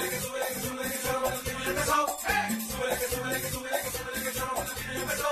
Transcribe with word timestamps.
Súbele 0.00 0.16
que 0.16 0.20
súbele 0.20 0.88
que 3.40 3.50
súbele 3.90 4.20
que 4.24 4.32
yo 4.32 4.46
no 4.46 5.29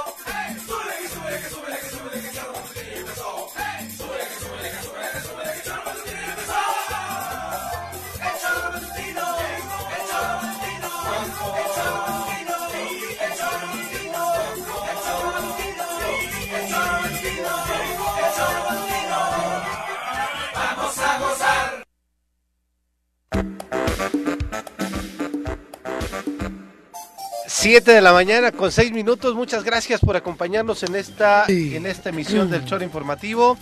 7 27.78 27.92
de 27.92 28.00
la 28.00 28.12
mañana 28.12 28.50
con 28.50 28.72
6 28.72 28.90
minutos. 28.90 29.36
Muchas 29.36 29.62
gracias 29.62 30.00
por 30.00 30.16
acompañarnos 30.16 30.82
en 30.82 30.96
esta, 30.96 31.44
en 31.46 31.86
esta 31.86 32.08
emisión 32.08 32.50
del 32.50 32.64
Choro 32.64 32.82
Informativo. 32.82 33.56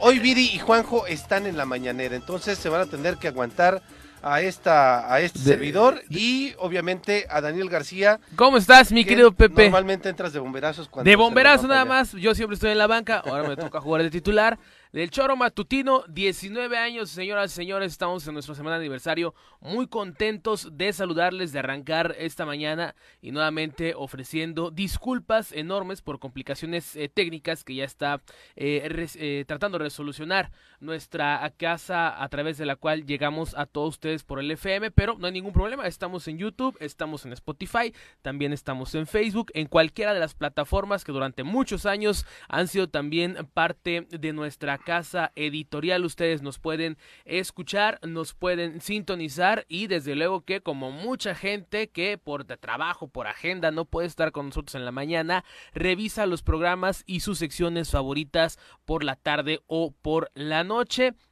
Hoy 0.00 0.20
Viri 0.20 0.52
y 0.54 0.58
Juanjo 0.58 1.06
están 1.06 1.44
en 1.44 1.58
la 1.58 1.66
mañanera, 1.66 2.16
entonces 2.16 2.56
se 2.56 2.70
van 2.70 2.80
a 2.80 2.86
tener 2.86 3.18
que 3.18 3.28
aguantar 3.28 3.82
a 4.22 4.40
esta 4.40 5.12
a 5.12 5.20
este 5.20 5.40
servidor 5.40 6.00
y 6.08 6.54
obviamente 6.58 7.26
a 7.28 7.42
Daniel 7.42 7.68
García. 7.68 8.20
¿Cómo 8.36 8.56
estás, 8.56 8.90
mi 8.90 9.04
querido 9.04 9.32
Pepe? 9.32 9.64
Normalmente 9.64 10.08
entras 10.08 10.32
de 10.32 10.38
bomberazos 10.38 10.88
cuando 10.88 11.06
De 11.06 11.14
bomberazo 11.16 11.68
nada 11.68 11.84
más. 11.84 12.12
Yo 12.12 12.34
siempre 12.34 12.54
estoy 12.54 12.70
en 12.70 12.78
la 12.78 12.86
banca, 12.86 13.18
ahora 13.18 13.46
me 13.46 13.54
toca 13.54 13.82
jugar 13.82 14.02
de 14.02 14.08
titular 14.08 14.58
del 14.92 15.10
Choro 15.10 15.36
Matutino, 15.36 16.04
19 16.08 16.78
años, 16.78 17.10
señoras 17.10 17.52
y 17.52 17.54
señores, 17.54 17.92
estamos 17.92 18.26
en 18.26 18.32
nuestra 18.32 18.54
semana 18.54 18.76
de 18.76 18.84
aniversario, 18.84 19.34
muy 19.60 19.86
contentos 19.86 20.70
de 20.72 20.92
saludarles, 20.92 21.52
de 21.52 21.58
arrancar 21.58 22.14
esta 22.18 22.46
mañana 22.46 22.94
y 23.20 23.30
nuevamente 23.30 23.94
ofreciendo 23.94 24.70
disculpas 24.70 25.52
enormes 25.52 26.00
por 26.00 26.18
complicaciones 26.18 26.96
eh, 26.96 27.10
técnicas 27.12 27.64
que 27.64 27.74
ya 27.74 27.84
está 27.84 28.22
eh, 28.56 29.08
eh, 29.16 29.44
tratando 29.46 29.78
de 29.78 29.84
resolucionar 29.84 30.50
nuestra 30.80 31.52
casa 31.56 32.22
a 32.22 32.28
través 32.28 32.58
de 32.58 32.66
la 32.66 32.76
cual 32.76 33.06
llegamos 33.06 33.54
a 33.56 33.66
todos 33.66 33.94
ustedes 33.94 34.24
por 34.24 34.40
el 34.40 34.50
FM, 34.50 34.90
pero 34.90 35.16
no 35.18 35.26
hay 35.26 35.32
ningún 35.32 35.52
problema, 35.52 35.86
estamos 35.86 36.28
en 36.28 36.38
YouTube, 36.38 36.76
estamos 36.80 37.24
en 37.24 37.32
Spotify, 37.32 37.92
también 38.22 38.52
estamos 38.52 38.94
en 38.94 39.06
Facebook, 39.06 39.50
en 39.54 39.66
cualquiera 39.66 40.14
de 40.14 40.20
las 40.20 40.34
plataformas 40.34 41.04
que 41.04 41.12
durante 41.12 41.42
muchos 41.42 41.86
años 41.86 42.26
han 42.48 42.68
sido 42.68 42.88
también 42.88 43.48
parte 43.54 44.06
de 44.10 44.32
nuestra 44.32 44.78
casa 44.78 45.32
editorial. 45.34 46.04
Ustedes 46.04 46.42
nos 46.42 46.58
pueden 46.58 46.96
escuchar, 47.24 47.98
nos 48.06 48.34
pueden 48.34 48.80
sintonizar 48.80 49.64
y 49.68 49.86
desde 49.86 50.14
luego 50.14 50.42
que 50.42 50.60
como 50.60 50.90
mucha 50.90 51.34
gente 51.34 51.88
que 51.88 52.18
por 52.18 52.44
trabajo, 52.44 53.08
por 53.08 53.26
agenda 53.26 53.70
no 53.70 53.84
puede 53.84 54.06
estar 54.06 54.32
con 54.32 54.46
nosotros 54.46 54.74
en 54.74 54.84
la 54.84 54.92
mañana, 54.92 55.44
revisa 55.74 56.26
los 56.26 56.42
programas 56.42 57.02
y 57.06 57.20
sus 57.20 57.38
secciones 57.38 57.90
favoritas 57.90 58.58
por 58.84 59.04
la 59.04 59.16
tarde 59.16 59.60
o 59.66 59.92
por 59.92 60.30
la 60.34 60.64
noche. 60.64 60.67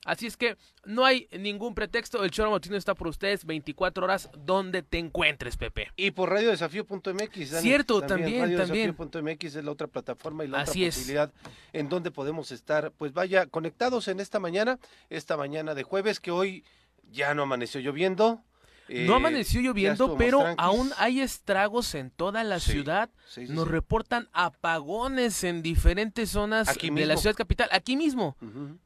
Así 0.04 0.26
es 0.26 0.36
que 0.36 0.56
no 0.84 1.04
hay 1.04 1.28
ningún 1.38 1.74
pretexto. 1.74 2.22
El 2.24 2.30
Choro 2.30 2.50
Motino 2.50 2.76
está 2.76 2.94
por 2.94 3.08
ustedes 3.08 3.44
24 3.44 4.04
horas 4.04 4.30
donde 4.36 4.82
te 4.82 4.98
encuentres, 4.98 5.56
Pepe. 5.56 5.90
Y 5.96 6.12
por 6.12 6.30
radiodesafío.mx. 6.30 7.60
Cierto, 7.60 8.00
también, 8.02 8.56
también. 8.56 8.94
Radiodesafío.mx 8.96 9.56
es 9.56 9.64
la 9.64 9.70
otra 9.70 9.86
plataforma 9.86 10.44
y 10.44 10.48
la 10.48 10.62
otra 10.62 10.72
posibilidad 10.72 11.32
en 11.72 11.88
donde 11.88 12.10
podemos 12.10 12.52
estar. 12.52 12.92
Pues 12.96 13.12
vaya, 13.12 13.46
conectados 13.46 14.08
en 14.08 14.20
esta 14.20 14.38
mañana, 14.38 14.78
esta 15.10 15.36
mañana 15.36 15.74
de 15.74 15.82
jueves, 15.82 16.20
que 16.20 16.30
hoy 16.30 16.64
ya 17.10 17.34
no 17.34 17.42
amaneció 17.42 17.80
lloviendo 17.80 18.42
no 18.88 19.12
eh, 19.12 19.16
amaneció 19.16 19.60
lloviendo, 19.60 20.16
pero 20.16 20.44
aún 20.58 20.92
hay 20.98 21.20
estragos 21.20 21.94
en 21.94 22.10
toda 22.10 22.44
la 22.44 22.60
ciudad. 22.60 23.10
Nos 23.48 23.68
reportan 23.68 24.28
apagones 24.32 25.42
en 25.44 25.62
diferentes 25.62 26.30
zonas 26.30 26.72
de 26.76 27.06
la 27.06 27.16
ciudad 27.16 27.36
capital. 27.36 27.68
Aquí 27.72 27.96
mismo. 27.96 28.36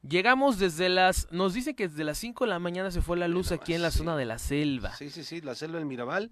Llegamos 0.07 0.57
desde 0.57 0.89
las. 0.89 1.27
Nos 1.31 1.53
dicen 1.53 1.75
que 1.75 1.87
desde 1.87 2.03
las 2.03 2.17
5 2.17 2.45
de 2.45 2.49
la 2.49 2.59
mañana 2.59 2.91
se 2.91 3.01
fue 3.01 3.17
la 3.17 3.27
luz 3.27 3.51
aquí 3.51 3.73
en 3.73 3.81
la 3.81 3.91
zona 3.91 4.15
de 4.15 4.25
la 4.25 4.39
selva. 4.39 4.95
Sí, 4.95 5.09
sí, 5.09 5.23
sí, 5.23 5.41
la 5.41 5.55
selva 5.55 5.77
del 5.77 5.85
Mirabal. 5.85 6.31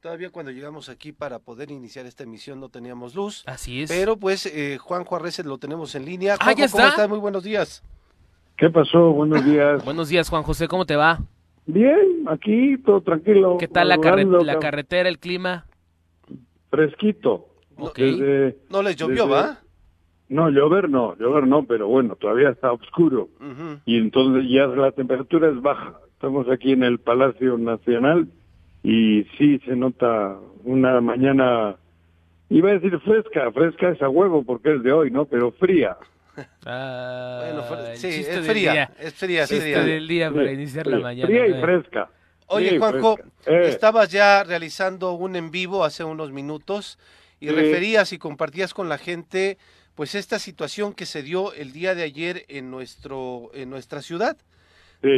Todavía 0.00 0.30
cuando 0.30 0.50
llegamos 0.50 0.88
aquí 0.88 1.12
para 1.12 1.40
poder 1.40 1.70
iniciar 1.70 2.06
esta 2.06 2.22
emisión 2.22 2.58
no 2.58 2.70
teníamos 2.70 3.14
luz. 3.14 3.42
Así 3.46 3.82
es. 3.82 3.90
Pero 3.90 4.16
pues 4.16 4.46
eh, 4.46 4.78
Juan 4.80 5.04
Juárez 5.04 5.44
lo 5.44 5.58
tenemos 5.58 5.94
en 5.94 6.06
línea. 6.06 6.36
ah, 6.40 6.52
¿cómo 6.54 6.64
estás? 6.64 7.06
Muy 7.06 7.18
buenos 7.18 7.44
días. 7.44 7.82
¿Qué 8.56 8.70
pasó? 8.70 9.12
Buenos 9.12 9.44
días. 9.44 9.84
buenos 9.84 10.08
días, 10.08 10.28
Juan 10.30 10.42
José. 10.42 10.68
¿Cómo 10.68 10.86
te 10.86 10.96
va? 10.96 11.20
Bien, 11.66 12.24
aquí 12.26 12.78
todo 12.78 13.00
tranquilo. 13.00 13.56
¿Qué 13.58 13.68
tal 13.68 13.88
la, 13.88 13.96
la 13.96 14.58
carretera, 14.58 15.08
el 15.08 15.18
clima? 15.18 15.66
Fresquito. 16.70 17.46
no 18.70 18.82
les 18.82 18.96
llovió, 18.96 19.28
¿va? 19.28 19.58
No, 20.28 20.48
llover 20.48 20.88
no, 20.88 21.16
llover 21.16 21.46
no, 21.46 21.64
pero 21.64 21.88
bueno, 21.88 22.14
todavía 22.14 22.50
está 22.50 22.72
oscuro. 22.72 23.28
Y 23.84 23.98
entonces 23.98 24.48
ya 24.48 24.66
la 24.66 24.92
temperatura 24.92 25.50
es 25.50 25.60
baja. 25.60 25.98
Estamos 26.12 26.48
aquí 26.48 26.72
en 26.72 26.84
el 26.84 27.00
Palacio 27.00 27.58
Nacional 27.58 28.28
y 28.82 29.24
sí 29.36 29.58
se 29.64 29.74
nota 29.74 30.38
una 30.64 31.00
mañana, 31.00 31.76
iba 32.48 32.70
a 32.70 32.74
decir 32.74 32.98
fresca, 33.00 33.50
fresca 33.52 33.90
es 33.90 34.02
a 34.02 34.08
huevo 34.08 34.44
porque 34.44 34.74
es 34.74 34.82
de 34.82 34.92
hoy, 34.92 35.10
¿no? 35.10 35.24
Pero 35.24 35.50
fría. 35.52 35.96
Ah, 36.64 37.42
bueno, 37.44 37.96
sí, 37.96 38.08
es 38.08 38.46
fría, 38.46 38.92
es 38.98 39.14
fría, 39.14 39.44
es 39.44 39.48
fría. 39.48 39.82
del 39.82 40.06
día 40.06 40.30
para 40.30 40.52
iniciar 40.52 40.86
la 40.86 40.98
mañana. 40.98 41.26
Fría 41.26 41.46
y 41.46 41.60
fresca. 41.60 42.10
Oye, 42.46 42.78
Juanjo, 42.78 43.18
eh. 43.46 43.62
estabas 43.66 44.10
ya 44.10 44.42
realizando 44.42 45.12
un 45.12 45.36
en 45.36 45.50
vivo 45.50 45.84
hace 45.84 46.02
unos 46.02 46.32
minutos 46.32 46.98
y 47.38 47.48
referías 47.48 48.12
y 48.12 48.18
compartías 48.18 48.74
con 48.74 48.88
la 48.88 48.98
gente 48.98 49.56
pues 49.94 50.14
esta 50.14 50.38
situación 50.38 50.92
que 50.92 51.06
se 51.06 51.22
dio 51.22 51.52
el 51.52 51.72
día 51.72 51.94
de 51.94 52.02
ayer 52.02 52.44
en 52.48 52.70
nuestro 52.70 53.50
en 53.54 53.70
nuestra 53.70 54.02
ciudad. 54.02 54.36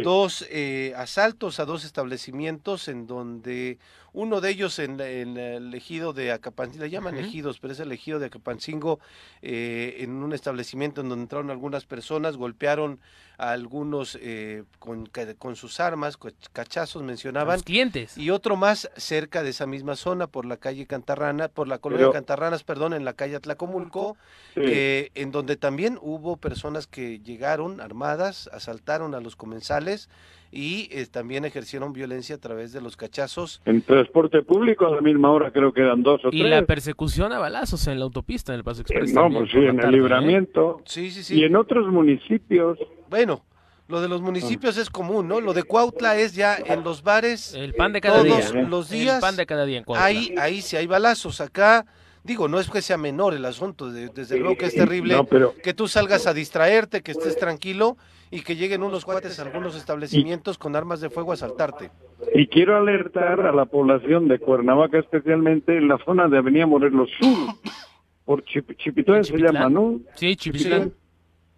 Dos 0.05 0.47
eh, 0.49 0.93
asaltos 0.97 1.59
a 1.59 1.65
dos 1.65 1.85
establecimientos 1.85 2.87
en 2.87 3.09
donde 3.09 3.79
uno 4.15 4.41
de 4.41 4.51
ellos 4.51 4.79
en, 4.79 5.01
el 5.01 5.73
ejido 5.75 6.13
de 6.13 6.33
Acapancingo, 6.33 6.85
le 6.85 6.91
llaman 6.91 7.17
ejidos, 7.17 7.59
pero 7.59 7.73
es 7.73 7.81
el 7.81 7.93
ejido 7.93 8.19
de 8.19 8.27
Acapancingo, 8.27 9.01
eh, 9.41 9.97
en 10.01 10.11
un 10.11 10.33
establecimiento 10.33 11.01
en 11.01 11.09
donde 11.09 11.23
entraron 11.23 11.51
algunas 11.51 11.87
personas, 11.87 12.37
golpearon 12.37 13.01
a 13.39 13.53
algunos 13.53 14.19
eh, 14.21 14.65
con, 14.79 15.09
con, 15.39 15.57
sus 15.57 15.81
armas, 15.81 16.19
cachazos 16.53 17.03
mencionaban. 17.03 17.61
clientes. 17.61 18.19
Y 18.19 18.31
otro 18.31 18.57
más 18.57 18.91
cerca 18.97 19.43
de 19.43 19.51
esa 19.51 19.67
misma 19.67 19.97
zona, 19.97 20.27
por 20.27 20.45
la 20.45 20.59
calle 20.59 20.87
Cantarrana, 20.87 21.49
por 21.49 21.67
la 21.67 21.79
colonia 21.79 22.11
Cantarranas, 22.13 22.65
perdón, 22.65 22.93
en 22.93 23.07
la 23.07 23.15
calle 23.15 23.37
Atlacomulco, 23.37 24.19
eh, 24.57 25.11
en 25.15 25.33
donde 25.33 25.57
también 25.57 25.99
hubo 26.03 26.37
personas 26.37 26.87
que 26.87 27.21
llegaron 27.21 27.81
armadas, 27.81 28.51
asaltaron 28.53 29.15
a 29.15 29.21
los 29.21 29.37
comensales 29.37 30.11
y 30.53 30.89
eh, 30.93 31.07
también 31.11 31.47
ejercieron 31.47 31.95
violencia 31.95 32.37
a 32.37 32.39
través 32.39 32.73
de 32.73 32.83
los 32.83 32.97
cachazos. 32.97 33.63
En 33.65 33.81
transporte 33.81 34.43
público 34.43 34.87
a 34.87 34.91
la 34.91 35.01
misma 35.01 35.33
hora 35.33 35.51
creo 35.51 35.73
que 35.73 35.81
eran 35.81 36.03
dos 36.03 36.23
o 36.25 36.31
tres. 36.31 36.41
Y 36.41 36.45
la 36.45 36.63
persecución 36.67 37.33
a 37.33 37.39
balazos 37.39 37.87
en 37.87 37.99
la 37.99 38.05
autopista, 38.05 38.53
en 38.53 38.59
el 38.59 38.65
Paso 38.65 38.83
Express. 38.83 39.15
no, 39.15 39.31
pues 39.31 39.51
sí, 39.51 39.59
en 39.59 39.81
el 39.81 39.91
libramiento. 39.91 40.83
Sí, 40.85 41.11
sí, 41.11 41.23
sí. 41.23 41.41
Y 41.41 41.45
en 41.45 41.57
otros 41.57 41.91
municipios. 41.91 42.79
Bueno, 43.09 43.45
lo 43.89 44.03
de 44.03 44.09
los 44.09 44.21
municipios 44.21 44.77
es 44.77 44.91
común, 44.91 45.27
¿no? 45.27 45.41
Lo 45.41 45.55
de 45.55 45.63
Cuautla 45.63 46.17
es 46.19 46.35
ya 46.35 46.57
en 46.57 46.85
los 46.85 47.03
bares. 47.03 47.55
El 47.55 47.73
pan 47.73 47.95
de 47.95 48.03
cada 48.03 48.23
todos 48.23 48.53
día. 48.53 48.63
los 48.63 48.91
días. 48.91 49.17
El 49.17 49.21
pan 49.23 49.37
de 49.37 49.47
cada 49.47 49.65
día 49.65 49.79
en 49.79 49.85
Cuautla. 49.85 50.05
Ahí, 50.05 50.35
ahí 50.39 50.61
sí 50.61 50.77
hay 50.77 50.87
balazos. 50.87 51.41
Acá 51.41 51.87
Digo, 52.25 52.47
no 52.47 52.61
es 52.61 52.71
que 52.71 52.83
sea 52.83 52.97
menor 52.97 53.35
el 53.35 53.45
asunto, 53.45 53.91
desde 53.91 54.39
luego 54.39 54.57
que 54.57 54.67
es 54.67 54.75
terrible 54.75 55.17
que 55.63 55.75
tú 55.75 55.89
salgas 55.89 56.29
a 56.29 56.33
distraerte, 56.35 57.03
que 57.03 57.11
estés 57.11 57.37
tranquilo 57.37 57.97
y 58.33 58.41
que 58.41 58.57
lleguen 58.57 58.83
unos 58.83 59.05
cuates 59.05 59.39
a 59.39 59.43
algunos 59.43 59.77
establecimientos 59.77 60.57
con 60.57 60.75
armas 60.75 61.03
de 61.03 61.11
fuego 61.11 61.33
a 61.33 61.35
asaltarte. 61.35 61.91
Y 62.35 62.47
quiero 62.47 62.79
alertar 62.79 63.41
a 63.41 63.53
la 63.53 63.67
población 63.67 64.27
de 64.27 64.39
Cuernavaca, 64.39 64.99
especialmente 64.99 65.77
en 65.77 65.87
la 65.87 65.99
zona 65.99 66.29
de 66.29 66.39
Avenida 66.39 66.67
Morelos 66.67 67.11
Sur, 67.21 67.55
por 68.25 68.43
Chip 68.45 68.75
Chipitán 68.79 69.23
se 69.23 69.37
llama, 69.37 69.69
¿no? 69.69 70.01
Sí, 70.15 70.35
Chipitlán. 70.35 70.95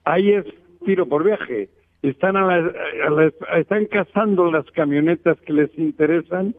Ahí 0.03 0.33
es 0.33 0.45
tiro 0.85 1.09
por 1.09 1.23
viaje. 1.23 1.71
Están, 2.03 2.37
a 2.37 2.73
están 3.57 3.87
cazando 3.87 4.51
las 4.51 4.69
camionetas 4.73 5.39
que 5.47 5.53
les 5.53 5.71
interesan, 5.79 6.57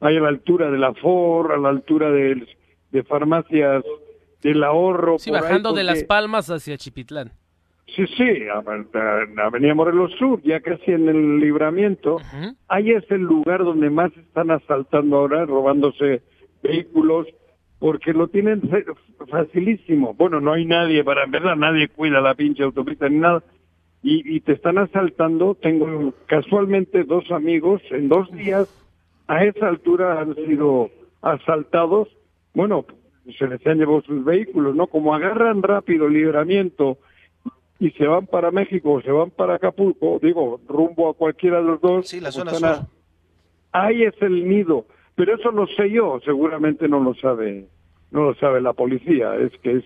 ahí 0.00 0.16
a 0.16 0.20
la 0.20 0.28
altura 0.28 0.72
de 0.72 0.78
la 0.78 0.92
Ford, 0.94 1.52
a 1.52 1.56
la 1.56 1.68
altura 1.68 2.10
de 2.10 3.02
farmacias 3.04 3.84
del 4.42 4.64
ahorro. 4.64 5.20
Sí, 5.20 5.30
bajando 5.30 5.72
de 5.72 5.84
Las 5.84 6.02
Palmas 6.02 6.50
hacia 6.50 6.76
Chipitlán. 6.76 7.32
Sí, 7.94 8.06
sí, 8.16 8.46
Avenida 9.36 9.74
Morelos 9.74 10.12
Sur, 10.18 10.40
ya 10.42 10.60
casi 10.60 10.92
en 10.92 11.08
el 11.08 11.40
libramiento. 11.40 12.18
Ahí 12.68 12.90
es 12.90 13.10
el 13.10 13.22
lugar 13.22 13.64
donde 13.64 13.90
más 13.90 14.16
están 14.16 14.50
asaltando 14.50 15.16
ahora, 15.16 15.44
robándose 15.44 16.22
vehículos, 16.62 17.26
porque 17.78 18.12
lo 18.12 18.28
tienen 18.28 18.62
facilísimo. 19.28 20.14
Bueno, 20.14 20.40
no 20.40 20.52
hay 20.52 20.64
nadie, 20.64 21.04
para 21.04 21.26
verdad, 21.26 21.56
nadie 21.56 21.88
cuida 21.88 22.20
la 22.20 22.34
pinche 22.34 22.62
autopista 22.62 23.08
ni 23.08 23.18
nada. 23.18 23.42
Y, 24.02 24.36
y 24.36 24.40
te 24.40 24.52
están 24.52 24.78
asaltando. 24.78 25.54
Tengo 25.54 26.14
casualmente 26.26 27.04
dos 27.04 27.30
amigos 27.30 27.82
en 27.90 28.08
dos 28.08 28.30
días 28.32 28.68
a 29.32 29.44
esa 29.44 29.68
altura 29.68 30.20
han 30.20 30.34
sido 30.34 30.90
asaltados, 31.22 32.08
bueno, 32.54 32.84
se 33.38 33.46
les 33.46 33.66
han 33.66 33.78
llevado 33.78 34.02
sus 34.02 34.24
vehículos, 34.24 34.74
¿no? 34.74 34.88
Como 34.88 35.14
agarran 35.14 35.62
rápido 35.62 36.06
el 36.06 36.14
libramiento 36.14 36.98
y 37.82 37.90
se 37.90 38.06
van 38.06 38.28
para 38.28 38.52
México 38.52 38.92
o 38.92 39.02
se 39.02 39.10
van 39.10 39.30
para 39.30 39.56
Acapulco, 39.56 40.20
digo, 40.22 40.60
rumbo 40.68 41.10
a 41.10 41.14
cualquiera 41.14 41.56
de 41.56 41.64
los 41.64 41.80
dos. 41.80 42.08
Sí, 42.08 42.20
la 42.20 42.30
zona 42.30 42.52
sur. 42.52 42.86
ahí 43.72 44.04
es 44.04 44.14
el 44.22 44.48
nido, 44.48 44.86
pero 45.16 45.34
eso 45.34 45.50
lo 45.50 45.66
sé 45.66 45.90
yo, 45.90 46.20
seguramente 46.24 46.86
no 46.86 47.00
lo 47.00 47.12
sabe, 47.14 47.66
no 48.12 48.22
lo 48.22 48.34
sabe 48.36 48.60
la 48.60 48.72
policía, 48.72 49.34
es 49.34 49.50
que 49.62 49.78
es 49.78 49.84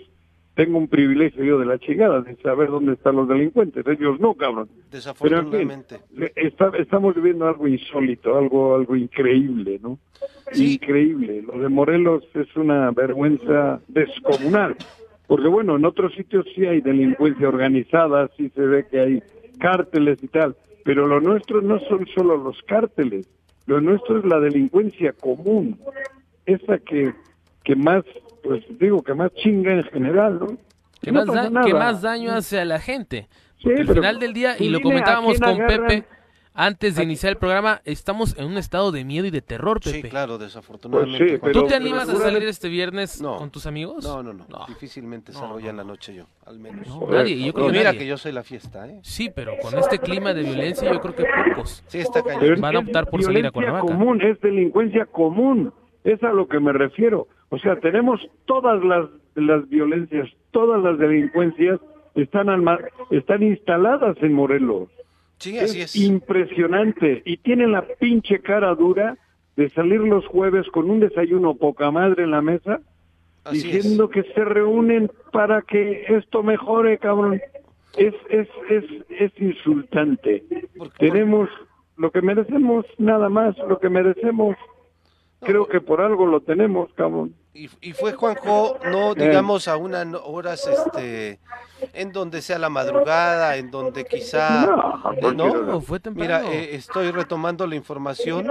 tengo 0.57 0.77
un 0.77 0.89
privilegio 0.89 1.43
yo 1.43 1.59
de 1.59 1.65
la 1.65 1.79
chingada 1.79 2.21
de 2.21 2.37
saber 2.37 2.71
dónde 2.71 2.95
están 2.95 3.17
los 3.17 3.29
delincuentes. 3.29 3.87
Ellos 3.87 4.19
no, 4.19 4.33
cabrón. 4.33 4.71
Desafortunadamente. 4.91 6.01
estamos 6.79 7.15
viviendo 7.15 7.47
algo 7.47 7.69
insólito, 7.69 8.39
algo, 8.39 8.75
algo 8.75 8.97
increíble, 8.97 9.79
¿no? 9.83 9.99
Increíble. 10.55 11.43
Lo 11.43 11.59
de 11.59 11.69
Morelos 11.69 12.25
es 12.33 12.57
una 12.57 12.91
vergüenza 12.91 13.81
descomunal. 13.87 14.77
Porque 15.27 15.49
bueno, 15.49 15.77
en 15.77 15.85
otros 15.85 16.15
sitios 16.15 16.47
sí 16.55 16.67
hay 16.67 16.81
delincuencia 16.81 17.49
organizada, 17.49 18.31
sí 18.37 18.51
se 18.55 18.61
ve 18.61 18.87
que 18.89 19.01
hay 19.01 19.23
cárteles 19.59 20.23
y 20.23 20.29
tal. 20.29 20.57
Pero 20.85 21.07
lo 21.07 21.21
nuestro 21.21 21.61
no 21.61 21.81
son 21.81 22.07
solo 22.15 22.37
los 22.37 22.63
cárteles. 22.63 23.29
Lo 23.67 23.81
nuestro 23.81 24.19
es 24.19 24.25
la 24.25 24.39
delincuencia 24.39 25.13
común. 25.13 25.79
Esa 26.47 26.79
que, 26.79 27.13
que 27.65 27.75
más 27.75 28.05
pues 28.47 28.65
digo 28.79 29.03
que 29.03 29.15
más 29.15 29.33
chinga 29.35 29.73
en 29.73 29.83
general, 29.85 30.39
¿no? 30.39 30.47
Que, 31.03 31.13
más, 31.13 31.27
más, 31.27 32.03
daño 32.03 32.33
hace 32.33 32.61
a 32.61 32.65
la 32.65 32.79
gente. 32.79 33.29
al 33.65 33.87
final 33.87 34.19
del 34.19 34.33
día, 34.33 34.57
y 34.59 34.69
lo 34.69 34.81
comentábamos 34.81 35.39
con 35.39 35.59
Pepe 35.59 36.05
antes 36.57 36.97
de 36.97 37.03
iniciar 37.05 37.33
el 37.33 37.39
programa, 37.39 37.83
estamos 37.85 38.37
en 38.39 38.47
un 38.47 38.57
estado 38.57 38.91
de 38.91 39.05
miedo 39.05 39.27
y 39.27 39.31
de 39.31 39.43
terror, 39.43 39.79
Pepe. 39.81 40.03
Sí, 40.03 40.09
claro, 40.09 40.39
desafortunadamente. 40.39 41.39
Pues 41.39 41.53
¿Tú 41.53 41.67
te 41.67 41.75
animas 41.75 42.09
a 42.09 42.17
salir 42.17 42.43
este 42.45 42.69
viernes 42.69 43.23
con 43.23 43.51
tus 43.51 43.67
amigos? 43.67 44.05
No, 44.05 44.23
no, 44.23 44.33
no. 44.33 44.47
Difícilmente 44.67 45.33
salgo 45.33 45.61
ya 45.61 45.71
en 45.71 45.77
la 45.77 45.85
noche 45.85 46.15
yo, 46.15 46.25
al 46.47 46.59
menos. 46.59 46.87
nadie. 47.11 47.45
Yo 47.45 47.53
creo 47.53 47.69
mira 47.69 47.93
que 47.93 48.07
yo 48.07 48.17
soy 48.17 48.33
la 48.33 48.43
fiesta, 48.43 48.89
¿eh? 48.89 49.01
Sí, 49.03 49.31
pero 49.35 49.53
con 49.61 49.79
este 49.79 49.99
clima 49.99 50.33
de 50.33 50.43
violencia 50.43 50.91
yo 50.91 51.01
creo 51.01 51.15
que 51.15 51.25
pocos 51.25 51.85
sí, 51.87 51.99
está 51.99 52.23
van 52.59 52.77
a 52.77 52.79
optar 52.79 53.09
por 53.09 53.23
salir 53.23 53.47
a 53.47 53.51
Cuernavaca. 53.51 53.87
común, 53.87 54.23
es 54.23 54.41
delincuencia 54.41 55.05
común. 55.07 55.73
Es 56.05 56.23
a 56.23 56.33
lo 56.33 56.47
que 56.47 56.61
me 56.61 56.73
refiero. 56.73 57.27
O 57.49 57.59
sea, 57.59 57.77
tenemos 57.81 58.21
todas 58.47 58.83
las, 58.85 59.09
las 59.35 59.69
violencias, 59.69 60.29
todas 60.53 60.83
las 60.83 60.99
delincuencias 60.99 61.81
están, 62.15 62.49
están 63.11 63.43
instaladas 63.43 64.17
en 64.23 64.33
Morelos. 64.33 64.89
Sí, 65.39 65.59
así 65.59 65.83
es, 65.83 65.97
Impresionante. 65.97 67.23
Y 67.25 67.39
tienen 67.39 67.73
la 67.73 67.83
pinche 67.83 68.41
cara 68.41 68.75
dura 68.75 69.17
de 69.57 69.71
salir 69.71 70.01
los 70.01 70.27
jueves 70.27 70.67
con 70.69 70.91
un 70.91 71.01
desayuno 71.01 71.55
poca 71.55 71.91
madre 71.91 72.25
en 72.25 72.31
la 72.31 72.43
mesa, 72.43 72.81
diciendo 73.51 74.09
que 74.09 74.23
se 74.35 74.45
reúnen 74.45 75.11
para 75.33 75.63
que 75.63 76.05
esto 76.09 76.43
mejore, 76.43 76.99
cabrón. 76.99 77.41
Es, 77.97 78.15
es, 78.29 78.49
es, 78.69 78.85
es 79.09 79.33
insultante. 79.41 80.45
Tenemos 80.99 81.49
lo 81.97 82.11
que 82.11 82.21
merecemos, 82.21 82.85
nada 82.99 83.31
más, 83.31 83.57
lo 83.59 83.79
que 83.79 83.89
merecemos 83.89 84.57
Creo 85.41 85.69
que 85.69 85.81
por 85.81 86.01
algo 86.01 86.27
lo 86.27 86.41
tenemos, 86.41 86.93
cabrón. 86.95 87.35
Y, 87.53 87.71
y 87.81 87.93
fue 87.93 88.13
Juanjo, 88.13 88.79
no 88.85 89.13
eh. 89.13 89.15
digamos 89.17 89.69
a 89.69 89.77
unas 89.77 90.07
horas 90.25 90.67
este 90.67 91.41
en 91.93 92.13
donde 92.13 92.43
sea 92.43 92.59
la 92.59 92.69
madrugada, 92.69 93.57
en 93.57 93.71
donde 93.71 94.05
quizá 94.05 94.67
no, 95.35 95.81
fue 95.81 96.01
Mira, 96.15 96.45
eh, 96.53 96.75
estoy 96.75 97.11
retomando 97.11 97.67
la 97.67 97.77
información. 97.77 98.51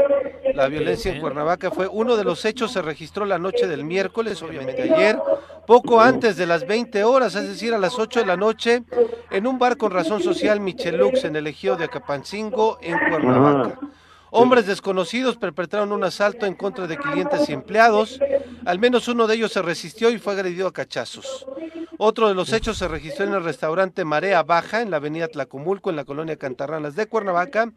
La 0.53 0.67
violencia 0.67 1.13
en 1.13 1.19
Cuernavaca 1.19 1.69
fue 1.69 1.87
uno 1.87 2.15
de 2.15 2.23
los 2.23 2.45
hechos 2.45 2.71
se 2.71 2.81
registró 2.81 3.25
la 3.25 3.37
noche 3.37 3.67
del 3.67 3.83
miércoles, 3.83 4.41
obviamente 4.41 4.83
ayer, 4.83 5.19
poco 5.67 5.99
antes 5.99 6.37
de 6.37 6.45
las 6.45 6.65
20 6.65 7.03
horas, 7.03 7.35
es 7.35 7.47
decir, 7.47 7.73
a 7.73 7.77
las 7.77 7.99
8 7.99 8.21
de 8.21 8.25
la 8.25 8.37
noche, 8.37 8.83
en 9.31 9.47
un 9.47 9.59
bar 9.59 9.75
con 9.75 9.91
razón 9.91 10.21
social 10.21 10.61
Michelux 10.61 11.25
en 11.25 11.35
el 11.35 11.47
ejido 11.47 11.75
de 11.75 11.85
Acapancingo 11.85 12.77
en 12.81 12.97
Cuernavaca. 13.09 13.79
Hombres 14.37 14.65
desconocidos 14.65 15.37
perpetraron 15.37 15.93
un 15.93 16.03
asalto 16.03 16.45
en 16.45 16.55
contra 16.55 16.87
de 16.87 16.97
clientes 16.97 17.47
y 17.47 17.53
empleados. 17.53 18.19
Al 18.65 18.79
menos 18.79 19.07
uno 19.07 19.27
de 19.27 19.35
ellos 19.35 19.53
se 19.53 19.61
resistió 19.61 20.09
y 20.09 20.19
fue 20.19 20.33
agredido 20.33 20.67
a 20.67 20.73
cachazos. 20.73 21.47
Otro 21.97 22.27
de 22.27 22.35
los 22.35 22.51
hechos 22.51 22.77
se 22.77 22.89
registró 22.89 23.23
en 23.23 23.33
el 23.33 23.45
restaurante 23.45 24.03
Marea 24.03 24.43
Baja, 24.43 24.81
en 24.81 24.91
la 24.91 24.97
avenida 24.97 25.29
Tlacomulco, 25.29 25.89
en 25.89 25.95
la 25.95 26.03
colonia 26.03 26.35
Cantarranas 26.35 26.97
de 26.97 27.07
Cuernavaca, 27.07 27.71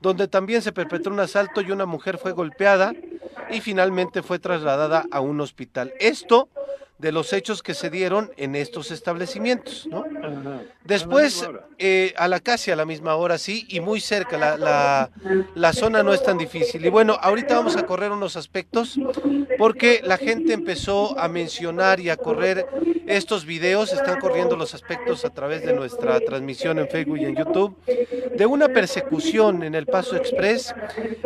donde 0.00 0.28
también 0.28 0.62
se 0.62 0.72
perpetró 0.72 1.12
un 1.12 1.20
asalto 1.20 1.60
y 1.60 1.72
una 1.72 1.84
mujer 1.84 2.16
fue 2.16 2.32
golpeada 2.32 2.94
y 3.50 3.60
finalmente 3.60 4.22
fue 4.22 4.38
trasladada 4.38 5.04
a 5.10 5.20
un 5.20 5.42
hospital. 5.42 5.92
Esto 6.00 6.48
de 6.98 7.12
los 7.12 7.32
hechos 7.32 7.62
que 7.62 7.74
se 7.74 7.90
dieron 7.90 8.32
en 8.36 8.56
estos 8.56 8.90
establecimientos, 8.90 9.86
¿no? 9.86 10.04
Después, 10.84 11.48
eh, 11.78 12.12
a 12.16 12.26
la 12.28 12.40
casi 12.40 12.70
a 12.70 12.76
la 12.76 12.84
misma 12.84 13.14
hora, 13.14 13.38
sí, 13.38 13.66
y 13.68 13.80
muy 13.80 14.00
cerca, 14.00 14.36
la, 14.36 14.56
la, 14.56 15.10
la, 15.54 15.72
zona 15.72 16.02
no 16.02 16.12
es 16.12 16.22
tan 16.22 16.38
difícil. 16.38 16.84
Y 16.84 16.88
bueno, 16.88 17.16
ahorita 17.20 17.54
vamos 17.54 17.76
a 17.76 17.84
correr 17.84 18.10
unos 18.10 18.36
aspectos, 18.36 18.98
porque 19.58 20.00
la 20.02 20.16
gente 20.16 20.52
empezó 20.52 21.18
a 21.18 21.28
mencionar 21.28 22.00
y 22.00 22.10
a 22.10 22.16
correr 22.16 22.66
estos 23.06 23.46
videos, 23.46 23.92
están 23.92 24.20
corriendo 24.20 24.56
los 24.56 24.74
aspectos 24.74 25.24
a 25.24 25.30
través 25.30 25.64
de 25.64 25.72
nuestra 25.72 26.20
transmisión 26.20 26.78
en 26.78 26.88
Facebook 26.88 27.18
y 27.18 27.24
en 27.24 27.36
YouTube, 27.36 27.76
de 28.36 28.46
una 28.46 28.68
persecución 28.68 29.62
en 29.62 29.74
el 29.74 29.86
Paso 29.86 30.16
Express, 30.16 30.74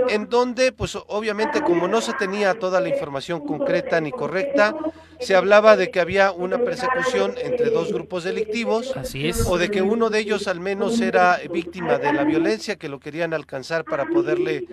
en 0.09 0.29
donde, 0.29 0.73
pues 0.73 0.97
obviamente, 1.09 1.61
como 1.63 1.89
no 1.89 2.01
se 2.01 2.13
tenía 2.15 2.55
toda 2.59 2.81
la 2.81 2.89
información 2.89 3.41
concreta 3.41 4.01
ni 4.01 4.13
correcta, 4.13 4.75
se 5.23 5.37
hablaba 5.37 5.77
de 5.77 5.91
que 5.91 6.01
había 6.01 6.33
una 6.33 6.59
persecución 6.59 7.35
entre 7.43 7.71
dos 7.71 7.93
grupos 7.93 8.25
delictivos, 8.25 8.97
Así 8.97 9.29
es. 9.29 9.47
o 9.49 9.59
de 9.59 9.71
que 9.71 9.83
uno 9.83 10.11
de 10.11 10.19
ellos 10.19 10.49
al 10.49 10.61
menos 10.61 11.01
era 11.01 11.39
víctima 11.53 11.99
de 11.99 12.13
la 12.13 12.25
violencia, 12.25 12.77
que 12.77 12.89
lo 12.89 12.99
querían 12.99 13.33
alcanzar 13.33 13.85
para 13.85 14.07
poderle 14.07 14.65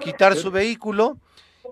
quitar 0.00 0.34
su 0.34 0.50
vehículo. 0.50 1.18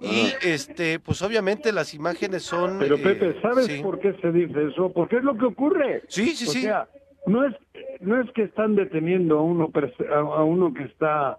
Y 0.00 0.30
este, 0.46 1.00
pues 1.00 1.22
obviamente 1.22 1.72
las 1.72 1.94
imágenes 1.94 2.42
son. 2.42 2.78
Pero 2.78 2.98
Pepe, 2.98 3.30
eh, 3.30 3.36
¿sabes 3.40 3.80
por 3.80 3.98
qué 3.98 4.12
se 4.20 4.30
dice 4.30 4.66
eso? 4.66 4.92
Porque 4.92 5.16
es 5.16 5.24
lo 5.24 5.38
que 5.38 5.46
ocurre. 5.46 6.02
Sí, 6.08 6.36
sí, 6.36 6.46
o 6.46 6.50
sí. 6.50 6.62
Sea, 6.62 6.86
no 7.24 7.46
es, 7.46 7.54
no 8.00 8.20
es 8.20 8.30
que 8.32 8.42
están 8.42 8.74
deteniendo 8.74 9.38
a 9.38 9.42
uno, 9.42 9.72
a 10.10 10.44
uno 10.44 10.74
que 10.74 10.82
está 10.82 11.38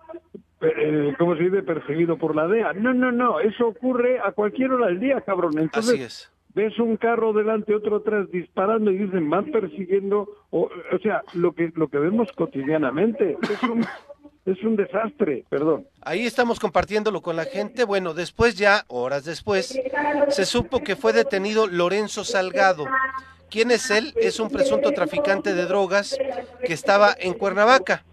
eh, 0.61 1.13
como 1.19 1.35
se 1.35 1.43
dice, 1.43 1.61
perseguido 1.61 2.17
por 2.17 2.35
la 2.35 2.47
DEA. 2.47 2.73
No, 2.73 2.95
no, 2.95 3.11
no, 3.11 3.39
eso 3.39 3.67
ocurre 3.67 4.19
a 4.19 4.31
cualquier 4.31 4.71
hora 4.71 4.87
del 4.87 4.99
día, 4.99 5.21
cabrón. 5.21 5.59
Entonces, 5.59 5.93
Así 5.93 6.03
es 6.03 6.36
ves 6.57 6.79
un 6.79 6.97
carro 6.97 7.33
delante, 7.33 7.75
otro 7.75 7.97
atrás 7.97 8.29
disparando 8.31 8.89
y 8.89 8.97
dicen 8.97 9.29
van 9.29 9.51
persiguiendo, 9.51 10.27
o, 10.49 10.61
o 10.91 10.99
sea, 11.03 11.21
lo 11.33 11.53
que 11.53 11.71
lo 11.75 11.87
que 11.87 11.99
vemos 11.99 12.31
cotidianamente 12.31 13.37
es 13.43 13.63
un 13.63 13.85
es 14.45 14.63
un 14.63 14.75
desastre, 14.75 15.45
perdón. 15.49 15.85
Ahí 16.01 16.25
estamos 16.25 16.59
compartiéndolo 16.59 17.21
con 17.21 17.35
la 17.35 17.45
gente. 17.45 17.83
Bueno, 17.83 18.13
después 18.13 18.55
ya, 18.55 18.85
horas 18.87 19.25
después, 19.25 19.77
se 20.29 20.45
supo 20.45 20.79
que 20.79 20.95
fue 20.95 21.13
detenido 21.13 21.67
Lorenzo 21.67 22.23
Salgado. 22.23 22.85
¿Quién 23.51 23.71
es 23.71 23.91
él? 23.91 24.13
Es 24.15 24.39
un 24.39 24.49
presunto 24.49 24.91
traficante 24.93 25.53
de 25.53 25.65
drogas 25.65 26.17
que 26.65 26.73
estaba 26.73 27.13
en 27.19 27.33
Cuernavaca. 27.33 28.03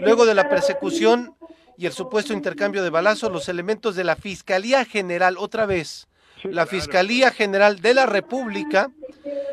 Luego 0.00 0.26
de 0.26 0.34
la 0.34 0.48
persecución 0.48 1.34
y 1.78 1.86
el 1.86 1.92
supuesto 1.92 2.32
intercambio 2.32 2.82
de 2.82 2.90
balazos, 2.90 3.32
los 3.32 3.48
elementos 3.48 3.94
de 3.94 4.04
la 4.04 4.16
Fiscalía 4.16 4.84
General, 4.84 5.36
otra 5.38 5.66
vez, 5.66 6.08
la 6.50 6.66
Fiscalía 6.66 7.30
General 7.30 7.80
de 7.80 7.94
la 7.94 8.06
República 8.06 8.90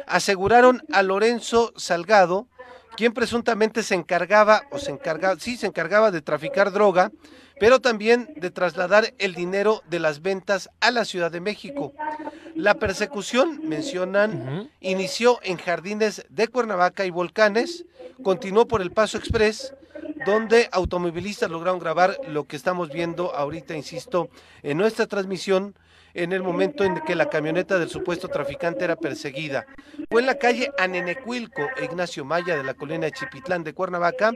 aseguraron 0.08 0.84
a 0.92 1.04
Lorenzo 1.04 1.74
Salgado, 1.78 2.48
quien 2.96 3.14
presuntamente 3.14 3.84
se 3.84 3.96
encargaba, 3.96 4.64
o 4.72 4.78
se 4.78 4.92
encargaba, 4.92 5.40
sí, 5.40 5.58
se 5.58 5.68
encargaba 5.68 6.12
de 6.12 6.22
traficar 6.22 6.72
droga, 6.72 7.12
pero 7.60 7.80
también 7.80 8.34
de 8.36 8.52
trasladar 8.52 9.14
el 9.18 9.34
dinero 9.34 9.82
de 9.90 10.00
las 10.00 10.22
ventas 10.22 10.70
a 10.80 10.92
la 10.92 11.06
Ciudad 11.06 11.32
de 11.32 11.40
México. 11.40 11.94
La 12.56 12.76
persecución, 12.76 13.62
mencionan, 13.64 14.70
inició 14.80 15.40
en 15.44 15.58
jardines 15.58 16.26
de 16.30 16.48
Cuernavaca 16.48 17.06
y 17.06 17.10
Volcanes, 17.10 17.86
continuó 18.22 18.68
por 18.68 18.82
el 18.82 18.92
Paso 18.92 19.18
Express, 19.18 19.74
donde 20.26 20.70
automovilistas 20.72 21.50
lograron 21.50 21.80
grabar 21.80 22.18
lo 22.28 22.46
que 22.46 22.56
estamos 22.56 22.90
viendo 22.90 23.34
ahorita, 23.36 23.76
insisto, 23.76 24.30
en 24.62 24.78
nuestra 24.78 25.08
transmisión, 25.08 25.76
en 26.13 26.32
el 26.32 26.43
momento 26.43 26.84
en 26.84 27.01
que 27.01 27.15
la 27.15 27.29
camioneta 27.29 27.79
del 27.79 27.89
supuesto 27.89 28.27
traficante 28.27 28.84
era 28.84 28.96
perseguida. 28.96 29.65
Fue 30.10 30.22
en 30.22 30.27
la 30.27 30.38
calle 30.38 30.72
Anenecuilco, 30.77 31.62
Ignacio 31.82 32.24
Maya, 32.24 32.55
de 32.55 32.63
la 32.63 32.74
colina 32.74 33.05
de 33.05 33.12
Chipitlán 33.12 33.63
de 33.63 33.74
Cuernavaca, 33.74 34.32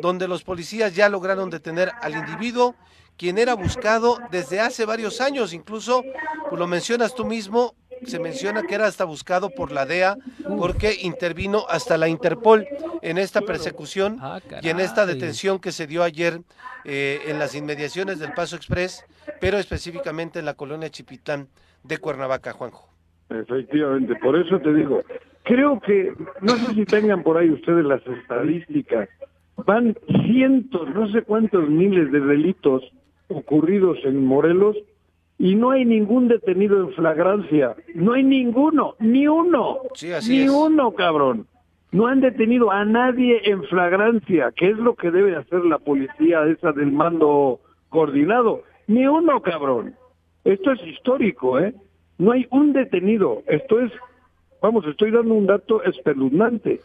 donde 0.00 0.28
los 0.28 0.44
policías 0.44 0.94
ya 0.94 1.08
lograron 1.08 1.50
detener 1.50 1.92
al 2.00 2.14
individuo, 2.14 2.74
quien 3.16 3.38
era 3.38 3.54
buscado 3.54 4.18
desde 4.30 4.60
hace 4.60 4.84
varios 4.84 5.20
años, 5.20 5.52
incluso, 5.52 6.02
pues 6.48 6.58
lo 6.58 6.66
mencionas 6.66 7.14
tú 7.14 7.24
mismo, 7.24 7.74
se 8.04 8.18
menciona 8.18 8.62
que 8.62 8.74
era 8.74 8.86
hasta 8.86 9.04
buscado 9.04 9.50
por 9.50 9.72
la 9.72 9.86
DEA 9.86 10.16
porque 10.58 10.94
intervino 11.02 11.64
hasta 11.68 11.96
la 11.96 12.08
Interpol 12.08 12.66
en 13.02 13.18
esta 13.18 13.40
persecución 13.40 14.18
ah, 14.20 14.40
y 14.60 14.68
en 14.68 14.80
esta 14.80 15.06
detención 15.06 15.58
que 15.58 15.72
se 15.72 15.86
dio 15.86 16.02
ayer 16.02 16.40
eh, 16.84 17.20
en 17.26 17.38
las 17.38 17.54
inmediaciones 17.54 18.18
del 18.18 18.32
Paso 18.32 18.56
Express, 18.56 19.04
pero 19.40 19.58
específicamente 19.58 20.38
en 20.38 20.44
la 20.44 20.54
colonia 20.54 20.90
Chipitán 20.90 21.48
de 21.84 21.98
Cuernavaca, 21.98 22.52
Juanjo. 22.52 22.88
Efectivamente, 23.30 24.14
por 24.16 24.36
eso 24.36 24.58
te 24.60 24.74
digo, 24.74 25.02
creo 25.44 25.80
que, 25.80 26.12
no 26.40 26.56
sé 26.56 26.74
si 26.74 26.84
tengan 26.84 27.22
por 27.22 27.38
ahí 27.38 27.50
ustedes 27.50 27.84
las 27.84 28.06
estadísticas, 28.06 29.08
van 29.56 29.96
cientos, 30.26 30.88
no 30.94 31.10
sé 31.10 31.22
cuántos 31.22 31.68
miles 31.68 32.10
de 32.12 32.20
delitos 32.20 32.82
ocurridos 33.28 33.98
en 34.04 34.24
Morelos 34.24 34.76
y 35.42 35.56
no 35.56 35.72
hay 35.72 35.84
ningún 35.84 36.28
detenido 36.28 36.78
en 36.78 36.92
flagrancia, 36.92 37.74
no 37.96 38.12
hay 38.12 38.22
ninguno, 38.22 38.94
ni 39.00 39.26
uno, 39.26 39.78
ni 40.28 40.48
uno, 40.48 40.92
cabrón. 40.92 41.48
No 41.90 42.06
han 42.06 42.20
detenido 42.20 42.70
a 42.70 42.84
nadie 42.84 43.40
en 43.46 43.64
flagrancia, 43.64 44.52
que 44.54 44.70
es 44.70 44.78
lo 44.78 44.94
que 44.94 45.10
debe 45.10 45.34
hacer 45.34 45.64
la 45.64 45.78
policía 45.78 46.46
esa 46.46 46.70
del 46.70 46.92
mando 46.92 47.58
coordinado. 47.88 48.62
Ni 48.86 49.04
uno, 49.08 49.42
cabrón. 49.42 49.96
Esto 50.44 50.70
es 50.70 50.86
histórico, 50.86 51.58
¿eh? 51.58 51.74
No 52.18 52.30
hay 52.30 52.46
un 52.52 52.72
detenido. 52.72 53.42
Esto 53.48 53.80
es, 53.80 53.90
vamos, 54.62 54.86
estoy 54.86 55.10
dando 55.10 55.34
un 55.34 55.46
dato 55.46 55.82
espeluznante. 55.82 56.80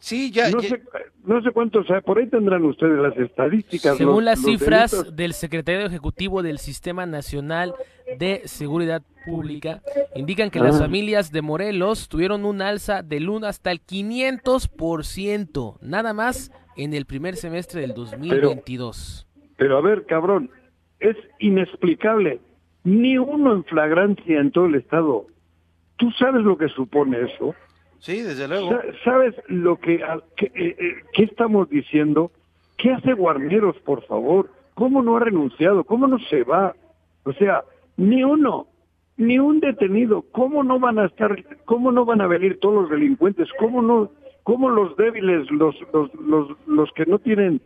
Sí, 0.00 0.32
ya. 0.32 0.50
No, 0.50 0.60
Sé, 0.60 0.82
no 1.24 1.42
sé 1.42 1.50
cuántos, 1.52 1.86
por 2.04 2.18
ahí 2.18 2.26
tendrán 2.26 2.64
ustedes 2.64 2.98
las 2.98 3.16
estadísticas. 3.18 3.98
Según 3.98 4.24
las 4.24 4.42
cifras 4.42 5.14
del 5.14 5.34
Secretario 5.34 5.86
Ejecutivo 5.86 6.42
del 6.42 6.58
Sistema 6.58 7.04
Nacional 7.04 7.74
de 8.18 8.40
Seguridad 8.46 9.02
Pública, 9.26 9.82
indican 10.14 10.50
que 10.50 10.58
las 10.58 10.76
ah. 10.76 10.84
familias 10.84 11.30
de 11.32 11.42
Morelos 11.42 12.08
tuvieron 12.08 12.46
un 12.46 12.62
alza 12.62 13.02
del 13.02 13.28
1 13.28 13.46
hasta 13.46 13.70
el 13.70 13.84
500%, 13.84 15.78
nada 15.82 16.14
más 16.14 16.50
en 16.78 16.94
el 16.94 17.04
primer 17.04 17.36
semestre 17.36 17.82
del 17.82 17.92
2022. 17.92 19.28
Pero, 19.34 19.54
pero 19.56 19.76
a 19.76 19.82
ver, 19.82 20.06
cabrón, 20.06 20.50
es 20.98 21.16
inexplicable. 21.38 22.40
Ni 22.84 23.18
uno 23.18 23.52
en 23.52 23.64
flagrancia 23.64 24.40
en 24.40 24.50
todo 24.50 24.64
el 24.64 24.76
estado. 24.76 25.26
¿Tú 25.96 26.10
sabes 26.12 26.42
lo 26.42 26.56
que 26.56 26.68
supone 26.68 27.18
eso? 27.20 27.54
Sí, 28.00 28.22
desde 28.22 28.48
luego. 28.48 28.78
¿Sabes 29.04 29.34
lo 29.48 29.76
que, 29.76 29.96
eh, 29.96 30.50
eh, 30.54 30.94
estamos 31.18 31.68
diciendo? 31.68 32.30
¿Qué 32.78 32.92
hace 32.92 33.12
Guarneros, 33.12 33.76
por 33.80 34.04
favor? 34.06 34.50
¿Cómo 34.74 35.02
no 35.02 35.16
ha 35.16 35.20
renunciado? 35.20 35.84
¿Cómo 35.84 36.06
no 36.06 36.18
se 36.30 36.42
va? 36.42 36.74
O 37.24 37.32
sea, 37.34 37.62
ni 37.98 38.24
uno, 38.24 38.68
ni 39.18 39.38
un 39.38 39.60
detenido. 39.60 40.24
¿Cómo 40.32 40.64
no 40.64 40.80
van 40.80 40.98
a 40.98 41.06
estar, 41.06 41.44
cómo 41.66 41.92
no 41.92 42.06
van 42.06 42.22
a 42.22 42.26
venir 42.26 42.58
todos 42.58 42.82
los 42.82 42.90
delincuentes? 42.90 43.48
¿Cómo 43.58 43.82
no, 43.82 44.10
cómo 44.44 44.70
los 44.70 44.96
débiles, 44.96 45.50
los, 45.50 45.76
los, 45.92 46.14
los, 46.14 46.48
los 46.66 46.90
que 46.92 47.04
no 47.04 47.18
tienen 47.18 47.60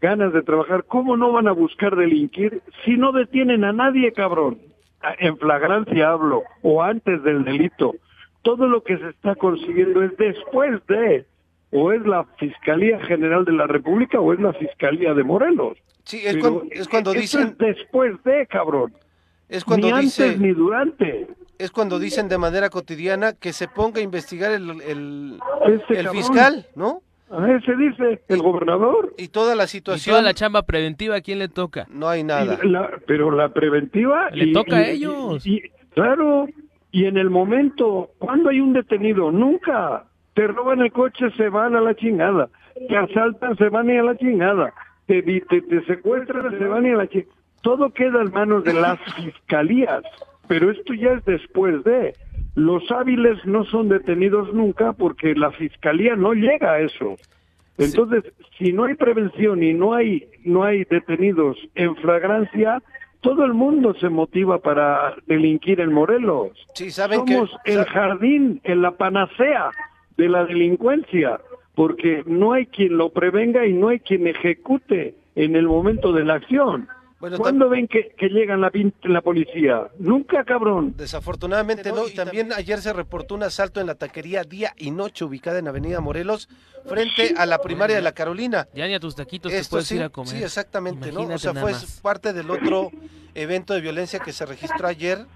ganas 0.00 0.32
de 0.32 0.42
trabajar, 0.42 0.84
cómo 0.84 1.16
no 1.16 1.32
van 1.32 1.48
a 1.48 1.52
buscar 1.52 1.96
delinquir 1.96 2.62
si 2.84 2.96
no 2.96 3.10
detienen 3.10 3.64
a 3.64 3.72
nadie, 3.72 4.12
cabrón? 4.12 4.58
En 5.18 5.36
flagrancia 5.38 6.10
hablo, 6.10 6.42
o 6.62 6.82
antes 6.82 7.22
del 7.22 7.44
delito 7.44 7.94
todo 8.46 8.68
lo 8.68 8.84
que 8.84 8.96
se 8.96 9.08
está 9.08 9.34
consiguiendo 9.34 10.04
es 10.04 10.16
después 10.18 10.80
de, 10.86 11.26
o 11.72 11.92
es 11.92 12.06
la 12.06 12.22
Fiscalía 12.38 13.04
General 13.04 13.44
de 13.44 13.50
la 13.50 13.66
República 13.66 14.20
o 14.20 14.32
es 14.32 14.38
la 14.38 14.52
Fiscalía 14.52 15.14
de 15.14 15.24
Morelos. 15.24 15.76
Sí, 16.04 16.20
es, 16.24 16.36
cuando, 16.86 17.12
dicen... 17.12 17.56
después 17.58 18.22
de, 18.22 18.46
cabrón. 18.46 18.94
Es 19.48 19.64
cuando 19.64 19.88
ni 19.88 19.92
antes 19.92 20.38
ni 20.38 20.52
durante. 20.52 21.26
Es 21.58 21.72
cuando 21.72 21.98
dicen 21.98 22.28
de 22.28 22.38
manera 22.38 22.70
cotidiana 22.70 23.32
que 23.32 23.52
se 23.52 23.66
ponga 23.66 23.98
a 23.98 24.04
investigar 24.04 24.52
el, 24.52 24.80
el, 24.82 25.40
el 25.88 26.08
fiscal, 26.10 26.66
¿no? 26.76 27.02
A 27.28 27.50
ese 27.50 27.74
dice 27.74 28.22
el 28.28 28.42
gobernador. 28.42 29.12
Y 29.18 29.28
toda 29.28 29.56
la 29.56 29.66
situación. 29.66 30.12
toda 30.12 30.22
la 30.22 30.34
chamba 30.34 30.62
preventiva, 30.62 31.16
¿a 31.16 31.20
quién 31.20 31.40
le 31.40 31.48
toca? 31.48 31.88
No 31.90 32.08
hay 32.08 32.22
nada. 32.22 32.60
pero 33.08 33.32
la 33.32 33.48
preventiva. 33.48 34.30
Le 34.30 34.52
toca 34.52 34.76
a 34.76 34.88
ellos. 34.88 35.44
claro, 35.94 36.46
y 36.96 37.04
en 37.04 37.18
el 37.18 37.28
momento, 37.28 38.08
¿cuándo 38.16 38.48
hay 38.48 38.58
un 38.58 38.72
detenido? 38.72 39.30
Nunca. 39.30 40.04
Te 40.32 40.46
roban 40.46 40.80
el 40.80 40.90
coche, 40.90 41.30
se 41.36 41.50
van 41.50 41.76
a 41.76 41.82
la 41.82 41.94
chingada. 41.94 42.48
Te 42.88 42.96
asaltan, 42.96 43.54
se 43.58 43.68
van 43.68 43.90
a 43.90 44.02
la 44.02 44.16
chingada. 44.16 44.72
Te, 45.04 45.22
te, 45.22 45.84
secuestran, 45.84 46.58
se 46.58 46.64
van 46.64 46.86
a 46.86 46.96
la 46.96 47.06
chingada. 47.06 47.34
Todo 47.60 47.90
queda 47.90 48.22
en 48.22 48.32
manos 48.32 48.64
de 48.64 48.72
las 48.72 48.98
fiscalías. 49.16 50.04
Pero 50.48 50.70
esto 50.70 50.94
ya 50.94 51.12
es 51.12 51.24
después 51.26 51.84
de. 51.84 52.14
Los 52.54 52.90
hábiles 52.90 53.44
no 53.44 53.64
son 53.64 53.90
detenidos 53.90 54.54
nunca 54.54 54.94
porque 54.94 55.34
la 55.34 55.50
fiscalía 55.50 56.16
no 56.16 56.32
llega 56.32 56.72
a 56.72 56.80
eso. 56.80 57.16
Entonces, 57.76 58.24
si 58.56 58.72
no 58.72 58.84
hay 58.84 58.94
prevención 58.94 59.62
y 59.62 59.74
no 59.74 59.92
hay 59.92 60.26
no 60.46 60.64
hay 60.64 60.84
detenidos 60.84 61.58
en 61.74 61.94
flagrancia, 61.96 62.82
todo 63.26 63.44
el 63.44 63.54
mundo 63.54 63.94
se 64.00 64.08
motiva 64.08 64.58
para 64.58 65.16
delinquir 65.26 65.80
en 65.80 65.92
Morelos. 65.92 66.52
Sí, 66.74 66.90
saben 66.90 67.26
Somos 67.26 67.50
el 67.64 67.84
jardín, 67.84 68.60
en 68.64 68.82
la 68.82 68.92
panacea 68.92 69.70
de 70.16 70.28
la 70.28 70.44
delincuencia, 70.44 71.40
porque 71.74 72.22
no 72.26 72.52
hay 72.52 72.66
quien 72.66 72.96
lo 72.96 73.10
prevenga 73.10 73.66
y 73.66 73.72
no 73.72 73.88
hay 73.88 74.00
quien 74.00 74.26
ejecute 74.26 75.14
en 75.34 75.56
el 75.56 75.66
momento 75.66 76.12
de 76.12 76.24
la 76.24 76.34
acción. 76.34 76.88
¿Cuándo 77.36 77.68
ven 77.68 77.88
que, 77.88 78.14
que 78.16 78.28
llegan 78.28 78.60
la, 78.60 78.70
la 79.02 79.20
policía? 79.20 79.88
Nunca, 79.98 80.44
cabrón. 80.44 80.94
Desafortunadamente 80.96 81.90
no. 81.92 82.06
Y 82.08 82.14
también 82.14 82.52
ayer 82.52 82.80
se 82.80 82.92
reportó 82.92 83.34
un 83.34 83.42
asalto 83.42 83.80
en 83.80 83.86
la 83.86 83.94
taquería 83.94 84.44
Día 84.44 84.72
y 84.76 84.90
Noche 84.90 85.24
ubicada 85.24 85.58
en 85.58 85.68
Avenida 85.68 86.00
Morelos 86.00 86.48
frente 86.84 87.34
a 87.36 87.46
la 87.46 87.58
primaria 87.58 87.96
de 87.96 88.02
la 88.02 88.12
Carolina. 88.12 88.68
Ya 88.74 88.86
ni 88.86 88.94
a 88.94 89.00
tus 89.00 89.16
taquitos 89.16 89.52
te 89.52 89.64
puedes 89.64 89.90
ir 89.92 90.02
a 90.02 90.08
comer. 90.08 90.36
Sí, 90.36 90.42
exactamente, 90.42 91.12
¿no? 91.12 91.22
O 91.22 91.38
sea, 91.38 91.54
fue 91.54 91.72
parte 92.02 92.32
del 92.32 92.50
otro 92.50 92.90
evento 93.34 93.74
de 93.74 93.80
violencia 93.80 94.18
que 94.20 94.32
se 94.32 94.46
registró 94.46 94.86
ayer. 94.86 95.26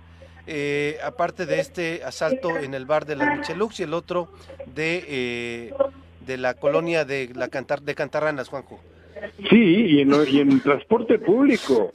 Eh, 0.46 0.98
aparte 1.04 1.46
de 1.46 1.60
este 1.60 2.02
asalto 2.02 2.56
en 2.56 2.74
el 2.74 2.86
bar 2.86 3.04
de 3.04 3.14
la 3.14 3.36
Michelux 3.36 3.78
y 3.78 3.82
el 3.84 3.94
otro 3.94 4.32
de, 4.74 5.04
eh, 5.06 5.74
de 6.26 6.38
la 6.38 6.54
colonia 6.54 7.04
de 7.04 7.30
la 7.34 7.48
Cantar 7.48 7.82
de 7.82 7.94
Cantarranas, 7.94 8.48
Juanjo. 8.48 8.80
Sí, 9.48 9.86
y 9.86 10.00
en, 10.00 10.12
y 10.28 10.40
en 10.40 10.52
el 10.52 10.62
transporte 10.62 11.18
público. 11.18 11.90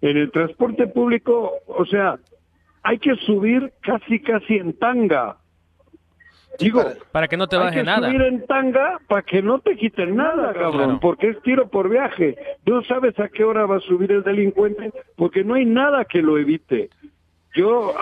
En 0.00 0.16
el 0.16 0.30
transporte 0.30 0.86
público, 0.86 1.52
o 1.66 1.84
sea, 1.84 2.18
hay 2.82 2.98
que 2.98 3.14
subir 3.16 3.72
casi, 3.82 4.20
casi 4.20 4.56
en 4.56 4.78
tanga. 4.78 5.36
Digo, 6.58 6.82
para, 7.12 7.28
que 7.28 7.36
no 7.36 7.46
te 7.46 7.56
baje 7.56 7.80
hay 7.80 7.84
que 7.84 8.06
subir 8.06 8.22
en 8.22 8.46
tanga 8.46 8.98
para 9.08 9.22
que 9.22 9.40
no 9.40 9.60
te 9.60 9.76
quiten 9.76 10.16
nada, 10.16 10.52
cabrón, 10.52 10.98
porque 11.00 11.30
es 11.30 11.42
tiro 11.42 11.68
por 11.68 11.88
viaje. 11.88 12.36
No 12.66 12.82
sabes 12.84 13.18
a 13.18 13.28
qué 13.28 13.44
hora 13.44 13.66
va 13.66 13.76
a 13.76 13.80
subir 13.80 14.10
el 14.12 14.22
delincuente, 14.22 14.92
porque 15.16 15.44
no 15.44 15.54
hay 15.54 15.64
nada 15.64 16.04
que 16.04 16.22
lo 16.22 16.38
evite. 16.38 16.90
Yo 17.54 17.94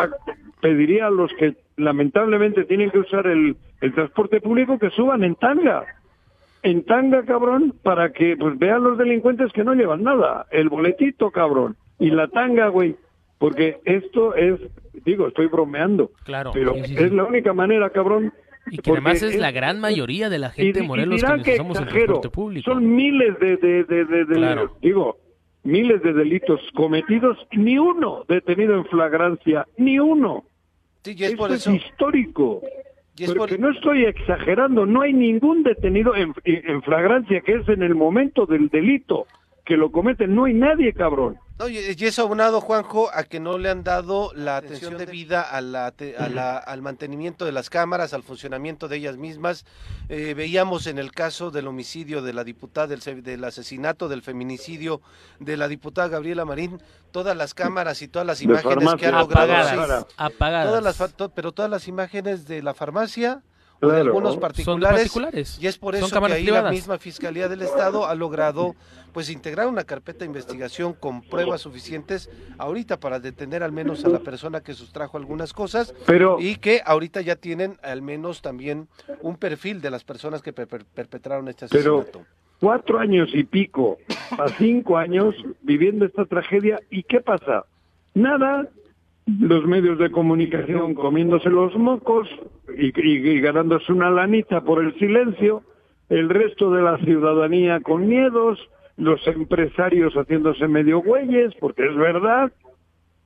pediría 0.60 1.06
a 1.06 1.10
los 1.10 1.32
que 1.34 1.56
lamentablemente 1.76 2.64
tienen 2.64 2.90
que 2.90 2.98
usar 2.98 3.26
el, 3.26 3.56
el 3.80 3.94
transporte 3.94 4.40
público 4.40 4.78
que 4.78 4.90
suban 4.90 5.24
en 5.24 5.34
tanga 5.36 5.84
en 6.70 6.84
tanga, 6.84 7.24
cabrón, 7.24 7.74
para 7.82 8.12
que 8.12 8.36
pues 8.36 8.58
vean 8.58 8.82
los 8.82 8.98
delincuentes 8.98 9.52
que 9.52 9.64
no 9.64 9.74
llevan 9.74 10.02
nada, 10.02 10.46
el 10.50 10.68
boletito, 10.68 11.30
cabrón, 11.30 11.76
y 11.98 12.10
la 12.10 12.28
tanga, 12.28 12.68
güey, 12.68 12.96
porque 13.38 13.78
esto 13.84 14.34
es, 14.34 14.60
digo, 15.04 15.28
estoy 15.28 15.46
bromeando, 15.46 16.10
claro, 16.24 16.50
pero 16.52 16.74
es 16.74 17.12
la 17.12 17.24
única 17.24 17.52
manera, 17.52 17.90
cabrón. 17.90 18.32
Y 18.70 18.78
que 18.78 18.90
además 18.90 19.22
es, 19.22 19.36
la 19.36 19.50
gran 19.50 19.80
mayoría 19.80 20.28
de 20.28 20.38
la 20.38 20.50
gente 20.50 20.80
de 20.80 20.86
Morelos 20.86 21.22
que, 21.42 21.54
usamos 21.54 21.78
el 21.78 21.86
transporte 21.86 22.28
público. 22.28 22.70
Son 22.70 22.94
miles 22.94 23.38
de, 23.38 23.56
de, 23.56 23.84
de, 23.84 24.68
digo, 24.82 25.18
miles 25.62 26.02
de 26.02 26.12
delitos 26.12 26.60
cometidos, 26.74 27.38
ni 27.52 27.78
uno 27.78 28.24
detenido 28.28 28.74
en 28.74 28.84
flagrancia, 28.86 29.66
ni 29.76 29.98
uno. 29.98 30.44
Sí, 31.02 31.16
es 31.18 31.34
por 31.36 31.52
eso. 31.52 31.70
es 31.70 31.82
histórico. 31.82 32.60
Porque 33.26 33.58
no 33.58 33.70
estoy 33.70 34.04
exagerando, 34.04 34.86
no 34.86 35.02
hay 35.02 35.12
ningún 35.12 35.62
detenido 35.62 36.14
en, 36.14 36.34
en, 36.44 36.82
flagrancia 36.82 37.40
que 37.40 37.54
es 37.54 37.68
en 37.68 37.82
el 37.82 37.94
momento 37.94 38.46
del 38.46 38.68
delito 38.68 39.26
que 39.64 39.76
lo 39.76 39.90
cometen, 39.90 40.34
no 40.34 40.44
hay 40.44 40.54
nadie, 40.54 40.92
cabrón 40.92 41.36
y 41.66 42.04
eso 42.04 42.22
abonado, 42.22 42.60
Juanjo, 42.60 43.10
a 43.12 43.24
que 43.24 43.40
no 43.40 43.58
le 43.58 43.68
han 43.68 43.82
dado 43.82 44.30
la 44.34 44.58
atención 44.58 44.96
debida 44.96 45.42
a 45.42 45.60
la, 45.60 45.88
al 46.58 46.82
mantenimiento 46.82 47.44
de 47.44 47.50
las 47.50 47.68
cámaras, 47.68 48.14
al 48.14 48.22
funcionamiento 48.22 48.86
de 48.86 48.98
ellas 48.98 49.16
mismas. 49.16 49.64
Eh, 50.08 50.34
veíamos 50.34 50.86
en 50.86 50.98
el 50.98 51.10
caso 51.10 51.50
del 51.50 51.66
homicidio 51.66 52.22
de 52.22 52.32
la 52.32 52.44
diputada, 52.44 52.86
del, 52.86 53.24
del, 53.24 53.42
asesinato, 53.42 54.08
del 54.08 54.22
feminicidio 54.22 55.00
de 55.40 55.56
la 55.56 55.66
diputada 55.66 56.06
Gabriela 56.06 56.44
Marín, 56.44 56.80
todas 57.10 57.36
las 57.36 57.54
cámaras 57.54 58.02
y 58.02 58.08
todas 58.08 58.26
las 58.26 58.40
imágenes 58.40 58.94
que 58.94 59.06
han 59.06 59.18
logrado. 59.18 59.52
Apagadas, 59.52 60.06
apagadas. 60.16 60.66
Todas 60.68 60.98
las, 60.98 61.30
pero 61.34 61.50
todas 61.50 61.70
las 61.70 61.88
imágenes 61.88 62.46
de 62.46 62.62
la 62.62 62.72
farmacia 62.72 63.42
algunos 63.80 64.36
particulares, 64.36 65.58
y 65.60 65.66
es 65.66 65.78
por 65.78 65.94
eso 65.94 66.08
que 66.08 66.32
ahí 66.32 66.44
la 66.46 66.70
misma 66.70 66.98
Fiscalía 66.98 67.48
del 67.48 67.62
Estado 67.62 68.06
ha 68.06 68.14
logrado 68.14 68.74
pues 69.12 69.30
integrar 69.30 69.66
una 69.68 69.84
carpeta 69.84 70.20
de 70.20 70.26
investigación 70.26 70.92
con 70.92 71.22
pruebas 71.22 71.62
suficientes 71.62 72.30
ahorita 72.58 73.00
para 73.00 73.20
detener 73.20 73.62
al 73.62 73.72
menos 73.72 74.04
a 74.04 74.08
la 74.08 74.20
persona 74.20 74.60
que 74.60 74.74
sustrajo 74.74 75.16
algunas 75.16 75.52
cosas 75.52 75.94
y 76.38 76.56
que 76.56 76.82
ahorita 76.84 77.20
ya 77.20 77.36
tienen 77.36 77.78
al 77.82 78.02
menos 78.02 78.42
también 78.42 78.88
un 79.22 79.36
perfil 79.36 79.80
de 79.80 79.90
las 79.90 80.04
personas 80.04 80.42
que 80.42 80.52
perpetraron 80.52 81.48
este 81.48 81.64
asesinato. 81.64 82.06
Pero 82.12 82.26
cuatro 82.60 82.98
años 82.98 83.28
y 83.32 83.44
pico 83.44 83.98
a 84.30 84.48
cinco 84.58 84.96
años 84.96 85.34
viviendo 85.62 86.04
esta 86.04 86.24
tragedia 86.24 86.80
y 86.90 87.02
¿qué 87.04 87.20
pasa? 87.20 87.64
Nada, 88.14 88.68
los 89.40 89.66
medios 89.66 89.98
de 89.98 90.10
comunicación 90.10 90.94
comiéndose 90.94 91.50
los 91.50 91.76
mocos 91.76 92.28
y, 92.74 93.40
ganándose 93.40 93.92
una 93.92 94.10
lanita 94.10 94.62
por 94.62 94.82
el 94.82 94.98
silencio, 94.98 95.62
el 96.08 96.30
resto 96.30 96.70
de 96.70 96.82
la 96.82 96.96
ciudadanía 96.98 97.80
con 97.80 98.08
miedos, 98.08 98.58
los 98.96 99.24
empresarios 99.26 100.14
haciéndose 100.14 100.66
medio 100.66 101.00
güeyes, 101.00 101.54
porque 101.60 101.86
es 101.86 101.94
verdad, 101.96 102.50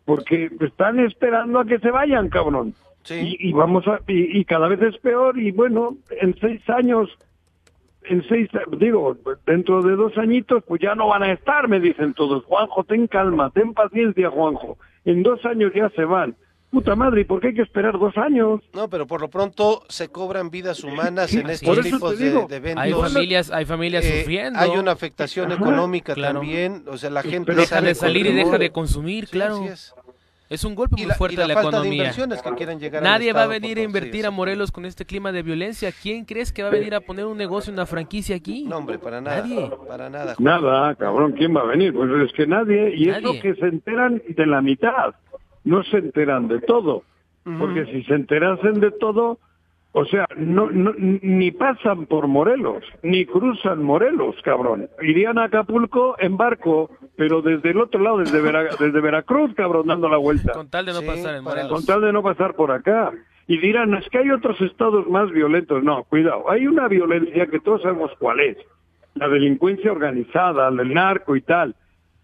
porque 0.04 0.50
están 0.61 0.99
esperando 0.99 1.61
a 1.61 1.64
que 1.64 1.78
se 1.78 1.92
vayan, 1.92 2.28
cabrón. 2.28 2.75
Y, 3.09 3.52
vamos 3.52 3.87
a, 3.87 4.00
y, 4.09 4.44
cada 4.44 4.68
vez 4.68 4.82
es 4.82 4.97
peor 4.99 5.38
y 5.38 5.52
bueno, 5.52 5.97
en 6.21 6.35
seis 6.40 6.68
años, 6.68 7.11
en 8.04 8.25
seis, 8.28 8.49
digo, 8.78 9.16
dentro 9.47 9.82
de 9.82 9.94
dos 9.94 10.18
añitos, 10.18 10.64
pues 10.66 10.80
ya 10.80 10.97
no 10.97 11.09
van 11.09 11.23
a 11.23 11.32
estar, 11.32 11.68
me 11.68 11.78
dicen 11.78 12.14
todos. 12.14 12.44
Juanjo, 12.44 12.82
ten 12.85 13.06
calma, 13.06 13.50
ten 13.50 13.73
paciencia, 13.73 14.30
Juanjo 14.30 14.78
en 15.04 15.23
dos 15.23 15.44
años 15.44 15.73
ya 15.75 15.90
se 15.90 16.04
van. 16.04 16.37
Puta 16.71 16.97
madre, 16.97 17.21
¿y 17.21 17.25
por 17.25 17.38
qué 17.40 17.49
hay 17.49 17.54
que 17.54 17.62
esperar 17.62 17.99
dos 17.99 18.16
años? 18.16 18.62
No, 18.73 18.88
pero 18.88 19.06
por 19.06 19.21
lo 19.21 19.28
pronto 19.28 19.82
se 19.90 20.09
cobran 20.09 20.49
vidas 20.49 20.82
humanas 20.82 21.35
en 21.35 21.50
estos 21.50 21.80
tipos 21.82 22.18
de, 22.18 22.30
eventos. 22.30 22.82
Hay 22.82 22.92
familias, 22.94 23.50
hay 23.50 23.66
familias 23.66 24.06
eh, 24.06 24.21
sufriendo. 24.21 24.59
Hay 24.59 24.71
una 24.71 24.92
afectación 24.92 25.52
económica 25.52 26.14
también, 26.14 26.85
o 26.88 26.97
sea, 26.97 27.11
la 27.11 27.23
gente 27.23 27.54
deja 27.54 27.82
de 27.82 27.94
salir 27.94 28.26
y 28.26 28.32
deja 28.32 28.56
de 28.56 28.71
consumir, 28.71 29.28
claro. 29.28 29.62
Es 29.64 29.94
un 30.64 30.75
golpe 30.75 30.97
muy 30.97 31.11
fuerte 31.12 31.42
a 31.42 31.47
la, 31.47 31.54
economía. 31.54 32.12
Nadie 33.02 33.32
va 33.32 33.44
a 33.44 33.47
venir 33.47 33.78
a 33.78 33.82
invertir 33.82 34.26
a 34.26 34.30
Morelos 34.30 34.71
con 34.71 34.85
este 34.85 35.04
clima 35.06 35.32
de 35.32 35.42
violencia. 35.42 35.90
¿Quién 35.92 36.25
crees 36.25 36.52
que 36.52 36.62
va 36.62 36.68
a 36.68 36.73
venir 36.73 36.94
a 36.94 37.00
poner 37.00 37.26
un 37.26 37.38
negocio, 37.38 37.73
una 37.73 37.87
franquicia 37.87 38.37
aquí? 38.37 38.64
No, 38.64 38.78
hombre, 38.78 38.99
para 38.99 39.21
nada. 39.21 39.40
Nadie. 39.42 39.71
Para 39.88 40.11
nada. 40.11 40.35
Nada, 40.38 40.94
cabrón, 40.97 41.32
¿quién 41.32 41.56
va 41.56 41.61
a 41.62 41.66
venir? 41.66 41.92
Pues 41.94 42.11
es 42.23 42.32
que 42.32 42.47
nadie. 42.47 42.94
Y 42.94 43.09
es 43.09 43.23
lo 43.23 43.32
que 43.40 43.54
se 43.54 43.66
enteran 43.66 44.23
de 44.28 44.47
la 44.47 44.61
mitad. 44.61 45.14
No 45.64 45.82
se 45.85 45.99
enteran 45.99 46.49
de 46.49 46.61
todo. 46.61 47.04
Porque 47.44 47.87
si 47.87 48.04
se 48.04 48.14
enterasen 48.14 48.80
de 48.80 48.92
todo, 48.92 49.38
o 49.95 50.07
sea, 50.07 50.27
no, 50.37 50.71
ni 50.71 51.51
pasan 51.51 52.07
por 52.07 52.27
Morelos, 52.27 52.83
ni 53.03 53.27
cruzan 53.27 53.83
Morelos, 53.83 54.35
cabrón. 54.43 54.89
Irían 55.03 55.39
a 55.39 55.45
Acapulco 55.45 56.17
en 56.19 56.39
barco, 56.39 56.91
pero 57.15 57.43
desde 57.43 57.71
el 57.71 57.79
otro 57.79 58.01
lado, 58.01 58.19
desde, 58.19 58.41
desde 58.81 59.01
Veracruz, 59.01 59.55
cabrón, 59.55 59.87
dando 59.87 60.09
la 60.09 60.17
vuelta. 60.17 60.53
Con 60.53 60.71
tal 60.71 60.87
de 60.87 60.95
no 60.95 61.03
pasar 61.03 61.35
en 61.35 61.45
Morelos. 61.45 61.71
Con 61.71 61.85
tal 61.85 62.01
de 62.01 62.13
no 62.13 62.23
pasar 62.23 62.55
por 62.55 62.73
acá. 62.73 63.13
Y 63.47 63.59
dirán, 63.59 63.93
es 63.95 64.09
que 64.09 64.19
hay 64.19 64.31
otros 64.31 64.59
estados 64.63 65.07
más 65.09 65.31
violentos. 65.31 65.85
No, 65.85 66.05
cuidado, 66.05 66.51
hay 66.51 66.67
una 66.67 66.89
violencia 66.89 67.47
que 67.49 67.61
todos 67.61 67.83
sabemos 67.83 68.13
cuál 68.19 68.41
es. 68.41 68.57
La 69.15 69.29
delincuencia 69.29 69.93
organizada, 69.93 70.69
el 70.69 70.95
narco 70.95 71.37
y 71.37 71.43
tal. 71.43 71.75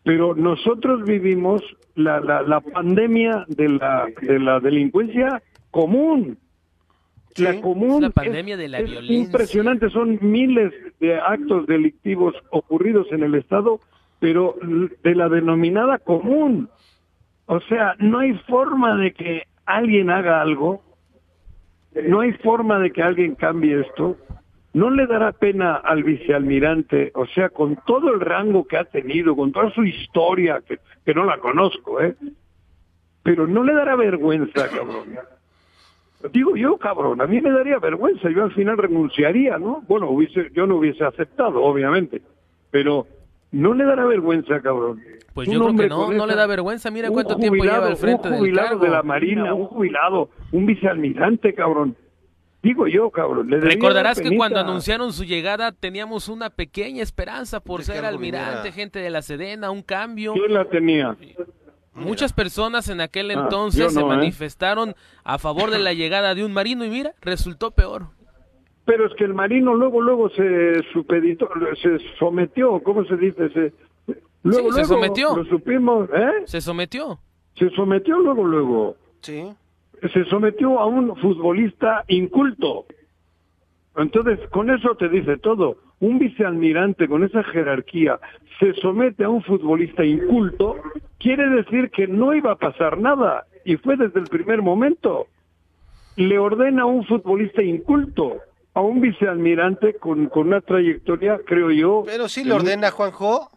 Pero 0.05 0.35
nosotros 0.35 1.05
vivimos 1.05 1.63
la, 1.97 2.19
la, 2.21 2.41
la 2.41 2.61
pandemia 2.63 3.45
de 3.47 3.69
la, 3.69 4.07
de 4.23 4.39
la 4.39 4.59
delincuencia 4.59 5.43
común 5.71 6.39
la 7.37 7.61
común 7.61 8.03
la 8.03 8.11
pandemia 8.11 8.57
de 8.57 8.69
la 8.69 8.81
violencia. 8.81 9.17
impresionante, 9.17 9.91
son 9.91 10.19
miles 10.21 10.73
de 11.01 11.17
actos 11.17 11.67
delictivos 11.67 12.35
ocurridos 12.51 13.07
en 13.13 13.23
el 13.23 13.35
Estado, 13.35 13.81
pero 14.19 14.57
de 15.03 15.15
la 15.15 15.29
denominada 15.29 15.99
común. 15.99 16.69
O 17.47 17.61
sea, 17.61 17.95
no 17.99 18.19
hay 18.19 18.35
forma 18.49 18.97
de 18.97 19.13
que 19.13 19.45
alguien 19.65 20.11
haga 20.11 20.41
algo, 20.41 20.83
no 22.09 22.21
hay 22.21 22.33
forma 22.33 22.79
de 22.79 22.91
que 22.91 23.03
alguien 23.03 23.35
cambie 23.35 23.81
esto. 23.81 24.17
¿No 24.75 24.91
le 24.91 25.07
dará 25.07 25.33
pena 25.33 25.77
al 25.77 26.05
vicealmirante, 26.05 27.11
o 27.15 27.27
sea, 27.27 27.49
con 27.49 27.79
todo 27.87 28.13
el 28.13 28.21
rango 28.21 28.67
que 28.67 28.77
ha 28.77 28.85
tenido, 28.85 29.35
con 29.35 29.51
toda 29.51 29.71
su 29.71 29.83
historia, 29.83 30.61
que, 30.61 30.79
que 31.05 31.15
no 31.15 31.25
la 31.25 31.39
conozco, 31.39 32.01
¿eh? 32.03 32.15
Pero 33.23 33.47
no 33.47 33.65
le 33.65 33.73
dará 33.73 33.97
vergüenza, 33.97 34.69
cabrón 34.69 35.17
Digo 36.33 36.57
yo, 36.57 36.77
cabrón, 36.79 37.21
a 37.21 37.27
mí 37.27 37.41
me 37.41 37.51
daría 37.51 37.79
vergüenza, 37.79 38.29
yo 38.31 38.45
al 38.45 38.53
final 38.53 38.77
renunciaría, 38.77 39.57
¿no? 39.59 39.85
Bueno, 39.87 40.11
hubiese, 40.11 40.51
yo 40.53 40.67
no 40.67 40.77
hubiese 40.77 41.05
aceptado, 41.05 41.63
obviamente, 41.63 42.23
pero 42.71 43.07
no 43.53 43.73
le 43.73 43.85
dará 43.85 44.05
vergüenza, 44.05 44.61
cabrón. 44.61 45.01
Pues 45.33 45.49
yo 45.49 45.61
creo 45.61 45.77
que 45.77 45.89
no, 45.89 46.13
no 46.13 46.27
le 46.27 46.35
da 46.35 46.47
vergüenza, 46.49 46.91
mira 46.91 47.11
cuánto 47.11 47.37
tiempo 47.37 47.63
lleva 47.63 47.87
al 47.87 47.97
frente 47.97 48.29
Un 48.29 48.39
jubilado 48.39 48.79
de 48.81 48.89
la 48.89 49.05
Marina, 49.05 49.55
un 49.55 49.67
jubilado, 49.67 50.31
un 50.51 50.67
vicealmirante, 50.67 51.55
cabrón. 51.55 51.97
Digo 52.61 52.89
yo, 52.89 53.09
cabrón. 53.11 53.49
Le 53.49 53.61
Recordarás 53.61 54.21
que 54.21 54.37
cuando 54.37 54.59
anunciaron 54.59 55.13
su 55.13 55.25
llegada 55.25 55.71
teníamos 55.71 56.29
una 56.29 56.51
pequeña 56.51 57.05
esperanza 57.05 57.61
por 57.61 57.85
ser 57.85 58.05
almirante, 58.05 58.73
gente 58.73 58.99
de 58.99 59.11
la 59.11 59.23
Sedena, 59.23 59.71
un 59.71 59.83
cambio. 59.83 60.33
¿Quién 60.33 60.53
la 60.53 60.65
tenía? 60.65 61.17
Muchas 61.99 62.33
personas 62.33 62.89
en 62.89 63.01
aquel 63.01 63.31
ah, 63.31 63.35
entonces 63.35 63.93
se 63.93 64.01
¿eh? 64.01 64.05
manifestaron 64.05 64.95
a 65.25 65.39
favor 65.39 65.71
de 65.71 65.79
la 65.79 65.93
llegada 65.93 66.35
de 66.35 66.45
un 66.45 66.53
marino 66.53 66.85
y 66.85 66.91
mira, 66.91 67.15
resultó 67.21 67.71
peor. 67.71 68.07
Pero 68.85 69.07
es 69.07 69.15
que 69.17 69.25
el 69.25 69.35
marino 69.35 69.75
luego 69.75 70.01
luego 70.01 70.31
se 70.31 70.83
supeditó, 70.93 71.49
se 71.83 71.99
sometió, 72.19 72.81
¿cómo 72.83 73.05
se 73.05 73.17
dice? 73.17 73.51
Se, 73.51 73.73
luego, 74.43 74.73
se 74.73 74.85
sometió. 74.85 75.37
Lo 75.37 75.45
supimos, 75.45 76.09
¿eh? 76.15 76.45
Se 76.47 76.61
sometió. 76.61 77.19
Se 77.59 77.69
sometió 77.71 78.19
luego 78.19 78.45
luego. 78.45 78.97
Sí. 79.21 79.53
Se 80.13 80.25
sometió 80.27 80.79
a 80.79 80.87
un 80.87 81.17
futbolista 81.17 82.05
inculto. 82.09 82.87
Entonces, 83.97 84.39
con 84.51 84.71
eso 84.71 84.95
te 84.95 85.09
dice 85.09 85.37
todo. 85.39 85.77
Un 86.01 86.19
vicealmirante 86.19 87.09
con 87.09 87.25
esa 87.25 87.43
jerarquía 87.45 88.19
se 88.61 88.75
somete 88.75 89.25
a 89.25 89.29
un 89.29 89.43
futbolista 89.43 90.05
inculto, 90.05 90.77
quiere 91.19 91.49
decir 91.49 91.91
que 91.91 92.07
no 92.07 92.35
iba 92.35 92.53
a 92.53 92.57
pasar 92.57 92.99
nada. 92.99 93.47
Y 93.65 93.77
fue 93.77 93.97
desde 93.97 94.21
el 94.21 94.27
primer 94.27 94.63
momento. 94.63 95.27
Le 96.17 96.39
ordena 96.39 96.83
a 96.83 96.87
un 96.87 97.05
futbolista 97.05 97.63
inculto, 97.63 98.39
a 98.75 98.81
un 98.81 99.01
vicealmirante 99.01 99.95
con, 99.95 100.27
con 100.27 100.49
una 100.49 100.61
trayectoria, 100.61 101.39
creo 101.45 101.71
yo. 101.71 102.03
Pero 102.07 102.29
sí 102.29 102.45
le 102.45 102.55
ordena, 102.55 102.91
Juanjo. 102.91 103.51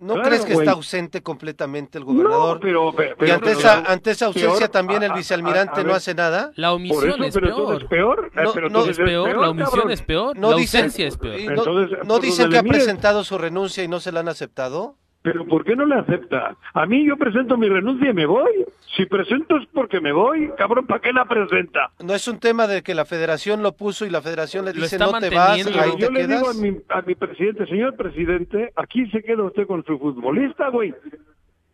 ¿No 0.00 0.22
crees 0.22 0.44
que 0.44 0.52
está 0.52 0.72
ausente 0.72 1.22
completamente 1.22 1.98
el 1.98 2.04
gobernador? 2.04 2.60
pero, 2.60 2.94
y 3.20 3.30
ante, 3.30 3.52
esa, 3.52 3.78
ante 3.80 4.12
esa 4.12 4.26
ausencia 4.26 4.68
también 4.68 5.02
el 5.02 5.12
vicealmirante 5.12 5.82
no 5.84 5.94
hace 5.94 6.14
nada. 6.14 6.52
La 6.54 6.72
omisión 6.72 7.22
es, 7.24 7.34
peor. 7.34 7.82
es 7.82 7.88
peor. 7.88 8.30
No, 8.34 8.84
es, 8.84 8.96
peor, 8.96 9.36
la 9.36 9.50
omisión 9.50 9.90
es 9.90 10.02
peor, 10.02 10.38
la 10.38 10.48
ausencia 10.48 11.06
es 11.06 11.16
peor. 11.16 12.06
¿No 12.06 12.18
dicen 12.18 12.50
que 12.50 12.58
ha 12.58 12.62
presentado 12.62 13.24
su 13.24 13.38
renuncia 13.38 13.82
y 13.82 13.88
no 13.88 14.00
se 14.00 14.12
la 14.12 14.20
han 14.20 14.28
aceptado? 14.28 14.96
Pero 15.22 15.46
¿por 15.46 15.64
qué 15.64 15.74
no 15.74 15.84
le 15.84 15.96
acepta? 15.96 16.56
A 16.74 16.86
mí 16.86 17.04
yo 17.04 17.16
presento 17.16 17.56
mi 17.56 17.68
renuncia 17.68 18.10
y 18.10 18.14
me 18.14 18.26
voy. 18.26 18.64
Si 18.96 19.04
presento 19.06 19.56
es 19.56 19.66
porque 19.72 20.00
me 20.00 20.12
voy. 20.12 20.50
Cabrón, 20.56 20.86
¿para 20.86 21.00
qué 21.00 21.12
la 21.12 21.24
presenta? 21.24 21.90
No 22.00 22.14
es 22.14 22.28
un 22.28 22.38
tema 22.38 22.66
de 22.66 22.82
que 22.82 22.94
la 22.94 23.04
federación 23.04 23.62
lo 23.62 23.72
puso 23.72 24.06
y 24.06 24.10
la 24.10 24.22
federación 24.22 24.64
le 24.64 24.72
dice 24.72 24.98
no 24.98 25.18
te 25.18 25.30
vas, 25.30 25.66
ahí 25.66 25.92
yo 25.98 26.10
le 26.10 26.26
digo 26.26 26.50
a 26.50 26.54
mi, 26.54 26.76
a 26.88 27.02
mi 27.02 27.14
presidente, 27.14 27.66
señor 27.66 27.96
presidente, 27.96 28.72
aquí 28.76 29.10
se 29.10 29.22
queda 29.22 29.42
usted 29.42 29.66
con 29.66 29.84
su 29.84 29.98
futbolista, 29.98 30.68
güey. 30.68 30.94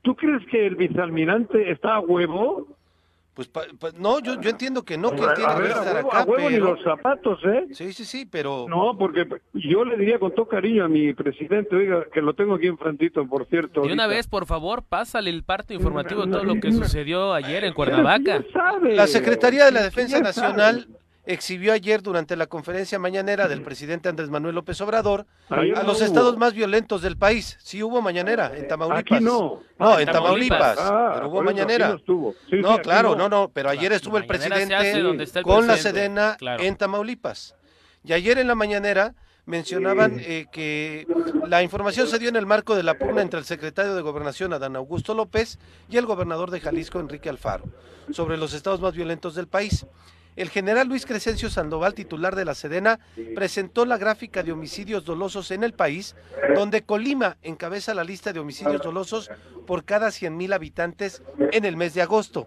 ¿Tú 0.02 0.14
crees 0.16 0.44
que 0.50 0.66
el 0.66 0.76
vicealmirante 0.76 1.70
está 1.70 1.96
a 1.96 2.00
huevo? 2.00 2.66
Pues 3.34 3.50
no, 3.98 4.20
yo, 4.20 4.40
yo 4.40 4.50
entiendo 4.50 4.84
que 4.84 4.96
no, 4.96 5.10
que 5.10 5.16
tiene 5.34 5.54
que 5.56 5.68
estar 5.68 5.96
acá, 5.96 6.20
a 6.20 6.22
huevo 6.22 6.50
ni 6.50 6.58
los 6.58 6.80
zapatos, 6.84 7.40
¿eh? 7.44 7.66
Sí, 7.72 7.92
sí, 7.92 8.04
sí, 8.04 8.26
pero... 8.26 8.66
No, 8.68 8.96
porque 8.96 9.26
yo 9.54 9.84
le 9.84 9.96
diría 9.96 10.20
con 10.20 10.32
todo 10.32 10.46
cariño 10.46 10.84
a 10.84 10.88
mi 10.88 11.12
presidente, 11.14 11.74
oiga, 11.74 12.06
que 12.12 12.22
lo 12.22 12.34
tengo 12.34 12.54
aquí 12.54 12.68
enfrentito, 12.68 13.26
por 13.26 13.46
cierto. 13.48 13.84
Y 13.86 13.92
una 13.92 14.06
vez, 14.06 14.28
por 14.28 14.46
favor, 14.46 14.84
pásale 14.84 15.30
el 15.30 15.42
parte 15.42 15.74
informativo 15.74 16.26
de 16.26 16.32
todo 16.32 16.44
lo 16.44 16.60
que 16.60 16.70
sucedió 16.70 17.32
ayer 17.32 17.64
en 17.64 17.74
Cuernavaca. 17.74 18.44
La 18.82 19.08
Secretaría 19.08 19.64
de 19.64 19.72
la 19.72 19.82
Defensa 19.82 20.20
Nacional 20.20 20.86
exhibió 21.26 21.72
ayer 21.72 22.02
durante 22.02 22.36
la 22.36 22.46
conferencia 22.46 22.98
mañanera 22.98 23.48
del 23.48 23.62
presidente 23.62 24.08
Andrés 24.08 24.30
Manuel 24.30 24.54
López 24.54 24.80
Obrador 24.80 25.26
a 25.48 25.82
los 25.82 26.00
estados 26.00 26.36
más 26.36 26.54
violentos 26.54 27.02
del 27.02 27.16
país. 27.16 27.56
Sí 27.62 27.82
hubo 27.82 28.02
mañanera 28.02 28.52
en 28.54 28.68
Tamaulipas. 28.68 29.20
no. 29.20 29.60
No, 29.78 29.98
en 29.98 30.06
Tamaulipas. 30.10 30.78
Ah, 30.78 31.12
pero 31.14 31.28
hubo 31.28 31.42
mañanera. 31.42 31.96
No, 32.52 32.78
claro, 32.78 33.16
no. 33.16 33.28
no, 33.28 33.50
pero 33.52 33.70
ayer 33.70 33.92
estuvo 33.92 34.18
el 34.18 34.26
presidente 34.26 34.74
con 35.42 35.66
la 35.66 35.76
Sedena 35.76 36.36
en 36.40 36.76
Tamaulipas. 36.76 37.54
Y 38.04 38.12
ayer 38.12 38.38
en 38.38 38.48
la 38.48 38.54
mañanera 38.54 39.14
mencionaban 39.46 40.20
eh, 40.20 40.46
que 40.52 41.06
la 41.46 41.62
información 41.62 42.06
se 42.06 42.18
dio 42.18 42.28
en 42.28 42.36
el 42.36 42.46
marco 42.46 42.74
de 42.74 42.82
la 42.82 42.94
pugna 42.94 43.22
entre 43.22 43.38
el 43.38 43.44
secretario 43.44 43.94
de 43.94 44.02
Gobernación, 44.02 44.52
Adán 44.52 44.76
Augusto 44.76 45.14
López, 45.14 45.58
y 45.88 45.96
el 45.96 46.06
gobernador 46.06 46.50
de 46.50 46.60
Jalisco, 46.60 47.00
Enrique 47.00 47.28
Alfaro, 47.28 47.64
sobre 48.10 48.36
los 48.36 48.54
estados 48.54 48.80
más 48.80 48.94
violentos 48.94 49.34
del 49.34 49.48
país. 49.48 49.86
El 50.36 50.50
general 50.50 50.88
Luis 50.88 51.06
Crescencio 51.06 51.48
Sandoval, 51.48 51.94
titular 51.94 52.34
de 52.34 52.44
la 52.44 52.54
Sedena, 52.54 52.98
presentó 53.34 53.84
la 53.84 53.98
gráfica 53.98 54.42
de 54.42 54.52
homicidios 54.52 55.04
dolosos 55.04 55.50
en 55.50 55.62
el 55.62 55.74
país, 55.74 56.16
donde 56.56 56.82
Colima 56.82 57.36
encabeza 57.42 57.94
la 57.94 58.04
lista 58.04 58.32
de 58.32 58.40
homicidios 58.40 58.82
dolosos 58.82 59.30
por 59.66 59.84
cada 59.84 60.08
100.000 60.08 60.54
habitantes 60.54 61.22
en 61.52 61.64
el 61.64 61.76
mes 61.76 61.94
de 61.94 62.02
agosto. 62.02 62.46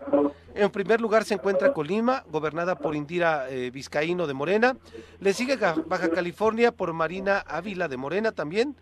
En 0.58 0.72
primer 0.72 1.00
lugar 1.00 1.24
se 1.24 1.36
encuentra 1.36 1.72
Colima, 1.72 2.26
gobernada 2.32 2.76
por 2.80 2.96
Indira 2.96 3.48
eh, 3.48 3.70
Vizcaíno 3.70 4.26
de 4.26 4.34
Morena. 4.34 4.76
Le 5.20 5.34
sigue 5.34 5.56
Baja 5.56 6.10
California 6.10 6.72
por 6.72 6.94
Marina 6.94 7.44
Ávila 7.48 7.88
de 7.88 7.96
Morena 7.96 8.32
también. 8.32 8.76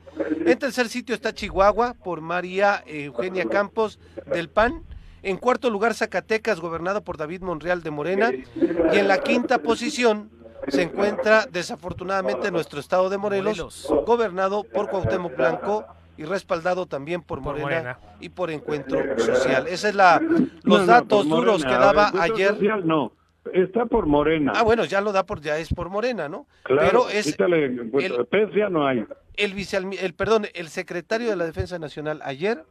En 0.45 0.57
tercer 0.57 0.87
sitio 0.87 1.13
está 1.13 1.33
Chihuahua 1.33 1.93
por 1.93 2.21
María 2.21 2.81
Eugenia 2.87 3.45
Campos 3.49 3.99
del 4.25 4.49
PAN. 4.49 4.83
En 5.25 5.37
cuarto 5.37 5.71
lugar, 5.71 5.95
Zacatecas, 5.95 6.59
gobernado 6.59 7.03
por 7.03 7.17
David 7.17 7.41
Monreal 7.41 7.81
de 7.81 7.89
Morena. 7.89 8.31
Y 8.31 8.97
en 8.97 9.07
la 9.07 9.17
quinta 9.17 9.57
posición 9.57 10.29
se 10.67 10.83
encuentra, 10.83 11.47
desafortunadamente, 11.51 12.51
nuestro 12.51 12.79
estado 12.79 13.09
de 13.09 13.17
Morelos, 13.17 13.91
gobernado 14.05 14.63
por 14.63 14.87
Cuauhtémoc 14.87 15.35
Blanco 15.35 15.83
y 16.15 16.25
respaldado 16.25 16.85
también 16.85 17.23
por 17.23 17.41
Morena, 17.41 17.97
y 18.19 18.29
por 18.29 18.51
Encuentro 18.51 18.99
Social. 19.17 19.65
Esa 19.67 19.89
es 19.89 19.95
la 19.95 20.21
los 20.61 20.85
datos 20.85 21.27
duros 21.27 21.65
que 21.65 21.71
daba 21.71 22.11
ayer. 22.19 22.55
no, 22.85 23.11
está 23.51 23.87
por 23.87 24.05
Morena. 24.05 24.53
Ah, 24.55 24.61
bueno, 24.61 24.85
ya 24.85 25.01
lo 25.01 25.11
da 25.11 25.25
por 25.25 25.41
ya 25.41 25.57
es 25.57 25.73
por 25.73 25.89
Morena, 25.89 26.29
¿no? 26.29 26.45
Claro, 26.61 26.81
Pero 26.85 27.09
es 27.09 27.35
el, 27.39 28.71
no 28.71 28.85
hay. 28.85 29.03
El, 29.37 29.53
vice, 29.55 29.77
el 29.77 30.13
perdón, 30.13 30.45
el 30.53 30.67
secretario 30.67 31.31
de 31.31 31.35
la 31.35 31.45
Defensa 31.45 31.79
Nacional 31.79 32.21
ayer 32.23 32.63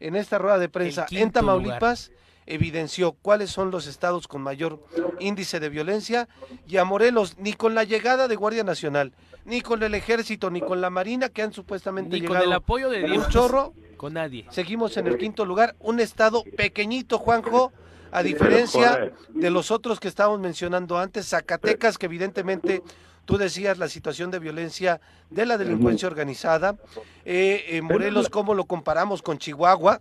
en 0.00 0.16
esta 0.16 0.38
rueda 0.38 0.58
de 0.58 0.68
prensa 0.68 1.06
en 1.10 1.30
Tamaulipas 1.30 2.10
evidenció 2.46 3.12
cuáles 3.12 3.50
son 3.50 3.70
los 3.70 3.86
estados 3.86 4.26
con 4.26 4.42
mayor 4.42 4.82
índice 5.20 5.60
de 5.60 5.68
violencia 5.68 6.28
y 6.66 6.78
a 6.78 6.84
Morelos 6.84 7.36
ni 7.38 7.52
con 7.52 7.74
la 7.74 7.84
llegada 7.84 8.26
de 8.26 8.34
Guardia 8.34 8.64
Nacional, 8.64 9.12
ni 9.44 9.60
con 9.60 9.82
el 9.82 9.94
ejército, 9.94 10.50
ni 10.50 10.60
con 10.60 10.80
la 10.80 10.90
marina 10.90 11.28
que 11.28 11.42
han 11.42 11.52
supuestamente 11.52 12.16
ni 12.16 12.22
llegado 12.22 12.40
con 12.40 12.48
el 12.48 12.52
apoyo 12.52 12.90
de 12.90 13.04
Dios, 13.04 13.26
un 13.26 13.30
chorro, 13.30 13.74
con 13.96 14.14
nadie. 14.14 14.46
Seguimos 14.50 14.96
en 14.96 15.06
el 15.06 15.16
quinto 15.16 15.44
lugar, 15.44 15.76
un 15.78 16.00
estado 16.00 16.42
pequeñito, 16.56 17.18
Juanjo, 17.18 17.72
a 18.10 18.22
diferencia 18.22 19.12
de 19.28 19.50
los 19.50 19.70
otros 19.70 20.00
que 20.00 20.08
estábamos 20.08 20.40
mencionando 20.40 20.98
antes, 20.98 21.28
Zacatecas, 21.28 21.98
que 21.98 22.06
evidentemente 22.06 22.82
Tú 23.30 23.38
decías 23.38 23.78
la 23.78 23.88
situación 23.88 24.30
de 24.30 24.40
violencia 24.40 25.00
de 25.30 25.46
la 25.46 25.56
delincuencia 25.56 26.08
organizada. 26.08 26.76
Eh, 27.24 27.64
en 27.68 27.84
Morelos, 27.84 28.28
¿cómo 28.28 28.54
lo 28.54 28.64
comparamos 28.64 29.22
con 29.22 29.38
Chihuahua? 29.38 30.00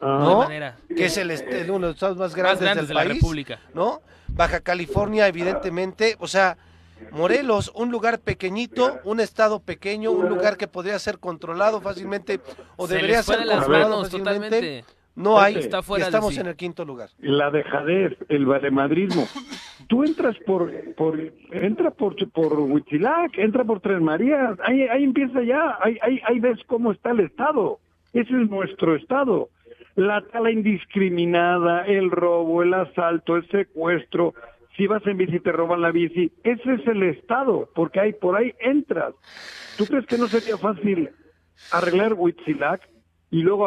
¿no? 0.00 0.46
Que 0.88 1.06
es 1.06 1.16
el, 1.16 1.30
uno 1.70 1.74
de 1.74 1.78
los 1.78 1.94
estados 1.94 2.16
más 2.16 2.34
grandes, 2.34 2.74
del 2.74 2.86
de 2.88 2.94
país, 2.94 3.08
la 3.08 3.14
República. 3.14 3.60
¿no? 3.74 4.02
Baja 4.28 4.60
California, 4.60 5.28
evidentemente, 5.28 6.16
o 6.18 6.26
sea, 6.26 6.58
Morelos, 7.10 7.70
un 7.74 7.90
lugar 7.90 8.18
pequeñito, 8.18 8.98
un 9.04 9.20
estado 9.20 9.60
pequeño, 9.60 10.10
un 10.10 10.28
lugar 10.28 10.56
que 10.56 10.66
podría 10.66 10.98
ser 10.98 11.18
controlado 11.18 11.80
fácilmente 11.80 12.40
o 12.76 12.86
debería 12.86 13.22
ser 13.22 13.46
controlado 13.46 14.02
fácilmente. 14.02 14.84
No 15.16 15.38
hay, 15.38 15.56
está 15.56 15.82
fuera 15.82 16.06
estamos 16.06 16.36
en 16.38 16.46
el 16.46 16.56
quinto 16.56 16.84
lugar. 16.84 17.08
La 17.20 17.50
dejadez, 17.50 18.16
el 18.28 18.46
valemadrismo. 18.46 19.26
Tú 19.88 20.02
entras 20.02 20.36
por, 20.46 20.72
por 20.94 21.20
entra 21.52 21.90
por, 21.90 22.16
por 22.32 22.58
Huitzilac, 22.58 23.38
entra 23.38 23.64
por 23.64 23.80
Tres 23.80 24.00
Marías, 24.00 24.58
ahí, 24.64 24.82
ahí 24.82 25.04
empieza 25.04 25.42
ya, 25.42 25.78
ahí, 25.80 25.98
ahí, 26.02 26.20
ahí 26.26 26.40
ves 26.40 26.58
cómo 26.66 26.90
está 26.90 27.10
el 27.12 27.20
Estado. 27.20 27.78
Ese 28.12 28.30
es 28.30 28.50
nuestro 28.50 28.96
Estado. 28.96 29.50
La 29.94 30.22
tala 30.22 30.50
indiscriminada, 30.50 31.86
el 31.86 32.10
robo, 32.10 32.62
el 32.62 32.74
asalto, 32.74 33.36
el 33.36 33.48
secuestro, 33.48 34.34
si 34.76 34.86
vas 34.86 35.06
en 35.06 35.16
bici 35.16 35.38
te 35.38 35.52
roban 35.52 35.80
la 35.80 35.92
bici, 35.92 36.32
ese 36.42 36.74
es 36.74 36.86
el 36.86 37.02
Estado, 37.04 37.68
porque 37.74 38.00
ahí 38.00 38.12
por 38.12 38.36
ahí 38.36 38.52
entras. 38.58 39.14
¿Tú 39.78 39.86
crees 39.86 40.06
que 40.06 40.18
no 40.18 40.26
sería 40.26 40.56
fácil 40.56 41.10
arreglar 41.72 42.14
Huitzilac 42.14 42.88
y 43.30 43.42
luego 43.42 43.66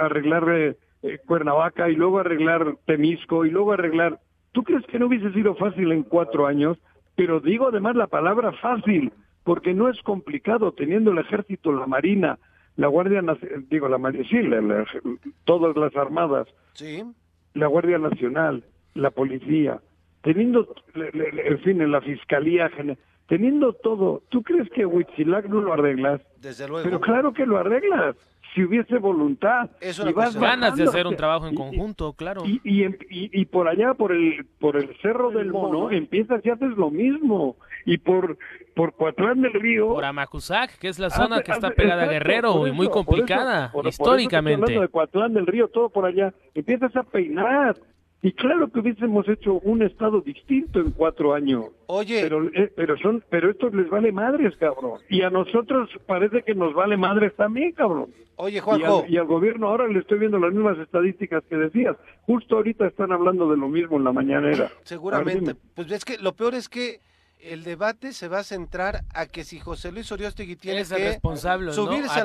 arreglar 0.00 0.48
eh, 0.50 0.76
eh, 1.04 1.18
Cuernavaca 1.26 1.90
y 1.90 1.94
luego 1.94 2.18
arreglar 2.18 2.76
Temisco 2.86 3.44
y 3.44 3.50
luego 3.50 3.72
arreglar... 3.72 4.20
¿Tú 4.52 4.62
crees 4.62 4.86
que 4.86 4.98
no 4.98 5.06
hubiese 5.06 5.32
sido 5.32 5.54
fácil 5.54 5.92
en 5.92 6.02
cuatro 6.02 6.46
años? 6.46 6.78
Pero 7.14 7.40
digo 7.40 7.68
además 7.68 7.94
la 7.94 8.06
palabra 8.06 8.52
fácil, 8.52 9.12
porque 9.42 9.74
no 9.74 9.88
es 9.90 10.00
complicado 10.02 10.72
teniendo 10.72 11.10
el 11.10 11.18
ejército, 11.18 11.72
la 11.72 11.86
marina, 11.86 12.38
la 12.76 12.86
Guardia 12.86 13.20
Nacional, 13.20 13.66
digo 13.68 13.88
la 13.88 13.98
Marina, 13.98 14.24
sí, 14.28 14.38
todas 15.44 15.76
las 15.76 15.94
armadas, 15.94 16.48
sí. 16.72 17.04
la 17.52 17.66
Guardia 17.66 17.98
Nacional, 17.98 18.64
la 18.94 19.10
policía, 19.10 19.80
teniendo, 20.22 20.74
en 20.94 21.58
fin, 21.60 21.82
en 21.82 21.92
la 21.92 22.00
Fiscalía 22.00 22.70
General, 22.70 22.98
teniendo 23.28 23.72
todo, 23.74 24.22
¿tú 24.30 24.42
crees 24.42 24.70
que 24.70 24.86
Huitzilac 24.86 25.46
no 25.46 25.60
lo 25.60 25.72
arreglas? 25.72 26.20
Desde 26.40 26.66
luego. 26.66 26.84
Pero 26.84 27.00
claro 27.00 27.32
que 27.32 27.46
lo 27.46 27.58
arreglas 27.58 28.16
si 28.54 28.62
hubiese 28.62 28.98
voluntad. 28.98 29.70
Eso 29.80 30.08
y 30.08 30.12
vas 30.12 30.36
ganas 30.36 30.76
de 30.76 30.84
hacer 30.84 31.06
un 31.06 31.16
trabajo 31.16 31.46
en 31.46 31.54
conjunto, 31.54 32.12
claro. 32.12 32.42
Y, 32.46 32.60
y, 32.64 32.88
y, 33.08 33.44
por 33.46 33.68
allá, 33.68 33.94
por 33.94 34.12
el 34.12 34.46
por 34.60 34.76
el 34.76 34.96
Cerro 35.02 35.30
del 35.30 35.50
Mono, 35.50 35.90
empiezas 35.90 36.44
y 36.44 36.50
haces 36.50 36.70
lo 36.76 36.90
mismo. 36.90 37.56
Y 37.86 37.98
por 37.98 38.38
por 38.74 38.94
Coatlán 38.94 39.40
del 39.40 39.52
Río... 39.52 39.88
Por 39.88 40.04
Amacuzac, 40.04 40.78
que 40.78 40.88
es 40.88 40.98
la 40.98 41.10
zona 41.10 41.42
que 41.42 41.52
está 41.52 41.70
pegada 41.70 42.04
a 42.04 42.06
Guerrero 42.06 42.66
y 42.66 42.72
muy 42.72 42.88
complicada, 42.88 43.72
históricamente. 43.84 44.74
Por 44.74 44.82
de 44.82 44.88
Coatlán 44.88 45.34
del 45.34 45.46
Río, 45.46 45.68
todo 45.68 45.90
por 45.90 46.06
allá. 46.06 46.32
Empiezas 46.54 46.94
a 46.96 47.02
peinar. 47.02 47.76
Y 48.24 48.32
claro 48.32 48.72
que 48.72 48.80
hubiésemos 48.80 49.28
hecho 49.28 49.60
un 49.64 49.82
estado 49.82 50.22
distinto 50.22 50.80
en 50.80 50.92
cuatro 50.92 51.34
años. 51.34 51.66
Oye. 51.88 52.22
Pero, 52.22 52.46
eh, 52.54 52.72
pero 52.74 52.96
son, 52.96 53.22
pero 53.28 53.50
esto 53.50 53.68
les 53.68 53.90
vale 53.90 54.12
madres, 54.12 54.56
cabrón. 54.56 54.98
Y 55.10 55.20
a 55.20 55.28
nosotros 55.28 55.90
parece 56.06 56.42
que 56.42 56.54
nos 56.54 56.72
vale 56.72 56.96
madres 56.96 57.36
también, 57.36 57.72
cabrón. 57.72 58.06
Oye, 58.36 58.62
Juanjo. 58.62 59.04
Y 59.06 59.18
al, 59.18 59.26
gobierno 59.26 59.68
ahora 59.68 59.86
le 59.88 59.98
estoy 59.98 60.20
viendo 60.20 60.38
las 60.38 60.54
mismas 60.54 60.78
estadísticas 60.78 61.44
que 61.50 61.56
decías. 61.56 61.96
Justo 62.22 62.56
ahorita 62.56 62.86
están 62.86 63.12
hablando 63.12 63.50
de 63.50 63.58
lo 63.58 63.68
mismo 63.68 63.98
en 63.98 64.04
la 64.04 64.12
mañanera. 64.12 64.70
Seguramente. 64.84 65.54
Pues 65.74 65.92
es 65.92 66.06
que 66.06 66.16
lo 66.16 66.32
peor 66.32 66.54
es 66.54 66.70
que 66.70 67.00
el 67.40 67.62
debate 67.62 68.14
se 68.14 68.28
va 68.28 68.38
a 68.38 68.44
centrar 68.44 69.02
a 69.12 69.26
que 69.26 69.44
si 69.44 69.60
José 69.60 69.92
Luis 69.92 70.10
Oriostegui 70.10 70.56
tiene 70.56 70.80
es 70.80 70.90
que 70.90 70.96
responsable, 70.96 71.74
subirse 71.74 72.20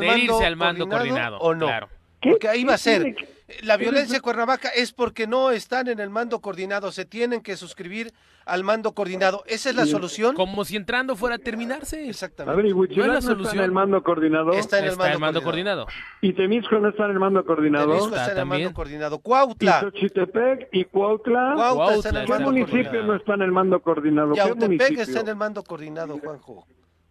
al, 0.45 0.55
mando 0.55 0.87
coordinado, 0.87 1.39
o 1.39 1.53
no. 1.53 1.65
Claro. 1.65 1.89
Porque 2.21 2.47
ahí 2.47 2.63
va 2.63 2.73
a 2.73 2.77
ser. 2.77 3.15
La 3.63 3.77
violencia 3.77 4.17
en 4.17 4.21
Cuernavaca 4.21 4.69
es 4.69 4.91
porque 4.91 5.25
no 5.25 5.51
están 5.51 5.87
en 5.87 5.99
el 5.99 6.09
mando 6.09 6.39
coordinado, 6.39 6.91
se 6.91 7.05
tienen 7.05 7.41
que 7.41 7.57
suscribir 7.57 8.13
al 8.45 8.63
mando 8.63 8.93
coordinado. 8.93 9.43
¿Esa 9.47 9.69
es 9.69 9.75
la 9.75 9.85
solución? 9.85 10.35
Como 10.35 10.65
si 10.65 10.75
entrando 10.75 11.15
fuera 11.15 11.35
a 11.35 11.39
terminarse. 11.39 12.09
Exactamente. 12.09 12.53
A 12.53 12.55
ver, 12.55 12.65
¿y 12.67 12.73
no 12.73 12.83
es 12.83 13.07
la 13.07 13.21
solución? 13.21 13.47
está 13.47 13.57
en 13.57 13.63
el 13.63 13.71
mando 13.71 14.03
coordinado? 14.03 14.53
Está 14.53 14.79
en 14.79 14.85
el, 14.85 14.97
mando, 14.97 15.41
coordinado. 15.41 15.87
¿Y 16.21 16.33
Temisco 16.33 16.77
no 16.77 16.89
está 16.89 17.05
en 17.05 17.11
el 17.11 17.19
mando 17.19 17.45
coordinado? 17.45 17.87
Temisco 17.87 18.15
está, 18.15 18.31
en 18.31 18.37
el 18.37 18.45
mando 18.45 18.73
coordinado. 18.73 19.19
Cuautla. 19.19 19.77
¿Y 19.77 19.85
Xochitepec 19.85 20.69
y 20.71 20.85
Cuautla? 20.85 21.53
Cuautla 21.55 21.95
está 21.95 22.09
en 22.09 22.17
el 22.17 22.27
mando 22.27 22.51
¿Qué 22.51 22.59
municipio 22.59 23.03
no 23.03 23.15
está 23.15 23.33
en 23.33 23.41
el 23.41 23.51
mando 23.51 23.81
coordinado? 23.81 24.33
Yautepec 24.35 24.99
está 24.99 25.19
en 25.21 25.27
el 25.27 25.35
mando 25.35 25.63
coordinado, 25.63 26.19
Juanjo. 26.19 26.67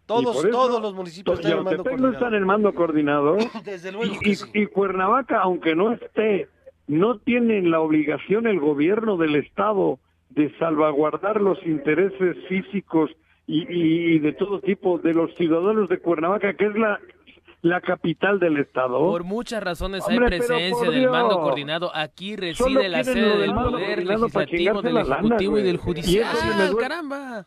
Todos, 0.09 0.49
todos 0.49 0.81
los 0.81 0.95
municipios 0.95 1.39
están 1.39 1.53
en 1.53 1.59
el 1.59 1.63
mando 1.63 1.83
coordinado. 1.83 2.07
no 2.07 2.13
está 2.13 2.27
en 2.27 2.33
el 2.33 2.45
mando 2.45 2.73
coordinado. 2.73 3.37
Desde 3.63 3.91
luego 3.91 4.11
y, 4.23 4.37
y, 4.53 4.65
Cuernavaca, 4.65 5.39
aunque 5.39 5.75
no 5.75 5.93
esté, 5.93 6.47
no 6.87 7.19
tiene 7.19 7.61
la 7.61 7.79
obligación 7.79 8.47
el 8.47 8.59
gobierno 8.59 9.17
del 9.17 9.35
Estado 9.35 9.99
de 10.31 10.51
salvaguardar 10.57 11.39
los 11.39 11.63
intereses 11.63 12.37
físicos 12.47 13.11
y, 13.45 13.67
y, 13.69 14.17
de 14.17 14.33
todo 14.33 14.61
tipo 14.61 14.97
de 14.97 15.13
los 15.13 15.33
ciudadanos 15.35 15.89
de 15.89 15.99
Cuernavaca, 15.99 16.55
que 16.55 16.65
es 16.65 16.75
la 16.75 16.99
la 17.61 17.81
capital 17.81 18.39
del 18.39 18.57
estado. 18.57 18.99
Por 18.99 19.23
muchas 19.23 19.61
razones 19.61 20.03
hay 20.07 20.17
presencia 20.17 20.89
del 20.89 21.09
mando 21.09 21.41
coordinado. 21.41 21.91
Aquí 21.93 22.35
reside 22.35 22.87
la 22.87 23.03
sede 23.03 23.37
del 23.37 23.53
poder 23.53 24.05
legislativo, 24.05 24.81
del 24.81 24.97
ejecutivo 24.97 25.59
y 25.59 25.63
del 25.63 25.77
judicial. 25.77 26.75
¡Caramba! 26.79 27.45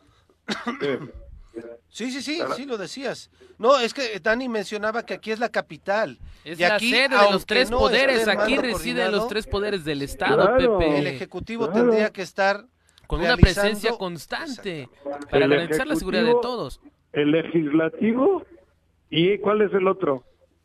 Sí, 1.88 2.10
sí, 2.10 2.22
sí, 2.22 2.40
sí 2.56 2.64
lo 2.64 2.78
decías. 2.78 3.30
No, 3.58 3.78
es 3.78 3.92
que 3.92 4.18
Dani 4.20 4.48
mencionaba 4.48 5.04
que 5.04 5.14
aquí 5.14 5.30
es 5.30 5.38
la 5.38 5.50
capital. 5.50 6.18
Es 6.44 6.58
y 6.58 6.64
aquí, 6.64 6.90
la 6.90 6.96
sede 6.96 7.24
de 7.24 7.30
los 7.30 7.46
tres 7.46 7.70
poderes, 7.70 8.26
aquí 8.28 8.56
residen 8.56 9.12
los 9.12 9.28
tres 9.28 9.46
poderes 9.46 9.84
del 9.84 10.02
Estado, 10.02 10.56
Pepe. 10.56 10.98
El 10.98 11.06
Ejecutivo 11.06 11.68
tendría 11.70 12.10
que 12.10 12.22
estar 12.22 12.64
con 13.06 13.20
una 13.20 13.36
presencia 13.36 13.92
constante 13.92 14.88
para 15.30 15.46
garantizar 15.46 15.86
la 15.86 15.96
seguridad 15.96 16.24
de 16.24 16.36
todos. 16.40 16.80
El 17.12 17.32
Legislativo 17.32 18.42
y 19.10 19.36
¿cuál 19.38 19.60
es 19.60 19.74
el 19.74 19.86
otro? 19.86 20.24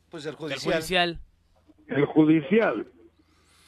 Pues 0.10 0.26
el 0.26 0.36
Judicial. 0.36 1.20
El 1.88 2.06
Judicial. 2.06 2.88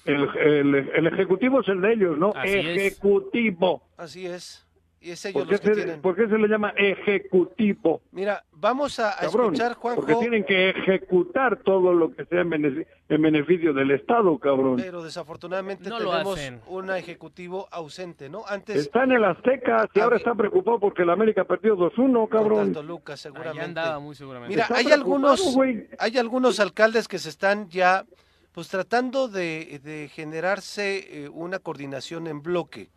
El, 0.05 0.75
el, 0.95 1.08
Ejecutivo 1.08 1.60
es 1.60 1.67
el 1.67 1.82
de 1.82 1.93
ellos, 1.93 2.17
¿no? 2.17 2.34
ejecutivo. 2.43 3.84
Así 3.97 4.25
es. 4.25 4.65
Y 5.01 5.12
es 5.12 5.23
ellos 5.25 5.45
¿Por, 5.45 5.59
qué 5.59 5.73
se, 5.73 5.97
¿Por 5.97 6.15
qué 6.15 6.27
se 6.27 6.38
le 6.38 6.47
llama 6.47 6.73
ejecutivo? 6.75 8.01
Mira, 8.12 8.43
vamos 8.51 8.99
a, 8.99 9.12
escuchar, 9.12 9.75
Juanjo. 9.75 10.01
Porque 10.01 10.15
tienen 10.15 10.43
que 10.43 10.71
ejecutar 10.71 11.57
todo 11.63 11.93
lo 11.93 12.13
que 12.13 12.25
sea 12.25 12.41
en 12.41 13.21
beneficio, 13.21 13.73
del 13.73 13.91
Estado, 13.91 14.38
cabrón. 14.39 14.75
Pero 14.77 15.01
desafortunadamente 15.01 15.89
tenemos 15.89 16.38
un 16.67 16.89
ejecutivo 16.91 17.67
ausente, 17.71 18.29
¿no? 18.29 18.43
Antes 18.47 18.75
Está 18.75 19.05
en 19.05 19.13
el 19.13 19.23
Azteca 19.23 19.89
y 19.93 19.99
ahora 20.01 20.17
está 20.17 20.35
preocupado 20.35 20.79
porque 20.79 21.03
el 21.03 21.09
América 21.09 21.45
perdió 21.45 21.77
2-1, 21.77 22.27
cabrón. 22.27 22.73
Lucas, 22.85 23.21
seguramente. 23.21 23.62
andaba 23.62 23.99
muy 23.99 24.15
seguramente. 24.15 24.53
Mira, 24.53 24.67
hay 24.75 24.91
algunos, 24.91 25.57
hay 25.97 26.17
algunos 26.17 26.59
alcaldes 26.59 27.07
que 27.07 27.19
se 27.19 27.29
están 27.29 27.69
ya 27.69 28.05
pues 28.51 28.67
tratando 28.67 29.27
de, 29.27 30.09
generarse 30.13 31.23
eh, 31.23 31.29
una 31.29 31.59
coordinación 31.59 32.27
en 32.27 32.41
bloque 32.41 32.89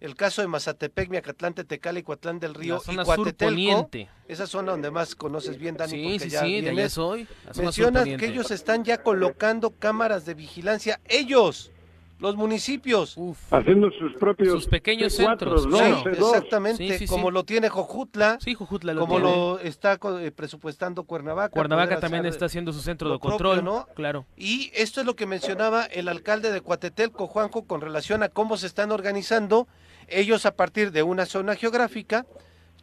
el 0.00 0.14
caso 0.14 0.42
de 0.42 0.48
Mazatepec, 0.48 1.10
Miacatlán, 1.10 1.54
Tetecala 1.54 1.98
y 1.98 2.02
Cuatlán 2.02 2.38
del 2.38 2.54
Río 2.54 2.80
y 2.88 2.96
Cuatetelco, 2.96 3.88
esa 4.28 4.46
zona 4.46 4.72
donde 4.72 4.90
más 4.90 5.14
conoces 5.14 5.58
bien, 5.58 5.76
Dani, 5.76 6.18
sí, 6.18 6.18
sí, 6.18 6.30
sí, 6.30 6.60
de 6.60 6.70
allá 6.70 6.88
soy. 6.88 7.26
Mencionas 7.56 8.04
que 8.04 8.26
ellos 8.26 8.50
están 8.50 8.84
ya 8.84 9.02
colocando 9.02 9.70
cámaras 9.70 10.24
de 10.24 10.34
vigilancia, 10.34 11.00
ellos, 11.08 11.72
los 12.20 12.36
municipios. 12.36 13.16
Haciendo 13.50 13.90
sus 13.90 14.14
propios 14.14 14.52
sus 14.52 14.66
pequeños 14.66 15.14
centros. 15.14 15.66
exactamente, 16.06 17.06
como 17.06 17.30
lo 17.30 17.44
tiene 17.44 17.68
Jojutla, 17.68 18.38
sí, 18.40 18.54
Jojutla 18.54 18.94
como 18.94 19.18
lo 19.18 19.58
está 19.58 19.98
eh, 20.20 20.30
presupuestando 20.30 21.04
Cuernavaca. 21.04 21.50
Cuernavaca 21.50 21.98
también 22.00 22.26
está 22.26 22.46
haciendo 22.46 22.72
su 22.72 22.80
centro 22.80 23.10
de 23.10 23.18
control, 23.18 23.64
¿no? 23.64 23.86
Claro. 23.94 24.26
Y 24.36 24.70
esto 24.74 25.00
es 25.00 25.06
lo 25.06 25.16
que 25.16 25.26
mencionaba 25.26 25.84
el 25.84 26.08
alcalde 26.08 26.52
de 26.52 26.60
Cuatetelco, 26.60 27.26
Juanjo, 27.26 27.64
con 27.64 27.80
relación 27.80 28.22
a 28.22 28.28
cómo 28.28 28.56
se 28.56 28.66
están 28.66 28.92
organizando 28.92 29.66
ellos 30.08 30.46
a 30.46 30.54
partir 30.54 30.92
de 30.92 31.02
una 31.02 31.26
zona 31.26 31.54
geográfica, 31.54 32.26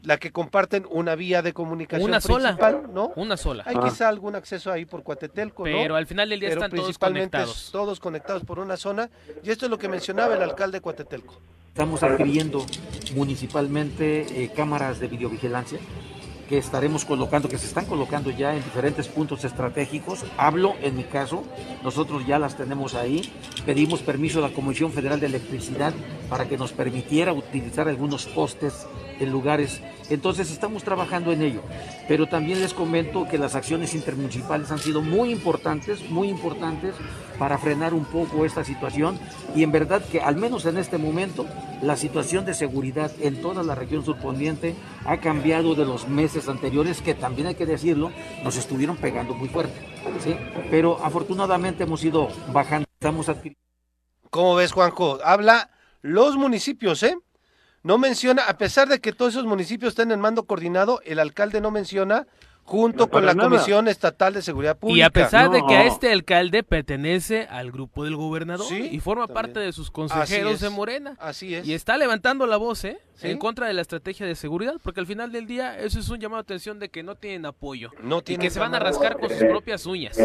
la 0.02 0.18
que 0.18 0.32
comparten 0.32 0.86
una 0.90 1.16
vía 1.16 1.42
de 1.42 1.54
comunicación 1.54 2.10
una 2.10 2.20
principal, 2.20 2.74
sola, 2.74 2.88
¿no? 2.94 3.12
Una 3.16 3.38
sola. 3.38 3.64
Hay 3.66 3.76
quizá 3.78 4.08
algún 4.08 4.36
acceso 4.36 4.72
ahí 4.72 4.86
por 4.86 5.04
Cuatetelco, 5.04 5.64
Pero 5.64 5.96
al 5.96 6.06
final 6.06 6.30
del 6.30 6.40
día 6.40 6.50
están 6.50 6.72
todos 6.72 6.98
conectados. 6.98 7.70
todos 7.72 8.00
conectados 8.00 8.44
por 8.44 8.60
una 8.60 8.78
zona, 8.78 9.10
y 9.44 9.50
esto 9.50 9.66
es 9.66 9.70
lo 9.72 9.80
que 9.80 9.90
mencionaba 9.90 10.36
el 10.36 10.44
alcalde 10.44 10.78
de 10.78 10.82
Cuatetelco. 10.82 11.40
Estamos 11.70 12.04
adquiriendo 12.04 12.66
municipalmente 13.16 14.44
eh, 14.44 14.52
cámaras 14.56 15.00
de 15.00 15.08
videovigilancia 15.08 15.80
que 16.48 16.58
estaremos 16.58 17.06
colocando, 17.06 17.50
que 17.50 17.58
se 17.58 17.68
están 17.68 17.86
colocando 17.86 18.30
ya 18.32 18.56
en 18.56 18.64
diferentes 18.64 19.08
puntos 19.08 19.44
estratégicos. 19.44 20.26
Hablo 20.38 20.76
en 20.82 20.96
mi 20.96 21.04
caso, 21.04 21.44
nosotros 21.84 22.26
ya 22.26 22.40
las 22.40 22.56
tenemos 22.56 22.94
ahí. 22.96 23.34
Pedimos 23.66 24.02
permiso 24.02 24.40
a 24.40 24.50
la 24.50 24.56
Comisión 24.56 24.92
Federal 24.92 25.20
de 25.20 25.28
Electricidad 25.28 25.94
para 26.30 26.48
que 26.48 26.58
nos 26.58 26.72
permitiera 26.72 27.34
utilizar 27.34 27.88
algunos 27.88 28.26
postes 28.26 28.86
en 29.20 29.32
lugares. 29.32 29.82
Entonces 30.10 30.52
estamos 30.52 30.84
trabajando 30.84 31.32
en 31.32 31.42
ello. 31.42 31.62
Pero 32.08 32.28
también 32.28 32.62
les 32.62 32.74
comento 32.74 33.28
que 33.28 33.38
las 33.38 33.56
acciones 33.56 33.96
intermunicipales 33.96 34.72
han 34.72 34.80
sido 34.80 35.02
muy 35.02 35.32
importantes, 35.32 36.10
muy 36.10 36.30
importantes 36.30 36.96
para 37.40 37.58
frenar 37.58 37.94
un 37.94 38.06
poco 38.06 38.46
esta 38.46 38.64
situación. 38.64 39.20
Y 39.56 39.64
en 39.64 39.72
verdad 39.72 40.04
que 40.04 40.22
al 40.22 40.36
menos 40.36 40.66
en 40.66 40.78
este 40.78 40.98
momento 40.98 41.46
la 41.82 41.98
situación 41.98 42.46
de 42.46 42.54
seguridad 42.54 43.12
en 43.20 43.42
toda 43.42 43.64
la 43.64 43.76
región 43.76 44.06
surponiente 44.06 44.76
ha 45.06 45.18
cambiado 45.18 45.76
de 45.76 45.86
los 45.86 46.08
meses 46.08 46.48
anteriores 46.48 47.02
que 47.02 47.14
también 47.14 47.48
hay 47.48 47.56
que 47.56 47.66
decirlo, 47.66 48.12
nos 48.44 48.58
estuvieron 48.58 48.98
pegando 48.98 49.34
muy 49.34 49.50
fuerte. 49.50 49.80
¿sí? 50.24 50.36
Pero 50.70 51.04
afortunadamente 51.04 51.84
hemos 51.84 52.04
ido 52.04 52.30
bajando, 52.52 52.88
estamos 53.00 53.30
adquiriendo. 53.30 53.60
¿Cómo 54.30 54.56
ves, 54.56 54.72
Juanjo? 54.72 55.20
Habla 55.24 55.72
los 56.02 56.36
municipios, 56.36 57.02
¿eh? 57.04 57.18
No 57.86 58.00
menciona, 58.00 58.46
a 58.48 58.58
pesar 58.58 58.88
de 58.88 59.00
que 59.00 59.14
todos 59.14 59.34
esos 59.34 59.46
municipios 59.46 59.90
están 59.90 60.12
en 60.12 60.20
mando 60.20 60.46
coordinado, 60.46 61.02
el 61.06 61.20
alcalde 61.20 61.62
no 61.62 61.70
menciona 61.70 62.26
junto 62.64 63.12
con 63.12 63.28
la 63.28 63.36
Comisión 63.36 63.88
Estatal 63.88 64.34
de 64.34 64.42
Seguridad 64.42 64.76
Pública. 64.76 64.98
Y 64.98 65.02
a 65.04 65.12
pesar 65.12 65.52
de 65.52 65.62
que 65.68 65.76
a 65.76 65.84
este 65.86 66.12
alcalde 66.12 66.64
pertenece 66.64 67.46
al 67.48 67.72
grupo 67.72 68.04
del 68.04 68.16
gobernador 68.16 68.66
y 68.74 69.00
forma 69.02 69.28
parte 69.28 69.60
de 69.60 69.72
sus 69.72 69.92
consejeros 69.92 70.62
de 70.62 70.72
Morena. 70.72 71.16
Así 71.20 71.54
es. 71.54 71.68
Y 71.68 71.76
está 71.76 71.96
levantando 72.00 72.48
la 72.48 72.58
voz, 72.58 72.86
¿eh? 72.86 72.98
En 73.22 73.38
contra 73.38 73.68
de 73.68 73.74
la 73.74 73.82
estrategia 73.82 74.26
de 74.26 74.36
seguridad, 74.36 74.76
porque 74.84 75.00
al 75.00 75.08
final 75.08 75.32
del 75.32 75.48
día 75.48 75.80
eso 75.80 76.00
es 76.00 76.10
un 76.10 76.20
llamado 76.20 76.44
de 76.44 76.46
atención 76.46 76.80
de 76.80 76.90
que 76.90 77.04
no 77.04 77.16
tienen 77.16 77.46
apoyo. 77.46 77.92
No 78.02 78.22
y 78.26 78.38
que 78.38 78.50
se 78.50 78.60
van 78.60 78.76
a 78.76 78.80
rascar 78.80 79.18
con 79.20 79.30
sus 79.30 79.40
propias 79.40 79.86
uñas. 79.86 80.18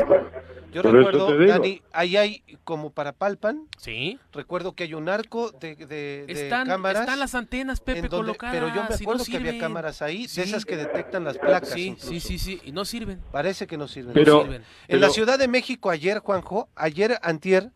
Yo 0.72 0.82
recuerdo, 0.82 1.36
Dani, 1.36 1.82
ahí 1.92 2.16
hay 2.16 2.42
como 2.64 2.90
para 2.90 3.12
Palpan. 3.12 3.66
Sí. 3.78 4.18
Recuerdo 4.32 4.74
que 4.74 4.84
hay 4.84 4.94
un 4.94 5.08
arco 5.08 5.50
de, 5.50 5.74
de, 5.74 6.24
están, 6.28 6.66
cámaras. 6.66 7.02
Están 7.02 7.18
las 7.18 7.34
antenas, 7.34 7.80
Pepe, 7.80 8.08
colocadas. 8.08 8.54
Pero 8.54 8.68
yo 8.68 8.84
me 8.88 8.94
acuerdo 8.94 9.24
que 9.24 9.36
había 9.36 9.58
cámaras 9.58 10.02
ahí, 10.02 10.26
de 10.26 10.42
esas 10.42 10.64
que 10.64 10.76
detectan 10.76 11.24
las 11.24 11.38
placas. 11.38 11.70
Sí, 11.70 11.96
sí, 11.98 12.20
sí, 12.20 12.38
sí, 12.38 12.60
y 12.64 12.72
no 12.72 12.84
sirven. 12.84 13.20
Parece 13.32 13.66
que 13.66 13.76
no 13.76 13.88
sirven. 13.88 14.14
Pero, 14.14 14.46
En 14.88 15.00
la 15.00 15.10
Ciudad 15.10 15.38
de 15.38 15.48
México 15.48 15.90
ayer, 15.90 16.20
Juanjo, 16.20 16.68
ayer 16.76 17.18
antier, 17.22 17.72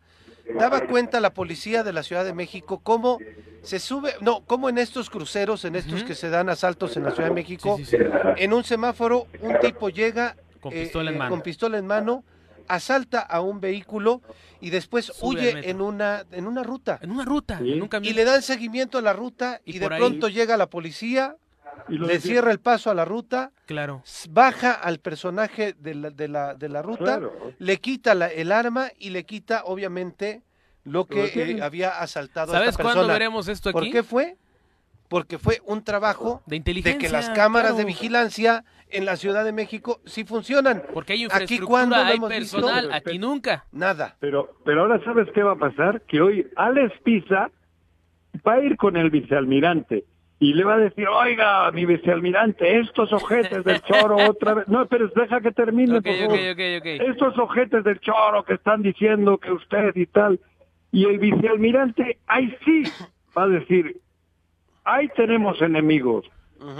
daba 0.53 0.87
cuenta 0.87 1.19
la 1.19 1.33
policía 1.33 1.83
de 1.83 1.93
la 1.93 2.03
Ciudad 2.03 2.25
de 2.25 2.33
México 2.33 2.79
cómo 2.83 3.19
se 3.63 3.79
sube, 3.79 4.13
no, 4.21 4.43
cómo 4.45 4.69
en 4.69 4.77
estos 4.77 5.09
cruceros, 5.09 5.65
en 5.65 5.75
estos 5.75 6.03
que 6.03 6.13
se 6.13 6.29
dan 6.29 6.49
asaltos 6.49 6.95
en 6.97 7.03
la 7.03 7.11
Ciudad 7.11 7.29
de 7.29 7.35
México, 7.35 7.79
en 8.37 8.53
un 8.53 8.63
semáforo 8.63 9.27
un 9.41 9.59
tipo 9.59 9.89
llega 9.89 10.35
con 10.61 10.71
pistola 10.71 11.09
en 11.09 11.15
eh, 11.15 11.19
mano. 11.19 11.31
con 11.31 11.41
pistola 11.41 11.77
en 11.77 11.87
mano 11.87 12.23
asalta 12.67 13.19
a 13.21 13.41
un 13.41 13.59
vehículo 13.59 14.21
y 14.59 14.69
después 14.69 15.11
huye 15.21 15.69
en 15.69 15.81
una, 15.81 16.25
en 16.31 16.47
una 16.47 16.63
ruta. 16.63 16.99
En 17.01 17.11
una 17.11 17.25
ruta, 17.25 17.59
en 17.59 17.81
un 17.81 17.89
Y 18.03 18.13
le 18.13 18.23
dan 18.23 18.41
seguimiento 18.41 18.97
a 18.97 19.01
la 19.01 19.13
ruta 19.13 19.61
y, 19.65 19.79
de 19.79 19.87
pronto 19.87 20.29
llega 20.29 20.57
la 20.57 20.69
policía, 20.69 21.35
le 21.87 22.19
cierra 22.19 22.51
el 22.51 22.59
paso 22.59 22.89
a 22.89 22.93
la 22.93 23.05
ruta, 23.05 23.51
claro. 23.65 24.03
baja 24.29 24.73
al 24.73 24.99
personaje 24.99 25.73
de 25.73 25.95
la, 25.95 26.09
de 26.09 26.27
la, 26.27 26.55
de 26.55 26.69
la 26.69 26.81
ruta, 26.81 27.21
le 27.59 27.77
quita 27.77 28.11
el 28.11 28.51
arma 28.51 28.89
y 28.97 29.09
le 29.11 29.25
quita 29.25 29.63
obviamente 29.65 30.43
lo 30.83 31.05
que 31.05 31.25
eh, 31.25 31.61
había 31.61 31.89
asaltado 31.89 32.53
a 32.53 32.59
esta 32.59 32.77
persona. 32.77 32.93
cuándo 32.93 33.13
veremos 33.13 33.47
esto 33.47 33.69
aquí? 33.69 33.79
¿Por 33.79 33.89
qué 33.91 34.03
fue? 34.03 34.37
Porque 35.09 35.37
fue 35.37 35.61
un 35.65 35.83
trabajo 35.83 36.41
de, 36.45 36.55
inteligencia, 36.55 36.97
de 36.97 37.05
que 37.05 37.11
las 37.11 37.29
cámaras 37.29 37.77
de 37.77 37.85
vigilancia 37.85 38.63
en 38.89 39.05
la 39.05 39.17
Ciudad 39.17 39.43
de 39.43 39.51
México 39.51 40.01
sí 40.05 40.23
funcionan. 40.23 40.83
Porque 40.93 41.13
hay 41.13 41.23
infraestructura, 41.23 42.07
aquí, 42.07 42.23
hay 42.23 42.29
personal, 42.29 42.91
aquí 42.91 43.19
nunca. 43.19 43.65
Nada. 43.71 44.15
Pero, 44.19 44.57
pero 44.63 44.81
ahora 44.81 45.03
sabes 45.03 45.27
qué 45.33 45.43
va 45.43 45.53
a 45.53 45.57
pasar, 45.57 46.01
que 46.01 46.21
hoy 46.21 46.47
Alex 46.55 46.93
Pisa 47.03 47.51
va 48.47 48.53
a 48.53 48.59
ir 48.61 48.77
con 48.77 48.97
el 48.97 49.09
vicealmirante 49.09 50.05
y 50.39 50.53
le 50.53 50.63
va 50.65 50.75
a 50.75 50.79
decir, 50.79 51.07
oiga, 51.07 51.71
mi 51.71 51.85
vicealmirante, 51.85 52.79
estos 52.79 53.11
ojetes 53.13 53.63
del 53.63 53.81
choro 53.81 54.17
otra 54.29 54.53
vez. 54.55 54.67
No, 54.67 54.85
pero 54.87 55.07
deja 55.07 55.39
que 55.39 55.51
termine, 55.51 56.01
por 56.01 56.13
favor. 56.13 56.37
estos 56.37 57.37
ojetes 57.39 57.83
del 57.83 57.99
choro 57.99 58.43
que 58.43 58.55
están 58.55 58.81
diciendo 58.81 59.37
que 59.37 59.51
usted 59.51 59.95
y 59.95 60.05
tal. 60.07 60.39
Y 60.91 61.05
el 61.05 61.19
vicealmirante, 61.19 62.19
ahí 62.27 62.53
sí, 62.65 62.83
va 63.37 63.43
a 63.43 63.47
decir, 63.47 64.01
ahí 64.83 65.07
tenemos 65.15 65.61
enemigos. 65.61 66.25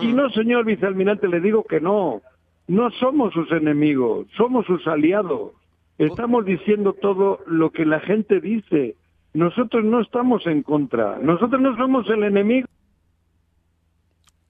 Y 0.02 0.08
no, 0.08 0.30
señor 0.32 0.66
vicealmirante, 0.66 1.28
le 1.28 1.40
digo 1.40 1.64
que 1.64 1.80
no. 1.80 2.22
No 2.68 2.90
somos 2.92 3.34
sus 3.34 3.52
enemigos, 3.52 4.28
somos 4.36 4.66
sus 4.66 4.86
aliados. 4.88 5.52
Estamos 5.98 6.46
diciendo 6.46 6.94
todo 6.94 7.40
lo 7.46 7.70
que 7.70 7.86
la 7.86 8.00
gente 8.02 8.42
dice. 8.42 8.96
Nosotros 9.34 9.84
no 9.86 10.02
estamos 10.02 10.46
en 10.48 10.64
contra. 10.64 11.20
Nosotros 11.20 11.62
no 11.62 11.76
somos 11.78 12.10
el 12.10 12.24
enemigo. 12.24 12.68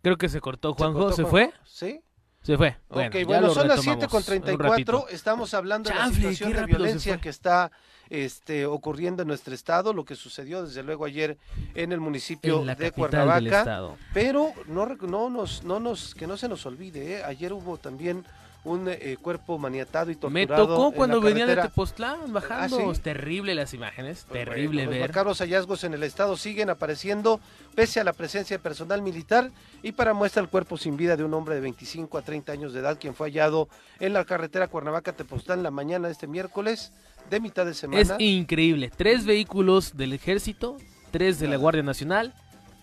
Creo 0.05 0.19
que 0.19 0.29
se 0.29 0.39
cortó, 0.39 0.75
Juanjo. 0.75 1.11
¿Se, 1.13 1.25
fue? 1.25 1.51
Sí. 1.65 1.99
Se 2.43 2.55
fue. 2.57 2.77
Bueno, 2.89 3.09
bueno 3.25 3.49
son 3.49 3.67
las 3.67 3.81
7 3.81 4.07
con 4.07 4.21
34. 4.21 5.07
Estamos 5.09 5.55
hablando 5.55 5.89
de 5.89 5.95
la 5.95 6.11
situación 6.11 6.53
de 6.53 6.63
violencia 6.67 7.19
que 7.19 7.29
está 7.29 7.71
este, 8.11 8.67
ocurriendo 8.67 9.23
en 9.23 9.27
nuestro 9.29 9.55
estado, 9.55 9.93
lo 9.93 10.05
que 10.05 10.15
sucedió 10.15 10.63
desde 10.63 10.83
luego 10.83 11.05
ayer 11.05 11.39
en 11.73 11.91
el 11.91 11.99
municipio 11.99 12.63
de 12.63 12.91
Cuernavaca. 12.91 13.95
Pero 14.13 14.53
no, 14.67 14.85
no, 14.85 15.31
nos, 15.31 15.63
no 15.63 15.79
nos, 15.79 16.13
que 16.13 16.27
no 16.27 16.37
se 16.37 16.49
nos 16.49 16.67
olvide, 16.67 17.13
¿eh? 17.15 17.23
ayer 17.23 17.51
hubo 17.51 17.79
también 17.79 18.27
un 18.65 18.87
eh, 18.89 19.17
cuerpo 19.21 19.57
maniatado 19.57 20.11
y 20.11 20.15
torturado. 20.15 20.31
Me 20.31 20.47
tocó 20.47 20.91
cuando 20.91 21.21
venía 21.21 21.45
de 21.45 21.55
Tepoztlán 21.55 22.33
bajando. 22.33 22.91
¿Ah, 22.91 22.93
terrible 23.01 23.55
las 23.55 23.73
imágenes, 23.73 24.25
pues 24.27 24.43
terrible 24.43 24.87
ver. 24.87 24.99
Los 24.99 25.07
macabros 25.07 25.39
hallazgos 25.39 25.83
en 25.83 25.93
el 25.93 26.03
estado 26.03 26.35
siguen 26.35 26.69
apareciendo 26.69 27.39
pese 27.75 27.99
a 27.99 28.03
la 28.03 28.13
presencia 28.13 28.57
de 28.57 28.63
personal 28.63 29.01
militar 29.01 29.51
y 29.83 29.91
para 29.91 30.13
muestra 30.13 30.41
el 30.41 30.49
cuerpo 30.49 30.77
sin 30.77 30.97
vida 30.97 31.15
de 31.15 31.23
un 31.23 31.33
hombre 31.33 31.55
de 31.55 31.61
25 31.61 32.17
a 32.17 32.21
30 32.23 32.51
años 32.51 32.73
de 32.73 32.79
edad 32.79 32.97
quien 32.99 33.13
fue 33.13 33.29
hallado 33.29 33.69
en 33.99 34.13
la 34.13 34.25
carretera 34.25 34.67
Cuernavaca-Tepoztlán 34.67 35.61
la 35.61 35.71
mañana 35.71 36.07
de 36.07 36.13
este 36.13 36.27
miércoles 36.27 36.91
de 37.29 37.39
mitad 37.39 37.65
de 37.65 37.73
semana. 37.73 38.01
Es 38.01 38.13
increíble. 38.19 38.91
Tres 38.95 39.25
vehículos 39.25 39.95
del 39.95 40.13
ejército, 40.13 40.77
tres 41.11 41.39
de 41.39 41.47
la 41.47 41.57
Guardia 41.57 41.83
Nacional 41.83 42.33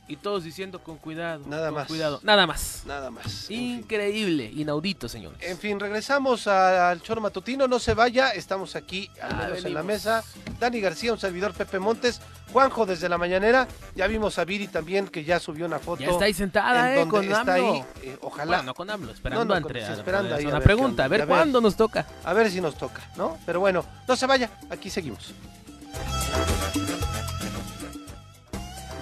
y 0.09 0.17
todos 0.17 0.45
diciendo 0.45 0.81
con 0.83 0.99
cuidado. 0.99 1.45
Nada 1.47 1.71
más. 1.71 1.87
Cuidado. 1.87 2.21
Nada 2.23 2.47
más. 2.47 2.83
Nada 2.87 3.11
más. 3.11 3.51
Increíble, 3.51 4.51
inaudito, 4.55 5.09
señores. 5.09 5.39
En 5.43 5.59
fin, 5.59 5.79
regresamos 5.81 6.47
al 6.47 7.01
choro 7.03 7.21
matutino. 7.21 7.69
No 7.69 7.79
se 7.79 7.95
vaya, 7.95 8.31
estamos 8.31 8.77
aquí, 8.77 9.11
al 9.21 9.33
ah, 9.33 9.37
menos 9.47 9.65
en 9.65 9.75
la 9.75 9.83
mesa. 9.83 10.23
Dani 10.59 10.81
García, 10.81 11.13
un 11.13 11.19
servidor 11.19 11.53
Pepe 11.53 11.79
Montes. 11.79 12.21
Juanjo 12.53 12.85
desde 12.85 13.09
la 13.09 13.17
mañanera. 13.17 13.67
Ya 13.95 14.07
vimos 14.07 14.39
a 14.39 14.45
Viri 14.45 14.69
también 14.69 15.09
que 15.09 15.25
ya 15.25 15.41
subió 15.41 15.65
una 15.65 15.79
foto. 15.79 16.03
Ya 16.03 16.11
está 16.11 16.27
ahí 16.27 16.35
sentada, 16.35 16.95
eh, 16.95 17.09
con 17.09 17.25
está 17.25 17.41
AMLO. 17.41 17.73
ahí, 17.73 17.85
eh, 18.03 18.19
ojalá. 18.21 18.45
Bueno, 18.59 18.63
no 18.65 18.75
con 18.75 18.91
AMLO, 18.91 19.13
esperando 19.13 19.55
a 19.55 19.57
con- 19.57 19.65
Andrea. 19.65 19.87
sí, 19.87 19.93
esperando 19.95 20.35
ahí 20.35 20.45
a 20.45 20.49
una 20.49 20.59
ver 20.59 20.65
pregunta, 20.65 21.05
a 21.05 21.09
ver 21.09 21.23
A 21.23 21.25
ver. 21.25 21.35
cuándo 21.35 21.61
nos 21.63 21.77
toca. 21.77 22.07
A 22.25 22.33
ver 22.35 22.51
si 22.51 22.61
nos 22.61 22.77
toca, 22.77 23.01
¿no? 23.17 23.39
Pero 23.47 23.61
bueno, 23.61 23.85
no 24.07 24.17
se 24.17 24.27
vaya, 24.27 24.51
aquí 24.69 24.91
seguimos. 24.91 25.33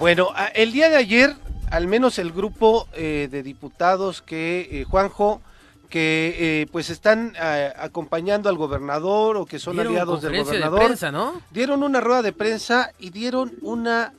Bueno, 0.00 0.30
el 0.54 0.72
día 0.72 0.88
de 0.88 0.96
ayer, 0.96 1.36
al 1.70 1.86
menos 1.86 2.18
el 2.18 2.32
grupo 2.32 2.88
eh, 2.94 3.28
de 3.30 3.42
diputados 3.42 4.22
que, 4.22 4.66
eh, 4.72 4.84
Juanjo, 4.84 5.42
que 5.90 6.36
eh, 6.38 6.66
pues 6.72 6.88
están 6.88 7.34
eh, 7.38 7.70
acompañando 7.76 8.48
al 8.48 8.56
gobernador 8.56 9.36
o 9.36 9.44
que 9.44 9.58
son 9.58 9.74
Dieron 9.74 9.92
aliados 9.92 10.22
del 10.22 10.30
conferencia 10.30 10.52
de 10.54 10.58
gobernador, 10.60 10.86
prensa, 10.86 11.12
¿no? 11.12 11.42
dieron 11.50 11.82
una 11.82 12.00
rueda 12.00 12.22
de 12.22 12.32
prensa 12.32 12.92
y 12.98 13.10
dieron 13.10 13.52
una, 13.60 14.14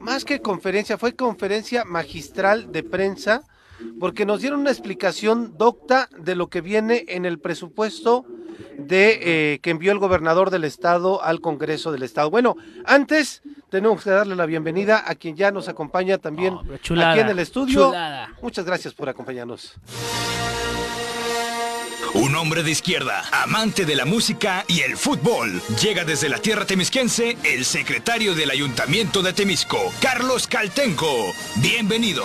más 0.00 0.24
que 0.24 0.40
conferencia, 0.42 0.98
fue 0.98 1.14
conferencia 1.14 1.84
magistral 1.84 2.72
de 2.72 2.82
prensa, 2.82 3.44
porque 4.00 4.26
nos 4.26 4.40
dieron 4.40 4.60
una 4.60 4.70
explicación 4.70 5.54
docta 5.56 6.08
de 6.18 6.34
lo 6.34 6.48
que 6.48 6.60
viene 6.60 7.04
en 7.08 7.24
el 7.24 7.38
presupuesto 7.38 8.24
de 8.76 9.18
eh, 9.54 9.58
que 9.60 9.70
envió 9.70 9.92
el 9.92 9.98
gobernador 9.98 10.50
del 10.50 10.64
estado 10.64 11.22
al 11.22 11.40
Congreso 11.40 11.92
del 11.92 12.02
estado. 12.02 12.30
Bueno, 12.30 12.56
antes 12.84 13.42
tenemos 13.70 14.02
que 14.02 14.10
darle 14.10 14.34
la 14.36 14.46
bienvenida 14.46 15.04
a 15.06 15.14
quien 15.14 15.36
ya 15.36 15.50
nos 15.50 15.68
acompaña 15.68 16.18
también 16.18 16.54
Oh, 16.54 16.64
chulada, 16.82 17.12
aquí 17.12 17.20
en 17.20 17.28
el 17.28 17.38
estudio. 17.38 17.86
chulada. 17.88 18.32
Muchas 18.42 18.64
gracias 18.64 18.94
por 18.94 19.08
acompañarnos. 19.08 19.74
Un 22.14 22.34
hombre 22.36 22.62
de 22.62 22.70
izquierda, 22.70 23.22
amante 23.32 23.84
de 23.84 23.94
la 23.94 24.04
música 24.06 24.64
y 24.66 24.80
el 24.80 24.96
fútbol. 24.96 25.60
Llega 25.80 26.04
desde 26.04 26.28
la 26.28 26.38
tierra 26.38 26.64
temisquense 26.64 27.36
el 27.44 27.64
secretario 27.64 28.34
del 28.34 28.50
Ayuntamiento 28.50 29.22
de 29.22 29.34
Temisco, 29.34 29.78
Carlos 30.00 30.46
Caltenco. 30.46 31.32
Bienvenido. 31.56 32.24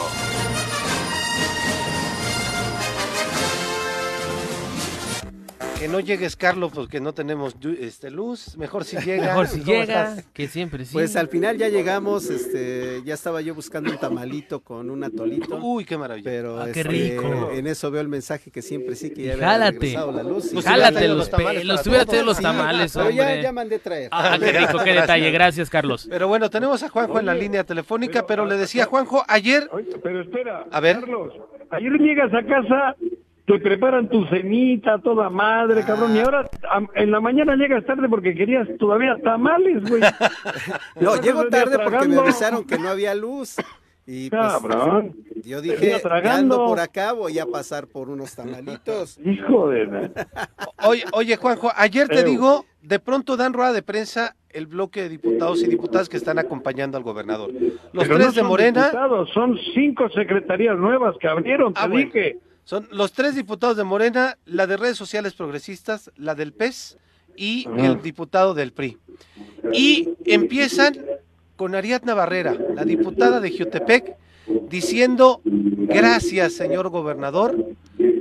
Que 5.80 5.88
no 5.90 6.00
llegues, 6.00 6.36
Carlos, 6.38 6.72
porque 6.74 7.02
no 7.02 7.14
tenemos 7.14 7.56
este, 7.80 8.10
luz. 8.10 8.56
Mejor 8.58 8.86
si 8.86 8.96
llega. 9.06 9.28
Mejor 9.28 9.48
si 9.48 9.60
¿Cómo 9.60 9.72
llega, 9.74 10.10
estás? 10.10 10.26
que 10.32 10.48
siempre 10.48 10.86
sí. 10.86 10.94
Pues 10.94 11.16
al 11.18 11.28
final 11.28 11.58
ya 11.58 11.68
llegamos, 11.68 12.30
este, 12.30 13.02
ya 13.04 13.14
estaba 13.16 13.42
yo 13.42 13.54
buscando 13.54 13.92
un 13.92 13.98
tamalito 13.98 14.62
con 14.62 14.90
un 14.90 15.04
atolito, 15.04 15.58
Uy, 15.58 15.84
qué 15.84 15.98
maravilla. 15.98 16.24
pero 16.30 16.60
Ah, 16.62 16.66
qué 16.72 16.82
este, 16.82 16.84
rico. 16.84 17.50
en 17.54 17.68
eso 17.68 17.92
veo 17.92 18.02
el 18.02 18.08
mensaje 18.08 18.50
que 18.50 18.62
siempre 18.62 18.96
sí 18.96 19.10
que 19.14 19.24
ya 19.24 19.38
jálate. 19.38 19.94
la 19.94 20.24
luz. 20.24 20.52
y- 20.52 20.54
Pues 20.54 20.66
Jálate 20.66 21.08
los 21.10 21.18
los 21.18 21.30
tamales 21.30 21.62
tuviera 21.84 22.06
todos. 22.06 22.08
traído 22.08 22.26
los 22.26 22.38
Sí, 22.38 22.44
tamales, 22.44 22.94
pero 22.94 23.10
ya, 23.10 23.42
ya 23.42 23.52
mandé 23.52 23.80
traer. 23.80 24.10
Ah, 24.12 24.38
qué 24.40 24.52
rico, 24.54 24.78
qué 24.84 24.94
detalle. 24.94 25.32
Gracias, 25.32 25.70
Carlos. 25.70 26.08
Pero 26.10 26.28
bueno, 26.30 26.50
tenemos 26.50 26.82
a 26.84 26.90
Juanjo 26.90 27.20
en 27.20 27.26
la 27.26 27.34
línea 27.34 27.64
telefónica, 27.66 28.26
pero, 28.26 28.44
pero, 28.44 28.46
le 28.46 28.58
decía 28.58 28.86
Juanjo, 28.86 29.24
ayer, 29.28 29.70
pero 30.02 30.22
espera, 30.22 30.66
A 30.72 30.80
ver. 30.80 31.00
Carlos, 31.02 31.34
ayer 31.72 31.92
llegas 32.00 32.32
a 32.34 32.42
casa, 32.46 32.96
te 33.46 33.60
preparan 33.60 34.08
tu 34.10 34.26
cenita, 34.28 35.00
toda 35.00 35.30
madre, 35.30 35.84
cabrón, 35.84 36.16
y 36.16 36.20
ahora 36.20 36.50
en 36.96 37.12
la 37.12 37.20
mañana 37.20 37.56
llegas 37.56 37.86
tarde 37.86 38.08
porque 38.08 38.34
querías 38.34 38.68
todavía 38.80 39.18
tamales, 39.24 39.84
güey. 39.90 40.02
No, 41.00 41.16
llego 41.22 41.48
tarde 41.50 41.78
porque 41.84 42.08
me 42.08 42.18
avisaron 42.18 42.64
que 42.64 42.78
no 42.78 42.90
había 42.90 43.14
luz. 43.16 43.58
Y 44.06 44.30
pues, 44.30 44.42
Cabrón, 44.42 45.16
yo 45.46 45.62
dije, 45.62 45.92
ya 45.92 46.00
tragando. 46.02 46.56
ando 46.56 46.66
por 46.66 46.80
acá, 46.82 47.14
voy 47.14 47.40
a 47.40 47.46
pasar 47.46 47.88
por 47.88 48.10
unos 48.10 48.36
tamalitos. 48.36 49.18
hijo 49.26 49.70
de... 49.70 50.12
oye, 50.86 51.06
oye 51.14 51.38
Juanjo, 51.38 51.72
ayer 51.76 52.10
te 52.10 52.24
digo, 52.24 52.66
de 52.82 53.00
pronto 53.00 53.38
dan 53.38 53.54
rueda 53.54 53.72
de 53.72 53.82
prensa 53.82 54.36
el 54.50 54.68
bloque 54.68 55.04
de 55.04 55.10
diputados 55.10 55.64
y 55.64 55.68
diputadas 55.68 56.10
que 56.10 56.18
están 56.18 56.38
acompañando 56.38 56.98
al 56.98 57.04
gobernador. 57.04 57.52
Los 57.94 58.04
Pero 58.04 58.16
tres 58.16 58.20
no 58.28 58.32
de 58.34 58.40
son 58.40 58.48
Morena, 58.48 58.84
diputados, 58.86 59.30
son 59.34 59.58
cinco 59.74 60.10
secretarías 60.10 60.78
nuevas 60.78 61.16
que 61.20 61.28
abrieron, 61.28 61.74
te 61.74 61.80
Ah, 61.82 61.88
bueno. 61.88 62.12
Son 62.66 62.88
los 62.92 63.12
tres 63.12 63.36
diputados 63.36 63.76
de 63.78 63.84
Morena, 63.84 64.38
la 64.46 64.68
de 64.68 64.78
redes 64.78 64.98
sociales 64.98 65.34
progresistas, 65.34 66.12
la 66.16 66.36
del 66.36 66.54
PES 66.54 66.98
y 67.36 67.68
el 67.78 68.02
diputado 68.02 68.54
del 68.54 68.72
PRI. 68.72 68.98
Y 69.74 70.10
empiezan 70.26 70.98
con 71.56 71.76
Ariadna 71.76 72.14
Barrera, 72.14 72.58
la 72.76 72.86
diputada 72.86 73.40
de 73.40 73.52
Jutepec, 73.52 74.16
diciendo 74.70 75.42
gracias, 75.44 76.54
señor 76.54 76.90
gobernador, 76.90 77.76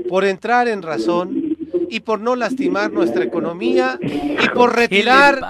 por 0.09 0.25
entrar 0.25 0.69
en 0.69 0.83
razón 0.83 1.57
y 1.89 2.01
por 2.01 2.21
no 2.21 2.37
lastimar 2.37 2.93
nuestra 2.93 3.25
economía 3.25 3.99
y 4.03 4.49
por 4.55 4.75
retirar, 4.75 5.41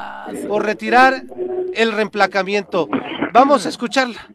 por 0.49 0.65
retirar 0.65 1.25
el 1.75 1.93
reemplacamiento. 1.93 2.89
Vamos 3.33 3.65
a 3.65 3.71
escucharla. 3.71 4.29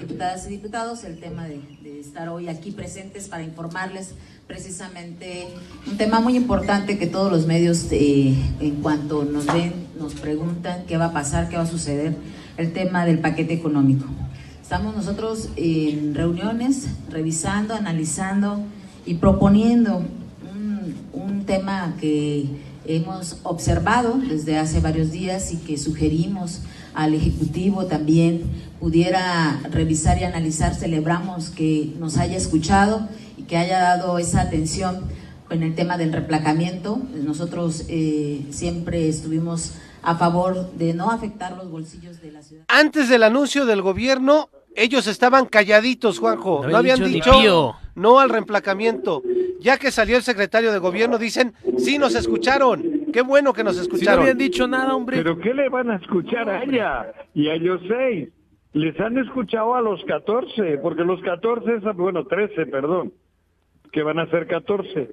Diputadas 0.00 0.46
y 0.46 0.50
diputados, 0.50 1.04
el 1.04 1.18
tema 1.18 1.46
de, 1.46 1.60
estar 2.00 2.30
hoy 2.30 2.48
aquí 2.48 2.70
presentes 2.70 3.28
para 3.28 3.42
informarles 3.42 4.14
precisamente 4.46 5.48
un 5.86 5.98
tema 5.98 6.20
muy 6.20 6.36
importante 6.36 6.98
que 6.98 7.06
todos 7.06 7.30
los 7.30 7.46
medios 7.46 7.86
eh, 7.90 8.34
en 8.60 8.76
cuanto 8.76 9.24
nos 9.24 9.44
ven 9.44 9.74
nos 9.98 10.14
preguntan 10.14 10.84
qué 10.86 10.96
va 10.96 11.06
a 11.06 11.12
pasar, 11.12 11.50
qué 11.50 11.56
va 11.56 11.64
a 11.64 11.66
suceder, 11.66 12.16
el 12.56 12.72
tema 12.72 13.04
del 13.04 13.18
paquete 13.18 13.52
económico. 13.52 14.06
Estamos 14.62 14.96
nosotros 14.96 15.50
en 15.56 16.14
reuniones 16.14 16.86
revisando, 17.10 17.74
analizando 17.74 18.64
y 19.04 19.14
proponiendo 19.14 20.02
un 21.12 21.44
tema 21.44 21.94
que 22.00 22.46
hemos 22.86 23.40
observado 23.42 24.14
desde 24.16 24.56
hace 24.56 24.80
varios 24.80 25.12
días 25.12 25.52
y 25.52 25.58
que 25.58 25.76
sugerimos 25.76 26.62
al 26.94 27.14
Ejecutivo 27.14 27.86
también 27.86 28.42
pudiera 28.78 29.60
revisar 29.70 30.18
y 30.18 30.24
analizar. 30.24 30.74
Celebramos 30.74 31.50
que 31.50 31.92
nos 31.98 32.16
haya 32.16 32.36
escuchado 32.36 33.08
y 33.36 33.42
que 33.42 33.56
haya 33.56 33.80
dado 33.80 34.18
esa 34.18 34.42
atención 34.42 35.04
en 35.50 35.62
el 35.62 35.74
tema 35.74 35.98
del 35.98 36.12
replacamiento. 36.12 37.00
Nosotros 37.14 37.84
eh, 37.88 38.46
siempre 38.50 39.08
estuvimos 39.08 39.72
a 40.02 40.16
favor 40.16 40.72
de 40.72 40.94
no 40.94 41.10
afectar 41.10 41.56
los 41.56 41.70
bolsillos 41.70 42.20
de 42.22 42.32
la 42.32 42.42
ciudad. 42.42 42.64
Antes 42.68 43.08
del 43.08 43.22
anuncio 43.22 43.66
del 43.66 43.82
gobierno, 43.82 44.48
ellos 44.74 45.06
estaban 45.06 45.46
calladitos, 45.46 46.18
Juanjo. 46.18 46.62
No 46.62 46.68
No, 46.70 46.76
había 46.78 46.94
habían 46.94 47.12
dicho 47.12 47.32
dicho 47.32 47.74
no 47.94 48.18
al 48.18 48.30
reemplacamiento. 48.30 49.22
Ya 49.60 49.76
que 49.76 49.90
salió 49.90 50.16
el 50.16 50.22
secretario 50.22 50.72
de 50.72 50.78
gobierno, 50.78 51.18
dicen, 51.18 51.52
sí 51.76 51.98
nos 51.98 52.14
escucharon. 52.14 52.99
Qué 53.12 53.22
bueno 53.22 53.52
que 53.52 53.64
nos 53.64 53.74
Si 53.76 53.78
no 53.78 53.82
escucharon. 53.94 54.20
habían 54.22 54.38
dicho 54.38 54.66
nada, 54.68 54.94
hombre. 54.94 55.18
¿Pero 55.18 55.38
qué 55.38 55.54
le 55.54 55.68
van 55.68 55.90
a 55.90 55.96
escuchar 55.96 56.48
a 56.48 56.62
ella? 56.62 57.12
Y 57.34 57.48
a 57.48 57.54
ellos 57.54 57.80
seis. 57.88 58.28
Les 58.72 58.98
han 59.00 59.18
escuchado 59.18 59.74
a 59.74 59.80
los 59.80 60.04
14, 60.04 60.78
porque 60.78 61.02
los 61.02 61.20
14, 61.22 61.74
es- 61.76 61.96
bueno, 61.96 62.24
13, 62.26 62.66
perdón, 62.66 63.12
que 63.92 64.02
van 64.02 64.18
a 64.20 64.26
ser 64.30 64.46
14. 64.46 65.08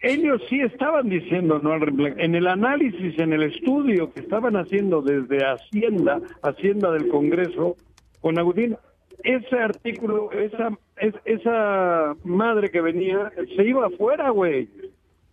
Ellos 0.00 0.40
sí 0.48 0.60
estaban 0.60 1.08
diciendo 1.08 1.58
no 1.60 1.74
En 1.74 2.34
el 2.34 2.46
análisis, 2.46 3.18
en 3.18 3.32
el 3.32 3.42
estudio 3.44 4.12
que 4.12 4.20
estaban 4.20 4.56
haciendo 4.56 5.02
desde 5.02 5.44
Hacienda, 5.44 6.20
Hacienda 6.42 6.92
del 6.92 7.08
Congreso, 7.08 7.76
con 8.20 8.38
Agustín, 8.38 8.76
ese 9.24 9.56
artículo, 9.58 10.30
esa, 10.32 10.70
es- 10.98 11.14
esa 11.24 12.14
madre 12.24 12.70
que 12.70 12.80
venía, 12.80 13.32
se 13.56 13.64
iba 13.64 13.86
afuera, 13.86 14.30
güey. 14.30 14.68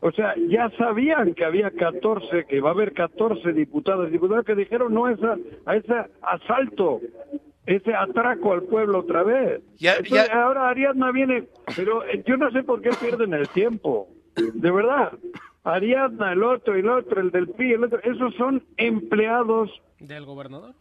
O 0.08 0.12
sea, 0.12 0.36
ya 0.50 0.70
sabían 0.78 1.34
que 1.34 1.44
había 1.46 1.72
14, 1.72 2.46
que 2.48 2.62
va 2.62 2.70
a 2.70 2.74
haber 2.74 2.94
14 2.94 3.54
diputados 3.54 4.08
y 4.08 4.12
diputadas 4.12 4.46
que 4.46 4.54
dijeron 4.54 4.94
no 4.94 5.06
a, 5.06 5.14
esa, 5.14 5.36
a 5.66 5.76
ese 5.78 5.94
asalto, 6.22 7.02
ese 7.66 7.96
atraco 7.96 8.54
al 8.54 8.64
pueblo 8.64 9.00
otra 9.00 9.24
vez. 9.24 9.62
Ya- 9.78 9.96
Entonces, 9.96 10.28
ya- 10.28 10.44
Ahora 10.44 10.70
Ariadna 10.70 11.12
viene, 11.12 11.46
pero 11.76 12.06
eh, 12.06 12.24
yo 12.28 12.38
no 12.38 12.52
sé 12.52 12.62
por 12.62 12.82
qué 12.84 12.92
pierden 13.02 13.34
el 13.34 13.50
tiempo, 13.50 14.08
de 14.36 14.70
verdad. 14.72 15.14
Ariadna, 15.64 16.34
el 16.34 16.44
otro, 16.44 16.76
el 16.76 16.88
otro, 16.88 17.20
el 17.20 17.32
del 17.32 17.48
PRI, 17.50 17.74
el 17.74 17.86
otro, 17.86 18.00
esos 18.04 18.36
son 18.36 18.64
empleados 18.78 19.72
¿Del 20.00 20.24
gobernador? 20.26 20.76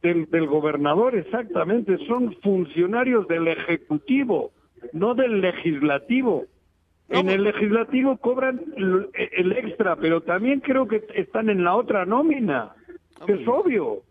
del, 0.00 0.24
del 0.30 0.46
gobernador, 0.46 1.14
exactamente, 1.16 1.98
son 2.06 2.34
funcionarios 2.42 3.28
del 3.28 3.46
Ejecutivo, 3.48 4.52
no 4.94 5.14
del 5.14 5.42
Legislativo. 5.42 6.46
En 7.10 7.28
el 7.28 7.44
Legislativo 7.44 8.16
cobran 8.18 8.60
l- 8.76 9.08
el 9.36 9.52
extra, 9.52 9.96
pero 9.96 10.20
también 10.22 10.60
creo 10.60 10.86
que 10.88 11.04
están 11.14 11.50
en 11.50 11.64
la 11.64 11.74
otra 11.76 12.04
nómina. 12.06 12.72
Es 13.26 13.46
obvio. 13.46 14.02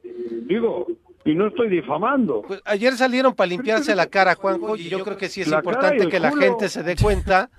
Digo, 0.47 0.85
y 1.25 1.33
no 1.35 1.47
estoy 1.47 1.69
difamando. 1.69 2.43
Pues 2.47 2.61
ayer 2.65 2.93
salieron 2.93 3.33
para 3.33 3.47
limpiarse 3.47 3.95
la 3.95 4.07
cara, 4.07 4.35
Juanjo, 4.35 4.75
y 4.75 4.89
yo 4.89 5.03
creo 5.03 5.17
que 5.17 5.29
sí 5.29 5.41
es 5.41 5.47
La 5.47 5.57
importante 5.57 6.07
que 6.07 6.19
la 6.19 6.31
gente 6.35 6.69
se 6.69 6.83
dé 6.83 6.95
cuenta 6.95 7.49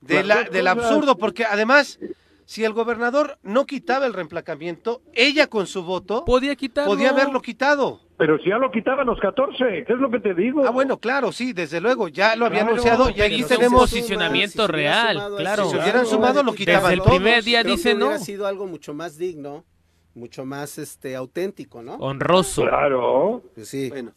de 0.00 0.22
la, 0.24 0.44
del 0.44 0.66
absurdo, 0.68 1.16
porque 1.18 1.44
además, 1.44 1.98
si 2.44 2.62
el 2.64 2.72
gobernador 2.72 3.38
no 3.42 3.66
quitaba 3.66 4.06
el 4.06 4.12
reemplacamiento, 4.14 5.00
ella 5.14 5.46
con 5.48 5.66
su 5.66 5.82
voto 5.82 6.24
Podía 6.24 6.54
quitarlo. 6.56 6.92
podía 6.92 7.10
haberlo 7.10 7.40
quitado. 7.40 8.00
Pero 8.24 8.38
si 8.38 8.48
ya 8.48 8.56
lo 8.56 8.70
quitaban 8.70 9.06
los 9.06 9.20
14, 9.20 9.84
¿qué 9.86 9.92
es 9.92 9.98
lo 9.98 10.10
que 10.10 10.18
te 10.18 10.32
digo? 10.32 10.66
Ah, 10.66 10.70
bueno, 10.70 10.96
claro, 10.96 11.30
sí, 11.30 11.52
desde 11.52 11.78
luego, 11.78 12.08
ya 12.08 12.36
lo 12.36 12.46
había 12.46 12.60
Claro, 12.60 12.72
anunciado 12.72 13.10
y 13.10 13.20
aquí 13.20 13.44
tenemos... 13.44 13.82
posicionamiento 13.82 14.66
real, 14.66 15.20
claro. 15.36 15.64
Si 15.66 15.72
se 15.72 15.76
hubieran 15.78 16.06
sumado, 16.06 16.42
lo 16.42 16.54
quitaban 16.54 16.84
Desde 16.84 16.94
el 16.94 16.98
todos. 17.00 17.10
primer 17.16 17.44
día 17.44 17.60
Creo 17.60 17.74
dice 17.76 17.90
que 17.90 17.96
hubiera 17.96 18.18
no. 18.18 18.24
sido 18.24 18.46
algo 18.46 18.66
mucho 18.66 18.94
más 18.94 19.18
digno 19.18 19.66
mucho 20.14 20.46
más 20.46 20.78
este 20.78 21.14
auténtico, 21.16 21.82
¿no? 21.82 21.96
Honroso. 21.96 22.62
Claro. 22.62 23.42
Pues 23.54 23.68
sí. 23.68 23.90
Bueno, 23.90 24.12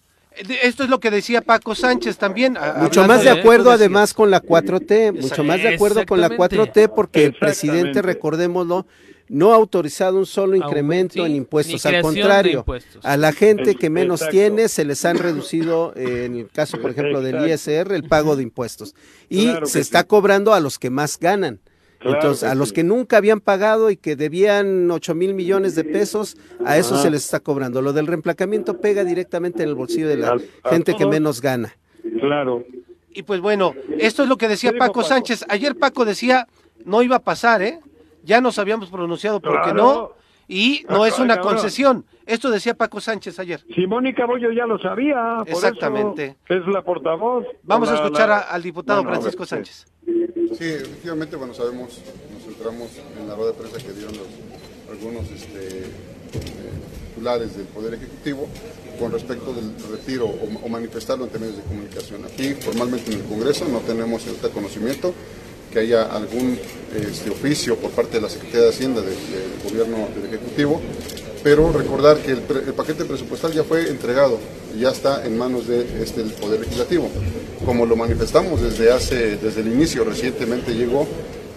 esto 0.61 0.83
es 0.83 0.89
lo 0.89 0.99
que 1.01 1.11
decía 1.11 1.41
Paco 1.41 1.75
Sánchez 1.75 2.17
también. 2.17 2.57
Mucho 2.77 3.05
más 3.05 3.25
de 3.25 3.31
acuerdo 3.31 3.71
además 3.71 4.13
con 4.13 4.31
la 4.31 4.41
4T, 4.41 5.19
mucho 5.21 5.43
más 5.43 5.61
de 5.61 5.75
acuerdo 5.75 6.05
con 6.05 6.21
la 6.21 6.29
4T 6.29 6.93
porque 6.95 7.25
el 7.25 7.33
presidente, 7.33 8.01
recordémoslo, 8.01 8.85
no 9.29 9.51
ha 9.51 9.55
autorizado 9.55 10.17
un 10.17 10.25
solo 10.25 10.55
incremento 10.55 11.25
en 11.25 11.35
impuestos, 11.35 11.85
al 11.85 12.01
contrario, 12.01 12.65
a 13.03 13.17
la 13.17 13.31
gente 13.31 13.75
que 13.75 13.89
menos 13.89 14.27
tiene 14.29 14.69
se 14.69 14.85
les 14.85 15.03
han 15.05 15.17
reducido, 15.17 15.93
en 15.95 16.35
el 16.35 16.49
caso 16.49 16.79
por 16.79 16.91
ejemplo 16.91 17.21
del 17.21 17.49
ISR, 17.49 17.93
el 17.93 18.03
pago 18.03 18.35
de 18.35 18.43
impuestos 18.43 18.95
y 19.29 19.51
se 19.63 19.79
está 19.79 20.03
cobrando 20.03 20.53
a 20.53 20.59
los 20.59 20.79
que 20.79 20.89
más 20.89 21.19
ganan. 21.19 21.59
Entonces, 21.99 22.43
a 22.47 22.53
los 22.53 22.73
que 22.73 22.83
nunca 22.83 23.17
habían 23.17 23.39
pagado 23.39 23.89
y 23.89 23.97
que 23.97 24.15
debían 24.15 24.89
8 24.91 25.15
mil 25.15 25.33
millones 25.33 25.73
de 25.73 25.83
pesos, 25.83 26.37
a 26.63 26.77
eso 26.77 26.95
se 27.01 27.09
les 27.09 27.23
está 27.23 27.39
cobrando. 27.39 27.81
Lo 27.81 27.91
del 27.91 28.05
reemplacamiento 28.05 28.79
pega 28.79 29.03
directamente 29.03 29.63
en 29.63 29.69
el 29.69 29.75
bolsillo 29.75 30.07
de 30.07 30.17
la 30.17 30.37
gente 30.69 30.95
que 30.95 31.07
menos 31.07 31.41
gana. 31.41 31.75
Claro. 32.19 32.63
Y 33.11 33.23
pues 33.23 33.41
bueno, 33.41 33.73
esto 33.97 34.21
es 34.21 34.29
lo 34.29 34.37
que 34.37 34.47
decía 34.47 34.73
Paco, 34.77 35.03
Sánchez. 35.03 35.45
Ayer 35.49 35.75
Paco 35.75 36.05
decía, 36.05 36.47
no 36.85 37.01
iba 37.01 37.15
a 37.15 37.23
pasar, 37.23 37.63
¿eh? 37.63 37.79
Ya 38.27 38.41
nos 38.41 38.59
habíamos 38.59 38.89
pronunciado 38.89 39.39
porque 39.39 39.73
no, 39.73 40.11
y 40.49 40.85
no 40.89 41.05
es 41.05 41.17
una 41.17 41.39
concesión. 41.39 42.03
Esto 42.25 42.51
decía 42.51 42.73
Paco 42.73 42.99
Sánchez 42.99 43.39
ayer. 43.39 43.63
Si 43.73 43.87
Mónica 43.87 44.25
Bollo 44.25 44.51
ya 44.51 44.65
lo 44.65 44.77
sabía. 44.79 45.37
Exactamente. 45.45 46.35
es 46.49 46.67
la 46.67 46.81
portavoz. 46.81 47.45
Vamos 47.63 47.89
a 47.89 47.95
escuchar 47.95 48.29
al 48.49 48.61
diputado 48.61 49.01
Francisco 49.03 49.45
Sánchez. 49.45 49.87
Sí, 50.05 50.65
efectivamente, 50.65 51.37
bueno, 51.37 51.53
sabemos, 51.53 52.01
nos 52.33 52.43
centramos 52.43 53.01
en 53.17 53.29
la 53.29 53.35
rueda 53.35 53.53
de 53.53 53.57
prensa 53.59 53.77
que 53.77 53.93
dieron 53.93 54.15
algunos 54.89 55.31
este, 55.31 55.79
eh, 55.79 55.91
titulares 57.09 57.55
del 57.55 57.67
Poder 57.67 57.93
Ejecutivo 57.93 58.49
con 58.99 59.11
respecto 59.13 59.53
del 59.53 59.73
retiro 59.89 60.25
o, 60.25 60.67
manifestarlo 60.67 61.23
ante 61.23 61.39
medios 61.39 61.57
de 61.57 61.63
comunicación. 61.63 62.25
Aquí, 62.25 62.55
formalmente 62.55 63.13
en 63.13 63.21
el 63.21 63.25
Congreso, 63.25 63.65
no 63.69 63.79
tenemos 63.79 64.27
este 64.27 64.49
conocimiento 64.49 65.13
que 65.71 65.79
haya 65.79 66.03
algún 66.03 66.57
este, 66.95 67.29
oficio 67.29 67.75
por 67.75 67.91
parte 67.91 68.17
de 68.17 68.21
la 68.21 68.29
Secretaría 68.29 68.63
de 68.63 68.69
Hacienda 68.69 69.01
del, 69.01 69.15
Gobierno 69.63 70.07
del 70.15 70.33
Ejecutivo, 70.33 70.81
pero 71.43 71.71
recordar 71.71 72.17
que 72.17 72.31
el, 72.31 72.41
paquete 72.41 73.05
presupuestal 73.05 73.53
ya 73.53 73.63
fue 73.63 73.89
entregado 73.89 74.39
ya 74.77 74.91
está 74.91 75.25
en 75.25 75.37
manos 75.37 75.67
del 75.67 75.87
de, 75.91 76.03
este, 76.03 76.21
Poder 76.23 76.59
Legislativo. 76.59 77.09
Como 77.65 77.85
lo 77.85 77.95
manifestamos 77.95 78.61
desde 78.61 78.91
hace, 78.91 79.37
desde 79.37 79.61
el 79.61 79.67
inicio, 79.67 80.03
recientemente 80.03 80.73
llegó, 80.73 81.07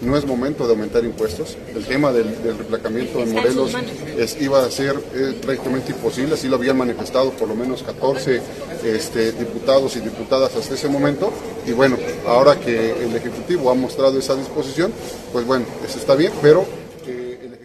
no 0.01 0.17
es 0.17 0.25
momento 0.25 0.65
de 0.65 0.71
aumentar 0.71 1.03
impuestos. 1.05 1.57
El 1.75 1.85
tema 1.85 2.11
del, 2.11 2.35
replacamiento 2.57 3.19
en 3.19 3.33
Morelos 3.33 3.71
es, 4.17 4.41
iba 4.41 4.63
a 4.63 4.71
ser 4.71 4.95
eh, 5.13 5.39
prácticamente 5.41 5.91
imposible, 5.91 6.33
así 6.33 6.47
lo 6.47 6.55
habían 6.55 6.77
manifestado 6.77 7.31
por 7.31 7.47
lo 7.47 7.55
menos 7.55 7.83
14 7.83 8.41
este, 8.83 9.31
diputados 9.33 9.95
y 9.95 9.99
diputadas 9.99 10.55
hasta 10.55 10.73
ese 10.73 10.87
momento. 10.87 11.31
Y 11.65 11.71
bueno, 11.71 11.97
ahora 12.27 12.59
que 12.59 13.03
el 13.03 13.15
Ejecutivo 13.15 13.69
ha 13.69 13.75
mostrado 13.75 14.17
esa 14.17 14.35
disposición, 14.35 14.91
pues 15.31 15.45
bueno, 15.45 15.65
eso 15.87 15.99
está 15.99 16.15
bien, 16.15 16.31
pero 16.41 16.65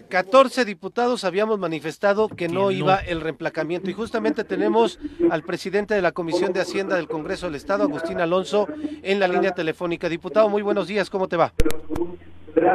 14 0.07 0.65
diputados 0.65 1.23
habíamos 1.23 1.59
manifestado 1.59 2.29
que 2.29 2.47
no, 2.47 2.71
iba 2.71 2.97
el 2.97 3.21
reemplacamiento 3.21 3.89
y 3.89 3.93
justamente 3.93 4.43
tenemos 4.43 4.99
al 5.29 5.43
presidente 5.43 5.93
de 5.93 6.01
la 6.01 6.11
Comisión 6.11 6.53
de 6.53 6.61
Hacienda 6.61 6.95
del 6.95 7.07
Congreso 7.07 7.47
del 7.47 7.55
Estado, 7.55 7.83
Agustín 7.83 8.19
Alonso, 8.19 8.67
en 9.03 9.19
la 9.19 9.27
línea 9.27 9.51
telefónica. 9.51 10.07
Diputado, 10.09 10.49
muy 10.49 10.61
buenos 10.61 10.87
días, 10.87 11.09
¿cómo 11.09 11.27
te 11.27 11.37
va? 11.37 11.53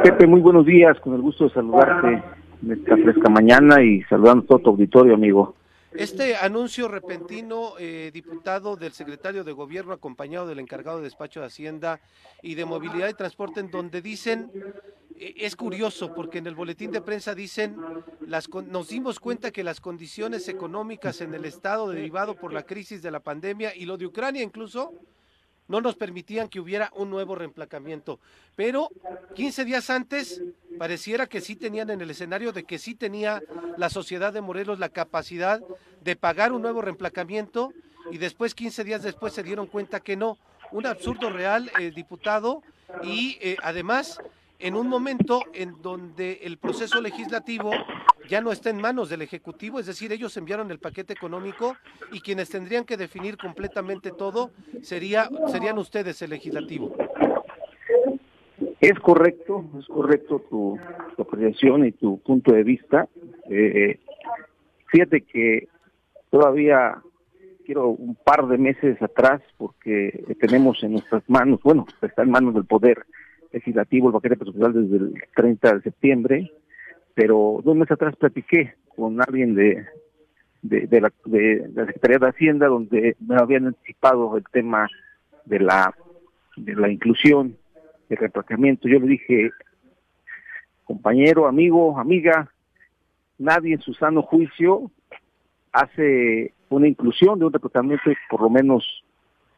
Pepe, 0.03 0.27
muy 0.27 0.41
buenos 0.41 0.65
días, 0.65 0.99
con 0.99 1.15
el 1.15 1.21
gusto 1.21 1.45
de 1.45 1.53
saludarte 1.53 2.23
en 2.63 2.71
esta 2.71 2.95
fresca 2.97 3.29
mañana 3.29 3.83
y 3.83 4.01
saludando 4.03 4.43
a 4.43 4.47
todo 4.47 4.59
tu 4.59 4.69
auditorio, 4.71 5.15
amigo. 5.15 5.55
Este 5.95 6.35
anuncio 6.35 6.87
repentino, 6.87 7.73
eh, 7.79 8.09
diputado 8.11 8.75
del 8.75 8.93
secretario 8.93 9.43
de 9.43 9.51
Gobierno, 9.51 9.93
acompañado 9.93 10.47
del 10.47 10.59
encargado 10.59 10.97
de 10.97 11.03
despacho 11.03 11.41
de 11.41 11.47
Hacienda 11.47 11.99
y 12.41 12.55
de 12.55 12.65
Movilidad 12.65 13.09
y 13.09 13.13
Transporte, 13.13 13.59
en 13.59 13.69
donde 13.69 14.01
dicen 14.01 14.49
es 15.19 15.55
curioso 15.55 16.13
porque 16.13 16.39
en 16.39 16.47
el 16.47 16.55
boletín 16.55 16.91
de 16.91 17.01
prensa 17.01 17.35
dicen, 17.35 17.75
las, 18.21 18.49
nos 18.49 18.87
dimos 18.87 19.19
cuenta 19.19 19.51
que 19.51 19.63
las 19.63 19.79
condiciones 19.79 20.47
económicas 20.47 21.21
en 21.21 21.33
el 21.33 21.45
Estado 21.45 21.89
derivado 21.89 22.35
por 22.35 22.53
la 22.53 22.63
crisis 22.63 23.01
de 23.01 23.11
la 23.11 23.19
pandemia 23.19 23.75
y 23.75 23.85
lo 23.85 23.97
de 23.97 24.05
Ucrania 24.05 24.43
incluso 24.43 24.93
no 25.67 25.81
nos 25.81 25.95
permitían 25.95 26.49
que 26.49 26.59
hubiera 26.59 26.91
un 26.95 27.09
nuevo 27.09 27.35
reemplacamiento. 27.35 28.19
Pero 28.55 28.89
15 29.35 29.65
días 29.65 29.89
antes 29.89 30.41
pareciera 30.77 31.27
que 31.27 31.41
sí 31.41 31.55
tenían 31.55 31.89
en 31.89 32.01
el 32.01 32.09
escenario 32.09 32.51
de 32.51 32.63
que 32.63 32.79
sí 32.79 32.95
tenía 32.95 33.41
la 33.77 33.89
sociedad 33.89 34.33
de 34.33 34.41
Morelos 34.41 34.79
la 34.79 34.89
capacidad 34.89 35.61
de 36.01 36.15
pagar 36.15 36.51
un 36.51 36.61
nuevo 36.61 36.81
reemplacamiento 36.81 37.73
y 38.11 38.17
después 38.17 38.53
15 38.53 38.83
días 38.83 39.03
después 39.03 39.33
se 39.33 39.43
dieron 39.43 39.67
cuenta 39.67 40.01
que 40.01 40.15
no. 40.15 40.37
Un 40.71 40.87
absurdo 40.87 41.29
real, 41.29 41.71
diputado, 41.95 42.63
y 43.03 43.37
eh, 43.41 43.57
además 43.61 44.19
en 44.63 44.75
un 44.75 44.87
momento 44.87 45.41
en 45.53 45.81
donde 45.81 46.39
el 46.43 46.57
proceso 46.57 47.01
legislativo 47.01 47.71
ya 48.29 48.39
no 48.39 48.49
está 48.49 48.69
en 48.69 48.79
manos 48.79 49.09
del 49.09 49.21
Ejecutivo, 49.21 49.77
es 49.77 49.85
decir, 49.85 50.13
ellos 50.13 50.37
enviaron 50.37 50.71
el 50.71 50.79
paquete 50.79 51.11
económico 51.11 51.75
y 52.13 52.21
quienes 52.21 52.49
tendrían 52.49 52.85
que 52.85 52.95
definir 52.95 53.35
completamente 53.35 54.11
todo 54.11 54.51
sería, 54.81 55.29
serían 55.47 55.77
ustedes 55.77 56.21
el 56.21 56.29
legislativo. 56.29 56.95
Es 58.79 58.97
correcto, 58.99 59.65
es 59.77 59.85
correcto 59.87 60.41
tu, 60.49 60.79
apreciación 61.17 61.85
y 61.85 61.91
tu 61.91 62.19
punto 62.19 62.53
de 62.53 62.63
vista. 62.63 63.09
Eh, 63.49 63.99
fíjate 64.87 65.21
que 65.23 65.67
todavía 66.29 67.01
quiero 67.65 67.89
un 67.89 68.15
par 68.15 68.47
de 68.47 68.57
meses 68.57 69.01
atrás, 69.01 69.41
porque 69.57 70.23
tenemos 70.39 70.81
en 70.83 70.93
nuestras 70.93 71.29
manos, 71.29 71.59
bueno, 71.63 71.85
está 72.01 72.23
en 72.23 72.31
manos 72.31 72.53
del 72.53 72.65
Poder 72.65 73.05
legislativo, 73.53 74.07
el 74.07 74.13
paquete 74.13 74.37
presupuestal 74.37 74.73
desde 74.73 74.97
el 74.97 75.23
30 75.35 75.75
de 75.75 75.81
septiembre, 75.81 76.51
pero 77.13 77.61
dos 77.63 77.75
meses 77.75 77.91
atrás 77.91 78.15
platiqué 78.15 78.73
con 78.95 79.21
alguien 79.21 79.55
de, 79.55 79.85
de, 80.61 81.01
la, 81.01 81.11
de, 81.25 81.69
la 81.73 81.85
Secretaría 81.85 82.17
de 82.17 82.27
Hacienda 82.27 82.67
donde 82.67 83.15
me 83.19 83.35
habían 83.35 83.67
anticipado 83.67 84.35
el 84.37 84.43
tema 84.51 84.87
de 85.45 85.59
la, 85.59 85.93
de 86.57 86.75
la 86.75 86.89
inclusión, 86.89 87.55
el 88.09 88.17
replacamiento. 88.17 88.87
Yo 88.87 88.99
le 88.99 89.07
dije, 89.07 89.51
compañero, 90.83 91.47
amigo, 91.47 91.99
amiga, 91.99 92.51
nadie 93.37 93.75
en 93.75 93.81
su 93.81 93.93
sano 93.93 94.23
juicio 94.23 94.91
hace 95.71 96.53
una 96.69 96.87
inclusión 96.87 97.39
de 97.39 97.45
un 97.45 97.53
replacamiento 97.53 98.11
por 98.29 98.41
lo 98.41 98.49
menos 98.49 99.03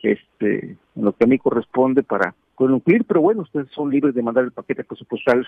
este 0.02 0.78
en 0.96 1.04
lo 1.04 1.14
que 1.14 1.24
a 1.24 1.28
mí 1.28 1.40
corresponde 1.40 2.04
para 2.04 2.36
concluir, 2.56 3.06
pero 3.06 3.22
bueno, 3.22 3.42
ustedes 3.42 3.70
son 3.72 3.90
libres 3.90 4.16
de 4.16 4.24
mandar 4.24 4.46
el 4.46 4.52
paquete 4.52 4.84
presupuestal 4.84 5.46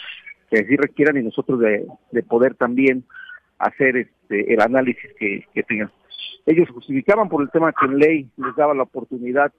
que 0.49 0.59
así 0.59 0.75
requieran 0.75 1.17
y 1.17 1.23
nosotros 1.23 1.59
de, 1.59 2.23
poder 2.23 2.55
también 2.55 3.03
hacer 3.59 3.97
este, 3.97 4.53
el 4.53 4.61
análisis 4.61 5.09
que, 5.17 5.63
tengan. 5.67 5.91
Ellos 6.45 6.69
justificaban 6.69 7.27
por 7.29 7.41
el 7.41 7.49
tema 7.49 7.73
que 7.73 7.85
en 7.85 7.97
ley 7.97 8.29
les 8.37 8.55
daba 8.55 8.73
la 8.73 8.83
oportunidad 8.83 9.51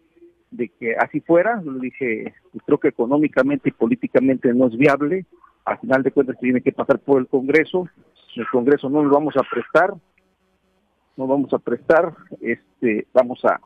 de 0.51 0.68
que 0.68 0.94
así 0.96 1.20
fuera. 1.20 1.61
Yo 1.62 1.72
le 1.72 1.80
dije, 1.80 2.34
pues 2.53 2.64
creo 2.64 2.78
que 2.78 2.88
económicamente 2.88 3.68
y 3.68 3.72
políticamente 3.72 4.53
no 4.55 4.68
es 4.68 4.76
viable. 4.76 5.26
Al 5.64 5.78
final 5.80 6.03
de 6.03 6.12
cuentas 6.12 6.38
tiene 6.40 6.62
que 6.62 6.72
pasar 6.72 6.99
por 7.01 7.20
el 7.20 7.26
Congreso. 7.26 7.88
El 8.36 8.46
Congreso 8.49 8.88
no 8.88 9.03
lo 9.03 9.11
vamos 9.11 9.36
a 9.36 9.42
prestar. 9.42 9.92
No 11.16 11.26
vamos 11.26 11.53
a 11.53 11.59
prestar. 11.59 12.14
Este, 12.40 13.07
vamos 13.12 13.44
a 13.44 13.61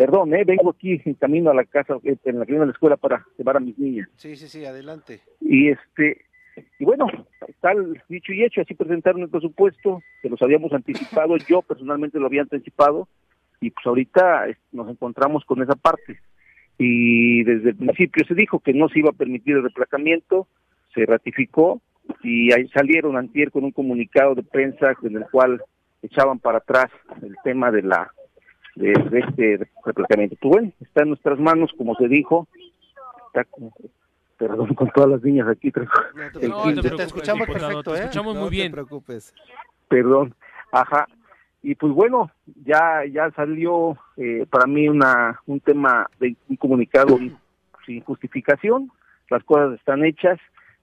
Perdón, 0.00 0.32
¿eh? 0.32 0.44
vengo 0.46 0.70
aquí 0.70 0.98
en 1.04 1.12
camino 1.12 1.50
a 1.50 1.54
la 1.54 1.64
casa, 1.64 1.98
eh, 2.04 2.16
en 2.24 2.38
la 2.38 2.46
camino 2.46 2.60
de 2.60 2.68
la 2.68 2.72
escuela 2.72 2.96
para 2.96 3.26
llevar 3.36 3.58
a 3.58 3.60
mis 3.60 3.78
niñas. 3.78 4.08
Sí, 4.16 4.34
sí, 4.34 4.48
sí, 4.48 4.64
adelante. 4.64 5.20
Y 5.42 5.68
este, 5.68 6.22
y 6.78 6.86
bueno, 6.86 7.06
tal 7.60 8.02
dicho 8.08 8.32
y 8.32 8.42
hecho, 8.42 8.62
así 8.62 8.72
presentaron 8.72 9.20
el 9.20 9.28
presupuesto, 9.28 10.00
que 10.22 10.30
los 10.30 10.40
habíamos 10.40 10.72
anticipado, 10.72 11.36
yo 11.46 11.60
personalmente 11.60 12.18
lo 12.18 12.24
había 12.24 12.40
anticipado, 12.40 13.08
y 13.60 13.72
pues 13.72 13.84
ahorita 13.84 14.46
nos 14.72 14.88
encontramos 14.88 15.44
con 15.44 15.62
esa 15.62 15.74
parte. 15.74 16.18
Y 16.78 17.44
desde 17.44 17.68
el 17.68 17.76
principio 17.76 18.24
se 18.26 18.34
dijo 18.34 18.58
que 18.60 18.72
no 18.72 18.88
se 18.88 19.00
iba 19.00 19.10
a 19.10 19.18
permitir 19.18 19.56
el 19.56 19.64
replacamiento, 19.64 20.48
se 20.94 21.04
ratificó, 21.04 21.82
y 22.22 22.54
ahí 22.54 22.66
salieron 22.68 23.18
antier 23.18 23.50
con 23.50 23.64
un 23.64 23.72
comunicado 23.72 24.34
de 24.34 24.44
prensa 24.44 24.94
en 25.02 25.16
el 25.16 25.26
cual 25.30 25.62
echaban 26.00 26.38
para 26.38 26.56
atrás 26.56 26.90
el 27.20 27.36
tema 27.44 27.70
de 27.70 27.82
la 27.82 28.10
de, 28.80 29.18
este 29.26 29.68
replacamiento. 29.84 30.36
Pues 30.40 30.50
bueno, 30.50 30.72
está 30.80 31.02
en 31.02 31.08
nuestras 31.10 31.38
manos, 31.38 31.70
como 31.76 31.94
se 31.96 32.08
dijo, 32.08 32.48
está 33.28 33.46
perdón 34.38 34.74
con 34.74 34.90
todas 34.90 35.10
las 35.10 35.22
niñas 35.22 35.48
aquí. 35.48 35.70
te, 35.70 35.82
escuchamos 37.02 37.46
perfecto, 37.46 37.94
¿eh? 37.94 38.00
escuchamos 38.00 38.36
muy 38.36 38.50
bien. 38.50 38.68
te 38.68 38.76
preocupes. 38.76 39.34
Perdón, 39.88 40.34
ajá. 40.72 41.06
Y 41.62 41.74
pues 41.74 41.92
bueno, 41.92 42.30
ya 42.64 43.04
ya 43.04 43.30
salió 43.32 43.98
eh, 44.16 44.46
para 44.48 44.66
mí 44.66 44.88
una 44.88 45.38
un 45.44 45.60
tema 45.60 46.08
de 46.18 46.34
un 46.48 46.56
comunicado 46.56 47.18
sin 47.84 48.00
justificación. 48.00 48.90
Las 49.28 49.44
cosas 49.44 49.74
están 49.74 50.04
hechas, 50.04 50.38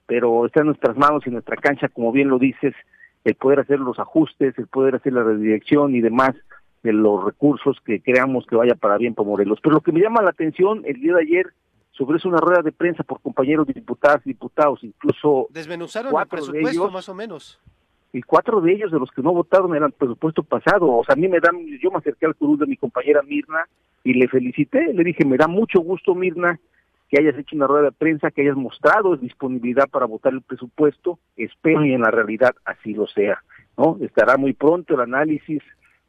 pero 0.05 0.45
está 0.45 0.59
en 0.59 0.67
nuestras 0.67 0.95
manos 0.95 1.25
y 1.25 1.31
nuestra 1.31 1.55
cancha, 1.55 1.89
como 1.89 2.11
bien 2.11 2.29
lo 2.29 2.37
dices, 2.37 2.75
el 3.23 3.33
poder 3.33 3.61
hacer 3.61 3.79
los 3.79 3.97
ajustes, 3.97 4.57
el 4.59 4.67
poder 4.67 4.95
hacer 4.95 5.13
la 5.13 5.23
redirección 5.23 5.95
y 5.95 6.01
demás 6.01 6.35
de 6.87 6.93
los 6.93 7.23
recursos 7.23 7.77
que 7.85 8.01
creamos 8.01 8.45
que 8.47 8.55
vaya 8.55 8.75
para 8.75 8.97
bien 8.97 9.13
para 9.13 9.27
Morelos. 9.27 9.59
Pero 9.61 9.75
lo 9.75 9.81
que 9.81 9.91
me 9.91 9.99
llama 9.99 10.21
la 10.21 10.29
atención 10.29 10.83
el 10.85 11.01
día 11.01 11.13
de 11.15 11.21
ayer 11.21 11.47
sobre 11.91 12.17
eso 12.17 12.29
una 12.29 12.37
rueda 12.37 12.61
de 12.61 12.71
prensa 12.71 13.03
por 13.03 13.19
compañeros 13.21 13.67
diputados 13.67 14.21
y 14.25 14.29
diputados, 14.29 14.83
incluso 14.83 15.47
desmenuzaron 15.49 16.13
el 16.15 16.27
presupuesto 16.27 16.91
más 16.91 17.09
o 17.09 17.13
menos. 17.13 17.59
Y 18.13 18.21
cuatro 18.21 18.61
de 18.61 18.71
ellos 18.71 18.91
de 18.91 18.99
los 18.99 19.11
que 19.11 19.21
no 19.21 19.33
votaron 19.33 19.75
eran 19.75 19.91
presupuesto 19.91 20.43
pasado. 20.43 20.87
O 20.87 21.03
sea, 21.03 21.13
a 21.13 21.15
mí 21.17 21.27
me 21.27 21.39
dan, 21.39 21.57
yo 21.81 21.91
me 21.91 21.97
acerqué 21.97 22.25
al 22.25 22.35
cruz 22.35 22.59
de 22.59 22.67
mi 22.67 22.77
compañera 22.77 23.21
Mirna 23.23 23.67
y 24.03 24.13
le 24.13 24.27
felicité, 24.27 24.93
le 24.93 25.03
dije, 25.03 25.25
me 25.25 25.37
da 25.37 25.47
mucho 25.47 25.81
gusto 25.81 26.15
Mirna 26.15 26.59
que 27.09 27.19
hayas 27.19 27.37
hecho 27.37 27.55
una 27.55 27.67
rueda 27.67 27.85
de 27.85 27.91
prensa, 27.91 28.31
que 28.31 28.41
hayas 28.41 28.55
mostrado 28.55 29.15
disponibilidad 29.17 29.89
para 29.89 30.05
votar 30.05 30.33
el 30.33 30.41
presupuesto, 30.41 31.19
espero 31.35 31.85
y 31.85 31.93
en 31.93 32.01
la 32.01 32.11
realidad 32.11 32.53
así 32.65 32.93
lo 32.93 33.07
sea, 33.07 33.41
¿no? 33.77 33.97
Estará 34.01 34.37
muy 34.37 34.53
pronto 34.53 34.93
el 34.93 35.01
análisis 35.01 35.63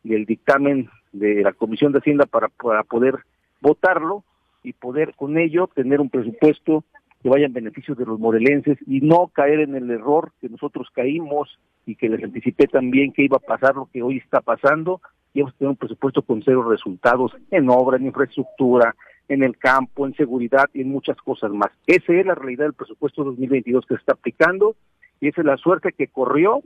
y 0.05 0.15
el 0.15 0.25
dictamen 0.25 0.89
de 1.13 1.43
la 1.43 1.53
Comisión 1.53 1.93
de 1.93 1.99
Hacienda 1.99 2.27
para, 2.27 2.49
para 2.49 2.83
poder 2.83 3.17
votarlo 3.61 4.25
y 4.63 4.73
poder 4.73 5.15
con 5.15 5.39
ello 5.39 5.69
tener 5.75 6.01
un 6.01 6.11
presupuesto 6.11 6.85
que 7.23 7.29
vaya 7.29 7.47
en 7.47 7.53
beneficio 7.53 7.95
de 7.95 8.07
los 8.07 8.19
morelenses 8.19 8.79
y 8.87 9.01
no 9.01 9.29
caer 9.29 9.61
en 9.61 9.75
el 9.75 9.91
error 9.91 10.33
que 10.41 10.49
nosotros 10.49 10.89
caímos 10.95 11.59
y 11.87 11.97
que 11.97 12.09
les 12.09 12.23
anticipé 12.23 12.67
también 12.67 13.13
que 13.13 13.25
iba 13.25 13.39
a 13.39 13.41
pasar 13.41 13.75
lo 13.75 13.89
que 13.93 14.03
hoy 14.03 14.19
está 14.19 14.41
pasando 14.41 15.01
y 15.35 15.43
a 15.43 15.47
tener 15.59 15.71
un 15.71 15.77
presupuesto 15.77 16.23
con 16.23 16.43
cero 16.43 16.69
resultados 16.69 17.33
en 17.51 17.69
obra, 17.71 17.97
en 17.97 18.07
infraestructura, 18.07 18.95
en 19.29 19.43
el 19.43 19.57
campo, 19.59 20.07
en 20.07 20.15
seguridad 20.15 20.67
y 20.73 20.83
en 20.83 20.91
muchas 20.91 21.17
cosas 21.19 21.51
más. 21.51 21.71
Esa 21.87 22.13
es 22.13 22.27
la 22.27 22.35
realidad 22.35 22.65
del 22.67 22.75
presupuesto 22.75 23.25
2022 23.25 23.87
que 23.87 23.95
se 23.95 24.01
está 24.01 24.13
aplicando 24.13 24.77
y 25.21 25.29
esa 25.29 25.41
es 25.41 25.47
la 25.47 25.57
suerte 25.57 25.93
que 25.93 26.09
corrió 26.09 26.63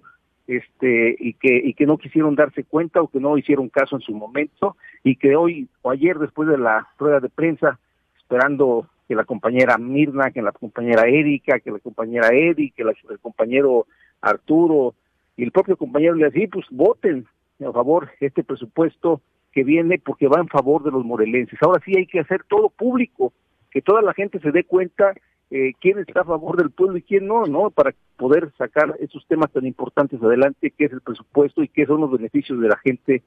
este 0.47 1.17
y 1.19 1.35
que 1.35 1.57
y 1.57 1.75
que 1.75 1.87
no 1.87 1.99
quisieron 1.99 2.35
darse 2.35 2.65
cuenta 2.65 3.01
o 3.01 3.09
que 3.09 3.21
no 3.21 3.39
hicieron 3.39 3.69
caso 3.69 3.97
en 3.97 4.03
su 4.03 4.13
momento 4.13 4.77
y 5.05 5.17
que 5.17 5.37
hoy 5.37 5.69
o 5.83 5.91
ayer 5.91 6.19
después 6.19 6.49
de 6.49 6.59
la 6.59 6.89
rueda 6.99 7.21
de 7.21 7.29
prensa 7.29 7.79
esperando 8.17 8.87
que 9.07 9.15
la 9.15 9.25
compañera 9.25 9.79
Mirna, 9.79 10.31
que 10.31 10.43
la 10.43 10.53
compañera 10.53 11.07
Erika, 11.07 11.61
que 11.61 11.71
la 11.71 11.79
compañera 11.79 12.29
Edi, 12.33 12.71
que 12.71 12.83
el 12.83 13.19
compañero 13.21 13.87
Arturo 14.21 14.95
y 15.37 15.45
el 15.45 15.53
propio 15.53 15.77
compañero 15.77 16.15
le 16.15 16.27
decía, 16.27 16.49
pues 16.51 16.67
voten 16.71 17.27
a 17.67 17.73
favor 17.73 18.11
este 18.21 18.43
presupuesto 18.43 19.21
que 19.53 19.65
viene 19.65 19.99
porque 19.99 20.29
va 20.29 20.41
en 20.41 20.49
favor 20.49 20.83
de 20.83 20.91
los 20.91 21.05
morelenses. 21.05 21.59
Ahora 21.63 21.83
sí 21.85 21.93
hay 21.97 22.07
que 22.07 22.21
hacer 22.21 22.45
todo 22.45 22.71
público, 22.71 23.33
que 23.71 23.83
toda 23.83 24.03
la 24.03 24.15
gente 24.15 24.41
se 24.41 24.51
dé 24.51 24.65
cuenta 24.65 25.13
eh, 25.55 25.75
quién 25.81 25.99
está 25.99 26.23
a 26.23 26.25
favor 26.25 26.57
del 26.57 26.71
pueblo 26.71 26.97
y 26.97 27.03
quién 27.03 27.27
no, 27.27 27.45
¿no? 27.45 27.71
Para 27.71 27.95
poder 28.17 28.51
sacar 28.57 28.97
esos 29.01 29.27
temas 29.29 29.53
tan 29.53 29.67
importantes 29.67 30.23
adelante, 30.23 30.71
que 30.71 30.87
es 30.87 30.93
el 30.93 31.03
presupuesto 31.03 31.63
y 31.63 31.69
qué 31.69 31.85
son 31.85 32.01
los 32.01 32.11
beneficios 32.11 32.59
de 32.59 32.69
la 32.69 32.79
gente 32.79 33.23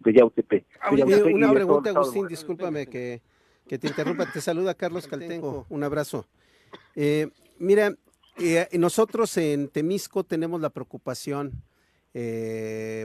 de 0.00 0.12
Yautepec. 0.12 0.64
una 0.90 1.52
pregunta, 1.52 1.90
Agustín, 1.90 2.26
discúlpame 2.26 2.86
que, 2.86 3.20
que, 3.66 3.78
te 3.78 3.86
interrumpa. 3.86 4.24
Te 4.32 4.40
saluda 4.40 4.72
Carlos 4.72 5.06
Caltengo. 5.06 5.66
Un 5.68 5.84
abrazo. 5.84 6.26
Eh, 6.96 7.28
mira, 7.58 7.94
eh, 8.38 8.66
nosotros 8.78 9.36
en 9.36 9.68
Temisco 9.68 10.24
tenemos 10.24 10.60
la 10.60 10.70
preocupación 10.70 11.52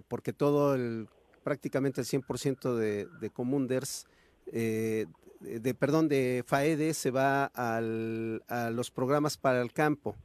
porque 0.08 0.34
todo 0.34 0.74
el 0.74 1.08
prácticamente 1.44 2.02
el 2.02 2.08
100% 2.08 2.76
de, 2.76 3.06
de 3.20 3.30
Comunders, 3.30 4.08
eh, 4.52 5.06
de, 5.44 5.74
perdón, 5.74 6.08
de 6.08 6.44
FAEDE 6.46 6.94
se 6.94 7.12
va 7.12 7.46
al, 7.46 8.44
a 8.48 8.70
los 8.70 8.92
programas 8.92 9.38
para 9.38 9.62
el 9.62 9.72
campo 9.72 10.16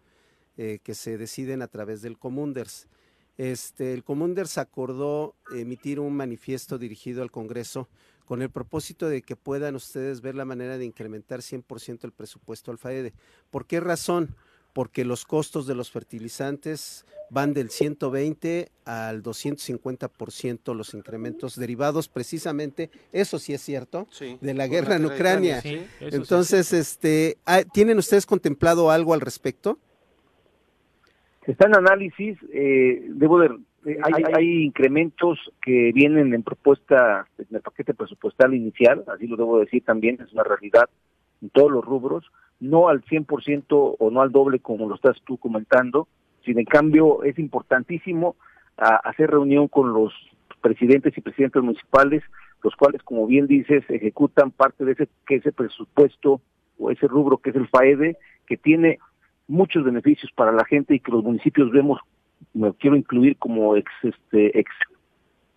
eh, 0.56 0.78
que 0.82 0.94
se 0.94 1.18
deciden 1.18 1.62
a 1.62 1.68
través 1.68 2.02
del 2.02 2.18
Comunders. 2.18 2.88
Este, 3.36 3.94
el 3.94 4.02
Comunders 4.02 4.58
acordó 4.58 5.36
emitir 5.54 6.00
un 6.00 6.14
manifiesto 6.14 6.78
dirigido 6.78 7.22
al 7.22 7.30
Congreso 7.30 7.88
con 8.24 8.42
el 8.42 8.50
propósito 8.50 9.08
de 9.08 9.22
que 9.22 9.36
puedan 9.36 9.74
ustedes 9.74 10.20
ver 10.20 10.34
la 10.34 10.44
manera 10.44 10.76
de 10.76 10.84
incrementar 10.84 11.40
100% 11.40 12.04
el 12.04 12.12
presupuesto 12.12 12.70
al 12.70 12.78
FAEDE. 12.78 13.14
¿Por 13.50 13.66
qué 13.66 13.80
razón? 13.80 14.34
Porque 14.78 15.04
los 15.04 15.26
costos 15.26 15.66
de 15.66 15.74
los 15.74 15.90
fertilizantes 15.90 17.04
van 17.30 17.52
del 17.52 17.68
120 17.68 18.68
al 18.84 19.24
250% 19.24 20.72
los 20.72 20.94
incrementos 20.94 21.58
derivados 21.58 22.08
precisamente, 22.08 22.88
eso 23.12 23.40
sí 23.40 23.52
es 23.52 23.60
cierto, 23.60 24.06
de 24.40 24.54
la 24.54 24.68
guerra 24.68 24.94
en 24.94 25.06
Ucrania. 25.06 25.60
Entonces, 25.98 26.72
este, 26.72 27.38
ah, 27.44 27.62
¿tienen 27.72 27.98
ustedes 27.98 28.24
contemplado 28.24 28.92
algo 28.92 29.14
al 29.14 29.20
respecto? 29.20 29.80
Está 31.44 31.66
en 31.66 31.74
análisis, 31.74 32.38
eh, 32.52 33.04
debo 33.08 33.40
de, 33.40 33.46
eh, 33.84 33.98
hay, 34.00 34.22
hay, 34.32 34.62
incrementos 34.62 35.40
que 35.60 35.90
vienen 35.92 36.32
en 36.32 36.44
propuesta, 36.44 37.26
en 37.36 37.56
el 37.56 37.62
paquete 37.62 37.94
presupuestal 37.94 38.54
inicial, 38.54 39.02
así 39.12 39.26
lo 39.26 39.36
debo 39.36 39.58
decir 39.58 39.84
también, 39.84 40.20
es 40.24 40.32
una 40.32 40.44
realidad 40.44 40.88
en 41.42 41.50
todos 41.50 41.72
los 41.72 41.84
rubros, 41.84 42.30
no 42.60 42.88
al 42.88 43.02
100% 43.04 43.96
o 43.98 44.10
no 44.10 44.20
al 44.20 44.32
doble 44.32 44.58
como 44.58 44.88
lo 44.88 44.94
estás 44.94 45.16
tú 45.24 45.36
comentando, 45.36 46.08
sin 46.44 46.58
en 46.58 46.64
cambio 46.64 47.22
es 47.24 47.38
importantísimo 47.38 48.36
hacer 48.76 49.30
reunión 49.30 49.68
con 49.68 49.92
los 49.92 50.12
presidentes 50.60 51.16
y 51.16 51.20
presidentes 51.20 51.62
municipales, 51.62 52.22
los 52.62 52.74
cuales, 52.76 53.02
como 53.02 53.26
bien 53.26 53.46
dices, 53.46 53.84
ejecutan 53.88 54.50
parte 54.50 54.84
de 54.84 54.92
ese, 54.92 55.08
que 55.26 55.36
ese 55.36 55.52
presupuesto 55.52 56.40
o 56.78 56.90
ese 56.90 57.06
rubro 57.06 57.38
que 57.38 57.50
es 57.50 57.56
el 57.56 57.68
FAEDE, 57.68 58.16
que 58.46 58.56
tiene 58.56 58.98
muchos 59.46 59.84
beneficios 59.84 60.30
para 60.32 60.52
la 60.52 60.64
gente 60.64 60.94
y 60.94 61.00
que 61.00 61.12
los 61.12 61.24
municipios 61.24 61.70
vemos, 61.70 62.00
me 62.54 62.72
quiero 62.74 62.96
incluir 62.96 63.36
como 63.36 63.76
ex, 63.76 63.90
este, 64.02 64.58
ex 64.58 64.70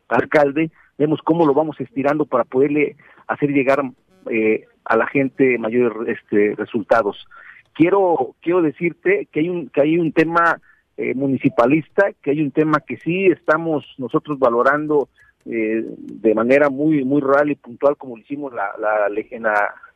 alcalde, 0.07 0.71
vemos 0.97 1.19
cómo 1.23 1.45
lo 1.45 1.53
vamos 1.53 1.79
estirando 1.79 2.25
para 2.25 2.43
poderle 2.43 2.95
hacer 3.27 3.51
llegar 3.51 3.81
eh, 4.29 4.65
a 4.85 4.97
la 4.97 5.07
gente 5.07 5.57
mayores 5.57 6.17
este, 6.19 6.55
resultados. 6.55 7.27
Quiero 7.73 8.35
quiero 8.41 8.61
decirte 8.61 9.27
que 9.31 9.41
hay 9.41 9.49
un 9.49 9.69
que 9.69 9.81
hay 9.81 9.97
un 9.97 10.11
tema 10.11 10.59
eh, 10.97 11.13
municipalista, 11.15 12.11
que 12.21 12.31
hay 12.31 12.41
un 12.41 12.51
tema 12.51 12.81
que 12.81 12.97
sí 12.97 13.27
estamos 13.27 13.85
nosotros 13.97 14.39
valorando 14.39 15.09
eh, 15.45 15.83
de 15.97 16.35
manera 16.35 16.69
muy 16.69 17.03
muy 17.03 17.21
real 17.21 17.49
y 17.51 17.55
puntual 17.55 17.97
como 17.97 18.17
lo 18.17 18.21
hicimos 18.21 18.53
la, 18.53 18.71
la, 18.79 19.07
en, 19.07 19.45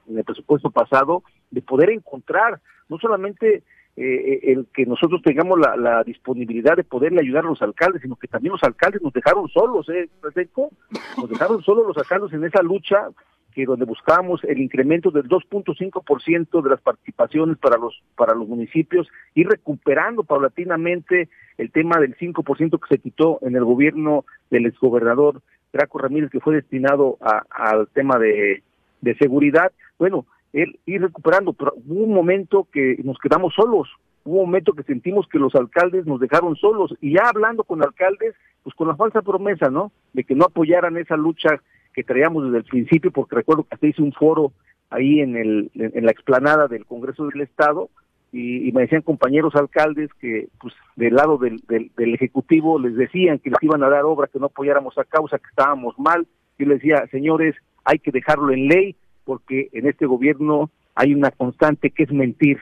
en 0.08 0.18
el 0.18 0.24
presupuesto 0.24 0.72
pasado, 0.72 1.24
de 1.52 1.62
poder 1.62 1.90
encontrar 1.90 2.60
no 2.90 2.98
solamente 2.98 3.64
eh, 3.98 4.52
el 4.52 4.68
que 4.74 4.86
nosotros 4.86 5.22
tengamos 5.22 5.58
la, 5.58 5.78
la, 5.78 6.04
disponibilidad 6.04 6.76
de 6.76 6.84
poderle 6.84 7.22
ayudar 7.22 7.46
a 7.46 7.50
los 7.50 7.62
alcaldes, 7.62 8.02
sino 8.02 8.18
que 8.18 8.28
también 8.28 8.52
los 8.52 8.64
alcaldes 8.64 9.02
nos 9.02 9.14
dejaron 9.14 9.48
solos, 9.48 9.88
¿eh, 9.88 10.10
Nos 10.22 11.30
dejaron 11.30 11.64
solos 11.64 11.88
los 11.88 11.98
alcaldes 11.98 12.34
en 12.34 12.44
esa 12.44 12.62
lucha 12.62 13.08
que 13.56 13.66
donde 13.66 13.86
buscamos 13.86 14.44
el 14.44 14.60
incremento 14.60 15.12
del 15.12 15.30
2.5% 15.30 16.62
de 16.62 16.70
las 16.70 16.82
participaciones 16.82 17.58
para 17.58 17.78
los 17.78 18.04
para 18.18 18.36
los 18.36 18.50
municipios 18.50 19.08
y 19.34 19.46
recuperando 19.46 20.24
paulatinamente 20.24 21.30
el 21.58 21.72
tema 21.72 21.98
del 22.00 22.18
5% 22.18 22.80
que 22.80 22.96
se 22.96 23.02
quitó 23.02 23.40
en 23.42 23.56
el 23.56 23.64
gobierno 23.64 24.26
del 24.52 24.66
exgobernador 24.66 25.42
Draco 25.72 26.00
Ramírez 26.00 26.30
que 26.30 26.42
fue 26.42 26.56
destinado 26.56 27.18
al 27.50 27.88
tema 27.94 28.20
de, 28.20 28.62
de 29.00 29.16
seguridad. 29.16 29.72
Bueno, 29.98 30.26
él 30.52 30.78
ir 30.86 31.02
recuperando, 31.02 31.54
pero 31.54 31.74
hubo 31.86 32.04
un 32.04 32.14
momento 32.14 32.68
que 32.74 32.98
nos 33.06 33.18
quedamos 33.20 33.54
solos, 33.54 33.88
hubo 34.26 34.42
un 34.42 34.48
momento 34.48 34.74
que 34.74 34.84
sentimos 34.84 35.28
que 35.30 35.40
los 35.40 35.56
alcaldes 35.56 36.06
nos 36.06 36.20
dejaron 36.20 36.58
solos 36.58 36.94
y 37.00 37.14
ya 37.16 37.30
hablando 37.30 37.64
con 37.64 37.82
alcaldes, 37.82 38.36
pues 38.64 38.76
con 38.76 38.90
la 38.90 38.96
falsa 38.98 39.22
promesa, 39.22 39.70
¿no? 39.70 39.94
De 40.12 40.26
que 40.26 40.36
no 40.36 40.46
apoyaran 40.46 40.98
esa 40.98 41.16
lucha 41.16 41.62
que 41.96 42.04
traíamos 42.04 42.46
desde 42.46 42.58
el 42.58 42.64
principio, 42.66 43.12
porque 43.12 43.38
recuerdo 43.38 43.64
que 43.64 43.88
hice 43.88 44.02
un 44.02 44.14
foro 44.14 44.52
ahí 44.90 45.22
en, 45.22 45.38
el, 45.38 45.72
en 45.74 46.06
la 46.06 46.12
explanada 46.12 46.68
del 46.68 46.86
Congreso 46.86 47.26
del 47.28 47.42
Estado, 47.42 47.90
y, 48.38 48.70
me 48.74 48.82
decían 48.82 49.02
compañeros 49.02 49.56
alcaldes 49.56 50.10
que 50.20 50.50
pues 50.60 50.74
del 50.98 51.16
lado 51.16 51.38
del, 51.38 51.62
del, 51.70 52.14
Ejecutivo 52.14 52.78
les 52.78 52.96
decían 52.96 53.40
que 53.40 53.50
les 53.50 53.64
iban 53.64 53.82
a 53.82 53.90
dar 53.90 54.04
obra, 54.04 54.28
que 54.28 54.40
no 54.40 54.48
apoyáramos 54.48 54.98
a 54.98 55.06
causa, 55.06 55.38
que 55.38 55.48
estábamos 55.48 55.98
mal. 55.98 56.28
Yo 56.60 56.66
les 56.66 56.80
decía, 56.80 57.08
señores, 57.12 57.56
hay 57.86 58.00
que 58.00 58.12
dejarlo 58.12 58.52
en 58.52 58.68
ley, 58.68 58.98
porque 59.24 59.70
en 59.72 59.88
este 59.88 60.06
gobierno 60.06 60.70
hay 60.96 61.14
una 61.14 61.32
constante 61.32 61.92
que 61.92 62.04
es 62.04 62.12
mentir, 62.12 62.60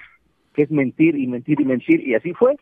que 0.53 0.61
es 0.61 0.69
mentir 0.69 1.15
y 1.15 1.25
mentir 1.25 1.59
y 1.59 1.65
mentir, 1.65 2.07
y 2.07 2.13
así 2.13 2.33
fue. 2.33 2.55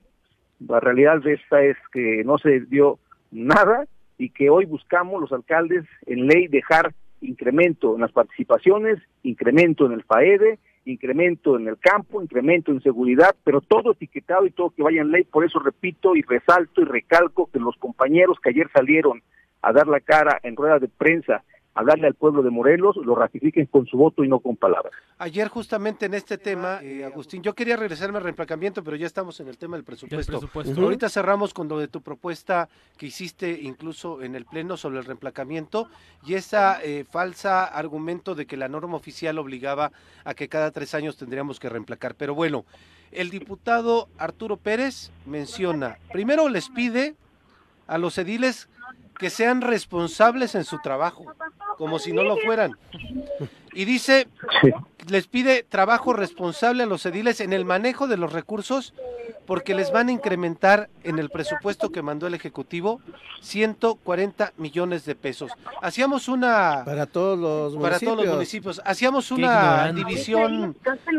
La 0.65 0.79
realidad 0.79 1.21
de 1.21 1.33
esta 1.33 1.61
es 1.63 1.75
que 1.91 2.23
no 2.23 2.37
se 2.37 2.61
dio 2.61 2.97
nada, 3.31 3.87
y 4.21 4.29
que 4.29 4.51
hoy 4.51 4.65
buscamos 4.65 5.19
los 5.19 5.31
alcaldes 5.31 5.83
en 6.05 6.27
ley 6.27 6.47
dejar 6.47 6.93
incremento 7.21 7.95
en 7.95 8.01
las 8.01 8.11
participaciones, 8.11 8.99
incremento 9.23 9.87
en 9.87 9.93
el 9.93 10.03
FAEDE, 10.03 10.59
incremento 10.85 11.57
en 11.57 11.67
el 11.67 11.79
campo, 11.79 12.21
incremento 12.21 12.71
en 12.71 12.83
seguridad, 12.83 13.35
pero 13.43 13.61
todo 13.61 13.93
etiquetado 13.93 14.45
y 14.45 14.51
todo 14.51 14.69
que 14.69 14.83
vaya 14.83 15.01
en 15.01 15.09
ley. 15.09 15.23
Por 15.23 15.43
eso 15.43 15.57
repito 15.57 16.15
y 16.15 16.21
resalto 16.21 16.81
y 16.81 16.85
recalco 16.85 17.49
que 17.51 17.57
los 17.57 17.75
compañeros 17.77 18.37
que 18.39 18.49
ayer 18.49 18.69
salieron 18.71 19.23
a 19.63 19.73
dar 19.73 19.87
la 19.87 19.99
cara 19.99 20.39
en 20.43 20.55
rueda 20.55 20.77
de 20.77 20.87
prensa 20.87 21.43
hablarle 21.73 22.07
al 22.07 22.15
pueblo 22.15 22.43
de 22.43 22.49
Morelos, 22.49 22.97
lo 22.97 23.15
ratifiquen 23.15 23.65
con 23.67 23.85
su 23.85 23.97
voto 23.97 24.23
y 24.23 24.27
no 24.27 24.39
con 24.39 24.57
palabras. 24.57 24.93
Ayer 25.17 25.47
justamente 25.47 26.05
en 26.05 26.13
este 26.13 26.37
tema, 26.37 26.79
eh, 26.81 27.05
Agustín, 27.05 27.41
yo 27.41 27.53
quería 27.53 27.77
regresarme 27.77 28.17
al 28.17 28.23
reemplacamiento, 28.23 28.83
pero 28.83 28.97
ya 28.97 29.07
estamos 29.07 29.39
en 29.39 29.47
el 29.47 29.57
tema 29.57 29.77
del 29.77 29.85
presupuesto. 29.85 30.41
Ahorita 30.81 31.09
cerramos 31.09 31.53
con 31.53 31.67
lo 31.67 31.79
de 31.79 31.87
tu 31.87 32.01
propuesta 32.01 32.67
que 32.97 33.05
hiciste 33.05 33.51
incluso 33.61 34.21
en 34.21 34.35
el 34.35 34.45
Pleno 34.45 34.75
sobre 34.75 34.99
el 34.99 35.05
reemplacamiento 35.05 35.87
y 36.25 36.33
esa 36.33 36.83
eh, 36.83 37.05
falsa 37.09 37.65
argumento 37.65 38.35
de 38.35 38.45
que 38.45 38.57
la 38.57 38.67
norma 38.67 38.97
oficial 38.97 39.37
obligaba 39.39 39.91
a 40.25 40.33
que 40.33 40.49
cada 40.49 40.71
tres 40.71 40.93
años 40.93 41.17
tendríamos 41.17 41.59
que 41.59 41.69
reemplacar. 41.69 42.15
Pero 42.15 42.35
bueno, 42.35 42.65
el 43.11 43.29
diputado 43.29 44.09
Arturo 44.17 44.57
Pérez 44.57 45.11
menciona, 45.25 45.97
primero 46.11 46.49
les 46.49 46.69
pide 46.69 47.15
a 47.87 47.97
los 47.97 48.17
ediles 48.17 48.69
que 49.21 49.29
sean 49.29 49.61
responsables 49.61 50.55
en 50.55 50.63
su 50.63 50.79
trabajo, 50.79 51.23
como 51.77 51.99
si 51.99 52.11
no 52.11 52.23
lo 52.23 52.37
fueran. 52.37 52.75
Y 53.71 53.85
dice, 53.85 54.27
les 55.07 55.27
pide 55.27 55.61
trabajo 55.61 56.11
responsable 56.11 56.81
a 56.81 56.85
los 56.87 57.05
ediles 57.05 57.39
en 57.39 57.53
el 57.53 57.63
manejo 57.63 58.07
de 58.07 58.17
los 58.17 58.33
recursos 58.33 58.95
porque 59.45 59.75
les 59.75 59.91
van 59.91 60.07
a 60.09 60.11
incrementar 60.11 60.89
en 61.03 61.19
el 61.19 61.29
presupuesto 61.29 61.91
que 61.91 62.01
mandó 62.01 62.25
el 62.25 62.33
Ejecutivo 62.33 62.99
140 63.41 64.53
millones 64.57 65.05
de 65.05 65.13
pesos. 65.13 65.51
Hacíamos 65.83 66.27
una... 66.27 66.81
Para 66.83 67.05
todos 67.05 67.37
los 67.37 67.75
municipios. 67.75 67.91
Para 67.91 67.99
todos 67.99 68.25
los 68.25 68.33
municipios. 68.33 68.81
Hacíamos 68.83 69.29
una 69.29 69.93
división 69.93 70.75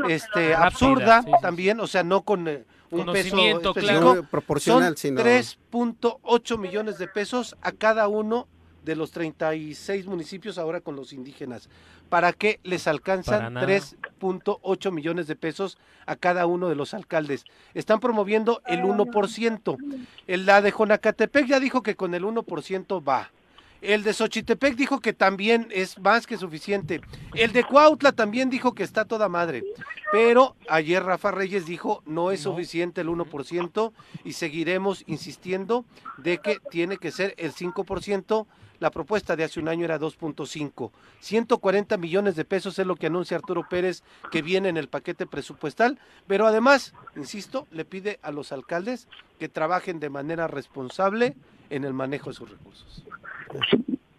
este, 0.08 0.56
absurda 0.56 1.24
también, 1.40 1.78
o 1.78 1.86
sea, 1.86 2.02
no 2.02 2.22
con 2.22 2.48
eh, 2.92 2.96
un 2.96 3.12
peso 3.12 3.74
claro. 3.74 4.22
proporcional, 4.30 4.96
Son 4.96 5.16
3.8 5.16 6.58
millones 6.58 6.98
de 6.98 7.08
pesos 7.08 7.56
a 7.62 7.72
cada 7.72 8.06
uno 8.08 8.46
de 8.84 8.96
los 8.96 9.12
36 9.12 10.06
municipios 10.06 10.58
ahora 10.58 10.80
con 10.80 10.96
los 10.96 11.12
indígenas. 11.12 11.68
¿Para 12.08 12.32
qué 12.32 12.60
les 12.62 12.86
alcanzan 12.88 13.54
3.8 13.54 14.92
millones 14.92 15.26
de 15.26 15.36
pesos 15.36 15.78
a 16.04 16.16
cada 16.16 16.44
uno 16.46 16.68
de 16.68 16.74
los 16.74 16.92
alcaldes? 16.92 17.44
Están 17.72 18.00
promoviendo 18.00 18.60
el 18.66 18.82
1%. 18.82 19.76
El 20.26 20.46
la 20.46 20.60
de 20.60 20.72
Jonacatepec 20.72 21.46
ya 21.46 21.60
dijo 21.60 21.82
que 21.82 21.96
con 21.96 22.14
el 22.14 22.24
1% 22.24 23.02
va. 23.08 23.30
El 23.82 24.04
de 24.04 24.12
Xochitepec 24.14 24.76
dijo 24.76 25.00
que 25.00 25.12
también 25.12 25.66
es 25.72 25.98
más 25.98 26.28
que 26.28 26.38
suficiente. 26.38 27.00
El 27.34 27.52
de 27.52 27.64
Cuautla 27.64 28.12
también 28.12 28.48
dijo 28.48 28.74
que 28.74 28.84
está 28.84 29.04
toda 29.04 29.28
madre. 29.28 29.64
Pero 30.12 30.54
ayer 30.68 31.02
Rafa 31.02 31.32
Reyes 31.32 31.66
dijo 31.66 32.02
no 32.06 32.30
es 32.30 32.40
suficiente 32.40 33.00
el 33.00 33.08
1% 33.08 33.92
y 34.24 34.34
seguiremos 34.34 35.02
insistiendo 35.08 35.84
de 36.18 36.38
que 36.38 36.58
tiene 36.70 36.96
que 36.96 37.10
ser 37.10 37.34
el 37.38 37.52
5%. 37.52 38.46
La 38.82 38.90
propuesta 38.90 39.36
de 39.36 39.44
hace 39.44 39.60
un 39.60 39.68
año 39.68 39.84
era 39.84 40.00
2.5. 40.00 40.90
140 41.20 41.96
millones 41.98 42.34
de 42.34 42.44
pesos 42.44 42.80
es 42.80 42.84
lo 42.84 42.96
que 42.96 43.06
anuncia 43.06 43.36
Arturo 43.36 43.64
Pérez 43.70 44.02
que 44.32 44.42
viene 44.42 44.70
en 44.70 44.76
el 44.76 44.88
paquete 44.88 45.24
presupuestal. 45.24 46.00
Pero 46.26 46.48
además, 46.48 46.92
insisto, 47.14 47.68
le 47.70 47.84
pide 47.84 48.18
a 48.22 48.32
los 48.32 48.50
alcaldes 48.50 49.06
que 49.38 49.48
trabajen 49.48 50.00
de 50.00 50.10
manera 50.10 50.48
responsable 50.48 51.36
en 51.70 51.84
el 51.84 51.92
manejo 51.92 52.30
de 52.30 52.34
sus 52.34 52.50
recursos. 52.50 53.04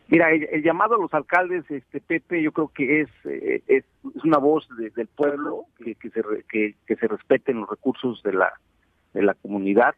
Mira, 0.07 0.31
el, 0.31 0.63
llamado 0.63 0.95
a 0.95 0.97
los 0.97 1.13
alcaldes, 1.13 1.69
este 1.69 1.99
Pepe, 1.99 2.41
yo 2.41 2.53
creo 2.53 2.69
que 2.69 3.01
es 3.01 3.09
eh, 3.25 3.61
es, 3.67 3.83
una 4.23 4.37
voz 4.37 4.65
del 4.77 5.07
pueblo 5.07 5.65
que, 5.77 5.95
que 5.95 6.09
se 6.09 6.23
que, 6.47 6.95
se 6.95 7.07
respeten 7.09 7.59
los 7.59 7.69
recursos 7.69 8.23
de 8.23 8.31
la 8.31 8.53
de 9.13 9.23
la 9.23 9.33
comunidad, 9.33 9.93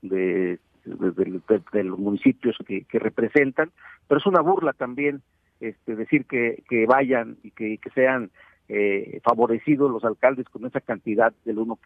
de, 0.00 0.58
de, 0.86 1.84
los 1.84 1.98
municipios 1.98 2.56
que, 2.66 2.84
que, 2.84 2.98
representan, 2.98 3.70
pero 4.08 4.18
es 4.18 4.26
una 4.26 4.40
burla 4.40 4.72
también 4.72 5.22
este 5.60 5.96
decir 5.96 6.26
que, 6.26 6.62
que 6.68 6.86
vayan 6.86 7.38
y 7.42 7.50
que, 7.50 7.78
que 7.78 7.90
sean 7.90 8.30
eh, 8.68 9.20
favorecidos 9.24 9.90
los 9.90 10.04
alcaldes 10.04 10.48
con 10.48 10.66
esa 10.66 10.80
cantidad 10.80 11.32
del 11.44 11.58
1%. 11.58 11.76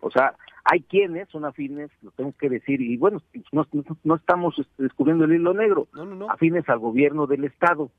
O 0.00 0.10
sea, 0.10 0.34
hay 0.64 0.80
quienes 0.82 1.28
son 1.28 1.44
afines, 1.44 1.90
lo 2.02 2.10
tengo 2.10 2.32
que 2.38 2.48
decir, 2.48 2.80
y 2.80 2.96
bueno, 2.96 3.22
no, 3.52 3.66
no, 4.02 4.14
estamos 4.16 4.58
este, 4.58 4.82
descubriendo 4.82 5.24
el 5.24 5.34
hilo 5.34 5.54
negro, 5.54 5.88
afines 6.28 6.68
al 6.68 6.78
gobierno 6.78 7.26
del 7.26 7.44
Estado, 7.44 7.90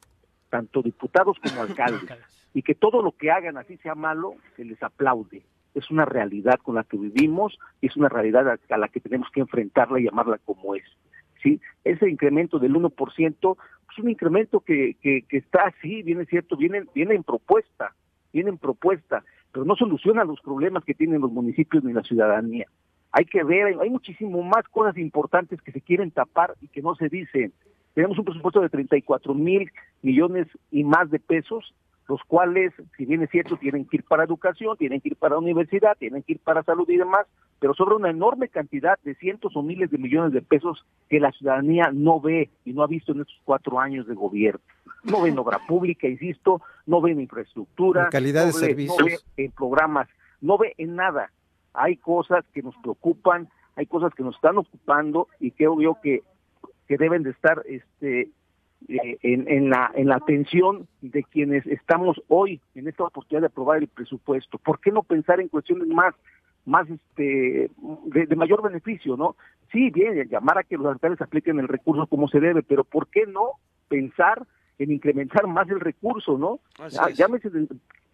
tanto 0.49 0.81
diputados 0.81 1.37
como 1.39 1.61
alcaldes, 1.61 2.09
y 2.53 2.61
que 2.61 2.75
todo 2.75 3.01
lo 3.01 3.11
que 3.11 3.31
hagan 3.31 3.57
así 3.57 3.77
sea 3.77 3.95
malo, 3.95 4.35
se 4.55 4.65
les 4.65 4.81
aplaude. 4.83 5.43
Es 5.75 5.91
una 5.91 6.05
realidad 6.05 6.59
con 6.63 6.75
la 6.75 6.83
que 6.83 6.97
vivimos 6.97 7.59
y 7.81 7.87
es 7.87 7.95
una 7.95 8.09
realidad 8.09 8.57
a, 8.69 8.77
la 8.77 8.87
que 8.87 8.99
tenemos 8.99 9.29
que 9.31 9.41
enfrentarla 9.41 9.99
y 9.99 10.05
llamarla 10.05 10.39
como 10.43 10.73
es. 10.75 10.85
¿sí? 11.43 11.61
Ese 11.83 12.09
incremento 12.09 12.57
del 12.57 12.73
1% 12.73 13.57
es 13.91 13.99
un 13.99 14.09
incremento 14.09 14.61
que, 14.61 14.95
que, 15.01 15.21
que 15.29 15.37
está 15.37 15.65
así, 15.67 16.01
viene 16.01 16.25
cierto, 16.25 16.57
viene, 16.57 16.85
viene 16.95 17.13
en 17.13 17.23
propuesta, 17.23 17.93
viene 18.33 18.49
en 18.49 18.57
propuesta 18.57 19.23
pero 19.55 19.63
no 19.63 19.77
soluciona 19.77 20.25
los 20.25 20.41
problemas 20.41 20.83
que 20.83 20.93
tienen 20.93 21.21
los 21.21 21.31
municipios 21.31 21.81
ni 21.81 21.93
la 21.93 22.03
ciudadanía. 22.03 22.67
Hay 23.13 23.23
que 23.23 23.41
ver, 23.41 23.79
hay 23.79 23.89
muchísimo 23.89 24.43
más 24.43 24.67
cosas 24.67 24.97
importantes 24.97 25.61
que 25.61 25.71
se 25.71 25.79
quieren 25.79 26.11
tapar 26.11 26.55
y 26.59 26.67
que 26.67 26.81
no 26.81 26.93
se 26.95 27.07
dicen. 27.07 27.53
Tenemos 27.93 28.19
un 28.19 28.25
presupuesto 28.25 28.59
de 28.59 28.67
34 28.67 29.33
mil 29.33 29.71
millones 30.01 30.47
y 30.71 30.83
más 30.83 31.09
de 31.09 31.19
pesos, 31.19 31.73
los 32.07 32.21
cuales, 32.23 32.73
si 32.97 33.05
bien 33.05 33.23
es 33.23 33.29
cierto, 33.31 33.57
tienen 33.57 33.85
que 33.85 33.97
ir 33.97 34.03
para 34.03 34.23
educación, 34.23 34.77
tienen 34.77 35.01
que 35.01 35.09
ir 35.09 35.15
para 35.15 35.37
universidad, 35.37 35.97
tienen 35.97 36.23
que 36.23 36.33
ir 36.33 36.39
para 36.39 36.63
salud 36.63 36.87
y 36.89 36.97
demás, 36.97 37.25
pero 37.59 37.73
sobre 37.73 37.95
una 37.95 38.09
enorme 38.09 38.49
cantidad 38.49 38.99
de 39.03 39.15
cientos 39.15 39.55
o 39.55 39.63
miles 39.63 39.89
de 39.89 39.97
millones 39.97 40.31
de 40.33 40.41
pesos 40.41 40.85
que 41.09 41.19
la 41.19 41.31
ciudadanía 41.31 41.89
no 41.91 42.19
ve 42.19 42.49
y 42.63 42.73
no 42.73 42.83
ha 42.83 42.87
visto 42.87 43.11
en 43.11 43.21
estos 43.21 43.39
cuatro 43.43 43.79
años 43.79 44.05
de 44.07 44.13
gobierno 44.13 44.61
no 45.05 45.21
ven 45.21 45.37
obra 45.37 45.59
pública, 45.67 46.07
insisto, 46.07 46.61
no 46.85 47.01
ven 47.01 47.19
infraestructura, 47.19 48.09
calidad 48.09 48.45
de 48.45 48.53
servicios, 48.53 48.97
no 48.99 49.05
ve 49.05 49.19
en 49.37 49.51
programas, 49.51 50.07
no 50.41 50.57
ve 50.57 50.73
en 50.77 50.95
nada. 50.95 51.31
Hay 51.73 51.97
cosas 51.97 52.45
que 52.53 52.61
nos 52.61 52.75
preocupan, 52.77 53.49
hay 53.75 53.85
cosas 53.85 54.13
que 54.13 54.23
nos 54.23 54.35
están 54.35 54.57
ocupando 54.57 55.27
y 55.39 55.51
que 55.51 55.67
obvio 55.67 55.97
que, 56.01 56.23
que 56.87 56.97
deben 56.97 57.23
de 57.23 57.31
estar 57.31 57.61
este 57.67 58.29
eh, 58.87 59.17
en, 59.23 59.47
en, 59.47 59.69
la, 59.69 59.91
en 59.95 60.07
la 60.09 60.17
atención 60.17 60.87
de 61.01 61.23
quienes 61.23 61.65
estamos 61.65 62.21
hoy 62.27 62.61
en 62.75 62.87
esta 62.87 63.03
oportunidad 63.03 63.41
de 63.41 63.47
aprobar 63.47 63.79
el 63.79 63.87
presupuesto. 63.87 64.59
¿Por 64.59 64.79
qué 64.79 64.91
no 64.91 65.01
pensar 65.01 65.39
en 65.39 65.47
cuestiones 65.47 65.87
más 65.87 66.13
más 66.65 66.87
este 66.89 67.69
de, 68.05 68.25
de, 68.25 68.35
mayor 68.35 68.61
beneficio, 68.63 69.15
¿no? 69.15 69.35
Sí, 69.71 69.91
bien, 69.91 70.27
llamar 70.29 70.57
a 70.57 70.63
que 70.63 70.77
los 70.77 70.87
alcaldes 70.87 71.21
apliquen 71.21 71.59
el 71.59 71.67
recurso 71.67 72.07
como 72.07 72.27
se 72.27 72.39
debe, 72.39 72.63
pero 72.63 72.83
¿por 72.83 73.07
qué 73.07 73.25
no 73.27 73.51
pensar 73.87 74.45
en 74.79 74.91
incrementar 74.91 75.47
más 75.47 75.69
el 75.69 75.79
recurso, 75.79 76.37
¿no? 76.37 76.59
Ah, 76.79 77.09
llámese 77.09 77.49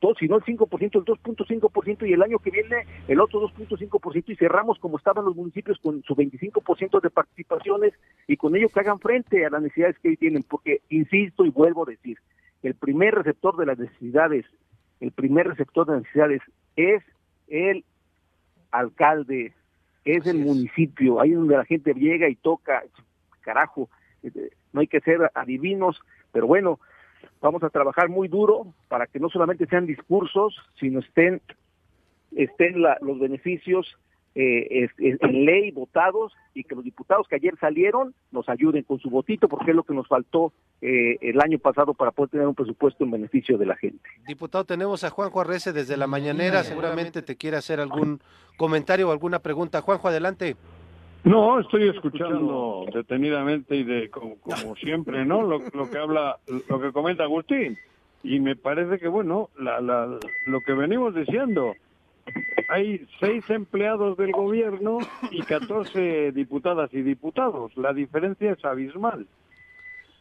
2, 0.02 0.18
sino 0.20 0.36
el 0.36 0.44
5%, 0.44 0.82
el 0.82 1.06
2.5% 1.06 2.10
y 2.10 2.14
el 2.14 2.24
año 2.24 2.40
que 2.40 2.50
viene 2.50 2.86
el 3.08 3.22
otro 3.22 3.42
2.5% 3.48 4.24
y 4.28 4.36
cerramos 4.36 4.80
como 4.80 4.98
estaban 4.98 5.24
los 5.24 5.36
municipios 5.36 5.78
con 5.80 6.04
su 6.04 6.16
25% 6.16 7.00
de 7.00 7.10
participaciones 7.10 7.94
y 8.28 8.36
con 8.36 8.56
ello 8.56 8.70
que 8.70 8.80
hagan 8.80 9.00
frente 9.00 9.46
a 9.46 9.50
las 9.52 9.62
necesidades 9.62 9.98
que 10.00 10.10
hoy 10.10 10.18
tienen, 10.18 10.44
porque 10.44 10.82
insisto 10.90 11.46
y 11.46 11.50
vuelvo 11.50 11.84
a 11.84 11.92
decir, 11.92 12.18
el 12.64 12.74
primer 12.74 13.16
receptor 13.16 13.56
de 13.58 13.66
las 13.68 13.78
necesidades, 13.78 14.46
el 15.00 15.12
primer 15.12 15.48
receptor 15.48 15.86
de 15.86 15.94
las 15.94 16.02
necesidades 16.02 16.42
es 16.76 17.04
el 17.48 17.86
alcalde, 18.72 19.54
es 20.04 20.26
el 20.26 20.40
municipio, 20.40 21.22
ahí 21.22 21.32
es 21.32 21.38
donde 21.38 21.58
la 21.58 21.66
gente 21.66 21.94
llega 21.94 22.28
y 22.28 22.36
toca, 22.36 22.84
carajo, 23.42 23.90
este, 24.24 24.52
no 24.74 24.82
hay 24.82 24.88
que 24.88 25.02
ser 25.02 25.32
adivinos, 25.36 26.02
pero 26.32 26.48
bueno, 26.48 26.80
vamos 27.42 27.64
a 27.64 27.70
trabajar 27.70 28.10
muy 28.10 28.28
duro 28.28 28.74
para 28.88 29.08
que 29.08 29.20
no 29.20 29.30
solamente 29.30 29.66
sean 29.68 29.86
discursos, 29.86 30.56
sino 30.80 31.00
estén, 31.00 31.42
estén 32.32 32.82
los 33.02 33.20
beneficios 33.20 33.98
eh, 34.34 34.88
en 34.98 35.46
ley 35.46 35.72
votados 35.72 36.32
y 36.54 36.64
que 36.64 36.74
los 36.74 36.86
diputados 36.86 37.28
que 37.28 37.36
ayer 37.36 37.54
salieron 37.60 38.14
nos 38.32 38.48
ayuden 38.48 38.84
con 38.84 38.98
su 39.00 39.10
votito 39.10 39.50
porque 39.50 39.72
es 39.72 39.76
lo 39.76 39.84
que 39.84 39.94
nos 39.94 40.08
faltó 40.08 40.54
eh, 40.82 41.18
el 41.20 41.42
año 41.42 41.60
pasado 41.60 41.94
para 41.94 42.12
poder 42.12 42.30
tener 42.30 42.48
un 42.48 42.56
presupuesto 42.56 43.04
en 43.04 43.12
beneficio 43.12 43.58
de 43.58 43.66
la 43.66 43.76
gente. 43.76 44.08
Diputado, 44.26 44.64
tenemos 44.64 45.04
a 45.04 45.10
Juanjo 45.10 45.42
Arrece 45.42 45.74
desde 45.74 45.98
la 45.98 46.08
mañanera, 46.08 46.64
seguramente 46.64 47.22
te 47.22 47.36
quiere 47.36 47.58
hacer 47.58 47.82
algún 47.82 48.22
comentario 48.56 49.10
o 49.10 49.12
alguna 49.12 49.40
pregunta. 49.40 49.82
Juanjo, 49.82 50.08
adelante. 50.08 50.56
No, 51.24 51.60
estoy 51.60 51.88
escuchando 51.88 52.86
detenidamente 52.92 53.76
y 53.76 53.84
de 53.84 54.10
como, 54.10 54.38
siempre, 54.76 55.24
¿no? 55.24 55.44
Lo, 55.44 55.60
que 55.90 55.98
habla, 55.98 56.38
lo 56.68 56.82
que 56.82 56.92
comenta 56.92 57.24
Agustín. 57.24 57.78
Y 58.24 58.40
me 58.40 58.56
parece 58.56 58.98
que, 59.00 59.08
bueno, 59.08 59.50
la, 59.60 59.82
la, 59.82 60.20
lo 60.48 60.62
que 60.62 60.74
venimos 60.74 61.14
diciendo, 61.14 61.74
hay 62.70 63.06
seis 63.20 63.48
empleados 63.50 64.18
del 64.18 64.32
gobierno 64.32 64.98
y 65.30 65.42
catorce 65.44 66.32
diputadas 66.32 66.92
y 66.94 67.02
diputados. 67.02 67.76
La 67.78 67.94
diferencia 67.94 68.52
es 68.52 68.66
abismal. 68.66 69.28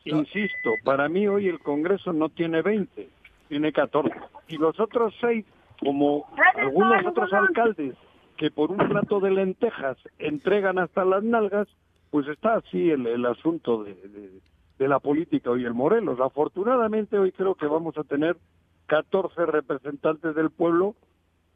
Insisto, 0.05 0.75
para 0.85 1.09
mí 1.09 1.27
hoy 1.29 1.49
el 1.49 1.61
Congreso 1.61 2.13
no 2.13 2.29
tiene 2.29 2.63
veinte, 2.63 3.09
tiene 3.49 3.73
catorce. 3.73 4.19
Y 4.49 4.57
los 4.57 4.79
otros 4.81 5.15
seis, 5.21 5.47
como 5.79 6.27
algunos 6.57 7.07
otros 7.07 7.33
alcaldes 7.33 7.95
que 8.41 8.51
por 8.51 8.71
un 8.71 8.79
plato 8.79 9.21
de 9.21 9.31
lentejas 9.31 9.99
entregan 10.19 10.79
hasta 10.79 11.05
las 11.05 11.23
nalgas, 11.23 11.69
pues 12.11 12.27
está 12.27 12.55
así 12.55 12.89
el, 12.89 13.07
el 13.07 13.27
asunto 13.27 13.85
de, 13.85 14.41
la 14.79 14.99
política 14.99 15.51
hoy 15.51 15.67
en 15.67 15.77
Morelos. 15.77 16.19
Afortunadamente 16.21 17.19
hoy 17.19 17.33
creo 17.33 17.55
que 17.55 17.67
vamos 17.67 17.99
a 17.99 18.05
tener 18.05 18.39
14 18.87 19.45
representantes 19.45 20.35
del 20.35 20.49
pueblo 20.49 20.95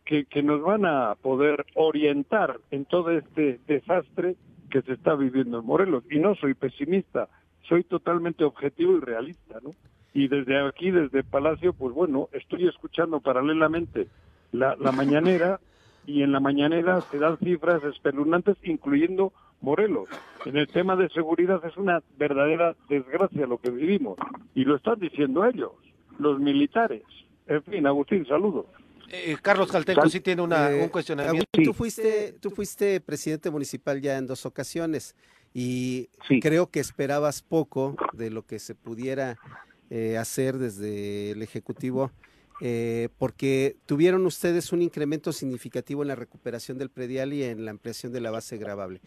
que, 0.05 0.26
nos 0.43 0.61
van 0.61 0.85
a 0.85 1.14
poder 1.14 1.64
orientar 1.74 2.61
en 2.70 2.85
todo 2.85 3.12
este 3.12 3.61
desastre 3.66 4.37
que 4.68 4.82
se 4.82 4.93
está 4.93 5.14
viviendo 5.14 5.61
en 5.61 5.64
Morelos. 5.64 6.05
Y 6.11 6.18
no 6.18 6.35
soy 6.35 6.53
pesimista, 6.53 7.30
soy 7.66 7.85
totalmente 7.85 8.45
objetivo 8.45 8.99
y 8.99 9.01
realista, 9.01 9.59
¿no? 9.62 9.70
Y 10.12 10.28
desde 10.28 10.61
aquí, 10.61 10.91
desde 10.91 11.24
Palacio, 11.24 11.72
pues 11.72 11.95
bueno, 11.95 12.28
estoy 12.32 12.68
escuchando 12.68 13.20
paralelamente 13.20 14.07
la, 14.53 14.76
la 14.76 14.93
mañanera 14.93 15.61
y 16.07 16.23
en 16.23 16.33
la 16.33 16.41
mañanera 16.41 17.01
se 17.11 17.19
dan 17.19 17.39
cifras 17.39 17.83
espeluznantes, 17.85 18.57
incluyendo 18.63 19.33
Morelos. 19.61 20.09
En 20.45 20.57
el 20.57 20.69
tema 20.69 20.97
de 20.97 21.09
seguridad 21.09 21.65
es 21.65 21.77
una 21.77 22.03
verdadera 22.19 22.77
desgracia 22.89 23.47
lo 23.47 23.59
que 23.59 23.71
vivimos. 23.71 24.19
Y 24.55 24.65
lo 24.65 24.77
están 24.77 25.01
diciendo 25.01 25.45
ellos, 25.45 25.73
los 26.19 26.39
militares. 26.39 27.03
En 27.47 27.63
fin, 27.63 27.87
Agustín, 27.87 28.27
saludos. 28.27 28.67
Eh, 29.11 29.37
Carlos 29.41 29.71
Calteco 29.71 30.09
sí 30.09 30.21
tiene 30.21 30.43
una, 30.43 30.69
un 30.69 30.89
cuestionamiento. 30.89 31.47
Tú, 31.63 31.73
fuiste, 31.73 32.35
tú 32.41 32.51
fuiste 32.51 33.01
presidente 33.01 33.51
municipal 33.51 34.01
ya 34.01 34.19
en 34.19 34.27
dos 34.27 34.45
ocasiones 34.45 35.15
y 35.53 36.09
creo 36.41 36.69
que 36.71 36.81
esperabas 36.81 37.43
poco 37.43 37.97
de 38.13 38.31
lo 38.31 38.45
que 38.45 38.59
se 38.59 38.75
pudiera 38.75 39.37
eh, 39.89 40.19
hacer 40.19 40.59
desde 40.59 41.31
el 41.31 41.43
Ejecutivo 41.43 42.11
eh, 42.61 43.09
porque 43.19 43.77
tuvieron 43.87 44.25
ustedes 44.27 44.73
un 44.73 44.83
incremento 44.83 45.33
significativo 45.33 46.03
en 46.03 46.09
la 46.09 46.15
recuperación 46.15 46.79
del 46.79 46.89
predial 46.89 47.33
y 47.33 47.43
en 47.43 47.65
la 47.65 47.73
ampliación 47.73 48.13
de 48.13 48.21
la 48.21 48.31
base 48.31 48.57
grabable. 48.57 49.01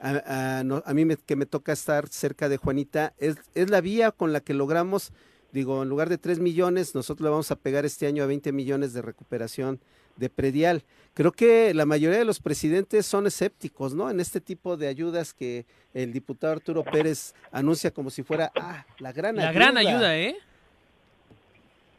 A, 0.00 0.62
mí 0.94 1.06
que 1.26 1.36
me 1.36 1.46
toca 1.46 1.72
estar 1.72 2.08
cerca 2.08 2.48
de 2.48 2.56
Juanita, 2.56 3.12
es, 3.18 3.36
es, 3.54 3.70
la 3.70 3.80
vía 3.80 4.10
con 4.10 4.32
la 4.32 4.40
que 4.40 4.54
logramos, 4.54 5.12
digo, 5.52 5.82
en 5.82 5.88
lugar 5.88 6.08
de 6.08 6.18
3 6.18 6.38
millones, 6.38 6.94
nosotros 6.94 7.24
le 7.24 7.30
vamos 7.30 7.50
a 7.50 7.56
pegar 7.56 7.84
este 7.84 8.06
año 8.06 8.22
a 8.22 8.26
20 8.26 8.52
millones 8.52 8.92
de 8.92 9.02
recuperación 9.02 9.80
de 10.16 10.30
predial. 10.30 10.84
Creo 11.12 11.32
que 11.32 11.74
la 11.74 11.86
mayoría 11.86 12.18
de 12.18 12.24
los 12.24 12.40
presidentes 12.40 13.06
son 13.06 13.26
escépticos, 13.26 13.94
¿no? 13.94 14.10
En 14.10 14.20
este 14.20 14.40
tipo 14.40 14.76
de 14.76 14.88
ayudas 14.88 15.32
que 15.32 15.66
el 15.92 16.12
diputado 16.12 16.54
Arturo 16.54 16.84
Pérez 16.84 17.34
anuncia 17.52 17.90
como 17.92 18.10
si 18.10 18.22
fuera, 18.22 18.50
ah, 18.56 18.84
la 18.98 19.12
gran 19.12 19.38
ayuda. 19.38 19.46
La 19.46 19.52
gran 19.52 19.76
ayuda, 19.76 20.18
¿eh? 20.18 20.36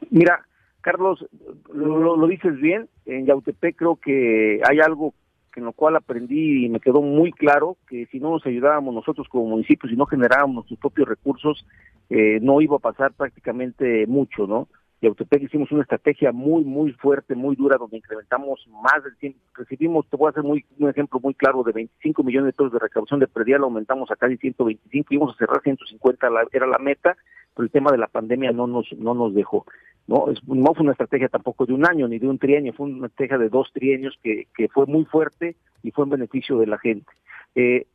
Mira, 0.10 0.46
Carlos, 0.86 1.26
lo, 1.74 2.28
dices 2.28 2.56
bien, 2.62 2.88
en 3.08 3.26
Yautepec 3.26 3.76
creo 3.76 3.96
que 3.96 4.62
hay 4.64 4.80
algo 4.80 5.16
en 5.56 5.66
lo 5.66 5.74
cual 5.74 5.96
aprendí 5.96 6.66
y 6.66 6.70
me 6.70 6.80
quedó 6.80 7.02
muy 7.02 7.32
claro 7.32 7.78
que 7.88 8.06
si 8.12 8.20
no 8.20 8.30
nos 8.30 8.46
ayudábamos 8.46 8.94
nosotros 8.94 9.28
como 9.28 9.48
municipio, 9.48 9.90
si 9.90 9.96
no 9.96 10.06
generábamos 10.06 10.54
nuestros 10.54 10.80
propios 10.80 11.08
recursos, 11.08 11.66
eh, 12.12 12.38
no 12.40 12.62
iba 12.62 12.76
a 12.76 12.80
pasar 12.80 13.14
prácticamente 13.14 14.06
mucho, 14.06 14.46
¿no? 14.46 14.68
Yautepec 15.02 15.42
hicimos 15.42 15.72
una 15.72 15.82
estrategia 15.82 16.32
muy, 16.32 16.64
muy 16.64 16.92
fuerte, 16.92 17.34
muy 17.34 17.56
dura, 17.56 17.78
donde 17.80 17.98
incrementamos 17.98 18.68
más 18.70 19.04
del 19.04 19.16
100, 19.16 19.36
recibimos, 19.56 20.08
te 20.08 20.18
voy 20.18 20.28
a 20.28 20.30
hacer 20.30 20.44
muy, 20.44 20.66
un 20.78 20.90
ejemplo 20.90 21.20
muy 21.20 21.34
claro, 21.34 21.64
de 21.64 21.72
25 21.72 22.22
millones 22.24 22.48
de 22.48 22.54
pesos 22.54 22.74
de 22.74 22.80
recaudación 22.80 23.20
de 23.20 23.28
predial, 23.28 23.64
aumentamos 23.64 24.12
a 24.12 24.16
casi 24.16 24.38
125, 24.38 25.14
íbamos 25.16 25.34
a 25.34 25.38
cerrar 25.40 25.64
150, 25.64 26.28
era 26.52 26.68
la 26.68 26.78
meta, 26.78 27.18
pero 27.56 27.66
el 27.66 27.72
tema 27.72 27.92
de 27.92 27.98
la 27.98 28.08
pandemia 28.08 28.52
no 28.52 28.68
nos, 28.68 28.92
no 28.98 29.14
nos 29.14 29.34
dejó. 29.34 29.66
No, 30.08 30.30
es, 30.30 30.44
no 30.48 30.74
fue 30.74 30.84
una 30.84 30.92
estrategia 30.92 31.30
tampoco 31.30 31.66
de 31.66 31.74
un 31.74 31.88
año 31.88 32.08
ni 32.08 32.20
de 32.20 32.28
un 32.28 32.38
trienio, 32.38 32.74
fue 32.74 32.88
una 32.88 33.08
estrategia 33.08 33.38
de 33.40 33.50
dos 33.50 33.72
trienios 33.74 34.18
que, 34.22 34.48
que 34.56 34.68
fue 34.68 34.86
muy 34.86 35.06
fuerte 35.06 35.56
y 35.82 35.92
fue 35.92 36.04
en 36.04 36.12
beneficio 36.12 36.58
de 36.60 36.68
la 36.68 36.78
gente. 36.78 37.12
Eh, 37.56 37.88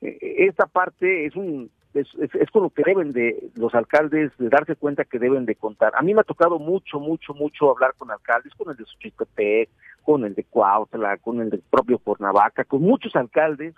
eh 0.00 0.46
esta 0.46 0.66
parte 0.66 1.26
es 1.26 1.36
un 1.36 1.70
es, 1.94 2.06
es, 2.34 2.50
con 2.50 2.62
lo 2.62 2.70
que 2.70 2.82
deben 2.84 3.12
de 3.12 3.50
los 3.56 3.74
alcaldes 3.74 4.30
de 4.38 4.48
darse 4.48 4.76
cuenta 4.76 5.04
que 5.04 5.18
deben 5.18 5.46
de 5.46 5.54
contar. 5.54 5.92
A 5.96 6.02
mí 6.02 6.14
me 6.14 6.20
ha 6.20 6.24
tocado 6.24 6.58
mucho, 6.58 7.00
mucho, 7.00 7.34
mucho 7.34 7.70
hablar 7.70 7.94
con 7.96 8.10
alcaldes, 8.10 8.54
con 8.54 8.70
el 8.70 8.76
de 8.76 8.84
Xochitepec, 8.84 9.70
con 10.02 10.24
el 10.24 10.34
de 10.34 10.44
Cuautla, 10.44 11.16
con 11.18 11.40
el 11.40 11.50
del 11.50 11.62
propio 11.68 11.98
Cuernavaca, 11.98 12.64
con 12.64 12.82
muchos 12.82 13.14
alcaldes, 13.16 13.74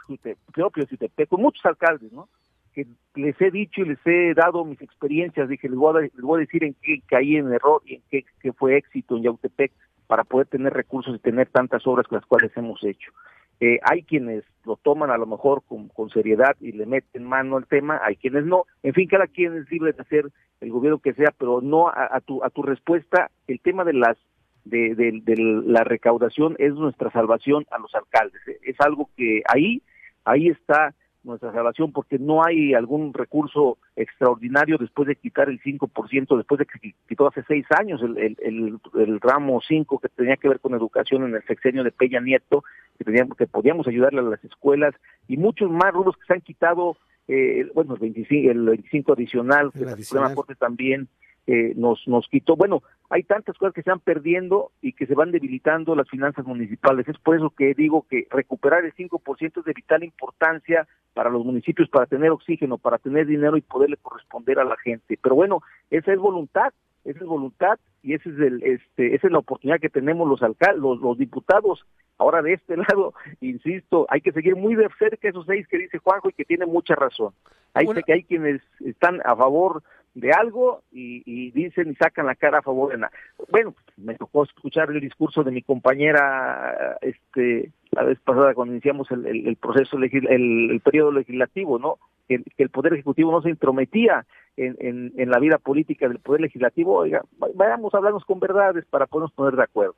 propio 0.53 0.86
con 1.28 1.41
muchos 1.41 1.64
alcaldes, 1.64 2.12
¿no? 2.12 2.28
Que 2.74 2.86
les 3.14 3.40
he 3.40 3.50
dicho 3.50 3.82
y 3.82 3.88
les 3.88 3.98
he 4.06 4.34
dado 4.34 4.64
mis 4.64 4.80
experiencias, 4.80 5.48
dije, 5.48 5.68
les 5.68 5.78
voy 5.78 5.96
a, 5.96 6.00
les 6.00 6.20
voy 6.20 6.38
a 6.38 6.40
decir 6.40 6.64
en 6.64 6.74
qué 6.82 7.00
caí 7.06 7.36
en 7.36 7.52
error 7.52 7.82
y 7.84 7.96
en 7.96 8.02
qué, 8.10 8.52
fue 8.52 8.76
éxito 8.76 9.16
en 9.16 9.24
Yautepec 9.24 9.72
para 10.06 10.24
poder 10.24 10.46
tener 10.46 10.72
recursos 10.72 11.14
y 11.14 11.18
tener 11.18 11.48
tantas 11.48 11.86
obras 11.86 12.06
con 12.06 12.16
las 12.16 12.26
cuales 12.26 12.50
hemos 12.56 12.82
hecho. 12.84 13.12
Eh, 13.60 13.78
hay 13.82 14.02
quienes 14.04 14.44
lo 14.64 14.76
toman 14.76 15.10
a 15.10 15.18
lo 15.18 15.26
mejor 15.26 15.62
con, 15.68 15.88
con, 15.88 16.08
seriedad 16.08 16.56
y 16.60 16.72
le 16.72 16.86
meten 16.86 17.24
mano 17.24 17.58
al 17.58 17.66
tema, 17.66 18.00
hay 18.02 18.16
quienes 18.16 18.46
no. 18.46 18.64
En 18.82 18.94
fin, 18.94 19.06
cada 19.06 19.26
quien 19.26 19.56
es 19.56 19.70
libre 19.70 19.92
de 19.92 20.00
hacer 20.00 20.30
el 20.60 20.70
gobierno 20.70 20.98
que 20.98 21.12
sea, 21.12 21.32
pero 21.36 21.60
no 21.60 21.88
a, 21.88 22.20
tu, 22.20 22.42
a 22.42 22.50
tu 22.50 22.62
respuesta, 22.62 23.30
el 23.46 23.60
tema 23.60 23.84
de 23.84 23.94
las 23.94 24.16
de, 24.64 24.94
de, 24.94 25.20
de, 25.22 25.36
la 25.66 25.84
recaudación 25.84 26.54
es 26.58 26.74
nuestra 26.74 27.10
salvación 27.10 27.66
a 27.70 27.78
los 27.78 27.94
alcaldes. 27.94 28.40
Es 28.62 28.76
algo 28.80 29.10
que 29.16 29.42
ahí, 29.46 29.82
ahí 30.24 30.48
está 30.48 30.94
nuestra 31.22 31.52
salvación 31.52 31.92
porque 31.92 32.18
no 32.18 32.44
hay 32.44 32.74
algún 32.74 33.12
recurso 33.12 33.78
extraordinario 33.96 34.78
después 34.78 35.06
de 35.06 35.16
quitar 35.16 35.48
el 35.48 35.60
5%, 35.60 36.36
después 36.36 36.58
de 36.58 36.66
que 36.66 36.94
quitó 37.08 37.28
hace 37.28 37.42
seis 37.46 37.66
años 37.78 38.00
el, 38.02 38.16
el, 38.18 38.78
el, 38.94 39.20
ramo 39.20 39.60
5 39.60 39.98
que 39.98 40.08
tenía 40.08 40.36
que 40.36 40.48
ver 40.48 40.60
con 40.60 40.74
educación 40.74 41.24
en 41.24 41.34
el 41.34 41.44
sexenio 41.44 41.84
de 41.84 41.92
Peña 41.92 42.20
Nieto, 42.20 42.64
que, 42.98 43.04
teníamos, 43.04 43.36
que 43.36 43.46
podíamos 43.46 43.86
ayudarle 43.86 44.20
a 44.20 44.24
las 44.24 44.42
escuelas 44.44 44.94
y 45.28 45.36
muchos 45.36 45.70
más 45.70 45.92
rubros 45.92 46.16
que 46.16 46.26
se 46.26 46.34
han 46.34 46.40
quitado, 46.40 46.96
eh, 47.28 47.70
bueno, 47.74 47.94
el 47.94 48.00
25, 48.00 48.50
el 48.50 48.64
25 48.64 49.12
adicional, 49.12 49.72
que 49.72 49.84
la 49.84 49.96
Suprema 49.96 50.34
Corte 50.34 50.54
también 50.54 51.08
eh, 51.47 51.72
nos, 51.76 52.07
nos 52.07 52.28
quitó. 52.28 52.57
Bueno, 52.57 52.82
hay 53.09 53.24
tantas 53.24 53.57
cosas 53.59 53.74
que 53.74 53.82
se 53.82 53.91
van 53.91 54.01
perdiendo 54.01 54.70
y 54.80 54.93
que 54.93 55.07
se 55.07 55.14
van 55.14 55.32
debilitando 55.32 55.97
las 55.97 56.09
finanzas 56.09 56.45
municipales. 56.47 57.09
Es 57.09 57.18
por 57.18 57.36
eso 57.36 57.51
que 57.51 57.74
digo 57.74 58.07
que 58.09 58.26
recuperar 58.30 58.84
el 58.84 58.95
5% 58.95 59.59
es 59.59 59.64
de 59.64 59.72
vital 59.72 60.05
importancia 60.05 60.86
para 61.12 61.30
los 61.30 61.45
municipios, 61.45 61.88
para 61.88 62.07
tener 62.07 62.30
oxígeno, 62.30 62.78
para 62.78 62.99
tener 62.99 63.26
dinero 63.26 63.57
y 63.57 63.62
poderle 63.62 63.97
corresponder 63.97 64.61
a 64.61 64.64
la 64.64 64.76
gente. 64.76 65.18
Pero 65.20 65.34
bueno, 65.34 65.61
esa 65.91 66.12
es 66.12 66.18
voluntad, 66.18 66.72
esa 67.05 67.18
es 67.18 67.26
voluntad 67.26 67.78
y 68.03 68.14
ese 68.14 68.30
es 68.30 68.38
el, 68.38 68.62
este, 68.62 69.14
esa 69.14 69.26
es 69.26 69.32
la 69.32 69.41
oportunidad 69.41 69.80
que 69.80 69.88
tenemos 69.88 70.28
los 70.28 70.43
alcaldes, 70.43 70.80
los, 70.80 71.18
diputados. 71.18 71.84
Ahora 72.18 72.43
de 72.43 72.53
este 72.53 72.76
lado, 72.76 73.14
insisto, 73.41 74.07
hay 74.09 74.20
que 74.20 74.32
seguir 74.32 74.55
muy 74.55 74.74
de 74.74 74.88
cerca 74.99 75.28
esos 75.28 75.47
seis 75.47 75.66
que 75.68 75.78
dice 75.78 75.99
Juanjo 75.99 76.30
y 76.30 76.34
que 76.34 76.45
tiene 76.45 76.66
mucha 76.66 76.95
razón. 76.95 77.32
Hay 77.74 77.86
que 77.86 78.12
hay 78.12 78.24
quienes 78.24 78.62
están 78.80 79.20
a 79.24 79.36
favor 79.36 79.82
de 80.14 80.32
algo 80.32 80.82
y, 80.90 81.50
dicen 81.52 81.90
y 81.90 81.94
sacan 81.94 82.26
la 82.26 82.34
cara 82.34 82.58
a 82.58 82.62
favor 82.62 82.92
de 82.92 82.98
nada. 82.98 83.12
Bueno, 83.50 83.74
me 83.96 84.14
tocó 84.16 84.44
escuchar 84.44 84.90
el 84.90 85.00
discurso 85.00 85.42
de 85.44 85.52
mi 85.52 85.62
compañera 85.62 86.98
este 87.00 87.70
la 87.92 88.04
vez 88.04 88.20
pasada 88.20 88.54
cuando 88.54 88.74
iniciamos 88.74 89.11
el, 89.11 89.56
proceso, 89.56 89.96
el, 89.96 90.70
el, 90.70 90.80
periodo 90.80 91.11
legislativo, 91.11 91.78
¿no? 91.78 91.98
Que, 92.28 92.40
el 92.58 92.70
Poder 92.70 92.94
Ejecutivo 92.94 93.32
no 93.32 93.42
se 93.42 93.50
intrometía 93.50 94.24
en, 94.56 94.76
en, 94.78 95.12
en, 95.16 95.30
la 95.30 95.40
vida 95.40 95.58
política 95.58 96.08
del 96.08 96.20
Poder 96.20 96.42
Legislativo. 96.42 96.94
Oiga, 96.94 97.22
vayamos 97.54 97.92
a 97.92 97.96
hablarnos 97.96 98.24
con 98.24 98.38
verdades 98.38 98.84
para 98.86 99.06
podernos 99.06 99.32
poner 99.32 99.56
de 99.56 99.64
acuerdo. 99.64 99.96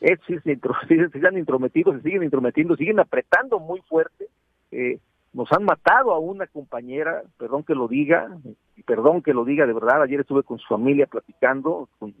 Es, 0.00 0.18
si 0.26 0.38
se, 0.40 0.58
se, 0.88 1.10
se 1.20 1.26
han 1.26 1.36
intrometido, 1.36 1.92
se 1.92 2.00
siguen 2.00 2.22
intrometiendo, 2.22 2.76
siguen 2.76 3.00
apretando 3.00 3.58
muy 3.58 3.80
fuerte. 3.82 4.28
Eh, 4.70 4.98
nos 5.36 5.52
han 5.52 5.64
matado 5.64 6.12
a 6.12 6.18
una 6.18 6.46
compañera, 6.46 7.22
perdón 7.36 7.62
que 7.62 7.74
lo 7.74 7.88
diga, 7.88 8.26
y 8.74 8.82
perdón 8.82 9.20
que 9.20 9.34
lo 9.34 9.44
diga 9.44 9.66
de 9.66 9.74
verdad, 9.74 10.02
ayer 10.02 10.20
estuve 10.20 10.42
con 10.42 10.58
su 10.58 10.66
familia 10.66 11.06
platicando, 11.06 11.90
con, 11.98 12.14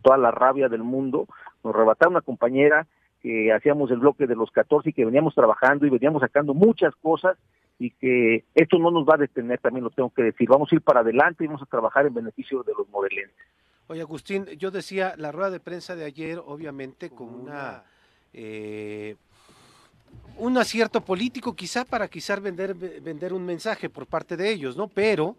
toda 0.00 0.16
la 0.16 0.30
rabia 0.30 0.68
del 0.68 0.84
mundo, 0.84 1.26
nos 1.64 1.74
arrebataron 1.74 2.14
una 2.14 2.20
compañera 2.20 2.86
que 3.20 3.52
hacíamos 3.52 3.90
el 3.90 3.98
bloque 3.98 4.28
de 4.28 4.36
los 4.36 4.52
14 4.52 4.90
y 4.90 4.92
que 4.92 5.04
veníamos 5.04 5.34
trabajando 5.34 5.86
y 5.86 5.90
veníamos 5.90 6.20
sacando 6.20 6.54
muchas 6.54 6.94
cosas 7.02 7.36
y 7.80 7.90
que 7.90 8.44
esto 8.54 8.78
no 8.78 8.92
nos 8.92 9.04
va 9.04 9.16
a 9.16 9.18
detener, 9.18 9.58
también 9.58 9.82
lo 9.82 9.90
tengo 9.90 10.10
que 10.10 10.22
decir, 10.22 10.48
vamos 10.48 10.70
a 10.70 10.76
ir 10.76 10.82
para 10.82 11.00
adelante 11.00 11.42
y 11.42 11.48
vamos 11.48 11.62
a 11.62 11.66
trabajar 11.66 12.06
en 12.06 12.14
beneficio 12.14 12.62
de 12.62 12.74
los 12.78 12.88
modelenses. 12.90 13.34
Oye, 13.88 14.02
Agustín, 14.02 14.46
yo 14.56 14.70
decía, 14.70 15.14
la 15.16 15.32
rueda 15.32 15.50
de 15.50 15.58
prensa 15.58 15.96
de 15.96 16.04
ayer, 16.04 16.40
obviamente, 16.46 17.10
con 17.10 17.34
una... 17.34 17.82
Eh, 18.32 19.16
un 20.36 20.58
acierto 20.58 21.00
político 21.00 21.54
quizá 21.54 21.84
para 21.84 22.08
quizás 22.08 22.40
vender, 22.40 22.74
vender 22.74 23.32
un 23.32 23.44
mensaje 23.44 23.88
por 23.88 24.06
parte 24.06 24.36
de 24.36 24.50
ellos, 24.50 24.76
¿no? 24.76 24.88
Pero 24.88 25.36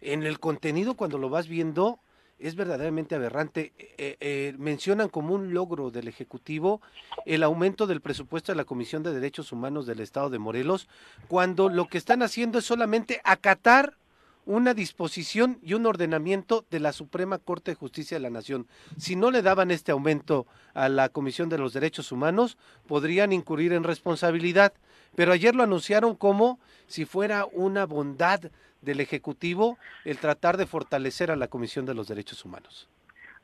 en 0.00 0.24
el 0.24 0.40
contenido 0.40 0.94
cuando 0.94 1.18
lo 1.18 1.30
vas 1.30 1.48
viendo 1.48 2.00
es 2.42 2.56
verdaderamente 2.56 3.14
aberrante. 3.14 3.72
Eh, 3.78 4.16
eh, 4.20 4.54
mencionan 4.58 5.08
como 5.08 5.34
un 5.34 5.54
logro 5.54 5.90
del 5.90 6.08
Ejecutivo 6.08 6.80
el 7.24 7.42
aumento 7.44 7.86
del 7.86 8.00
presupuesto 8.00 8.52
de 8.52 8.56
la 8.56 8.64
Comisión 8.64 9.02
de 9.02 9.14
Derechos 9.14 9.52
Humanos 9.52 9.86
del 9.86 10.00
Estado 10.00 10.28
de 10.28 10.40
Morelos, 10.40 10.88
cuando 11.28 11.68
lo 11.68 11.86
que 11.86 11.98
están 11.98 12.22
haciendo 12.22 12.58
es 12.58 12.64
solamente 12.64 13.20
acatar 13.22 13.96
una 14.44 14.74
disposición 14.74 15.58
y 15.62 15.74
un 15.74 15.86
ordenamiento 15.86 16.64
de 16.70 16.80
la 16.80 16.92
Suprema 16.92 17.38
Corte 17.38 17.72
de 17.72 17.76
Justicia 17.76 18.16
de 18.16 18.22
la 18.22 18.30
Nación. 18.30 18.66
Si 18.96 19.16
no 19.16 19.30
le 19.30 19.42
daban 19.42 19.70
este 19.70 19.92
aumento 19.92 20.46
a 20.74 20.88
la 20.88 21.08
Comisión 21.08 21.48
de 21.48 21.58
los 21.58 21.72
Derechos 21.72 22.12
Humanos, 22.12 22.58
podrían 22.86 23.32
incurrir 23.32 23.72
en 23.72 23.84
responsabilidad. 23.84 24.72
Pero 25.14 25.32
ayer 25.32 25.54
lo 25.54 25.62
anunciaron 25.62 26.16
como 26.16 26.58
si 26.86 27.04
fuera 27.04 27.46
una 27.52 27.86
bondad 27.86 28.40
del 28.80 29.00
Ejecutivo 29.00 29.78
el 30.04 30.18
tratar 30.18 30.56
de 30.56 30.66
fortalecer 30.66 31.30
a 31.30 31.36
la 31.36 31.48
Comisión 31.48 31.86
de 31.86 31.94
los 31.94 32.08
Derechos 32.08 32.44
Humanos. 32.44 32.88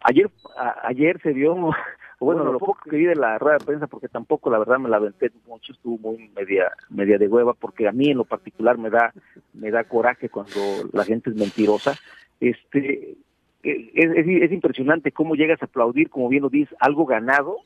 Ayer, 0.01 0.31
ayer 0.85 1.21
se 1.23 1.33
dio, 1.33 1.57
bueno, 2.27 2.45
lo 2.45 2.59
poco 2.59 2.79
que 2.89 2.97
vi 2.97 3.05
de 3.05 3.14
la 3.14 3.39
rueda 3.39 3.59
de 3.59 3.64
prensa, 3.64 3.87
porque 3.87 4.09
tampoco 4.09 4.51
la 4.51 4.59
verdad 4.59 4.79
me 4.79 4.89
la 4.89 4.97
aventé 4.97 5.31
mucho, 5.47 5.73
estuvo 5.73 5.99
muy 5.99 6.29
media, 6.37 6.73
media 6.91 7.16
de 7.16 7.29
hueva, 7.29 7.55
porque 7.55 7.87
a 7.87 7.93
mí 7.93 8.11
en 8.11 8.19
lo 8.19 8.25
particular 8.25 8.77
me 8.77 8.91
da, 8.91 9.12
me 9.55 9.71
da 9.71 9.85
coraje 9.85 10.29
cuando 10.29 10.61
la 10.93 11.05
gente 11.05 11.31
es 11.31 11.37
mentirosa. 11.37 11.97
Este, 12.41 13.16
es, 13.62 14.11
es, 14.27 14.53
impresionante 14.53 15.12
cómo 15.12 15.35
llegas 15.35 15.62
a 15.62 15.66
aplaudir, 15.66 16.11
como 16.11 16.29
bien 16.29 16.43
lo 16.43 16.49
dices, 16.49 16.77
algo 16.81 17.07
ganado, 17.07 17.59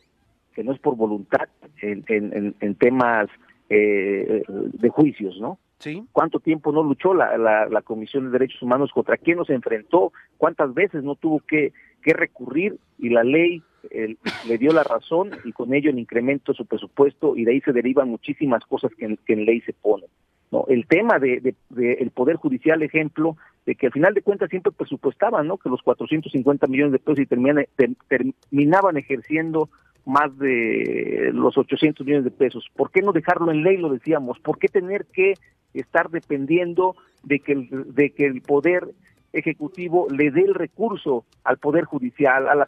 que 0.54 0.64
no 0.64 0.72
es 0.72 0.78
por 0.78 0.96
voluntad, 0.96 1.48
en, 1.80 2.04
en, 2.08 2.54
en 2.60 2.74
temas 2.74 3.28
eh, 3.70 4.42
de 4.48 4.88
juicios, 4.90 5.40
¿no? 5.40 5.58
Sí. 5.78 6.04
¿Cuánto 6.12 6.40
tiempo 6.40 6.70
no 6.72 6.82
luchó 6.82 7.14
la, 7.14 7.36
la, 7.38 7.82
Comisión 7.82 8.26
de 8.26 8.30
Derechos 8.30 8.62
Humanos? 8.62 8.92
¿Contra 8.92 9.16
quién 9.16 9.38
nos 9.38 9.50
enfrentó? 9.50 10.12
¿Cuántas 10.36 10.74
veces 10.74 11.02
no 11.02 11.16
tuvo 11.16 11.40
que, 11.40 11.72
que 12.02 12.12
recurrir? 12.12 12.76
Y 12.98 13.08
la 13.08 13.24
ley 13.24 13.62
le 13.90 14.58
dio 14.58 14.72
la 14.72 14.84
razón 14.84 15.30
y 15.44 15.52
con 15.52 15.74
ello 15.74 15.90
el 15.90 15.98
incremento 15.98 16.52
de 16.52 16.56
su 16.56 16.66
presupuesto 16.66 17.36
y 17.36 17.44
de 17.44 17.52
ahí 17.52 17.60
se 17.60 17.72
derivan 17.72 18.08
muchísimas 18.08 18.64
cosas 18.66 18.92
que 18.96 19.04
en, 19.04 19.44
ley 19.44 19.60
se 19.62 19.72
ponen. 19.72 20.08
¿no? 20.50 20.64
El 20.68 20.86
tema 20.86 21.18
de, 21.18 21.54
de, 21.70 21.92
el 21.94 22.10
Poder 22.10 22.36
Judicial, 22.36 22.82
ejemplo, 22.82 23.36
de 23.66 23.74
que 23.74 23.86
al 23.86 23.92
final 23.92 24.14
de 24.14 24.22
cuentas 24.22 24.50
siempre 24.50 24.72
presupuestaban, 24.72 25.46
¿no? 25.46 25.56
Que 25.56 25.68
los 25.68 25.82
450 25.82 26.66
millones 26.66 26.92
de 26.92 26.98
pesos 26.98 27.20
y 27.20 27.26
terminaban 27.26 28.96
ejerciendo 28.96 29.70
más 30.04 30.36
de 30.38 31.30
los 31.32 31.56
800 31.56 32.04
millones 32.04 32.24
de 32.24 32.30
pesos. 32.30 32.68
¿Por 32.74 32.90
qué 32.90 33.02
no 33.02 33.12
dejarlo 33.12 33.50
en 33.50 33.62
ley, 33.62 33.76
lo 33.76 33.88
decíamos? 33.88 34.38
¿Por 34.40 34.58
qué 34.58 34.68
tener 34.68 35.06
que 35.06 35.34
estar 35.74 36.10
dependiendo 36.10 36.96
de 37.22 37.38
que 37.38 37.68
de 37.70 38.10
que 38.10 38.26
el 38.26 38.42
poder 38.42 38.88
ejecutivo 39.32 40.06
le 40.10 40.30
dé 40.30 40.42
el 40.42 40.54
recurso 40.54 41.24
al 41.44 41.58
poder 41.58 41.84
judicial, 41.84 42.48
a, 42.48 42.54
la, 42.54 42.66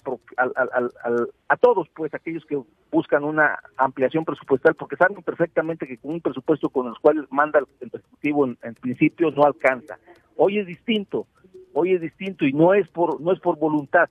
a 1.49 1.57
todos, 1.57 1.89
pues, 1.95 2.13
aquellos 2.15 2.45
que 2.47 2.59
buscan 2.91 3.25
una 3.25 3.59
ampliación 3.77 4.25
presupuestal, 4.25 4.75
porque 4.75 4.97
saben 4.97 5.23
perfectamente 5.23 5.87
que 5.87 5.99
con 5.99 6.13
un 6.13 6.21
presupuesto 6.21 6.69
con 6.69 6.87
el 6.89 6.95
cual 7.01 7.27
manda 7.31 7.59
el 7.59 7.67
ejecutivo 7.81 8.47
en, 8.47 8.57
en 8.63 8.75
principio 8.75 9.31
no 9.31 9.45
alcanza. 9.45 9.99
Hoy 10.37 10.59
es 10.59 10.67
distinto, 10.67 11.27
hoy 11.73 11.95
es 11.95 12.01
distinto 12.01 12.47
y 12.47 12.53
no 12.53 12.75
es 12.75 12.89
por 12.89 13.21
no 13.21 13.33
es 13.33 13.41
por 13.41 13.59
voluntad, 13.59 14.09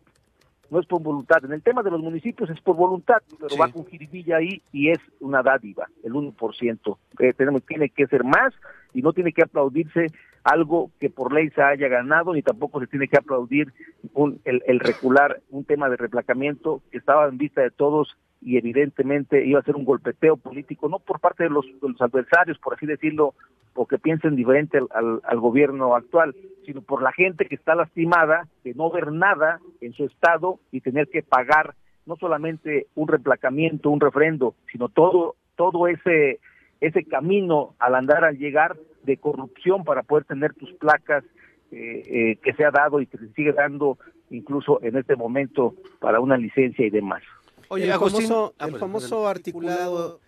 no 0.70 0.80
es 0.80 0.86
por 0.86 1.02
voluntad. 1.02 1.44
En 1.44 1.54
el 1.54 1.62
tema 1.62 1.84
de 1.84 1.92
los 1.92 2.02
municipios 2.02 2.50
es 2.50 2.60
por 2.62 2.76
voluntad, 2.76 3.18
pero 3.40 3.58
va 3.58 3.70
con 3.70 3.86
jiribilla 3.86 4.38
ahí 4.38 4.62
y 4.72 4.90
es 4.90 5.00
una 5.20 5.42
dádiva, 5.42 5.88
el 6.04 6.14
1%. 6.14 6.98
Eh, 7.20 7.34
tenemos, 7.34 7.64
tiene 7.64 7.90
que 7.90 8.08
ser 8.08 8.24
más 8.24 8.54
y 8.94 9.02
no 9.02 9.14
tiene 9.14 9.32
que 9.32 9.44
aplaudirse 9.44 10.08
algo 10.44 10.92
que 11.00 11.10
por 11.10 11.34
ley 11.34 11.50
se 11.52 11.62
haya 11.62 11.88
ganado, 11.88 12.34
ni 12.34 12.42
tampoco 12.42 12.80
se 12.80 12.88
tiene 12.88 13.08
que 13.08 13.18
aplaudir 13.18 13.74
un, 14.14 14.42
el, 14.46 14.62
el 14.68 14.80
recular 14.80 15.42
un 15.50 15.64
tema 15.64 15.90
de 15.90 15.98
replacamiento 15.98 16.82
que 16.92 16.98
estaba 16.98 17.28
en 17.28 17.38
vista 17.38 17.62
de 17.62 17.72
todos 17.72 18.18
y 18.42 18.58
evidentemente 18.58 19.46
iba 19.46 19.60
a 19.60 19.64
ser 19.64 19.76
un 19.76 19.86
golpeteo 19.86 20.38
político, 20.38 20.90
no 20.90 21.00
por 21.00 21.20
parte 21.20 21.44
de 21.44 21.50
los, 21.50 21.66
de 21.66 21.90
los 21.90 22.02
adversarios, 22.02 22.58
por 22.60 22.74
así 22.74 22.86
decirlo, 22.86 23.34
o 23.76 23.86
que 23.88 23.98
piensen 23.98 24.36
diferente 24.36 24.80
al, 24.92 25.40
gobierno 25.40 25.96
actual, 25.96 26.36
sino 26.66 26.82
por 26.82 27.02
la 27.02 27.12
gente 27.12 27.46
que 27.46 27.56
está 27.56 27.74
lastimada 27.74 28.48
de 28.64 28.74
no 28.74 28.92
ver 28.92 29.12
nada 29.12 29.60
en 29.82 29.94
su 29.94 30.06
estado 30.06 30.60
y 30.72 30.82
tener 30.82 31.08
que 31.08 31.24
pagar 31.24 31.74
no 32.06 32.18
solamente 32.18 32.88
un 32.96 33.08
replacamiento, 33.08 33.90
un 33.90 34.00
refrendo, 34.00 34.56
sino 34.72 34.90
todo 34.90 35.36
todo 35.56 35.88
ese 35.88 36.40
ese 36.86 37.04
camino 37.04 37.76
al 37.80 37.96
andar 37.96 38.24
al 38.24 38.38
llegar 38.38 38.78
de 39.04 39.18
corrupción 39.18 39.84
para 39.84 40.04
poder 40.04 40.26
tener 40.26 40.54
tus 40.54 40.72
placas 40.74 41.24
eh, 41.72 42.04
eh, 42.06 42.36
que 42.44 42.54
se 42.54 42.66
ha 42.66 42.72
dado 42.72 43.02
y 43.02 43.08
que 43.08 43.18
se 43.18 43.28
sigue 43.34 43.54
dando 43.54 43.98
incluso 44.30 44.80
en 44.84 44.98
este 44.98 45.16
momento 45.16 45.76
para 46.00 46.20
una 46.20 46.38
licencia 46.38 46.86
y 46.86 46.90
demás. 46.90 47.22
Oye, 47.70 47.86
el 47.86 47.94
famoso, 47.94 48.54
el 48.60 48.76
famoso 48.78 49.28
articulado 49.28 50.20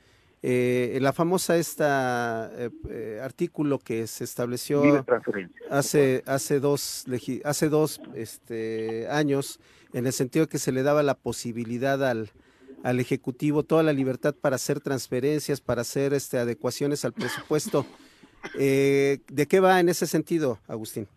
eh, 0.47 0.99
la 1.01 1.12
famosa 1.12 1.58
esta 1.58 2.51
eh, 2.56 2.70
eh, 2.88 3.20
artículo 3.24 3.80
que 3.80 4.06
se 4.06 4.24
estableció 4.24 5.03
hace 5.72 6.22
hace 6.28 6.60
dos 6.60 7.06
hace 7.43 7.70
dos 7.70 7.99
este, 8.14 9.08
años 9.10 9.60
en 9.93 10.06
el 10.06 10.14
sentido 10.14 10.47
que 10.47 10.60
se 10.60 10.72
le 10.72 10.84
daba 10.84 11.01
la 11.01 11.16
posibilidad 11.16 12.08
al, 12.08 12.30
al 12.84 13.00
ejecutivo 13.00 13.64
toda 13.64 13.84
la 13.84 13.94
libertad 13.94 14.36
para 14.40 14.56
hacer 14.56 14.80
transferencias 14.80 15.62
para 15.62 15.82
hacer 15.82 16.14
este 16.14 16.38
adecuaciones 16.38 17.06
al 17.06 17.14
presupuesto. 17.14 17.86
De 18.54 19.48
qué 19.50 19.60
va 19.60 19.80
en 19.80 19.90
ese 19.90 20.06
sentido 20.06 20.60
Agustín 20.68 21.08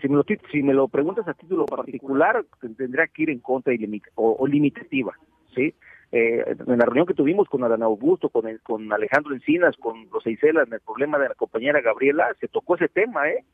si 0.00 0.08
me 0.08 0.16
lo, 0.16 0.24
si 0.50 0.62
me 0.62 0.74
lo 0.74 0.88
preguntas 0.88 1.28
a 1.28 1.34
título 1.34 1.64
particular 1.64 2.44
tendría 2.76 3.06
que 3.06 3.22
ir 3.22 3.30
en 3.30 3.38
contra 3.38 3.72
y 3.72 4.02
o, 4.16 4.36
o 4.38 4.46
limitativa 4.46 5.12
sí 5.54 5.74
eh, 6.10 6.56
en 6.66 6.78
la 6.78 6.84
reunión 6.86 7.06
que 7.06 7.14
tuvimos 7.14 7.48
con 7.48 7.62
Adán 7.64 7.82
Augusto, 7.82 8.30
con, 8.30 8.44
con 8.62 8.90
Alejandro 8.90 9.34
Encinas, 9.34 9.76
con 9.76 10.08
los 10.10 10.26
Isela, 10.26 10.62
en 10.62 10.72
el 10.72 10.80
problema 10.80 11.18
de 11.18 11.28
la 11.28 11.34
compañera 11.34 11.82
Gabriela, 11.82 12.34
se 12.40 12.48
tocó 12.48 12.76
ese 12.76 12.88
tema, 12.88 13.28
¿eh? 13.28 13.44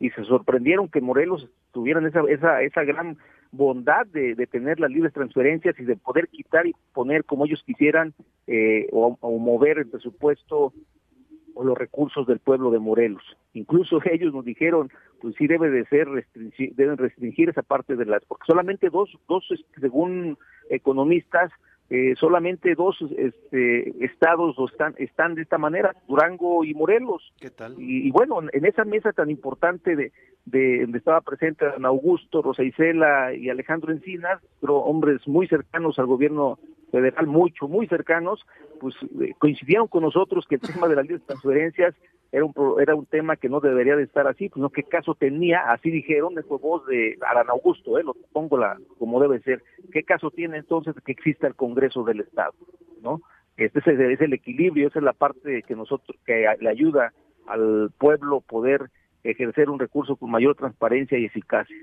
Y 0.00 0.10
se 0.10 0.24
sorprendieron 0.24 0.88
que 0.88 1.00
Morelos 1.00 1.48
tuvieran 1.72 2.06
esa, 2.06 2.22
esa, 2.28 2.62
esa 2.62 2.84
gran 2.84 3.18
bondad 3.50 4.06
de, 4.06 4.34
de 4.34 4.46
tener 4.46 4.78
las 4.80 4.90
libres 4.90 5.12
transferencias 5.12 5.78
y 5.78 5.84
de 5.84 5.96
poder 5.96 6.28
quitar 6.28 6.66
y 6.66 6.74
poner 6.92 7.24
como 7.24 7.46
ellos 7.46 7.62
quisieran 7.64 8.14
eh, 8.46 8.88
o, 8.92 9.16
mover 9.38 9.78
el 9.78 9.88
presupuesto 9.88 10.72
o 11.54 11.64
los 11.64 11.76
recursos 11.76 12.26
del 12.26 12.38
pueblo 12.38 12.70
de 12.70 12.78
Morelos. 12.78 13.22
Incluso 13.52 14.00
ellos 14.10 14.32
nos 14.32 14.44
dijeron, 14.44 14.90
pues 15.20 15.34
sí 15.36 15.46
debe 15.46 15.70
de 15.70 15.84
ser, 15.86 16.08
deben 16.74 16.96
restringir 16.96 17.48
esa 17.48 17.62
parte 17.62 17.96
de 17.96 18.04
las, 18.04 18.24
porque 18.24 18.44
solamente 18.46 18.90
dos, 18.90 19.10
dos, 19.28 19.46
según 19.80 20.38
economistas, 20.70 21.50
eh, 21.90 22.14
solamente 22.18 22.74
dos 22.74 22.98
este, 23.16 24.04
estados 24.04 24.56
están, 24.70 24.94
están 24.98 25.34
de 25.34 25.42
esta 25.42 25.56
manera, 25.56 25.94
Durango 26.06 26.64
y 26.64 26.74
Morelos. 26.74 27.32
¿Qué 27.40 27.50
tal? 27.50 27.76
Y, 27.78 28.10
bueno, 28.10 28.40
en 28.52 28.64
esa 28.66 28.84
mesa 28.84 29.12
tan 29.12 29.30
importante 29.30 29.96
de, 29.96 30.12
de 30.44 30.82
donde 30.82 30.98
estaba 30.98 31.22
presente 31.22 31.64
Ana 31.64 31.88
Augusto, 31.88 32.42
Rosa 32.42 32.62
Isela 32.62 33.32
y 33.32 33.48
Alejandro 33.48 33.92
Encinas, 33.92 34.40
pero 34.60 34.76
hombres 34.76 35.26
muy 35.26 35.48
cercanos 35.48 35.98
al 35.98 36.06
gobierno 36.06 36.58
federal, 36.92 37.26
mucho, 37.26 37.68
muy 37.68 37.86
cercanos, 37.86 38.46
pues 38.80 38.94
eh, 39.20 39.32
coincidieron 39.38 39.88
con 39.88 40.02
nosotros 40.02 40.46
que 40.46 40.56
el 40.56 40.60
tema 40.60 40.88
de 40.88 40.96
las 40.96 41.06
transferencias 41.26 41.94
era 42.30 42.44
un, 42.44 42.54
era 42.80 42.94
un 42.94 43.06
tema 43.06 43.36
que 43.36 43.48
no 43.48 43.60
debería 43.60 43.96
de 43.96 44.02
estar 44.02 44.26
así, 44.26 44.48
pues 44.48 44.60
no, 44.60 44.70
qué 44.70 44.82
caso 44.82 45.14
tenía, 45.14 45.70
así 45.70 45.90
dijeron, 45.90 46.34
fue 46.46 46.58
voz 46.58 46.86
de 46.86 47.16
Alan 47.26 47.48
Augusto, 47.48 47.98
eh, 47.98 48.04
lo 48.04 48.14
pongo 48.32 48.58
la, 48.58 48.78
como 48.98 49.20
debe 49.20 49.40
ser, 49.40 49.62
qué 49.92 50.02
caso 50.02 50.30
tiene 50.30 50.58
entonces 50.58 50.94
que 51.04 51.12
exista 51.12 51.46
el 51.46 51.54
Congreso 51.54 52.04
del 52.04 52.20
Estado, 52.20 52.52
¿no? 53.02 53.22
Este 53.56 53.80
es 53.80 54.20
el, 54.20 54.32
equilibrio, 54.32 54.86
esa 54.86 55.00
es 55.00 55.04
la 55.04 55.14
parte 55.14 55.62
que 55.64 55.74
nosotros, 55.74 56.16
que 56.24 56.46
le 56.60 56.68
ayuda 56.68 57.12
al 57.46 57.90
pueblo 57.98 58.40
poder 58.40 58.90
ejercer 59.24 59.68
un 59.68 59.80
recurso 59.80 60.14
con 60.14 60.30
mayor 60.30 60.54
transparencia 60.54 61.18
y 61.18 61.24
eficacia. 61.24 61.76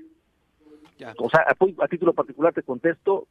O 1.18 1.28
sea, 1.28 1.44
a, 1.46 1.88
título 1.88 2.14
particular 2.14 2.54
te 2.54 2.62
contesto, 2.62 3.26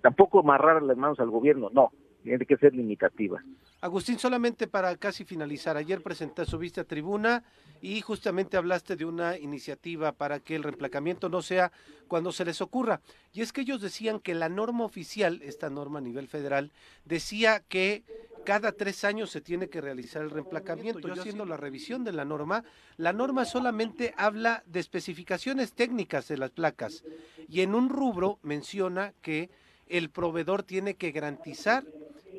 Tampoco 0.00 0.40
amarrar 0.40 0.82
las 0.82 0.96
manos 0.96 1.20
al 1.20 1.28
gobierno, 1.28 1.68
no 1.74 1.90
tiene 2.24 2.46
que 2.46 2.56
ser 2.56 2.74
limitativa. 2.74 3.44
Agustín, 3.82 4.18
solamente 4.18 4.66
para 4.66 4.96
casi 4.96 5.24
finalizar, 5.24 5.76
ayer 5.76 6.02
presentaste, 6.02 6.50
subiste 6.50 6.80
a 6.80 6.84
tribuna 6.84 7.44
y 7.82 8.00
justamente 8.00 8.56
hablaste 8.56 8.96
de 8.96 9.04
una 9.04 9.36
iniciativa 9.36 10.12
para 10.12 10.40
que 10.40 10.56
el 10.56 10.62
reemplacamiento 10.62 11.28
no 11.28 11.42
sea 11.42 11.70
cuando 12.08 12.32
se 12.32 12.46
les 12.46 12.62
ocurra. 12.62 13.02
Y 13.34 13.42
es 13.42 13.52
que 13.52 13.60
ellos 13.60 13.82
decían 13.82 14.20
que 14.20 14.34
la 14.34 14.48
norma 14.48 14.84
oficial, 14.84 15.42
esta 15.42 15.68
norma 15.68 15.98
a 15.98 16.02
nivel 16.02 16.26
federal, 16.26 16.72
decía 17.04 17.60
que 17.60 18.02
cada 18.46 18.72
tres 18.72 19.04
años 19.04 19.30
se 19.30 19.42
tiene 19.42 19.68
que 19.68 19.82
realizar 19.82 20.22
el 20.22 20.30
reemplacamiento. 20.30 21.06
Yo 21.08 21.20
haciendo 21.20 21.44
la 21.44 21.58
revisión 21.58 22.04
de 22.04 22.12
la 22.12 22.24
norma, 22.24 22.64
la 22.96 23.12
norma 23.12 23.44
solamente 23.44 24.14
habla 24.16 24.62
de 24.66 24.80
especificaciones 24.80 25.74
técnicas 25.74 26.28
de 26.28 26.38
las 26.38 26.50
placas 26.50 27.04
y 27.48 27.60
en 27.60 27.74
un 27.74 27.90
rubro 27.90 28.38
menciona 28.42 29.12
que 29.20 29.50
el 29.88 30.08
proveedor 30.08 30.62
tiene 30.62 30.94
que 30.94 31.12
garantizar 31.12 31.84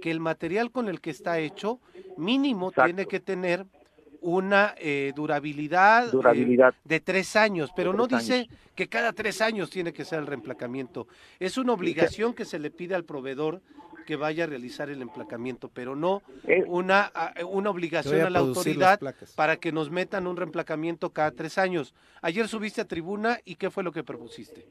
que 0.01 0.11
el 0.11 0.19
material 0.19 0.71
con 0.71 0.89
el 0.89 1.01
que 1.01 1.09
está 1.09 1.39
hecho 1.39 1.79
mínimo 2.17 2.71
tiene 2.71 3.05
que 3.05 3.19
tener 3.19 3.65
una 4.21 4.73
eh, 4.77 5.13
durabilidad, 5.15 6.11
eh, 6.33 6.57
de 6.83 6.99
tres 6.99 7.35
años, 7.35 7.71
pero 7.75 7.93
no 7.93 8.07
dice 8.07 8.49
que 8.73 8.87
cada 8.87 9.13
tres 9.13 9.39
años 9.39 9.69
tiene 9.69 9.93
que 9.93 10.03
ser 10.03 10.19
el 10.19 10.25
reemplacamiento. 10.25 11.07
Es 11.39 11.59
una 11.59 11.73
obligación 11.73 12.33
que 12.33 12.43
se 12.43 12.57
le 12.57 12.71
pide 12.71 12.95
al 12.95 13.03
proveedor 13.03 13.61
que 14.07 14.15
vaya 14.15 14.45
a 14.45 14.47
realizar 14.47 14.89
el 14.89 15.01
emplacamiento, 15.01 15.69
pero 15.69 15.95
no 15.95 16.23
eh, 16.47 16.63
una, 16.67 17.11
una 17.47 17.69
obligación 17.69 18.21
a, 18.21 18.29
la 18.31 18.39
autoridad 18.39 18.99
para 19.35 19.57
que 19.57 19.71
nos 19.71 19.91
metan 19.91 20.25
un 20.25 20.37
reemplacamiento 20.37 21.11
cada 21.11 21.31
tres 21.31 21.57
años. 21.59 21.93
Ayer 22.21 22.47
subiste 22.47 22.81
a 22.81 22.85
tribuna 22.85 23.39
y 23.45 23.55
¿qué 23.55 23.69
fue 23.69 23.83
lo 23.83 23.91
que 23.91 24.03
propusiste? 24.03 24.65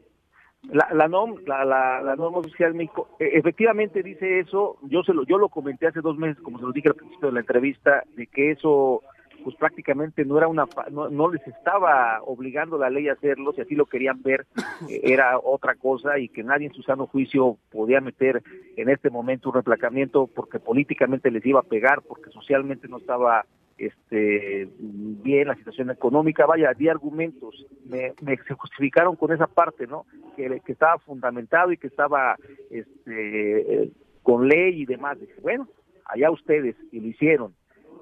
La, 0.73 0.89
la, 0.93 1.09
NOM, 1.09 1.37
la, 1.47 1.65
la, 1.65 2.17
norma 2.17 2.39
oficial 2.39 2.73
de 2.73 2.79
México, 2.79 3.09
e, 3.19 3.39
efectivamente 3.39 4.03
dice 4.03 4.41
eso, 4.41 4.79
yo 4.83 5.03
se 5.03 5.13
lo, 5.13 5.25
yo 5.25 5.39
lo 5.39 5.49
comenté 5.49 5.87
hace 5.87 6.01
dos 6.01 6.17
meses, 6.17 6.43
como 6.43 6.59
se 6.59 6.65
lo 6.65 6.73
dije 6.73 6.89
al 6.89 6.95
principio 6.95 7.29
de 7.29 7.35
la 7.35 7.41
entrevista, 7.41 8.03
de 8.17 8.27
que 8.27 8.51
eso 8.51 9.03
pues 9.45 9.57
prácticamente 9.57 10.25
no 10.25 10.39
era 10.39 10.49
una 10.49 10.67
no, 10.91 11.31
les 11.31 11.47
estaba 11.47 12.23
obligando 12.23 12.79
la 12.79 12.89
ley 12.89 13.09
a 13.09 13.13
hacerlo, 13.13 13.53
si 13.53 13.61
así 13.61 13.75
lo 13.75 13.85
querían 13.85 14.23
ver 14.23 14.47
eh, 14.89 15.01
era 15.05 15.39
otra 15.39 15.75
cosa 15.75 16.19
y 16.19 16.31
que 16.31 16.43
nadie 16.43 16.69
en 16.69 16.73
su 16.73 16.83
sano 16.83 17.07
juicio 17.07 17.59
podía 17.71 18.01
meter 18.01 18.43
en 18.77 18.89
este 18.89 19.11
momento 19.11 19.51
un 19.51 19.57
replacamiento 19.57 20.29
porque 20.35 20.59
políticamente 20.59 21.31
les 21.31 21.45
iba 21.45 21.61
a 21.61 21.65
pegar, 21.65 22.01
porque 22.01 22.31
socialmente 22.31 22.89
no 22.89 22.97
estaba 22.97 23.45
este 23.79 24.69
bien 24.79 25.49
la 25.49 25.57
situación 25.57 25.91
económica, 25.91 26.47
vaya, 26.47 26.73
di 26.75 26.89
argumentos, 26.89 27.67
me, 27.87 28.15
se 28.47 28.55
justificaron 28.55 29.17
con 29.17 29.33
esa 29.33 29.47
parte, 29.47 29.87
¿no? 29.87 30.07
Que, 30.37 30.61
estaba 30.67 30.99
fundamentado 30.99 31.73
y 31.73 31.77
que 31.77 31.89
estaba 31.89 32.37
este 32.71 33.91
con 34.23 34.49
ley 34.49 34.83
y 34.83 34.87
demás. 34.87 35.21
Dije, 35.21 35.35
bueno, 35.41 35.69
allá 36.07 36.31
ustedes, 36.31 36.77
y 36.93 37.01
lo 37.01 37.09
hicieron, 37.09 37.55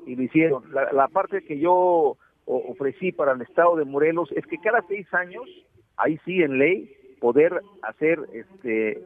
y 0.07 0.17
lo 0.17 0.23
hicieron. 0.23 0.65
La, 0.73 1.09
parte 1.09 1.43
que 1.43 1.59
yo 1.59 2.17
ofrecí 2.47 3.13
para 3.13 3.33
el 3.33 3.43
Estado 3.43 3.77
de 3.77 3.85
Morelos 3.85 4.31
es 4.33 4.47
que 4.47 4.59
cada 4.59 4.83
seis 4.89 5.07
años, 5.15 5.49
ahí 5.97 6.19
sí 6.25 6.43
en 6.43 6.59
ley, 6.59 6.95
poder 7.23 7.63
hacer 7.83 8.19
este 8.33 9.01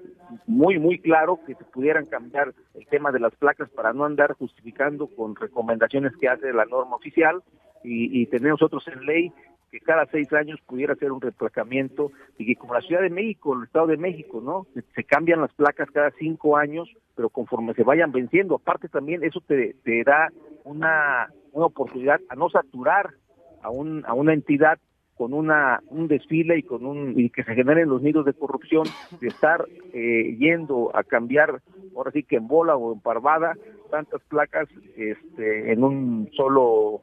muy 0.46 0.78
muy 0.78 0.98
claro 0.98 1.38
que 1.46 1.54
se 1.54 1.64
pudieran 1.64 2.06
cambiar 2.06 2.54
el 2.74 2.86
tema 2.86 3.12
de 3.12 3.20
las 3.20 3.34
placas 3.36 3.68
para 3.68 3.92
no 3.92 4.06
andar 4.06 4.32
justificando 4.32 5.06
con 5.06 5.36
recomendaciones 5.36 6.16
que 6.16 6.26
hace 6.26 6.50
la 6.54 6.64
norma 6.64 6.96
oficial 6.96 7.42
y, 7.84 8.22
y 8.22 8.26
tener 8.26 8.52
nosotros 8.52 8.88
en 8.88 9.04
ley 9.04 9.32
que 9.70 9.80
cada 9.80 10.06
seis 10.06 10.32
años 10.32 10.58
pudiera 10.66 10.94
ser 10.94 11.12
un 11.12 11.20
replacamiento 11.20 12.10
y 12.38 12.46
que 12.46 12.56
como 12.56 12.72
la 12.72 12.80
Ciudad 12.80 13.02
de 13.02 13.10
México, 13.10 13.54
el 13.54 13.64
Estado 13.64 13.88
de 13.88 13.98
México, 13.98 14.40
¿no? 14.42 14.66
Se 14.94 15.04
cambian 15.04 15.42
las 15.42 15.52
placas 15.52 15.90
cada 15.90 16.10
cinco 16.12 16.56
años, 16.56 16.88
pero 17.14 17.28
conforme 17.28 17.74
se 17.74 17.82
vayan 17.82 18.12
venciendo. 18.12 18.54
Aparte 18.54 18.88
también 18.88 19.24
eso 19.24 19.42
te, 19.46 19.74
te 19.84 20.04
da 20.04 20.30
una, 20.64 21.28
una 21.52 21.66
oportunidad 21.66 22.20
a 22.30 22.34
no 22.34 22.48
saturar 22.48 23.10
a, 23.62 23.68
un, 23.68 24.06
a 24.06 24.14
una 24.14 24.32
entidad 24.32 24.78
con 25.16 25.32
una 25.32 25.80
un 25.88 26.08
desfile 26.08 26.58
y 26.58 26.62
con 26.62 26.84
un 26.84 27.18
y 27.18 27.30
que 27.30 27.42
se 27.42 27.54
generen 27.54 27.88
los 27.88 28.02
nidos 28.02 28.26
de 28.26 28.34
corrupción 28.34 28.86
de 29.20 29.28
estar 29.28 29.64
eh, 29.92 30.36
yendo 30.38 30.90
a 30.94 31.02
cambiar 31.02 31.62
ahora 31.96 32.10
sí 32.10 32.22
que 32.22 32.36
en 32.36 32.46
bola 32.46 32.76
o 32.76 32.92
en 32.92 33.00
parvada 33.00 33.54
tantas 33.90 34.22
placas 34.24 34.68
este 34.96 35.72
en 35.72 35.82
un 35.82 36.30
solo 36.36 37.02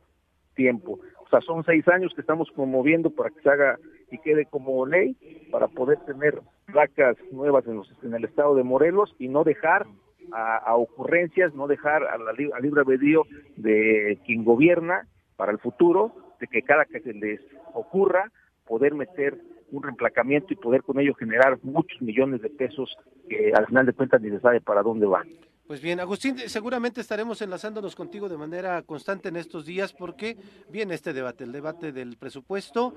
tiempo. 0.55 0.99
Son 1.41 1.63
seis 1.63 1.87
años 1.87 2.13
que 2.13 2.21
estamos 2.21 2.49
promoviendo 2.51 3.09
para 3.09 3.31
que 3.31 3.41
se 3.41 3.49
haga 3.49 3.79
y 4.11 4.19
quede 4.19 4.45
como 4.45 4.85
ley 4.85 5.17
para 5.51 5.67
poder 5.67 5.97
tener 6.05 6.39
placas 6.67 7.17
nuevas 7.31 7.65
en, 7.65 7.77
los, 7.77 7.91
en 8.03 8.13
el 8.13 8.25
estado 8.25 8.53
de 8.53 8.63
Morelos 8.63 9.15
y 9.17 9.29
no 9.29 9.43
dejar 9.43 9.87
a, 10.31 10.75
ocurrencias, 10.75 11.53
no 11.53 11.67
dejar 11.67 12.03
a 12.03 12.17
la, 12.17 12.31
al 12.31 12.61
libre 12.61 12.81
albedrío 12.81 13.23
de 13.57 14.19
quien 14.25 14.43
gobierna 14.43 15.07
para 15.35 15.51
el 15.51 15.59
futuro, 15.59 16.13
de 16.43 16.47
que 16.47 16.61
cada 16.61 16.83
que 16.83 16.99
se 16.99 17.13
les 17.13 17.39
ocurra 17.73 18.29
poder 18.67 18.93
meter 18.93 19.37
un 19.71 19.81
reemplacamiento 19.81 20.51
y 20.51 20.57
poder 20.57 20.83
con 20.83 20.99
ello 20.99 21.13
generar 21.13 21.57
muchos 21.63 22.01
millones 22.01 22.41
de 22.41 22.49
pesos 22.49 22.93
que 23.29 23.53
al 23.55 23.65
final 23.67 23.85
de 23.85 23.93
cuentas 23.93 24.21
ni 24.21 24.29
se 24.29 24.41
sabe 24.41 24.59
para 24.59 24.83
dónde 24.83 25.05
van. 25.05 25.27
Pues 25.65 25.81
bien, 25.81 26.01
Agustín, 26.01 26.37
seguramente 26.37 26.99
estaremos 26.99 27.41
enlazándonos 27.41 27.95
contigo 27.95 28.27
de 28.27 28.35
manera 28.35 28.81
constante 28.81 29.29
en 29.29 29.37
estos 29.37 29.65
días 29.65 29.93
porque 29.93 30.35
viene 30.69 30.93
este 30.93 31.13
debate, 31.13 31.45
el 31.45 31.53
debate 31.53 31.93
del 31.93 32.17
presupuesto. 32.17 32.93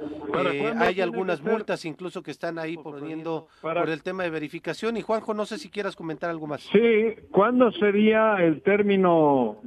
Eh, 0.52 0.74
hay 0.76 1.00
algunas 1.00 1.40
multas 1.40 1.84
incluso 1.84 2.24
que 2.24 2.32
están 2.32 2.58
ahí 2.58 2.76
poniendo 2.76 3.46
por 3.62 3.88
el 3.88 4.02
tema 4.02 4.24
de 4.24 4.30
verificación. 4.30 4.96
Y 4.96 5.02
Juanjo, 5.02 5.32
no 5.32 5.46
sé 5.46 5.58
si 5.58 5.70
quieras 5.70 5.94
comentar 5.94 6.28
algo 6.28 6.48
más. 6.48 6.62
Sí, 6.72 7.14
¿cuándo 7.30 7.70
sería 7.70 8.34
el 8.38 8.60
término 8.62 9.62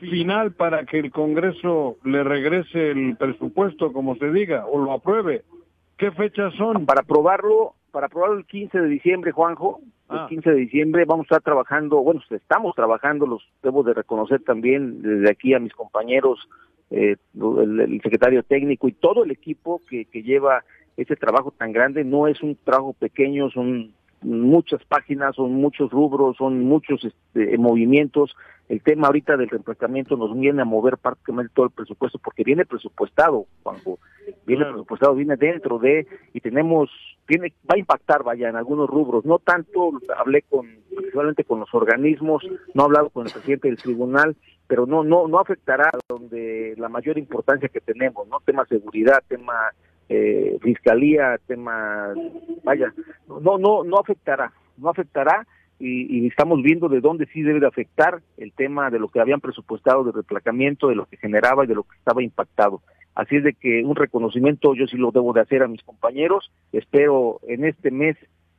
final 0.00 0.52
para 0.52 0.84
que 0.84 0.98
el 0.98 1.10
Congreso 1.10 1.96
le 2.04 2.24
regrese 2.24 2.90
el 2.90 3.16
presupuesto, 3.16 3.92
como 3.92 4.16
se 4.16 4.30
diga, 4.30 4.66
o 4.66 4.78
lo 4.78 4.92
apruebe? 4.92 5.44
¿Qué 5.96 6.10
fechas 6.12 6.54
son? 6.54 6.86
Para 6.86 7.02
aprobarlo, 7.02 7.74
para 7.90 8.06
aprobarlo 8.06 8.38
el 8.38 8.46
15 8.46 8.80
de 8.80 8.88
diciembre, 8.88 9.32
Juanjo, 9.32 9.80
el 10.10 10.26
15 10.28 10.48
ah. 10.48 10.52
de 10.52 10.58
diciembre 10.58 11.04
vamos 11.04 11.24
a 11.24 11.28
estar 11.28 11.42
trabajando, 11.42 12.02
bueno, 12.02 12.20
estamos 12.30 12.74
trabajando, 12.74 13.26
los 13.26 13.46
debo 13.62 13.82
de 13.82 13.94
reconocer 13.94 14.42
también 14.42 15.02
desde 15.02 15.30
aquí 15.30 15.54
a 15.54 15.60
mis 15.60 15.72
compañeros, 15.72 16.48
eh, 16.90 17.16
el, 17.34 18.00
secretario 18.02 18.42
técnico 18.42 18.88
y 18.88 18.92
todo 18.92 19.24
el 19.24 19.30
equipo 19.30 19.80
que, 19.88 20.06
que 20.06 20.22
lleva 20.22 20.64
ese 20.96 21.16
trabajo 21.16 21.52
tan 21.52 21.72
grande, 21.72 22.02
no 22.04 22.26
es 22.26 22.42
un 22.42 22.56
trabajo 22.56 22.94
pequeño, 22.94 23.50
son 23.50 23.92
muchas 24.22 24.84
páginas, 24.84 25.36
son 25.36 25.54
muchos 25.54 25.90
rubros, 25.90 26.36
son 26.36 26.64
muchos 26.64 27.04
este, 27.04 27.56
movimientos. 27.58 28.34
El 28.68 28.82
tema 28.82 29.08
ahorita 29.08 29.36
del 29.36 29.48
reemplazamiento 29.48 30.16
nos 30.16 30.38
viene 30.38 30.62
a 30.62 30.64
mover 30.64 30.96
prácticamente 30.98 31.52
todo 31.54 31.66
el 31.66 31.72
presupuesto 31.72 32.18
porque 32.18 32.44
viene 32.44 32.64
presupuestado, 32.64 33.46
Juanjo. 33.62 33.98
Viene 34.46 34.64
presupuestado, 34.66 35.14
viene 35.14 35.36
dentro 35.36 35.78
de 35.78 36.06
y 36.32 36.40
tenemos 36.40 36.88
tiene 37.26 37.52
va 37.68 37.74
a 37.74 37.78
impactar 37.78 38.22
vaya 38.22 38.48
en 38.48 38.56
algunos 38.56 38.88
rubros, 38.88 39.24
no 39.24 39.38
tanto 39.38 39.92
hablé 40.16 40.42
con 40.42 40.66
principalmente 40.94 41.44
con 41.44 41.60
los 41.60 41.72
organismos, 41.74 42.44
no 42.74 42.82
he 42.82 42.84
hablado 42.84 43.10
con 43.10 43.26
el 43.26 43.32
presidente 43.32 43.68
del 43.68 43.76
tribunal, 43.76 44.36
pero 44.66 44.86
no 44.86 45.02
no 45.02 45.26
no 45.26 45.40
afectará 45.40 45.90
donde 46.08 46.74
la 46.76 46.88
mayor 46.88 47.18
importancia 47.18 47.68
que 47.68 47.80
tenemos, 47.80 48.28
¿no? 48.28 48.40
Tema 48.40 48.66
seguridad, 48.66 49.22
tema 49.26 49.54
eh, 50.12 50.58
fiscalía, 50.60 51.38
tema, 51.46 52.12
vaya, 52.64 52.92
no, 53.28 53.58
no, 53.58 53.84
no 53.84 53.96
afectará, 53.96 54.52
no 54.76 54.90
afectará 54.90 55.46
y, 55.78 56.26
estamos 56.26 56.62
viendo 56.62 56.88
de 56.88 57.00
dónde 57.00 57.26
sí 57.32 57.42
debe 57.42 57.60
de 57.60 57.68
afectar 57.68 58.20
el 58.36 58.52
tema 58.52 58.90
de 58.90 58.98
lo 58.98 59.08
que 59.08 59.20
habían 59.20 59.40
presupuestado 59.40 60.02
de 60.02 60.12
replacamiento, 60.12 60.88
de 60.88 60.96
lo 60.96 61.06
que 61.06 61.16
generaba 61.16 61.64
y 61.64 61.68
de 61.68 61.76
lo 61.76 61.84
que 61.84 61.96
estaba 61.96 62.22
impactado. 62.22 62.82
Así 63.14 63.36
es 63.36 63.44
de 63.44 63.54
que 63.54 63.84
un 63.84 63.94
reconocimiento 63.94 64.74
yo 64.74 64.86
sí 64.88 64.96
lo 64.96 65.12
debo 65.12 65.32
de 65.32 65.42
hacer 65.42 65.62
a 65.62 65.68
mis 65.68 65.82
compañeros. 65.82 66.50
Espero 66.72 67.40
en 67.46 67.64
este 67.64 67.90
mes 67.90 68.16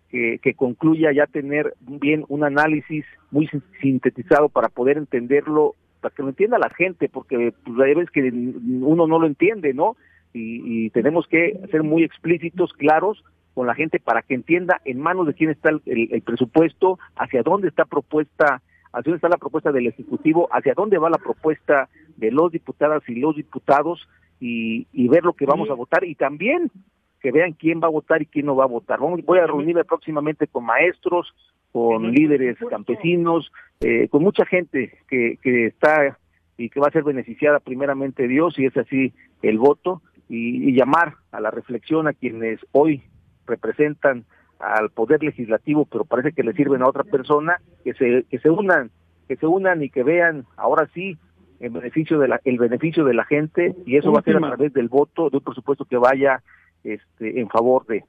que, 0.10 0.54
concluya 0.56 1.12
ya 1.14 1.26
tener 1.26 1.74
bien 1.82 2.26
un 2.28 2.44
análisis 2.44 3.06
muy 3.30 3.50
sintetizado 3.82 4.48
para 4.48 4.70
poder 4.70 4.98
entenderlo, 4.98 5.76
para 6.00 6.16
que 6.16 6.24
lo 6.24 6.30
entienda 6.30 6.58
la 6.58 6.70
gente, 6.70 7.08
porque 7.08 7.54
pues, 7.66 7.80
hay 7.80 7.94
veces 7.94 8.12
que 8.12 8.32
uno 8.32 9.06
no 9.06 9.20
lo 9.20 9.28
entiende, 9.28 9.74
¿no? 9.74 9.96
Y, 10.34 10.90
tenemos 10.92 11.28
que 11.28 11.60
ser 11.72 11.84
muy 11.84 12.04
explícitos, 12.04 12.74
claros 12.74 13.24
con 13.54 13.68
la 13.68 13.76
gente 13.76 14.00
para 14.00 14.22
que 14.22 14.34
entienda 14.34 14.82
en 14.86 15.00
manos 15.00 15.28
de 15.28 15.34
quién 15.34 15.50
está 15.50 15.70
el, 15.70 16.22
presupuesto, 16.26 17.00
hacia 17.16 17.44
dónde 17.44 17.68
está 17.68 17.86
propuesta, 17.86 18.62
hacia 18.94 19.12
dónde 19.12 19.18
está 19.18 19.30
la 19.30 19.38
propuesta 19.38 19.72
del 19.72 19.88
Ejecutivo, 19.88 20.48
hacia 20.52 20.74
dónde 20.74 20.98
va 20.98 21.10
la 21.10 21.18
propuesta 21.18 21.90
de 22.16 22.32
los 22.32 22.52
diputadas 22.52 23.04
y 23.10 23.16
los 23.16 23.36
diputados 23.36 24.08
y, 24.40 24.88
ver 25.10 25.24
lo 25.24 25.34
que 25.34 25.46
vamos 25.46 25.70
a 25.70 25.74
votar 25.74 26.06
y 26.06 26.16
también 26.16 26.72
que 27.20 27.32
vean 27.32 27.54
quién 27.54 27.82
va 27.82 27.88
a 27.88 27.92
votar 27.92 28.22
y 28.22 28.26
quién 28.26 28.46
no 28.46 28.56
va 28.56 28.64
a 28.64 28.68
votar. 28.68 29.00
voy 29.00 29.40
a 29.40 29.46
reunirme 29.46 29.84
próximamente 29.84 30.48
con 30.48 30.66
maestros, 30.66 31.36
con 31.72 32.12
líderes 32.12 32.58
campesinos, 32.70 33.52
eh, 33.82 34.08
con 34.10 34.24
mucha 34.24 34.46
gente 34.46 34.98
que, 35.08 35.38
que 35.42 35.68
está 35.68 36.18
y 36.58 36.70
que 36.70 36.80
va 36.80 36.88
a 36.88 36.92
ser 36.92 37.04
beneficiada 37.04 37.60
primeramente 37.60 38.28
Dios, 38.28 38.58
y 38.58 38.66
es 38.66 38.78
así 38.78 39.14
el 39.42 39.58
voto, 39.58 40.02
y, 40.32 40.74
llamar 40.74 41.16
a 41.32 41.42
la 41.42 41.52
reflexión 41.52 42.08
a 42.08 42.14
quienes 42.14 42.60
hoy 42.72 43.04
representan 43.46 44.24
al 44.60 44.90
poder 44.90 45.22
legislativo, 45.24 45.86
pero 45.86 46.06
parece 46.06 46.32
que 46.32 46.44
le 46.44 46.54
sirven 46.54 46.82
a 46.82 46.88
otra 46.88 47.04
persona, 47.04 47.60
que 47.84 47.94
se 47.94 48.24
que 48.30 48.40
se 48.40 48.50
unan, 48.50 48.92
que 49.28 49.36
se 49.36 49.46
unan 49.46 49.84
y 49.84 49.90
que 49.90 50.04
vean 50.04 50.46
ahora 50.56 50.88
sí 50.94 51.18
el 51.60 51.72
beneficio 51.72 52.18
de 52.18 52.30
la 52.30 52.40
el 52.46 52.58
beneficio 52.58 53.04
de 53.04 53.14
la 53.14 53.26
gente 53.26 53.76
y 53.86 53.98
eso 53.98 54.12
va 54.12 54.20
a 54.20 54.24
ser 54.24 54.38
a 54.38 54.40
través 54.40 54.72
del 54.74 54.88
voto 54.88 55.30
de 55.30 55.38
un 55.38 55.44
presupuesto 55.44 55.84
que 55.84 55.98
vaya 55.98 56.42
este 56.84 57.42
en 57.42 57.50
favor 57.50 57.86
de. 57.88 58.06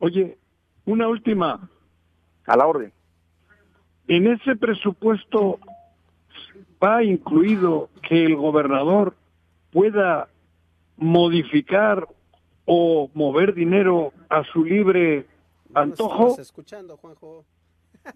Oye, 0.00 0.36
una 0.84 1.08
última. 1.08 1.68
A 2.44 2.56
la 2.56 2.66
orden. 2.66 2.92
En 4.08 4.26
ese 4.26 4.56
presupuesto 4.56 5.60
va 6.82 7.04
incluido 7.04 7.88
que 8.02 8.24
el 8.24 8.34
gobernador 8.34 9.14
pueda 9.70 10.26
modificar 10.96 12.06
o 12.64 13.10
mover 13.14 13.54
dinero 13.54 14.12
a 14.28 14.44
su 14.44 14.64
libre 14.64 15.26
antojo. 15.74 16.38
escuchando, 16.38 16.96
Juanjo. 16.96 17.44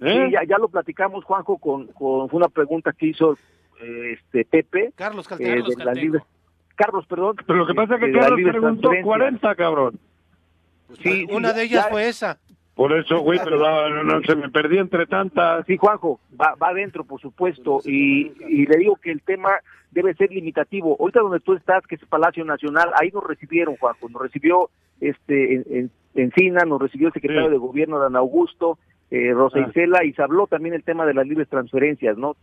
¿Eh? 0.01 0.29
Sí, 0.29 0.33
ya, 0.49 0.59
lo 0.59 0.68
platicamos, 0.68 1.24
Juanjo, 1.24 1.59
con, 1.59 1.87
con 1.89 2.29
una 2.33 2.49
pregunta 2.49 2.93
que 2.93 3.07
hizo 3.07 3.37
eh, 3.81 4.14
este 4.14 4.45
Pepe. 4.45 4.93
Carlos 4.97 5.27
eh, 5.39 5.62
Carlos, 6.74 7.07
perdón. 7.07 7.37
Pero 7.47 7.59
lo 7.61 7.66
que 7.66 7.74
pasa 7.74 7.95
es 7.95 8.01
que 8.01 8.12
Carlos 8.12 8.41
preguntó 8.43 8.91
40, 9.03 9.55
cabrón. 9.55 9.99
Pues 10.89 10.99
sí, 11.01 11.27
una 11.31 11.53
de 11.53 11.62
ellas 11.64 11.89
fue 11.91 12.09
esa. 12.09 12.39
Por 12.77 12.93
eso, 12.93 13.20
güey, 13.20 13.41
pero 13.43 14.05
no, 14.05 14.22
se 14.22 14.37
me 14.37 14.51
perdí 14.51 14.77
entre 14.77 15.07
tantas. 15.07 15.64
Sí, 15.66 15.79
Juanjo, 15.79 16.20
va, 16.39 16.55
va 16.62 16.68
adentro, 16.68 17.05
por 17.05 17.18
supuesto, 17.18 17.81
y, 17.87 18.31
y 18.49 18.66
le 18.66 18.77
digo 18.77 18.97
que 18.97 19.11
el 19.11 19.22
tema 19.22 19.49
debe 19.93 20.14
ser 20.14 20.31
limitativo. 20.31 20.95
Ahorita 21.01 21.20
donde 21.20 21.41
tú 21.41 21.55
estás, 21.55 21.87
que 21.87 21.95
es 21.95 22.05
Palacio 22.05 22.45
Nacional, 22.45 22.91
ahí 23.01 23.11
nos 23.11 23.24
recibieron, 23.24 23.77
Juanjo, 23.77 24.11
nos 24.11 24.20
recibió 24.20 24.68
este 25.01 25.55
en, 25.79 25.91
Encina, 26.14 26.64
nos 26.64 26.81
recibió 26.81 27.09
el 27.09 27.14
secretario 27.14 27.51
de 27.51 27.57
Gobierno, 27.57 27.99
Dan 27.99 28.16
Augusto, 28.16 28.79
eh, 29.11 29.33
Rosa 29.33 29.59
ah. 29.59 29.68
Isela, 29.70 30.05
y 30.05 30.12
se 30.12 30.22
habló 30.22 30.47
también 30.47 30.74
el 30.74 30.83
tema 30.83 31.07
de 31.07 31.14
las 31.14 31.27
libres 31.27 31.49
transferencias, 31.49 32.16
¿no? 32.18 32.37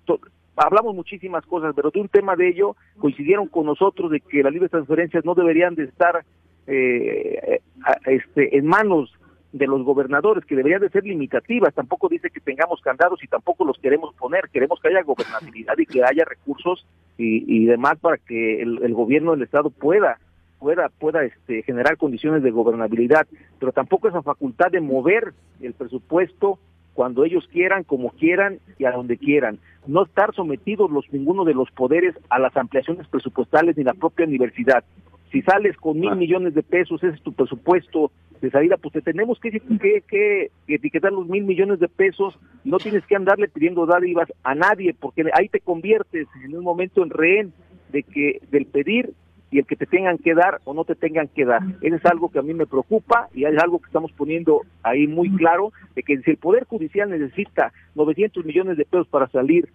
hablamos 0.55 0.95
muchísimas 0.95 1.45
cosas, 1.45 1.73
pero 1.75 1.89
de 1.89 1.99
un 1.99 2.07
tema 2.07 2.35
de 2.35 2.49
ello 2.49 2.75
coincidieron 2.99 3.47
con 3.47 3.65
nosotros 3.65 4.11
de 4.11 4.19
que 4.19 4.43
las 4.43 4.53
libres 4.53 4.71
transferencias 4.71 5.25
no 5.25 5.33
deberían 5.33 5.75
de 5.75 5.85
estar 5.85 6.23
eh, 6.67 7.59
este, 8.05 8.57
en 8.57 8.65
manos 8.67 9.11
de 9.53 9.67
los 9.67 9.83
gobernadores, 9.83 10.43
que 10.45 10.55
deberían 10.55 10.81
de 10.81 10.89
ser 10.89 11.05
limitativas. 11.05 11.73
Tampoco 11.73 12.09
dice 12.09 12.31
que 12.31 12.39
tengamos 12.39 12.81
candados 12.81 13.23
y 13.23 13.27
tampoco 13.27 13.63
los 13.63 13.77
queremos 13.77 14.13
poner. 14.15 14.49
Queremos 14.51 14.79
que 14.81 14.89
haya 14.89 15.03
gobernabilidad 15.03 15.77
y 15.77 15.85
que 15.85 16.03
haya 16.03 16.25
recursos 16.25 16.85
y, 17.17 17.65
demás 17.65 17.99
para 17.99 18.17
que 18.17 18.61
el, 18.61 18.93
gobierno 18.93 19.31
del 19.31 19.43
Estado 19.43 19.69
pueda 19.69 20.19
pueda 20.59 20.89
pueda 20.89 21.23
este, 21.23 21.61
generar 21.63 21.97
condiciones 21.97 22.41
de 22.41 22.49
gobernabilidad, 22.49 23.27
pero 23.59 23.71
tampoco 23.71 24.07
esa 24.07 24.21
facultad 24.21 24.71
de 24.71 24.81
mover 24.81 25.33
el 25.61 25.73
presupuesto 25.73 26.57
cuando 26.93 27.23
ellos 27.23 27.47
quieran, 27.51 27.83
como 27.83 28.11
quieran 28.11 28.59
y 28.79 28.85
a 28.85 28.91
donde 28.91 29.17
quieran. 29.17 29.59
No 29.85 30.03
estar 30.03 30.33
sometidos 30.33 30.89
los 30.89 31.11
ninguno 31.11 31.43
de 31.43 31.53
los 31.53 31.69
poderes 31.71 32.15
a 32.29 32.39
las 32.39 32.55
ampliaciones 32.55 33.07
presupuestales 33.07 33.77
ni 33.77 33.83
la 33.83 33.93
propia 33.93 34.25
universidad. 34.25 34.83
Si 35.31 35.41
sales 35.41 35.75
con 35.77 35.99
mil 35.99 36.11
ah. 36.11 36.15
millones 36.15 36.53
de 36.53 36.63
pesos, 36.63 37.03
ese 37.03 37.15
es 37.15 37.21
tu 37.23 37.33
presupuesto 37.33 38.11
de 38.43 38.51
salida, 38.51 38.75
pues 38.75 38.93
te 38.93 39.01
tenemos 39.01 39.39
que, 39.39 39.61
que, 40.07 40.51
etiquetar 40.67 41.13
los 41.13 41.27
mil 41.27 41.45
millones 41.45 41.79
de 41.79 41.87
pesos, 41.87 42.37
no 42.65 42.77
tienes 42.77 43.05
que 43.05 43.15
andarle 43.15 43.47
pidiendo 43.47 43.85
dádivas 43.85 44.31
a 44.43 44.53
nadie, 44.53 44.93
porque 44.93 45.23
ahí 45.33 45.47
te 45.47 45.61
conviertes 45.61 46.27
en 46.43 46.55
un 46.55 46.63
momento 46.63 47.03
en 47.03 47.09
rehén 47.09 47.53
de 47.93 48.03
que 48.03 48.41
del 48.51 48.65
pedir 48.65 49.13
y 49.49 49.59
el 49.59 49.65
que 49.65 49.77
te 49.77 49.85
tengan 49.85 50.17
que 50.17 50.33
dar 50.33 50.59
o 50.65 50.73
no 50.73 50.83
te 50.83 50.95
tengan 50.95 51.29
que 51.29 51.45
dar. 51.45 51.61
Eso 51.81 51.95
es 51.95 52.05
algo 52.05 52.29
que 52.29 52.39
a 52.39 52.41
mí 52.41 52.53
me 52.53 52.65
preocupa 52.65 53.29
y 53.33 53.45
es 53.45 53.57
algo 53.57 53.79
que 53.79 53.85
estamos 53.85 54.11
poniendo 54.11 54.61
ahí 54.81 55.07
muy 55.07 55.33
claro, 55.37 55.71
de 55.95 56.03
que 56.03 56.17
si 56.17 56.31
el 56.31 56.37
Poder 56.37 56.65
Judicial 56.65 57.09
necesita 57.09 57.71
900 57.95 58.43
millones 58.43 58.77
de 58.77 58.83
pesos 58.83 59.07
para 59.07 59.27
salir 59.29 59.69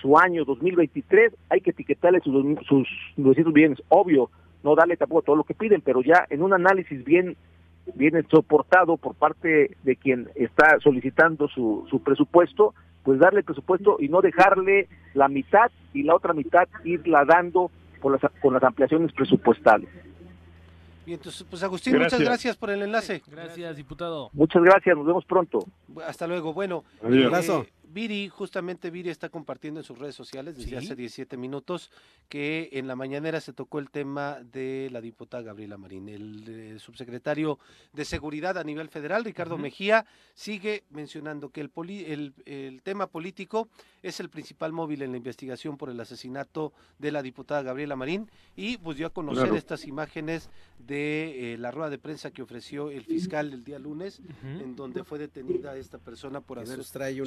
su 0.00 0.16
año 0.16 0.46
2023, 0.46 1.34
hay 1.50 1.60
que 1.60 1.70
etiquetarle 1.70 2.20
sus, 2.20 2.34
sus 2.66 2.88
900 3.18 3.52
millones, 3.52 3.82
obvio, 3.88 4.30
no 4.64 4.74
darle 4.74 4.96
tampoco 4.96 5.22
todo 5.22 5.36
lo 5.36 5.44
que 5.44 5.54
piden, 5.54 5.82
pero 5.82 6.02
ya 6.02 6.26
en 6.30 6.42
un 6.42 6.54
análisis 6.54 7.04
bien 7.04 7.36
bien 7.94 8.26
soportado 8.30 8.96
por 8.96 9.14
parte 9.14 9.76
de 9.82 9.96
quien 9.96 10.28
está 10.34 10.78
solicitando 10.80 11.48
su, 11.48 11.86
su 11.88 12.02
presupuesto, 12.02 12.74
pues 13.02 13.20
darle 13.20 13.42
presupuesto 13.42 13.96
y 14.00 14.08
no 14.08 14.20
dejarle 14.20 14.88
la 15.14 15.28
mitad 15.28 15.70
y 15.94 16.02
la 16.02 16.14
otra 16.14 16.32
mitad 16.32 16.68
irla 16.84 17.24
dando 17.24 17.70
con 18.00 18.12
las, 18.12 18.20
con 18.42 18.54
las 18.54 18.62
ampliaciones 18.62 19.12
presupuestales. 19.12 19.88
Bien, 21.06 21.18
entonces, 21.18 21.46
pues 21.48 21.62
Agustín, 21.62 21.96
muchas 21.96 22.20
gracias 22.20 22.56
por 22.56 22.68
el 22.70 22.82
enlace. 22.82 23.22
Gracias, 23.28 23.76
diputado. 23.76 24.28
Muchas 24.32 24.60
gracias, 24.60 24.96
nos 24.96 25.06
vemos 25.06 25.24
pronto. 25.24 25.60
Hasta 26.04 26.26
luego. 26.26 26.52
Bueno, 26.52 26.82
eh, 27.04 27.30
Viri, 27.88 28.28
justamente 28.28 28.90
Viri 28.90 29.10
está 29.10 29.28
compartiendo 29.28 29.80
en 29.80 29.84
sus 29.84 29.98
redes 29.98 30.14
sociales 30.14 30.56
desde 30.56 30.76
hace 30.76 30.96
17 30.96 31.36
minutos 31.36 31.90
que 32.28 32.68
en 32.72 32.88
la 32.88 32.96
mañanera 32.96 33.40
se 33.40 33.52
tocó 33.52 33.78
el 33.78 33.90
tema 33.90 34.38
de 34.42 34.88
la 34.90 35.00
diputada 35.00 35.42
Gabriela 35.42 35.76
Marín. 35.76 36.08
El, 36.08 36.44
eh, 36.48 36.78
subsecretario 36.78 37.58
de 37.92 38.04
Seguridad 38.04 38.58
a 38.58 38.64
nivel 38.64 38.88
federal, 38.88 39.24
Ricardo 39.24 39.58
Mejía, 39.58 40.06
sigue 40.34 40.84
mencionando 40.90 41.50
que 41.50 41.60
el, 41.60 41.70
el, 42.06 42.34
el, 42.44 42.82
tema 42.82 43.06
político 43.06 43.68
es 44.02 44.20
el 44.20 44.28
principal 44.28 44.72
móvil 44.72 45.02
en 45.02 45.12
la 45.12 45.16
investigación 45.16 45.76
por 45.76 45.88
el 45.90 46.00
asesinato 46.00 46.72
de 46.98 47.12
la 47.12 47.22
diputada 47.22 47.62
Gabriela 47.62 47.96
Marín 47.96 48.30
y 48.56 48.78
pues 48.78 48.96
dio 48.96 49.06
a 49.06 49.10
conocer 49.10 49.54
estas 49.54 49.86
imágenes 49.86 50.50
de 50.78 51.54
eh, 51.54 51.58
la 51.58 51.70
rueda 51.70 51.90
de 51.90 51.98
prensa 51.98 52.30
que 52.30 52.42
ofreció 52.42 52.90
el 52.90 53.04
fiscal 53.04 53.52
el 53.52 53.64
día 53.64 53.78
lunes, 53.78 54.20
en 54.42 54.76
donde 54.76 55.04
fue 55.04 55.18
detenida 55.18 55.76
esta 55.76 55.98
persona 55.98 56.40
por 56.40 56.58
haber 56.58 56.76
sustraído 56.76 57.26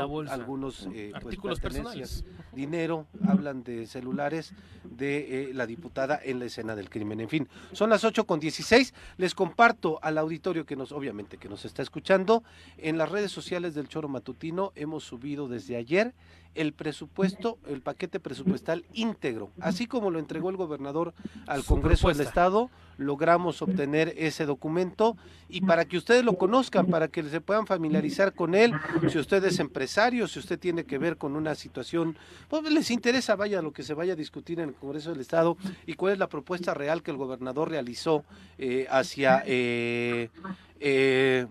algunos 0.00 0.86
eh, 0.92 1.10
pues, 1.12 1.24
artículos 1.24 1.60
personales, 1.60 2.24
dinero, 2.52 3.06
hablan 3.26 3.62
de 3.62 3.86
celulares 3.86 4.52
de 4.84 5.50
eh, 5.50 5.54
la 5.54 5.66
diputada 5.66 6.20
en 6.22 6.38
la 6.38 6.46
escena 6.46 6.76
del 6.76 6.90
crimen. 6.90 7.20
En 7.20 7.28
fin, 7.28 7.48
son 7.72 7.90
las 7.90 8.04
8 8.04 8.24
con 8.24 8.40
16. 8.40 8.94
Les 9.16 9.34
comparto 9.34 9.98
al 10.02 10.18
auditorio 10.18 10.66
que 10.66 10.76
nos, 10.76 10.92
obviamente, 10.92 11.36
que 11.38 11.48
nos 11.48 11.64
está 11.64 11.82
escuchando, 11.82 12.42
en 12.78 12.98
las 12.98 13.10
redes 13.10 13.32
sociales 13.32 13.74
del 13.74 13.88
Choro 13.88 14.08
Matutino 14.08 14.72
hemos 14.74 15.04
subido 15.04 15.48
desde 15.48 15.76
ayer 15.76 16.14
el 16.54 16.72
presupuesto, 16.72 17.58
el 17.66 17.80
paquete 17.80 18.20
presupuestal 18.20 18.84
íntegro, 18.92 19.50
así 19.60 19.86
como 19.86 20.10
lo 20.10 20.18
entregó 20.18 20.50
el 20.50 20.56
gobernador 20.56 21.14
al 21.46 21.64
Congreso 21.64 22.08
del 22.08 22.20
Estado, 22.20 22.70
logramos 22.96 23.62
obtener 23.62 24.14
ese 24.16 24.46
documento. 24.46 25.16
Y 25.48 25.60
para 25.60 25.84
que 25.84 25.96
ustedes 25.96 26.24
lo 26.24 26.36
conozcan, 26.36 26.86
para 26.86 27.08
que 27.08 27.22
se 27.22 27.40
puedan 27.40 27.66
familiarizar 27.66 28.32
con 28.32 28.54
él, 28.54 28.72
si 29.08 29.18
usted 29.18 29.44
es 29.44 29.58
empresario, 29.58 30.26
si 30.26 30.38
usted 30.38 30.58
tiene 30.58 30.84
que 30.84 30.98
ver 30.98 31.16
con 31.16 31.36
una 31.36 31.54
situación, 31.54 32.16
pues 32.48 32.62
les 32.70 32.90
interesa, 32.90 33.36
vaya 33.36 33.62
lo 33.62 33.72
que 33.72 33.82
se 33.82 33.94
vaya 33.94 34.14
a 34.14 34.16
discutir 34.16 34.60
en 34.60 34.70
el 34.70 34.74
Congreso 34.74 35.10
del 35.10 35.20
Estado 35.20 35.56
y 35.86 35.94
cuál 35.94 36.14
es 36.14 36.18
la 36.18 36.28
propuesta 36.28 36.74
real 36.74 37.02
que 37.02 37.10
el 37.10 37.16
gobernador 37.16 37.70
realizó 37.70 38.24
eh, 38.58 38.86
hacia 38.90 39.42
eh, 39.46 40.30
eh, 40.80 41.46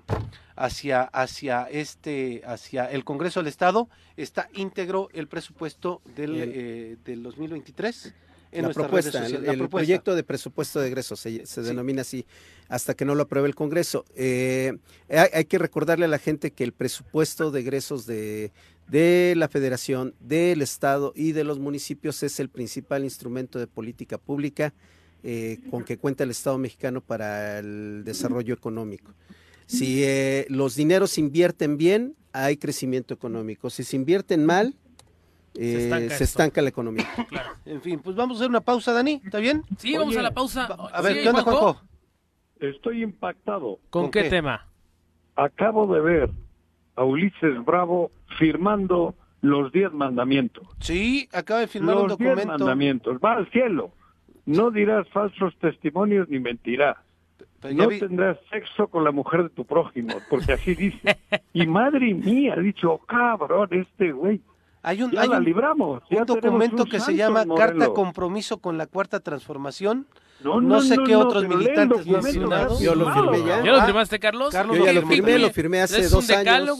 hacia, 0.56 1.04
hacia, 1.04 1.64
este, 1.64 2.42
hacia 2.46 2.86
el 2.92 3.04
Congreso 3.04 3.40
del 3.40 3.48
Estado, 3.48 3.90
está 4.18 4.50
íntegro 4.54 5.10
el 5.14 5.28
presupuesto 5.28 6.02
del, 6.16 6.36
eh, 6.38 6.98
del 7.04 7.24
2023. 7.24 8.14
En 8.52 8.68
la 8.68 8.70
propuesta, 8.70 9.26
el, 9.26 9.68
proyecto 9.68 10.16
de 10.16 10.24
presupuesto 10.24 10.80
de 10.80 10.88
egresos 10.88 11.20
se, 11.20 11.62
denomina 11.64 12.02
así 12.02 12.24
hasta 12.70 12.94
que 12.94 13.04
no 13.04 13.16
lo 13.16 13.24
apruebe 13.24 13.48
el 13.48 13.56
Congreso. 13.56 14.06
Eh, 14.16 14.78
hay, 15.10 15.46
que 15.46 15.58
recordarle 15.58 16.06
a 16.06 16.08
la 16.08 16.20
gente 16.20 16.52
que 16.52 16.64
el 16.64 16.72
presupuesto 16.72 17.50
de 17.50 17.62
egresos 17.62 18.06
de, 18.06 18.52
de 18.88 19.34
la 19.38 19.48
Federación, 19.48 20.14
del 20.20 20.62
Estado 20.62 21.14
y 21.16 21.32
de 21.32 21.44
los 21.44 21.58
municipios 21.58 22.22
es 22.22 22.40
el 22.40 22.50
principal 22.50 23.04
instrumento 23.04 23.58
de 23.58 23.66
política 23.66 24.20
pública 24.20 24.72
eh, 25.24 25.60
con 25.70 25.84
que 25.84 25.98
cuenta 25.98 26.24
el 26.24 26.32
Estado 26.32 26.58
mexicano 26.58 27.02
para 27.02 27.60
el 27.60 28.04
desarrollo 28.04 28.54
económico. 28.54 29.14
Si 29.66 30.04
eh, 30.04 30.46
los 30.50 30.76
dineros 30.76 31.12
se 31.12 31.22
invierten 31.22 31.78
bien, 31.78 32.16
hay 32.34 32.58
crecimiento 32.58 33.14
económico. 33.14 33.70
Si 33.70 33.84
se 33.84 33.96
invierten 33.96 34.46
mal, 34.46 34.76
se, 35.54 36.24
estanca 36.24 36.60
eh, 36.62 36.64
la 36.64 36.70
economía. 36.70 37.08
En 37.66 37.82
fin, 37.82 38.00
pues 38.00 38.16
vamos 38.16 38.38
a 38.38 38.40
hacer 38.42 38.50
una 38.50 38.62
pausa, 38.62 38.92
Dani, 38.92 39.22
¿está 39.24 39.40
bien? 39.40 39.64
Sí, 39.78 39.96
vamos 39.98 40.18
a 40.18 40.22
la 40.22 40.34
pausa. 40.34 40.66
A 40.66 41.02
ver, 41.02 41.22
¿qué 41.22 41.30
onda, 41.30 41.44
Juanjo? 41.44 41.82
Estoy 42.60 43.04
impactado. 43.04 43.80
¿Con, 43.90 44.12
qué, 44.12 44.24
tema? 44.24 44.68
Acabo 45.36 45.94
de 45.94 46.02
ver 46.02 46.30
a 46.96 47.04
Ulises 47.06 47.64
Bravo 47.66 48.12
firmando 48.38 49.16
los 49.42 49.72
diez 49.72 49.92
mandamientos. 49.92 50.68
Sí, 50.80 51.30
acaba 51.32 51.62
de 51.62 51.68
firmar 51.68 51.96
un 51.96 52.08
documento. 52.10 52.36
Los 52.36 52.46
diez 52.46 52.60
mandamientos, 52.60 53.18
va 53.24 53.34
al 53.34 53.50
cielo. 53.52 53.92
No 54.46 54.72
dirás 54.72 55.08
falsos 55.10 55.56
testimonios 55.58 56.28
ni 56.30 56.40
mentirás 56.40 56.98
no 57.72 57.88
tendrás 57.88 58.38
sexo 58.52 58.88
con 58.88 59.04
la 59.04 59.12
mujer 59.12 59.44
de 59.44 59.50
tu 59.50 59.66
prójimo, 59.66 60.16
porque 60.30 60.54
así 60.54 60.76
dice. 60.76 61.18
Y 61.54 61.68
madre 61.68 62.14
mía, 62.14 62.56
ha 62.58 62.60
dicho, 62.60 62.98
cabrón, 63.08 63.70
este 63.72 64.12
güey. 64.12 64.42
Hay 64.82 65.04
un, 65.04 65.12
ya 65.12 65.26
la 65.28 65.40
libramos. 65.40 66.04
Un 66.10 66.26
documento 66.26 66.86
que 66.86 67.00
se 67.00 67.16
llama 67.16 67.46
Carta 67.56 67.90
Compromiso 67.94 68.58
con 68.58 68.78
la 68.78 68.88
Cuarta 68.88 69.20
Transformación. 69.20 70.08
No, 70.44 70.82
sé 70.82 70.98
qué 71.06 71.16
otros 71.16 71.48
militantes 71.48 72.06
mencionados. 72.06 72.80
Yo 72.80 72.96
lo 72.96 73.14
firmé 73.14 73.48
ya. 73.48 73.64
¿Ya 73.64 73.72
lo 73.72 73.86
firmaste, 73.86 74.20
Carlos? 74.20 74.52
Carlos 74.52 74.78
yo 74.78 74.86
ya 74.86 74.94
lo 74.94 75.08
firmé, 75.08 75.40
lo 75.40 75.50
firmé 75.52 75.82
hace 75.82 76.08
dos 76.08 76.30
años. 76.30 76.78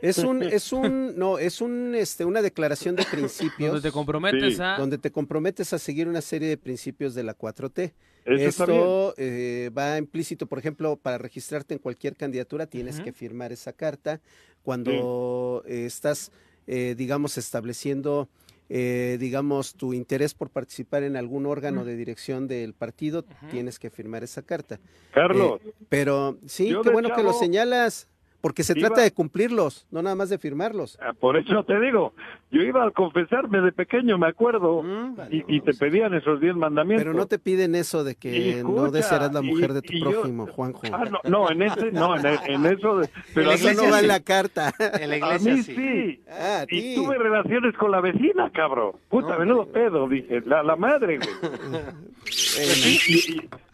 Es 0.00 0.18
un, 0.18 0.42
es 0.42 0.72
un, 0.72 1.18
no, 1.18 1.38
es 1.38 1.60
un, 1.60 1.94
este, 1.94 2.24
una 2.24 2.42
declaración 2.42 2.94
de 2.94 3.04
principios. 3.04 3.72
donde 3.72 3.88
te 3.88 3.92
comprometes 3.92 4.60
a. 4.60 4.76
Donde 4.76 4.98
te 4.98 5.10
comprometes 5.10 5.72
a 5.72 5.78
seguir 5.78 6.08
una 6.08 6.20
serie 6.20 6.48
de 6.48 6.56
principios 6.56 7.14
de 7.14 7.22
la 7.22 7.36
4T. 7.36 7.92
Esto 8.24 9.14
eh, 9.16 9.70
va 9.76 9.98
implícito, 9.98 10.46
por 10.46 10.58
ejemplo, 10.58 10.96
para 10.96 11.18
registrarte 11.18 11.74
en 11.74 11.80
cualquier 11.80 12.16
candidatura 12.16 12.66
tienes 12.66 13.00
que 13.00 13.12
firmar 13.12 13.52
esa 13.52 13.72
carta. 13.72 14.20
Cuando 14.62 15.62
eh, 15.66 15.84
estás, 15.84 16.32
eh, 16.66 16.94
digamos, 16.96 17.36
estableciendo, 17.36 18.28
digamos, 18.68 19.74
tu 19.74 19.92
interés 19.94 20.34
por 20.34 20.50
participar 20.50 21.02
en 21.02 21.16
algún 21.16 21.46
órgano 21.46 21.84
de 21.84 21.96
dirección 21.96 22.48
del 22.48 22.74
partido, 22.74 23.24
tienes 23.50 23.78
que 23.78 23.90
firmar 23.90 24.24
esa 24.24 24.42
carta. 24.42 24.80
Carlos. 25.12 25.60
pero 25.88 26.38
sí, 26.46 26.74
qué 26.82 26.90
bueno 26.90 27.14
que 27.14 27.22
lo 27.22 27.32
señalas 27.32 28.08
porque 28.44 28.62
se 28.62 28.74
trata 28.74 29.00
de 29.00 29.10
cumplirlos, 29.10 29.86
no 29.90 30.02
nada 30.02 30.14
más 30.14 30.28
de 30.28 30.36
firmarlos. 30.36 30.98
Ah, 31.00 31.14
por 31.18 31.38
eso 31.38 31.64
te 31.64 31.80
digo, 31.80 32.12
yo 32.50 32.60
iba 32.60 32.86
a 32.86 32.90
confesarme 32.90 33.62
de 33.62 33.72
pequeño, 33.72 34.18
me 34.18 34.26
acuerdo, 34.26 34.82
mm, 34.82 35.16
y, 35.30 35.62
te 35.62 35.72
pedían 35.72 36.12
esos 36.12 36.42
diez 36.42 36.54
mandamientos. 36.54 37.06
Pero 37.06 37.16
no 37.16 37.24
te 37.24 37.38
piden 37.38 37.74
eso 37.74 38.04
de 38.04 38.16
que 38.16 38.62
no 38.62 38.90
desearás 38.90 39.32
la 39.32 39.40
mujer 39.40 39.72
de 39.72 39.80
tu 39.80 39.98
prójimo, 39.98 40.46
Juanjo. 40.46 40.82
Ah, 40.92 41.06
no, 41.10 41.20
no, 41.24 41.50
en 41.50 41.62
ese, 41.62 41.90
no, 41.90 42.14
en, 42.18 42.66
eso, 42.66 43.00
pero 43.32 43.50
eso 43.50 43.72
no 43.72 43.90
va 43.90 44.00
en 44.00 44.08
la 44.08 44.20
carta. 44.20 44.74
En 44.78 45.08
la 45.08 45.16
iglesia 45.16 45.52
a 45.52 45.56
mí 45.56 45.62
sí. 45.62 46.22
Ah, 46.28 46.66
y 46.68 46.96
tuve 46.96 47.16
relaciones 47.16 47.74
con 47.78 47.92
la 47.92 48.02
vecina, 48.02 48.50
cabrón. 48.50 48.92
Puta, 49.08 49.38
menudo 49.38 49.64
pedo, 49.72 50.06
dije, 50.06 50.42
la, 50.44 50.62
la 50.62 50.76
madre, 50.76 51.16
güey. 51.16 51.30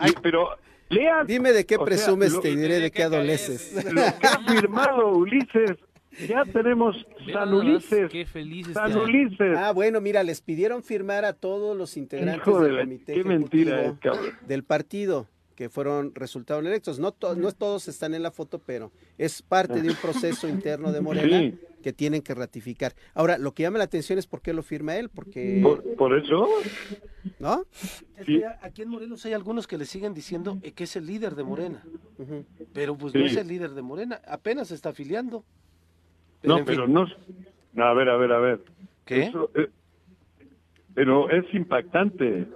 pero 0.23 0.51
Dime 1.27 1.53
de 1.53 1.65
qué 1.67 1.79
presumes, 1.79 2.41
te 2.41 2.55
diré 2.55 2.81
de 2.81 2.91
qué 2.91 3.05
adoleces. 3.05 3.73
Lo 3.85 4.03
que 4.19 4.27
ha 4.27 4.41
firmado 4.47 5.13
Ulises 5.17 5.77
ya 6.29 6.45
tenemos 6.45 7.07
San 7.33 7.55
Ulises. 7.55 8.11
Qué 8.11 8.27
San 8.73 8.97
Ulises. 8.97 9.57
Ah, 9.57 9.73
bueno, 9.73 10.01
mira, 10.01 10.23
les 10.23 10.41
pidieron 10.41 10.83
firmar 10.83 11.25
a 11.25 11.33
todos 11.33 11.77
los 11.77 11.97
integrantes 11.97 12.45
del 12.45 12.81
comité 12.81 13.15
qué 13.15 13.25
mentira 13.25 13.97
del 14.47 14.65
partido 14.65 15.29
que 15.55 15.69
fueron 15.69 16.15
resultados 16.15 16.65
electos. 16.65 16.99
No, 16.99 17.15
no 17.37 17.53
todos 17.53 17.87
están 17.89 18.15
en 18.15 18.23
la 18.23 18.31
foto, 18.31 18.59
pero 18.59 18.91
es 19.19 19.43
parte 19.43 19.83
de 19.83 19.91
un 19.91 19.97
proceso 19.97 20.49
interno 20.49 20.91
de 20.91 21.01
Morena 21.01 21.53
que 21.83 21.93
tienen 21.93 22.23
que 22.23 22.35
ratificar. 22.35 22.95
Ahora, 23.15 23.39
lo 23.39 23.53
que 23.53 23.63
llama 23.63 23.79
la 23.79 23.85
atención 23.85 24.19
es 24.19 24.27
por 24.27 24.43
qué 24.43 24.53
lo 24.53 24.63
firma 24.63 24.97
él, 24.97 25.09
porque... 25.09 25.63
¿Por, 25.97 26.19
eso? 26.19 26.49
¿No? 27.39 27.65
aquí 28.63 28.83
en 28.83 28.89
Morelos 28.89 29.25
hay 29.27 29.33
algunos 29.33 29.67
que 29.67 29.79
le 29.79 29.85
siguen 29.85 30.15
diciendo 30.15 30.59
que 30.75 30.85
es 30.85 30.97
el 30.97 31.07
líder 31.07 31.35
de 31.35 31.45
Morena, 31.45 31.83
pero 32.73 32.97
pues 32.97 33.15
no 33.15 33.25
es 33.25 33.37
el 33.37 33.49
líder 33.49 33.71
de 33.71 33.83
Morena, 33.83 34.21
apenas 34.27 34.69
se 34.69 34.75
está 34.75 34.91
afiliando. 34.91 35.45
no, 36.43 36.65
pero 36.65 36.87
no... 36.87 37.07
A 37.77 37.93
ver, 37.95 38.09
a 38.09 38.17
ver, 38.17 38.33
a 38.33 38.39
ver. 38.41 38.61
¿Qué? 39.05 39.33
Eh, 39.55 39.69
pero 40.95 41.31
es 41.31 41.45
impactante. 41.55 42.47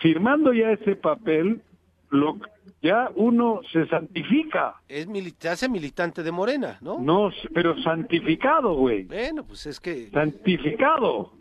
Firmando 0.00 0.52
ya 0.52 0.72
ese 0.72 0.96
papel, 0.96 1.62
lo, 2.10 2.38
ya 2.82 3.10
uno 3.14 3.60
se 3.72 3.86
santifica. 3.88 4.76
Es 4.88 5.06
se 5.38 5.48
hace 5.48 5.68
militante 5.68 6.22
de 6.22 6.32
Morena, 6.32 6.78
¿no? 6.80 6.98
No, 6.98 7.30
pero 7.54 7.80
santificado, 7.82 8.74
güey. 8.74 9.04
Bueno, 9.04 9.44
pues 9.44 9.66
es 9.66 9.80
que... 9.80 10.08
Santificado. 10.10 11.32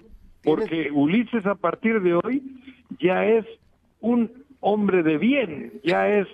Porque 0.44 0.90
Ulises 0.92 1.46
a 1.46 1.56
partir 1.56 2.02
de 2.02 2.16
hoy 2.16 2.42
ya 3.00 3.26
es 3.26 3.46
un 4.00 4.46
hombre 4.62 5.04
de 5.04 5.18
bien, 5.18 5.82
ya 5.84 6.08
es, 6.10 6.28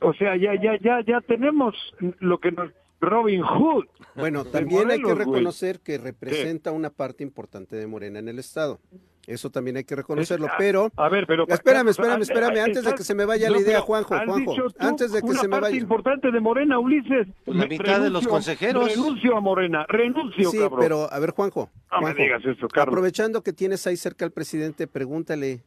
o 0.00 0.12
sea, 0.14 0.36
ya, 0.36 0.54
ya, 0.54 0.78
ya, 0.78 1.02
ya 1.06 1.20
tenemos 1.20 1.74
lo 2.20 2.38
que 2.38 2.52
nos... 2.52 2.70
Robin 3.00 3.42
Hood. 3.42 3.86
Bueno, 4.14 4.44
también 4.44 4.88
hay 4.92 5.02
que 5.02 5.12
reconocer 5.12 5.80
que 5.80 5.98
representa 5.98 6.70
una 6.70 6.88
parte 6.88 7.24
importante 7.24 7.74
de 7.74 7.88
Morena 7.88 8.20
en 8.20 8.28
el 8.28 8.38
Estado. 8.38 8.78
Eso 9.26 9.50
también 9.50 9.76
hay 9.76 9.84
que 9.84 9.94
reconocerlo, 9.94 10.48
pero... 10.58 10.90
A 10.96 11.08
ver, 11.08 11.26
pero... 11.28 11.46
Espérame, 11.46 11.88
espérame, 11.88 12.22
espérame, 12.22 12.58
antes 12.58 12.84
de 12.84 12.92
que 12.92 13.04
se 13.04 13.14
me 13.14 13.24
vaya 13.24 13.50
la 13.50 13.60
idea, 13.60 13.80
Juanjo, 13.80 14.16
Juanjo, 14.24 14.54
antes 14.78 15.12
de 15.12 15.22
que 15.22 15.34
se 15.34 15.46
me 15.46 15.60
vaya... 15.60 15.76
importante 15.76 16.32
de 16.32 16.40
Morena, 16.40 16.78
Ulises. 16.80 17.28
La 17.46 17.66
mitad 17.66 18.00
de 18.00 18.10
los 18.10 18.26
consejeros. 18.26 18.88
Renuncio 18.88 19.36
a 19.36 19.40
Morena, 19.40 19.86
renuncio, 19.88 20.50
Sí, 20.50 20.58
pero, 20.78 21.12
a 21.12 21.18
ver, 21.20 21.30
Juanjo. 21.30 21.70
No 21.92 22.00
me 22.00 22.14
digas 22.14 22.44
eso, 22.44 22.66
Carlos. 22.66 22.92
Aprovechando 22.92 23.42
que 23.42 23.52
tienes 23.52 23.86
ahí 23.86 23.96
cerca 23.96 24.24
al 24.24 24.32
presidente, 24.32 24.88
pregúntale, 24.88 25.60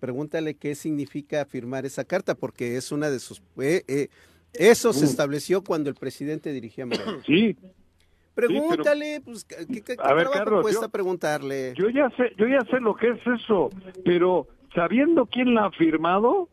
pregúntale 0.00 0.54
qué 0.54 0.74
significa 0.74 1.44
firmar 1.44 1.86
esa 1.86 2.04
carta, 2.04 2.34
porque 2.34 2.76
es 2.76 2.90
una 2.90 3.08
de 3.08 3.20
sus... 3.20 3.40
Eh, 3.60 3.84
eh, 3.86 4.08
eso 4.52 4.92
se 4.92 5.04
estableció 5.04 5.62
cuando 5.62 5.90
el 5.90 5.96
presidente 5.96 6.52
dirigía 6.52 6.86
Morena. 6.86 7.18
Sí, 7.26 7.56
Pregúntale, 8.34 9.20
pues, 9.20 9.44
¿qué, 9.44 9.96
a 9.98 10.12
ver, 10.12 10.28
Carlos, 10.32 10.62
cuesta 10.62 10.88
preguntarle? 10.88 11.72
Yo 11.76 11.88
ya 11.88 12.10
sé, 12.10 12.32
yo 12.36 12.48
ya 12.48 12.62
sé 12.70 12.80
lo 12.80 12.96
que 12.96 13.10
es 13.10 13.26
eso, 13.26 13.70
pero 14.04 14.48
sabiendo 14.74 15.26
quién 15.26 15.54
la 15.54 15.66
ha 15.66 15.70
firmado, 15.70 16.48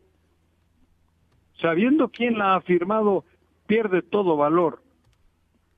sabiendo 1.60 2.08
quién 2.08 2.38
la 2.38 2.54
ha 2.54 2.60
firmado, 2.60 3.24
pierde 3.66 4.02
todo 4.02 4.36
valor, 4.36 4.80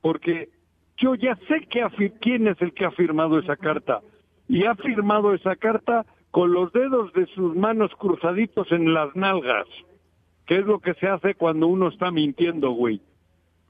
porque 0.03 0.51
yo 0.99 1.15
ya 1.15 1.37
sé 1.49 1.67
que 1.69 1.87
quién 2.21 2.49
es 2.49 2.61
el 2.61 2.75
que 2.75 2.85
ha 2.85 2.91
firmado 2.91 3.39
esa 3.39 3.57
carta 3.57 4.03
y 4.49 4.65
ha 4.65 4.75
firmado 4.75 5.33
esa 5.35 5.57
carta 5.57 6.05
con 6.31 6.53
los 6.53 6.73
dedos 6.73 7.13
de 7.13 7.27
sus 7.27 7.55
manos 7.57 7.93
cruzaditos 7.97 8.71
en 8.73 8.93
las 8.93 9.15
nalgas, 9.17 9.67
que 10.47 10.59
es 10.59 10.67
lo 10.67 10.81
que 10.81 10.95
se 10.95 11.07
hace 11.07 11.35
cuando 11.35 11.67
uno 11.69 11.89
está 11.89 12.11
mintiendo, 12.11 12.73
güey. 12.73 13.01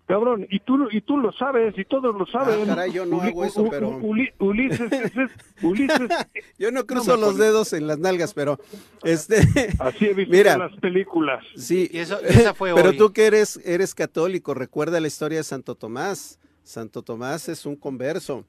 Cabrón, 0.07 0.47
y 0.51 0.61
tú, 0.61 0.87
y 0.91 1.01
tú 1.01 1.17
lo 1.17 1.33
sabes, 1.33 1.79
y 1.79 1.85
todos 1.87 2.15
lo 2.15 2.27
saben. 2.27 2.63
Ah, 2.65 2.75
caray, 2.75 2.93
yo 2.93 3.07
no 3.07 3.23
hago 3.23 3.43
eso, 3.43 3.67
pero... 3.71 3.89
Ulises, 3.89 4.35
Ulises... 5.63 5.99
yo 6.59 6.71
no 6.71 6.85
cruzo 6.85 7.17
los 7.17 7.39
dedos 7.39 7.73
en 7.73 7.87
las 7.87 7.99
nalgas, 7.99 8.35
pero... 8.35 8.59
este 9.03 9.37
Así 9.79 10.05
he 10.07 10.13
visto 10.13 10.35
en 10.35 10.59
las 10.59 10.77
películas. 10.77 11.43
Sí, 11.57 11.89
y 11.91 12.01
eso, 12.01 12.21
esa 12.21 12.53
fue 12.53 12.75
pero 12.75 12.93
tú 12.93 13.15
que 13.15 13.25
eres, 13.25 13.59
eres 13.65 13.95
católico, 13.95 14.53
recuerda 14.53 15.01
la 15.01 15.07
historia 15.07 15.39
de 15.39 15.45
Santo 15.45 15.75
Tomás. 15.75 16.39
Santo 16.63 17.03
Tomás 17.03 17.49
es 17.49 17.65
un 17.65 17.77
converso. 17.77 18.45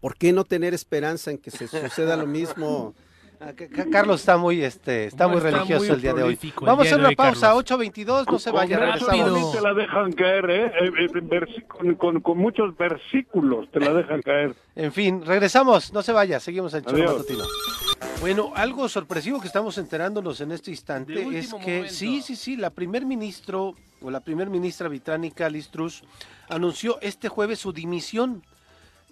¿Por 0.00 0.16
qué 0.16 0.32
no 0.32 0.44
tener 0.44 0.74
esperanza 0.74 1.30
en 1.30 1.38
que 1.38 1.52
se 1.52 1.68
suceda 1.68 2.16
lo 2.16 2.26
mismo? 2.26 2.94
Ah, 3.40 3.52
Carlos 3.92 4.20
está 4.20 4.36
muy 4.36 4.64
este 4.64 5.06
está 5.06 5.28
muy 5.28 5.38
religioso 5.38 5.94
el 5.94 6.00
día 6.00 6.12
de 6.12 6.24
hoy. 6.24 6.38
Vamos 6.60 6.86
a 6.86 6.88
hacer 6.88 6.98
una 6.98 7.12
pausa, 7.12 7.54
8.22, 7.54 8.30
no 8.30 8.38
se 8.38 8.50
vaya, 8.50 8.78
regresamos. 8.78 9.52
Te 9.52 9.60
la 9.60 9.74
dejan 9.74 10.12
caer, 10.12 10.50
¿eh? 10.50 10.66
eh, 10.66 11.06
eh 11.14 11.94
con, 11.96 12.20
con, 12.20 12.38
muchos 12.38 12.76
versículos 12.76 13.70
te 13.70 13.78
la 13.78 13.92
dejan 13.92 14.22
caer. 14.22 14.56
En 14.74 14.92
fin, 14.92 15.24
regresamos, 15.24 15.92
no 15.92 16.02
se 16.02 16.12
vaya, 16.12 16.40
seguimos 16.40 16.74
en. 16.74 16.84
Bueno, 18.20 18.50
algo 18.56 18.88
sorpresivo 18.88 19.40
que 19.40 19.46
estamos 19.46 19.78
enterándonos 19.78 20.40
en 20.40 20.50
este 20.50 20.72
instante 20.72 21.38
es 21.38 21.54
que 21.54 21.88
sí, 21.88 22.22
sí, 22.22 22.34
sí, 22.34 22.56
la 22.56 22.70
primer 22.70 23.06
ministro 23.06 23.76
o 24.00 24.10
la 24.10 24.20
primer 24.20 24.50
ministra 24.50 24.88
británica 24.88 25.48
Liz 25.48 25.70
Truss 25.70 26.02
anunció 26.48 26.98
este 27.00 27.28
jueves 27.28 27.60
su 27.60 27.72
dimisión 27.72 28.42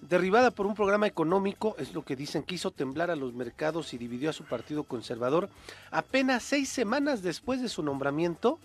derribada 0.00 0.50
por 0.50 0.66
un 0.66 0.74
programa 0.74 1.06
económico, 1.06 1.74
es 1.78 1.94
lo 1.94 2.04
que 2.04 2.16
dicen, 2.16 2.42
que 2.42 2.54
hizo 2.54 2.70
temblar 2.70 3.10
a 3.10 3.16
los 3.16 3.32
mercados 3.32 3.94
y 3.94 3.98
dividió 3.98 4.30
a 4.30 4.32
su 4.32 4.44
partido 4.44 4.84
conservador. 4.84 5.48
Apenas 5.90 6.42
seis 6.42 6.68
semanas 6.68 7.22
después 7.22 7.62
de 7.62 7.68
su 7.68 7.82
nombramiento, 7.82 8.58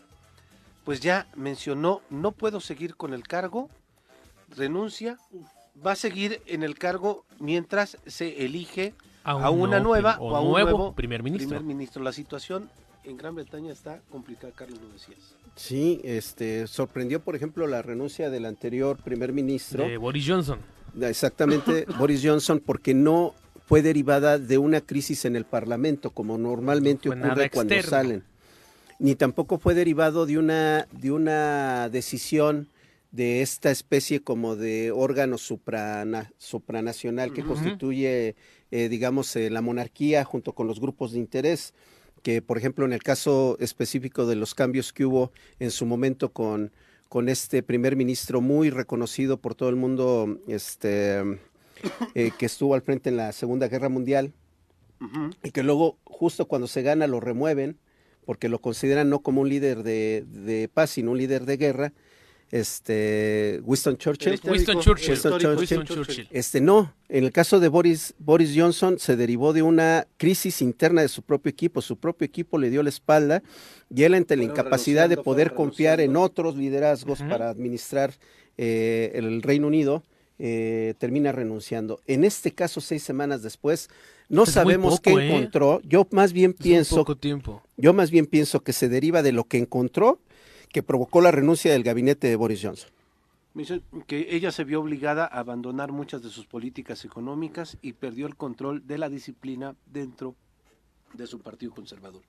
pues 0.84 1.00
ya 1.00 1.28
mencionó, 1.36 2.02
no 2.10 2.32
puedo 2.32 2.60
seguir 2.60 2.96
con 2.96 3.14
el 3.14 3.24
cargo, 3.24 3.70
renuncia, 4.56 5.18
va 5.86 5.94
a 5.94 5.96
seguir 5.96 6.42
en 6.48 6.64
el 6.64 6.78
cargo 6.78 7.26
mientras 7.40 7.98
se 8.06 8.46
elige 8.46 8.94
a, 9.24 9.50
una 9.50 9.80
nueva 9.80 10.18
o, 10.20 10.36
a 10.36 10.42
un 10.42 10.52
nuevo, 10.52 10.94
primer 10.94 11.24
ministro. 11.24 11.50
primer 11.50 11.64
ministro. 11.64 12.04
La 12.04 12.12
situación 12.12 12.70
en 13.04 13.18
Gran 13.18 13.36
Bretaña 13.36 13.72
está 13.72 14.02
complicada, 14.12 14.52
Carlos, 14.54 14.80
lo 14.82 14.90
decías. 14.90 15.36
Sí, 15.56 16.02
este, 16.04 16.68
sorprendió, 16.68 17.22
por 17.22 17.36
ejemplo, 17.36 17.68
la 17.68 17.82
renuncia 17.82 18.30
del 18.30 18.46
anterior 18.46 18.98
primer 18.98 19.34
ministro. 19.34 19.86
De 19.86 19.98
Boris 19.98 20.26
Johnson 20.28 20.60
Exactamente, 21.00 21.86
Boris 21.98 22.22
Johnson, 22.24 22.62
porque 22.66 22.94
no 22.94 23.34
fue 23.66 23.82
derivada 23.82 24.38
de 24.38 24.58
una 24.58 24.82
crisis 24.82 25.26
en 25.26 25.36
el 25.36 25.46
Parlamento, 25.46 26.10
como 26.12 26.38
normalmente 26.38 27.10
ocurre 27.10 27.50
cuando 27.50 27.82
salen. 27.82 28.24
Ni 29.00 29.16
tampoco 29.16 29.58
fue 29.58 29.74
derivado 29.74 30.26
de 30.26 30.38
una, 30.38 30.88
de 30.92 31.12
una 31.12 31.90
decisión 31.90 32.68
de 33.12 33.42
esta 33.42 33.72
especie 33.72 34.22
como 34.22 34.56
de 34.56 34.92
órgano 34.92 35.38
suprana, 35.38 36.32
supranacional 36.38 37.34
que 37.34 37.44
constituye, 37.44 38.36
eh, 38.72 38.90
digamos, 38.90 39.36
eh, 39.36 39.50
la 39.50 39.62
monarquía 39.62 40.24
junto 40.24 40.54
con 40.54 40.68
los 40.68 40.80
grupos 40.80 41.12
de 41.12 41.20
interés, 41.20 41.74
que 42.24 42.42
por 42.42 42.58
ejemplo 42.58 42.86
en 42.86 42.94
el 42.94 43.04
caso 43.04 43.58
específico 43.60 44.26
de 44.26 44.36
los 44.36 44.56
cambios 44.56 44.94
que 44.94 45.06
hubo 45.06 45.32
en 45.60 45.72
su 45.72 45.86
momento 45.86 46.32
con 46.32 46.72
con 47.12 47.28
este 47.28 47.62
primer 47.62 47.98
ministro 47.98 48.40
muy 48.40 48.70
reconocido 48.70 49.36
por 49.36 49.54
todo 49.54 49.68
el 49.68 49.76
mundo, 49.76 50.40
este, 50.48 51.20
eh, 52.16 52.32
que 52.40 52.46
estuvo 52.46 52.74
al 52.74 52.84
frente 52.84 53.10
en 53.10 53.18
la 53.18 53.34
Segunda 53.34 53.68
Guerra 53.68 53.90
Mundial, 53.90 54.32
y 55.44 55.52
que 55.52 55.62
luego, 55.62 55.98
justo 56.06 56.48
cuando 56.48 56.70
se 56.70 56.84
gana, 56.84 57.08
lo 57.08 57.20
remueven, 57.20 57.78
porque 58.26 58.48
lo 58.48 58.60
consideran 58.60 59.10
no 59.10 59.20
como 59.20 59.42
un 59.42 59.50
líder 59.50 59.84
de, 59.84 60.24
de 60.26 60.70
paz, 60.74 60.92
sino 60.92 61.12
un 61.12 61.18
líder 61.18 61.44
de 61.44 61.58
guerra, 61.58 61.94
este 62.52 63.62
Winston 63.64 63.98
Churchill. 63.98 64.40
Winston 64.44 64.80
Churchill. 64.82 66.28
Este 66.32 66.60
no, 66.60 66.94
en 67.08 67.24
el 67.24 67.32
caso 67.32 67.60
de 67.60 67.70
Boris 67.70 68.14
Boris 68.20 68.54
Johnson 68.56 69.00
se 69.00 69.16
derivó 69.16 69.54
de 69.54 69.62
una 69.62 70.06
crisis 70.18 70.62
interna 70.62 71.02
de 71.02 71.08
su 71.08 71.22
propio 71.22 71.50
equipo, 71.50 71.82
su 71.82 71.98
propio 71.98 72.26
equipo 72.26 72.58
le 72.58 72.70
dio 72.70 72.84
la 72.84 72.90
espalda 72.90 73.42
y 73.90 74.04
él 74.04 74.14
ante 74.14 74.36
la 74.36 74.44
incapacidad 74.44 75.08
de 75.08 75.18
poder 75.18 75.54
confiar 75.54 76.02
en 76.02 76.18
otros 76.18 76.58
liderazgos 76.58 77.20
para 77.20 77.50
administrar 77.50 78.14
eh, 78.58 79.12
el 79.16 79.42
Reino 79.42 79.68
Unido, 79.68 80.04
eh, 80.38 80.94
termina 80.98 81.32
renunciando. 81.32 82.02
En 82.06 82.24
este 82.24 82.52
caso, 82.52 82.82
seis 82.82 83.02
semanas 83.04 83.44
después, 83.44 83.90
no 84.28 84.46
sabemos 84.46 85.00
qué 85.00 85.12
¿eh? 85.12 85.28
encontró. 85.28 85.82
Yo 85.84 86.06
más 86.12 86.34
bien 86.34 86.54
pienso, 86.54 87.06
tiempo. 87.16 87.64
yo 87.78 87.94
más 87.94 88.12
bien 88.12 88.26
pienso 88.26 88.62
que 88.62 88.74
se 88.74 88.90
deriva 88.90 89.24
de 89.24 89.32
lo 89.32 89.46
que 89.46 89.58
encontró 89.58 90.20
que 90.72 90.84
provocó 90.84 91.22
la 91.22 91.32
renuncia 91.32 91.72
del 91.72 91.84
gabinete 91.84 92.28
de 92.28 92.36
Boris 92.36 92.62
Johnson. 92.64 92.90
Que 94.08 94.28
ella 94.30 94.52
se 94.52 94.64
vio 94.64 94.80
obligada 94.80 95.26
a 95.26 95.40
abandonar 95.40 95.92
muchas 95.92 96.24
de 96.24 96.30
sus 96.30 96.46
políticas 96.46 97.04
económicas 97.04 97.78
y 97.82 97.94
perdió 97.94 98.28
el 98.28 98.36
control 98.36 98.88
de 98.88 98.98
la 98.98 99.10
disciplina 99.10 99.76
dentro 99.86 100.36
de 101.14 101.28
su 101.28 101.40
partido 101.42 101.74
conservador. 101.74 102.22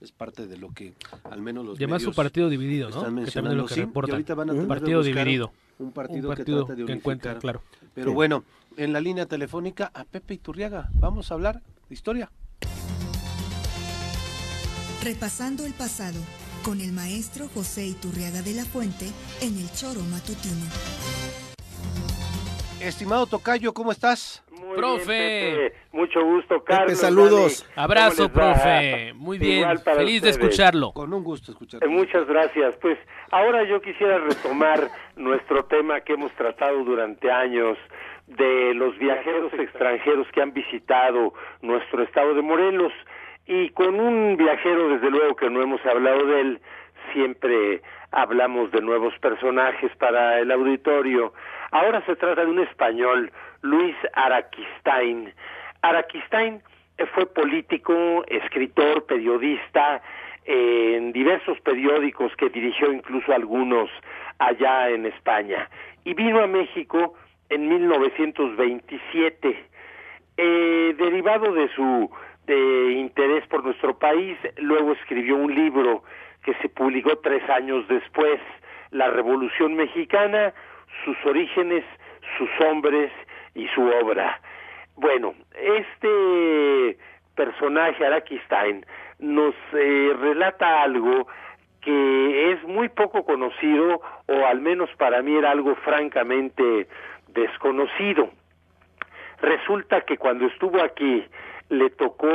Es 0.00 0.12
parte 0.12 0.46
de 0.46 0.56
lo 0.56 0.72
que 0.72 0.94
al 1.24 1.42
menos 1.42 1.66
los 1.66 1.76
Llama 1.76 1.98
su 1.98 2.14
partido 2.14 2.48
dividido, 2.48 2.90
¿no? 2.90 3.24
Que 3.24 3.32
también 3.32 3.56
lo 3.56 3.66
que 3.66 3.74
reporta. 3.74 4.16
un 4.16 4.68
partido 4.68 5.02
dividido. 5.02 5.52
Un 5.80 5.92
partido, 5.92 6.34
que 6.34 6.44
trata 6.44 6.74
de 6.74 6.92
encuentra, 6.92 7.38
claro. 7.38 7.62
Pero 7.94 8.12
bueno, 8.12 8.44
en 8.76 8.92
la 8.92 9.00
línea 9.00 9.26
telefónica 9.26 9.90
a 9.92 10.04
Pepe 10.04 10.34
Iturriaga. 10.34 10.90
Vamos 10.94 11.30
a 11.30 11.34
hablar 11.34 11.62
de 11.88 11.94
historia. 11.94 12.30
Repasando 15.02 15.64
el 15.66 15.72
pasado 15.72 16.20
con 16.64 16.80
el 16.80 16.92
maestro 16.92 17.48
José 17.48 17.86
Iturriaga 17.86 18.42
de 18.42 18.54
la 18.54 18.64
Fuente 18.64 19.06
en 19.40 19.58
el 19.58 19.70
Choro 19.72 20.00
Matutino. 20.10 20.66
Estimado 22.80 23.26
Tocayo, 23.26 23.72
¿cómo 23.74 23.92
estás? 23.92 24.42
Muy 24.50 24.76
profe. 24.76 25.72
Mucho 25.92 26.24
gusto, 26.24 26.62
Carlos. 26.64 26.98
saludos. 26.98 27.68
Abrazo, 27.74 28.30
profe. 28.30 29.12
Muy 29.14 29.38
bien. 29.38 29.66
Feliz 29.78 30.22
de 30.22 30.30
escucharlo. 30.30 30.92
Con 30.92 31.12
un 31.12 31.24
gusto 31.24 31.52
escucharlo. 31.52 31.86
Eh, 31.86 31.90
muchas 31.90 32.26
gracias. 32.26 32.74
Pues 32.80 32.98
ahora 33.30 33.64
yo 33.64 33.80
quisiera 33.80 34.18
retomar 34.18 34.90
nuestro 35.16 35.64
tema 35.64 36.00
que 36.00 36.14
hemos 36.14 36.32
tratado 36.32 36.84
durante 36.84 37.30
años 37.30 37.76
de 38.26 38.74
los 38.74 38.96
viajeros 38.98 39.52
extranjeros 39.54 40.26
que 40.32 40.42
han 40.42 40.52
visitado 40.52 41.32
nuestro 41.62 42.02
estado 42.02 42.34
de 42.34 42.42
Morelos 42.42 42.92
y 43.48 43.70
con 43.70 43.98
un 43.98 44.36
viajero 44.36 44.90
desde 44.90 45.10
luego 45.10 45.34
que 45.34 45.48
no 45.48 45.62
hemos 45.62 45.84
hablado 45.86 46.26
de 46.26 46.40
él, 46.42 46.60
siempre 47.14 47.80
hablamos 48.12 48.70
de 48.72 48.82
nuevos 48.82 49.18
personajes 49.20 49.90
para 49.96 50.38
el 50.38 50.50
auditorio. 50.50 51.32
Ahora 51.70 52.04
se 52.04 52.14
trata 52.14 52.42
de 52.42 52.50
un 52.50 52.60
español, 52.60 53.32
Luis 53.62 53.96
Araquistain. 54.12 55.32
Araquistain 55.80 56.62
fue 57.14 57.24
político, 57.24 58.22
escritor, 58.28 59.06
periodista, 59.06 60.02
en 60.44 61.12
diversos 61.12 61.58
periódicos 61.60 62.30
que 62.36 62.50
dirigió 62.50 62.92
incluso 62.92 63.32
algunos 63.32 63.88
allá 64.38 64.90
en 64.90 65.06
España. 65.06 65.70
Y 66.04 66.12
vino 66.12 66.42
a 66.42 66.46
México 66.46 67.14
en 67.48 67.66
1927. 67.66 69.64
Eh, 70.40 70.94
derivado 70.96 71.52
de 71.52 71.68
su 71.74 72.10
de 72.48 72.92
interés 72.92 73.46
por 73.46 73.62
nuestro 73.62 73.96
país, 73.98 74.36
luego 74.56 74.92
escribió 74.92 75.36
un 75.36 75.54
libro 75.54 76.02
que 76.42 76.54
se 76.54 76.68
publicó 76.68 77.18
tres 77.18 77.48
años 77.50 77.86
después, 77.88 78.40
La 78.90 79.10
Revolución 79.10 79.74
Mexicana, 79.74 80.54
sus 81.04 81.16
orígenes, 81.26 81.84
sus 82.38 82.48
hombres 82.66 83.12
y 83.54 83.68
su 83.68 83.82
obra. 83.82 84.40
Bueno, 84.96 85.34
este 85.54 86.98
personaje, 87.36 88.04
Araquistain, 88.04 88.84
nos 89.18 89.54
eh, 89.74 90.16
relata 90.18 90.82
algo 90.82 91.28
que 91.82 92.52
es 92.52 92.62
muy 92.64 92.88
poco 92.88 93.24
conocido, 93.24 94.00
o 94.26 94.46
al 94.46 94.60
menos 94.60 94.90
para 94.96 95.22
mí 95.22 95.36
era 95.36 95.50
algo 95.50 95.74
francamente 95.76 96.88
desconocido. 97.28 98.30
Resulta 99.40 100.00
que 100.00 100.16
cuando 100.16 100.46
estuvo 100.46 100.82
aquí 100.82 101.24
le 101.68 101.90
tocó 101.90 102.28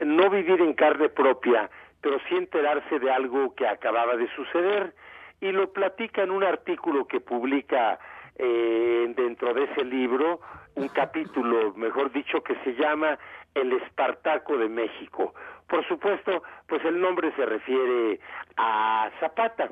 no 0.00 0.30
vivir 0.30 0.60
en 0.60 0.74
carne 0.74 1.08
propia, 1.08 1.70
pero 2.00 2.18
sí 2.28 2.36
enterarse 2.36 2.98
de 2.98 3.10
algo 3.10 3.54
que 3.54 3.66
acababa 3.66 4.16
de 4.16 4.28
suceder 4.34 4.94
y 5.40 5.52
lo 5.52 5.72
platica 5.72 6.22
en 6.22 6.30
un 6.30 6.44
artículo 6.44 7.06
que 7.06 7.20
publica 7.20 7.98
eh, 8.38 9.12
dentro 9.16 9.54
de 9.54 9.64
ese 9.64 9.84
libro, 9.84 10.40
un 10.74 10.88
capítulo, 10.88 11.72
mejor 11.74 12.12
dicho, 12.12 12.42
que 12.42 12.54
se 12.64 12.74
llama 12.74 13.18
El 13.54 13.72
Espartaco 13.72 14.56
de 14.58 14.68
México. 14.68 15.34
Por 15.68 15.86
supuesto, 15.88 16.42
pues 16.68 16.84
el 16.84 17.00
nombre 17.00 17.32
se 17.34 17.46
refiere 17.46 18.20
a 18.56 19.10
Zapata. 19.20 19.70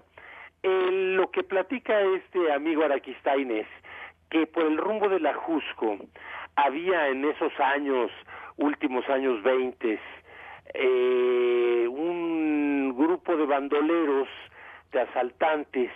lo 0.63 1.31
que 1.31 1.43
platica 1.43 2.01
este 2.01 2.53
amigo 2.53 2.85
Araquistain 2.85 3.51
es 3.51 3.67
que 4.31 4.47
por 4.47 4.65
el 4.65 4.79
rumbo 4.79 5.09
de 5.09 5.21
la 5.21 5.35
Jusco 5.35 5.99
había 6.57 7.09
en 7.09 7.25
esos 7.25 7.53
años, 7.61 8.11
últimos 8.57 9.09
años 9.09 9.43
20, 9.43 10.01
eh, 10.75 11.87
un 11.89 12.95
grupo 12.97 13.37
de 13.37 13.47
bandoleros, 13.47 14.29
de 14.93 15.01
asaltantes, 15.01 15.91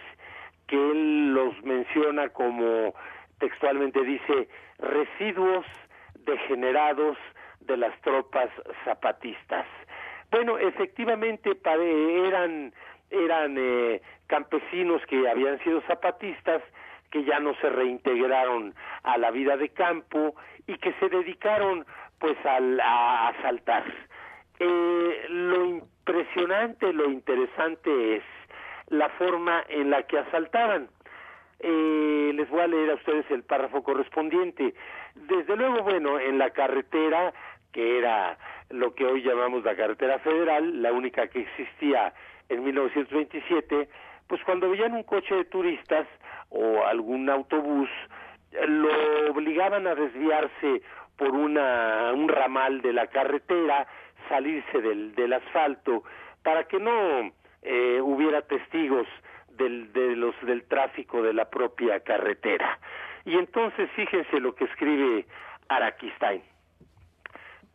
que 0.66 0.76
él 0.76 1.32
los 1.32 1.62
menciona 1.62 2.28
como 2.28 2.94
textualmente 3.38 4.02
dice 4.02 4.48
residuos 4.78 5.64
degenerados 6.26 7.16
de 7.60 7.76
las 7.76 7.98
tropas 8.02 8.50
zapatistas. 8.84 9.66
Bueno, 10.30 10.58
efectivamente 10.58 11.56
eran 12.26 12.72
eran 13.10 13.56
eh, 13.56 14.02
campesinos 14.26 15.00
que 15.06 15.28
habían 15.28 15.58
sido 15.64 15.80
zapatistas 15.82 16.62
que 17.10 17.24
ya 17.24 17.40
no 17.40 17.54
se 17.54 17.70
reintegraron 17.70 18.74
a 19.02 19.16
la 19.16 19.30
vida 19.30 19.56
de 19.56 19.70
campo 19.70 20.34
y 20.66 20.76
que 20.76 20.92
se 20.94 21.08
dedicaron 21.08 21.86
pues 22.18 22.36
al, 22.44 22.80
a 22.80 23.28
asaltar. 23.28 23.84
Eh, 24.60 25.26
lo 25.28 25.64
impresionante, 25.64 26.92
lo 26.92 27.10
interesante 27.10 28.16
es 28.16 28.22
la 28.88 29.08
forma 29.10 29.64
en 29.68 29.90
la 29.90 30.02
que 30.04 30.18
asaltaban. 30.18 30.88
Eh, 31.60 32.32
les 32.34 32.48
voy 32.50 32.60
a 32.60 32.66
leer 32.66 32.90
a 32.90 32.94
ustedes 32.94 33.30
el 33.30 33.42
párrafo 33.42 33.82
correspondiente. 33.82 34.74
Desde 35.14 35.56
luego, 35.56 35.82
bueno, 35.82 36.18
en 36.18 36.38
la 36.38 36.50
carretera, 36.50 37.32
que 37.72 37.98
era 37.98 38.38
lo 38.70 38.94
que 38.94 39.04
hoy 39.04 39.22
llamamos 39.22 39.64
la 39.64 39.76
carretera 39.76 40.18
federal, 40.20 40.82
la 40.82 40.92
única 40.92 41.28
que 41.28 41.40
existía 41.40 42.12
en 42.48 42.64
1927, 42.64 43.88
pues 44.26 44.42
cuando 44.44 44.70
veían 44.70 44.94
un 44.94 45.02
coche 45.02 45.34
de 45.34 45.44
turistas 45.44 46.06
o 46.50 46.84
algún 46.84 47.28
autobús, 47.28 47.88
lo 48.66 49.30
obligaban 49.30 49.86
a 49.86 49.94
desviarse 49.94 50.82
por 51.18 51.32
una, 51.32 52.12
un 52.14 52.28
ramal 52.28 52.80
de 52.80 52.92
la 52.94 53.08
carretera, 53.08 53.86
salirse 54.28 54.80
del, 54.80 55.14
del 55.14 55.32
asfalto, 55.34 56.04
para 56.42 56.64
que 56.64 56.78
no 56.78 57.32
eh, 57.62 58.00
hubiera 58.00 58.40
testigos 58.42 59.06
del, 59.50 59.92
de 59.92 60.16
los, 60.16 60.34
del 60.42 60.62
tráfico 60.66 61.20
de 61.22 61.34
la 61.34 61.50
propia 61.50 62.00
carretera. 62.00 62.78
Y 63.24 63.36
entonces 63.36 63.90
fíjense 63.96 64.40
lo 64.40 64.54
que 64.54 64.64
escribe 64.64 65.26
Araquistain. 65.68 66.42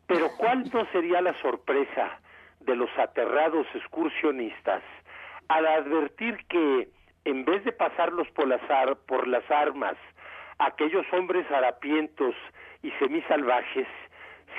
Pero 0.08 0.30
cuánto 0.38 0.86
sería 0.92 1.22
la 1.22 1.34
sorpresa 1.42 2.20
de 2.62 2.76
los 2.76 2.90
aterrados 2.98 3.68
excursionistas 3.76 4.82
al 5.50 5.68
advertir 5.68 6.38
que, 6.48 6.88
en 7.26 7.44
vez 7.44 7.64
de 7.66 7.74
pasarlos 7.74 8.28
por 8.32 8.48
las, 8.48 8.62
por 9.06 9.28
las 9.28 9.50
armas, 9.52 9.96
aquellos 10.60 11.06
hombres 11.12 11.50
harapientos 11.52 12.36
y 12.84 12.92
semisalvajes 13.00 13.88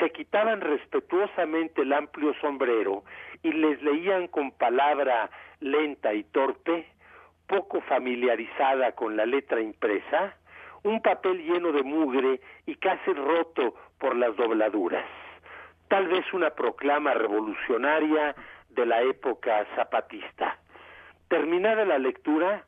se 0.01 0.11
quitaban 0.11 0.61
respetuosamente 0.61 1.83
el 1.83 1.93
amplio 1.93 2.35
sombrero 2.41 3.05
y 3.43 3.53
les 3.53 3.81
leían 3.83 4.27
con 4.29 4.51
palabra 4.51 5.31
lenta 5.61 6.13
y 6.13 6.25
torpe, 6.25 6.87
poco 7.47 7.81
familiarizada 7.83 8.93
con 8.93 9.17
la 9.17 9.27
letra 9.27 9.61
impresa, 9.61 10.37
un 10.83 11.01
papel 11.01 11.45
lleno 11.45 11.71
de 11.73 11.83
mugre 11.83 12.41
y 12.67 12.75
casi 12.77 13.13
roto 13.13 13.75
por 13.99 14.17
las 14.17 14.35
dobladuras. 14.37 15.07
Tal 15.89 16.09
vez 16.09 16.25
una 16.33 16.51
proclama 16.51 17.15
revolucionaria 17.15 18.35
de 18.71 18.87
la 18.87 19.03
época 19.03 19.67
zapatista. 19.77 20.59
Terminada 21.29 21.85
la 21.85 21.99
lectura, 21.99 22.65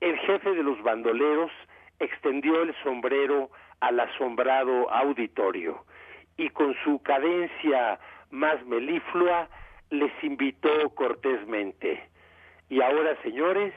el 0.00 0.18
jefe 0.18 0.52
de 0.52 0.62
los 0.62 0.82
bandoleros 0.82 1.50
extendió 1.98 2.62
el 2.62 2.74
sombrero 2.82 3.50
al 3.80 4.00
asombrado 4.00 4.90
auditorio 4.90 5.84
y 6.36 6.50
con 6.50 6.74
su 6.84 7.02
cadencia 7.02 7.98
más 8.30 8.64
meliflua 8.66 9.48
les 9.90 10.12
invitó 10.22 10.90
cortésmente. 10.94 12.08
Y 12.68 12.82
ahora, 12.82 13.16
señores, 13.22 13.72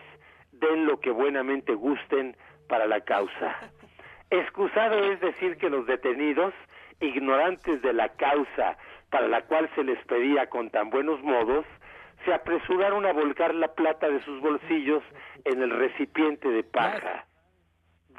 den 0.51 0.85
lo 0.85 0.99
que 0.99 1.11
buenamente 1.11 1.73
gusten 1.73 2.35
para 2.67 2.87
la 2.87 3.01
causa. 3.01 3.57
Excusado 4.29 5.11
es 5.11 5.19
decir 5.21 5.57
que 5.57 5.69
los 5.69 5.85
detenidos, 5.85 6.53
ignorantes 6.99 7.81
de 7.81 7.93
la 7.93 8.09
causa 8.09 8.77
para 9.09 9.27
la 9.27 9.41
cual 9.43 9.69
se 9.75 9.83
les 9.83 10.03
pedía 10.05 10.47
con 10.49 10.69
tan 10.69 10.89
buenos 10.89 11.21
modos, 11.23 11.65
se 12.25 12.33
apresuraron 12.33 13.05
a 13.05 13.13
volcar 13.13 13.55
la 13.55 13.73
plata 13.73 14.09
de 14.09 14.21
sus 14.23 14.39
bolsillos 14.41 15.03
en 15.45 15.61
el 15.61 15.71
recipiente 15.71 16.49
de 16.49 16.63
paja. 16.63 17.25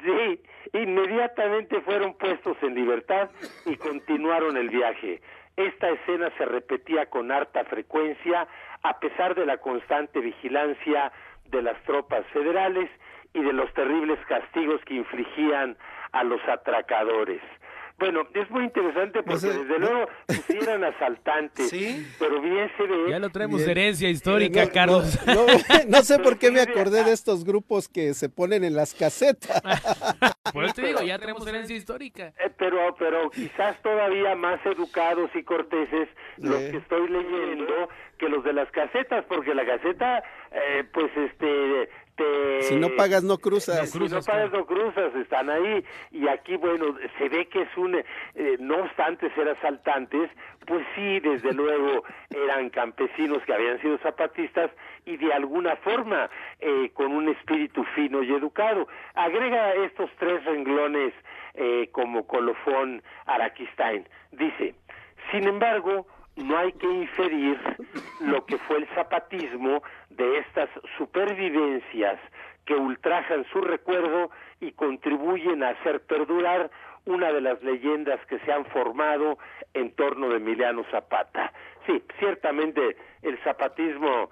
Sí, 0.03 0.41
inmediatamente 0.73 1.81
fueron 1.81 2.13
puestos 2.15 2.57
en 2.61 2.75
libertad 2.75 3.29
y 3.65 3.75
continuaron 3.75 4.57
el 4.57 4.69
viaje. 4.69 5.21
Esta 5.57 5.89
escena 5.89 6.31
se 6.37 6.45
repetía 6.45 7.07
con 7.07 7.31
harta 7.31 7.63
frecuencia 7.65 8.47
a 8.83 8.99
pesar 8.99 9.35
de 9.35 9.45
la 9.45 9.57
constante 9.57 10.19
vigilancia 10.19 11.11
de 11.45 11.61
las 11.61 11.81
tropas 11.83 12.25
federales 12.27 12.89
y 13.33 13.41
de 13.41 13.53
los 13.53 13.71
terribles 13.73 14.19
castigos 14.27 14.81
que 14.85 14.95
infligían 14.95 15.77
a 16.13 16.23
los 16.23 16.41
atracadores. 16.47 17.41
Bueno, 18.01 18.23
es 18.33 18.49
muy 18.49 18.63
interesante 18.63 19.21
porque 19.21 19.45
desde 19.45 19.77
luego 19.77 20.07
eran 20.49 20.83
asaltantes, 20.83 21.69
¿Sí? 21.69 22.03
pero 22.17 22.41
bien 22.41 22.67
se 22.75 22.83
ve... 22.87 23.11
Ya 23.11 23.19
lo 23.19 23.29
traemos 23.29 23.61
herencia 23.61 24.09
histórica, 24.09 24.67
Carlos. 24.71 25.19
No, 25.87 26.01
sé 26.03 26.17
por 26.17 26.39
qué 26.39 26.49
me 26.49 26.61
acordé 26.61 27.03
de 27.03 27.11
estos 27.11 27.45
grupos 27.45 27.87
que 27.87 28.15
se 28.15 28.27
ponen 28.27 28.63
en 28.63 28.75
las 28.75 28.95
casetas. 28.95 29.61
Pues 30.53 30.73
te 30.73 30.81
digo, 30.87 31.01
ya 31.01 31.17
tenemos 31.17 31.47
herencia 31.47 31.75
histórica. 31.75 32.33
Eh, 32.39 32.49
pero, 32.57 32.93
pero 32.99 33.29
quizás 33.29 33.81
todavía 33.81 34.35
más 34.35 34.59
educados 34.65 35.29
y 35.33 35.43
corteses 35.43 36.09
los 36.37 36.57
que 36.57 36.77
estoy 36.77 37.07
leyendo 37.07 37.87
que 38.17 38.27
los 38.27 38.43
de 38.43 38.51
las 38.51 38.69
casetas, 38.71 39.23
porque 39.29 39.53
la 39.53 39.65
caseta, 39.65 40.23
eh, 40.51 40.83
pues 40.91 41.09
este, 41.15 41.89
te 42.21 42.61
si 42.63 42.75
no 42.75 42.89
pagas 42.95 43.23
no 43.23 43.37
cruzas. 43.37 43.89
Si 43.89 43.99
no 43.99 44.21
pagas 44.21 44.51
no 44.51 44.65
cruzas, 44.65 45.15
están 45.15 45.49
ahí. 45.49 45.83
Y 46.11 46.27
aquí, 46.27 46.55
bueno, 46.57 46.95
se 47.17 47.29
ve 47.29 47.47
que 47.47 47.63
es 47.63 47.77
un, 47.77 47.95
eh, 47.95 48.03
no 48.59 48.77
obstante 48.77 49.33
ser 49.33 49.49
asaltantes, 49.49 50.29
pues 50.65 50.85
sí, 50.95 51.19
desde 51.19 51.53
luego 51.53 52.03
eran 52.29 52.69
campesinos 52.69 53.43
que 53.45 53.53
habían 53.53 53.81
sido 53.81 53.97
zapatistas 53.99 54.71
y 55.05 55.17
de 55.17 55.33
alguna 55.33 55.75
forma 55.77 56.29
eh, 56.59 56.91
con 56.93 57.11
un 57.11 57.29
espíritu 57.29 57.83
fino 57.95 58.23
y 58.23 58.33
educado. 58.33 58.87
Agrega 59.15 59.73
estos 59.75 60.09
tres 60.19 60.43
renglones 60.45 61.13
eh, 61.55 61.89
como 61.91 62.27
colofón 62.27 63.03
Araquistain. 63.25 64.07
Dice, 64.31 64.75
sin 65.31 65.47
embargo, 65.47 66.07
no 66.35 66.57
hay 66.57 66.71
que 66.73 66.87
inferir 66.87 67.59
lo 68.21 68.45
que 68.45 68.57
fue 68.59 68.77
el 68.77 68.87
zapatismo 68.95 69.81
de 70.09 70.39
estas 70.39 70.69
supervivencias 70.97 72.19
que 72.65 72.75
ultrajan 72.75 73.45
su 73.51 73.61
recuerdo 73.61 74.31
y 74.59 74.71
contribuyen 74.71 75.63
a 75.63 75.69
hacer 75.69 76.01
perdurar 76.01 76.69
una 77.05 77.31
de 77.31 77.41
las 77.41 77.61
leyendas 77.63 78.23
que 78.27 78.39
se 78.39 78.51
han 78.51 78.65
formado 78.65 79.37
en 79.73 79.91
torno 79.95 80.29
de 80.29 80.37
Emiliano 80.37 80.83
Zapata. 80.91 81.51
Sí, 81.87 82.03
ciertamente 82.19 82.95
el 83.23 83.37
zapatismo 83.39 84.29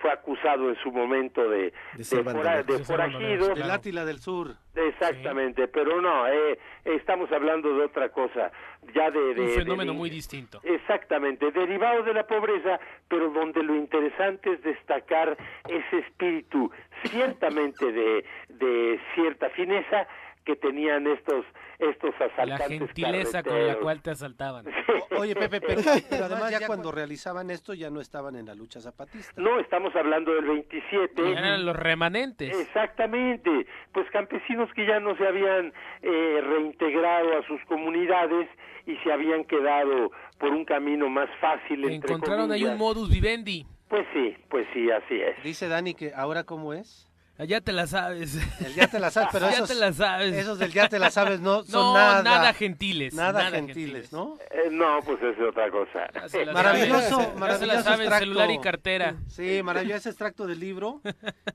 fue 0.00 0.12
acusado 0.12 0.68
en 0.68 0.76
su 0.76 0.90
momento 0.90 1.48
de, 1.48 1.72
de, 1.94 2.22
de. 2.64 3.54
Del 3.54 3.70
Átila 3.70 4.04
del 4.04 4.18
Sur. 4.18 4.54
Exactamente, 4.74 5.68
pero 5.68 6.00
no, 6.00 6.28
eh, 6.28 6.58
estamos 6.84 7.30
hablando 7.32 7.74
de 7.74 7.84
otra 7.84 8.10
cosa, 8.10 8.52
ya 8.94 9.10
de... 9.10 9.40
Un 9.40 9.48
fenómeno 9.48 9.94
muy 9.94 10.10
distinto. 10.10 10.60
Exactamente, 10.62 11.50
derivado 11.50 12.02
de 12.02 12.14
la 12.14 12.26
pobreza, 12.26 12.78
pero 13.08 13.30
donde 13.30 13.62
lo 13.62 13.74
interesante 13.74 14.52
es 14.52 14.62
destacar 14.62 15.36
ese 15.68 15.98
espíritu 15.98 16.70
ciertamente 17.04 17.90
de, 17.90 18.24
de 18.48 19.00
cierta 19.14 19.50
fineza 19.50 20.06
que 20.44 20.56
tenían 20.56 21.06
estos 21.06 21.44
estos 21.78 22.14
asaltantes. 22.14 22.58
La 22.58 22.68
gentileza 22.68 23.42
con 23.42 23.66
la 23.66 23.76
cual 23.76 24.02
te 24.02 24.10
asaltaban. 24.10 24.66
oye, 25.18 25.34
Pepe, 25.34 25.60
pero, 25.60 25.80
además 26.24 26.50
ya 26.50 26.66
cuando 26.66 26.90
realizaban 26.90 27.50
esto 27.50 27.74
ya 27.74 27.90
no 27.90 28.00
estaban 28.00 28.36
en 28.36 28.46
la 28.46 28.54
lucha 28.54 28.80
zapatista. 28.80 29.40
No, 29.40 29.60
estamos 29.60 29.94
hablando 29.94 30.34
del 30.34 30.44
27. 30.44 31.32
Eran 31.32 31.64
los 31.64 31.76
remanentes. 31.76 32.58
Exactamente. 32.58 33.66
Pues 33.92 34.10
campesinos 34.10 34.72
que 34.74 34.86
ya 34.86 35.00
no 35.00 35.16
se 35.16 35.26
habían 35.26 35.72
eh, 36.02 36.40
reintegrado 36.42 37.38
a 37.38 37.46
sus 37.46 37.62
comunidades 37.66 38.48
y 38.86 38.96
se 38.98 39.12
habían 39.12 39.44
quedado 39.44 40.10
por 40.38 40.50
un 40.50 40.64
camino 40.64 41.08
más 41.08 41.28
fácil. 41.40 41.88
Encontraron 41.88 42.50
ahí 42.50 42.64
un 42.64 42.78
modus 42.78 43.10
vivendi. 43.10 43.66
Pues 43.88 44.06
sí, 44.12 44.36
pues 44.50 44.66
sí, 44.74 44.90
así 44.90 45.20
es. 45.20 45.42
Dice 45.42 45.68
Dani 45.68 45.94
que 45.94 46.12
ahora 46.14 46.44
cómo 46.44 46.74
es. 46.74 47.07
Ya 47.46 47.60
te 47.60 47.72
la 47.72 47.86
sabes. 47.86 48.36
El 48.64 48.74
ya 48.74 48.88
te 48.88 48.98
la 48.98 49.10
sabes, 49.10 49.28
pero 49.32 49.48
ya 49.50 49.64
te 49.64 49.74
la 49.74 49.92
sabes. 49.92 50.34
esos 50.34 50.58
del 50.58 50.72
ya 50.72 50.88
te 50.88 50.98
la 50.98 51.10
sabes 51.10 51.40
no 51.40 51.62
son 51.62 51.94
nada, 51.94 52.22
nada 52.22 52.52
gentiles. 52.52 53.14
Nada, 53.14 53.50
gentiles, 53.50 54.12
¿no? 54.12 54.36
Eh, 54.50 54.68
no, 54.70 54.98
pues 55.04 55.22
es 55.22 55.36
otra 55.40 55.70
cosa. 55.70 56.08
Maravilloso, 56.52 57.34
maravilloso 57.36 57.90
extracto. 57.90 58.18
celular 58.18 58.50
y 58.50 58.58
cartera. 58.60 59.14
Sí, 59.28 59.62
maravilloso 59.62 60.08
extracto 60.08 60.46
del 60.46 60.58
libro 60.58 61.00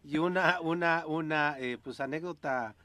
y 0.03 0.17
una 0.19 0.61
una 0.61 1.03
una 1.05 1.55
eh, 1.59 1.77
pues 1.83 1.99
anécdota 1.99 2.75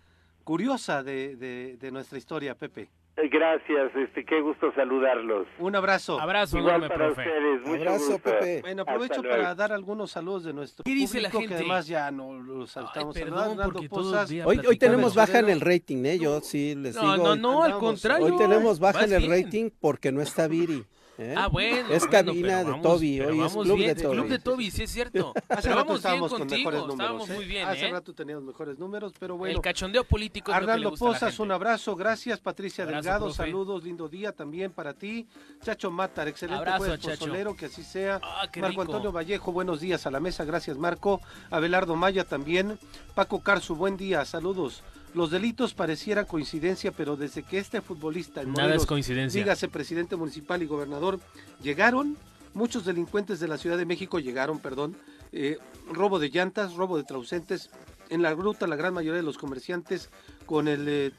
curiosa 0.43 1.03
de, 1.03 1.37
de, 1.37 1.77
de 1.77 1.91
nuestra 1.93 2.19
historia, 2.19 2.55
Pepe. 2.55 2.89
Gracias, 3.31 3.91
este, 3.97 4.25
qué 4.25 4.41
gusto 4.41 4.73
saludarlos. 4.75 5.47
Un 5.59 5.75
abrazo. 5.75 6.21
Abrazo, 6.21 6.59
Igual 6.59 6.87
para 6.89 7.09
ustedes. 7.11 7.61
Mucho 7.63 7.75
abrazo, 7.81 8.13
gusto. 8.13 8.19
Pepe. 8.31 8.61
Bueno, 8.61 8.83
aprovecho 8.83 9.23
para 9.23 9.55
dar 9.57 9.73
algunos 9.73 10.13
saludos 10.13 10.45
de 10.45 10.53
nuestro 10.53 10.85
¿Qué 10.85 10.93
dice 10.95 11.21
la 11.21 11.29
público, 11.31 11.41
gente? 11.41 11.55
que 11.57 11.59
además 11.69 11.87
ya 11.89 12.11
no 12.13 12.35
los 12.35 12.77
estamos 12.77 13.17
Ay, 13.17 13.23
perdón, 13.25 13.59
porque 13.65 13.89
todos 13.89 14.07
Pozas. 14.13 14.29
días 14.29 14.47
Hoy, 14.47 14.61
hoy 14.67 14.77
tenemos 14.79 15.15
baja 15.17 15.41
en 15.41 15.49
el 15.49 15.61
rating, 15.61 16.05
¿eh? 16.05 16.19
Yo 16.19 16.41
sí 16.41 16.75
les 16.77 16.95
No, 16.95 17.13
digo. 17.13 17.25
no, 17.25 17.37
no, 17.37 17.59
al 17.63 17.73
andamos. 17.73 17.81
contrario. 17.85 18.27
Hoy 18.27 18.37
tenemos 18.37 18.79
baja 18.79 19.05
en 19.05 19.13
el 19.13 19.27
bien. 19.29 19.45
rating 19.45 19.71
porque 19.81 20.13
no 20.13 20.21
está 20.23 20.47
Viri. 20.47 20.85
¿Eh? 21.19 21.35
Ah, 21.37 21.49
bueno. 21.49 21.89
Es 21.91 22.01
bueno, 22.07 22.11
cabina 22.11 22.49
pero 22.49 22.59
de 22.59 22.65
vamos- 22.65 22.83
Toby, 22.83 23.19
pero 23.19 23.29
hoy 23.31 23.35
es 23.35 23.41
vamos 23.53 23.65
club 23.67 23.77
bien, 23.77 23.95
de 23.95 24.03
Toby. 24.03 24.17
Club 24.17 24.29
de 24.29 24.39
Toby, 24.39 24.71
sí 24.71 24.83
es 24.85 24.91
cierto. 24.91 25.33
Hace 25.49 25.69
rato 25.69 25.77
vamos 25.77 25.87
bien 25.87 25.97
estábamos 25.97 26.31
con 26.31 26.39
contigo, 26.41 26.59
mejores 26.71 26.81
números. 26.81 26.95
estábamos 27.01 27.31
¿eh? 27.31 27.35
muy 27.35 27.45
bien, 27.45 27.69
Hace 27.69 27.87
¿eh? 27.87 27.91
rato 27.93 28.15
teníamos 28.15 28.45
mejores 28.45 28.79
números, 28.79 29.13
pero 29.19 29.37
bueno. 29.37 29.55
El 29.57 29.61
cachondeo 29.63 30.05
político 30.05 30.53
Arnaldo 30.53 30.95
Pozas, 30.95 31.39
un 31.41 31.51
abrazo, 31.53 31.97
gracias 31.97 32.39
Patricia 32.41 32.85
Abrazo, 32.85 33.03
Delgado, 33.03 33.25
profe. 33.27 33.37
saludos, 33.37 33.85
lindo 33.85 34.09
día 34.09 34.33
también 34.33 34.71
para 34.73 34.95
ti. 34.95 35.27
Chacho 35.63 35.91
Matar, 35.91 36.29
excelente 36.29 36.59
Abrazo, 36.59 36.79
jueves 36.79 37.01
Chacho. 37.01 37.19
pozolero, 37.19 37.57
que 37.57 37.67
así 37.67 37.83
sea. 37.83 38.21
Ah, 38.23 38.49
qué 38.53 38.61
Marco 38.61 38.83
rico. 38.83 38.93
Antonio 38.93 39.13
Vallejo, 39.13 39.53
buenos 39.53 39.81
días 39.81 40.07
a 40.07 40.11
la 40.11 40.21
mesa, 40.21 40.45
gracias 40.45 40.77
Marco. 40.79 41.21
Abelardo 41.51 41.97
Maya 41.97 42.25
también. 42.25 42.79
Paco 43.15 43.43
Carzu, 43.43 43.75
buen 43.75 43.97
día, 43.97 44.25
saludos. 44.25 44.83
Los 45.15 45.31
delitos 45.31 45.75
pareciera 45.75 46.25
coincidencia, 46.25 46.93
pero 46.93 47.17
desde 47.17 47.43
que 47.43 47.59
este 47.59 47.81
futbolista 47.81 48.43
en 48.43 48.53
Nada 48.53 48.75
es 48.75 48.87
coincidencia. 48.87 49.41
dígase 49.41 49.69
presidente 49.69 50.17
municipal 50.17 50.63
y 50.63 50.67
gobernador, 50.67 51.19
llegaron, 51.63 52.17
muchos 52.55 52.85
delincuentes 52.85 53.41
de 53.41 53.49
la 53.49 53.59
Ciudad 53.59 53.79
de 53.79 53.87
México 53.87 54.19
llegaron, 54.19 54.59
perdón, 54.59 54.97
eh, 55.33 55.59
robo 55.91 56.19
de 56.19 56.29
llantas, 56.29 56.75
robo 56.75 56.97
de 56.97 57.05
traucentes, 57.05 57.71
en 58.11 58.23
la 58.23 58.35
gruta 58.35 58.67
la 58.67 58.77
gran 58.77 58.95
mayoría 58.95 59.17
de 59.17 59.23
los 59.23 59.39
comerciantes 59.39 60.11
con 60.47 60.69
el, 60.69 60.89
eh, 60.89 61.13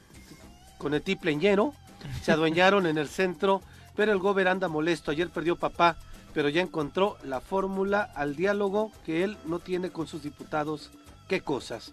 con 0.77 0.93
el 0.93 1.01
tiple 1.01 1.35
lleno, 1.37 1.73
se 2.23 2.31
adueñaron 2.31 2.85
en 2.85 2.97
el 2.97 3.07
centro, 3.07 3.61
pero 3.95 4.11
el 4.11 4.19
gober 4.19 4.47
anda 4.47 4.67
molesto, 4.67 5.11
ayer 5.11 5.29
perdió 5.29 5.55
papá, 5.55 5.97
pero 6.33 6.49
ya 6.49 6.61
encontró 6.61 7.17
la 7.23 7.41
fórmula 7.41 8.01
al 8.15 8.35
diálogo 8.35 8.91
que 9.05 9.23
él 9.23 9.37
no 9.45 9.59
tiene 9.59 9.89
con 9.89 10.07
sus 10.07 10.23
diputados, 10.23 10.91
qué 11.27 11.41
cosas. 11.41 11.91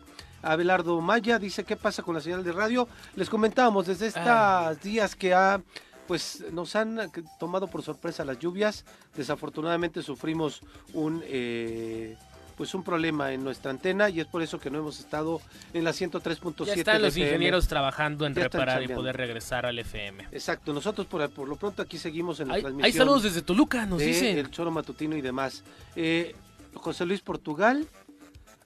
Abelardo 0.53 1.01
Maya 1.01 1.39
dice, 1.39 1.65
¿qué 1.65 1.77
pasa 1.77 2.03
con 2.03 2.15
la 2.15 2.21
señal 2.21 2.45
de 2.45 2.53
radio? 2.53 2.89
Les 3.15 3.29
comentábamos 3.29 3.87
desde 3.87 4.07
estos 4.07 4.81
días 4.83 5.15
que 5.15 5.35
ha 5.35 5.61
pues 6.07 6.45
nos 6.53 6.77
han 6.77 7.01
eh, 7.01 7.09
tomado 7.39 7.67
por 7.67 7.83
sorpresa 7.83 8.25
las 8.25 8.39
lluvias. 8.39 8.85
Desafortunadamente 9.17 10.03
sufrimos 10.03 10.61
un 10.95 11.23
eh, 11.27 12.17
pues 12.57 12.75
un 12.75 12.83
problema 12.83 13.33
en 13.33 13.45
nuestra 13.45 13.71
antena 13.71 14.09
y 14.09 14.21
es 14.21 14.27
por 14.27 14.41
eso 14.41 14.59
que 14.59 14.71
no 14.71 14.79
hemos 14.79 14.99
estado 14.99 15.41
en 15.75 15.85
la 15.85 15.91
103.7. 15.91 16.65
Ya 16.65 16.75
están 16.75 17.03
los 17.03 17.13
FM. 17.13 17.27
ingenieros 17.27 17.69
trabajando 17.69 18.25
en 18.25 18.35
Ya 18.35 18.45
reparar 18.45 18.83
y 18.83 18.89
poder 18.89 19.17
regresar 19.17 19.67
al 19.67 19.79
FM. 19.79 20.29
Exacto, 20.33 20.73
nosotros 20.73 21.07
por, 21.07 21.29
por 21.31 21.49
lo 21.49 21.57
pronto 21.57 21.83
aquí 21.83 21.99
seguimos 21.99 22.41
en 22.41 22.49
la 22.49 22.55
Hay, 22.55 22.63
transmisión. 22.63 22.87
hay 22.87 22.93
saludos 22.93 23.25
desde 23.25 23.43
Toluca, 23.43 23.85
nos 23.85 23.99
de 23.99 24.07
dicen. 24.07 24.39
El 24.39 24.51
Choro 24.51 24.71
Matutino 24.71 25.17
y 25.17 25.21
demás. 25.21 25.65
Eh, 25.97 26.35
José 26.75 27.05
Luis 27.05 27.21
Portugal. 27.21 27.87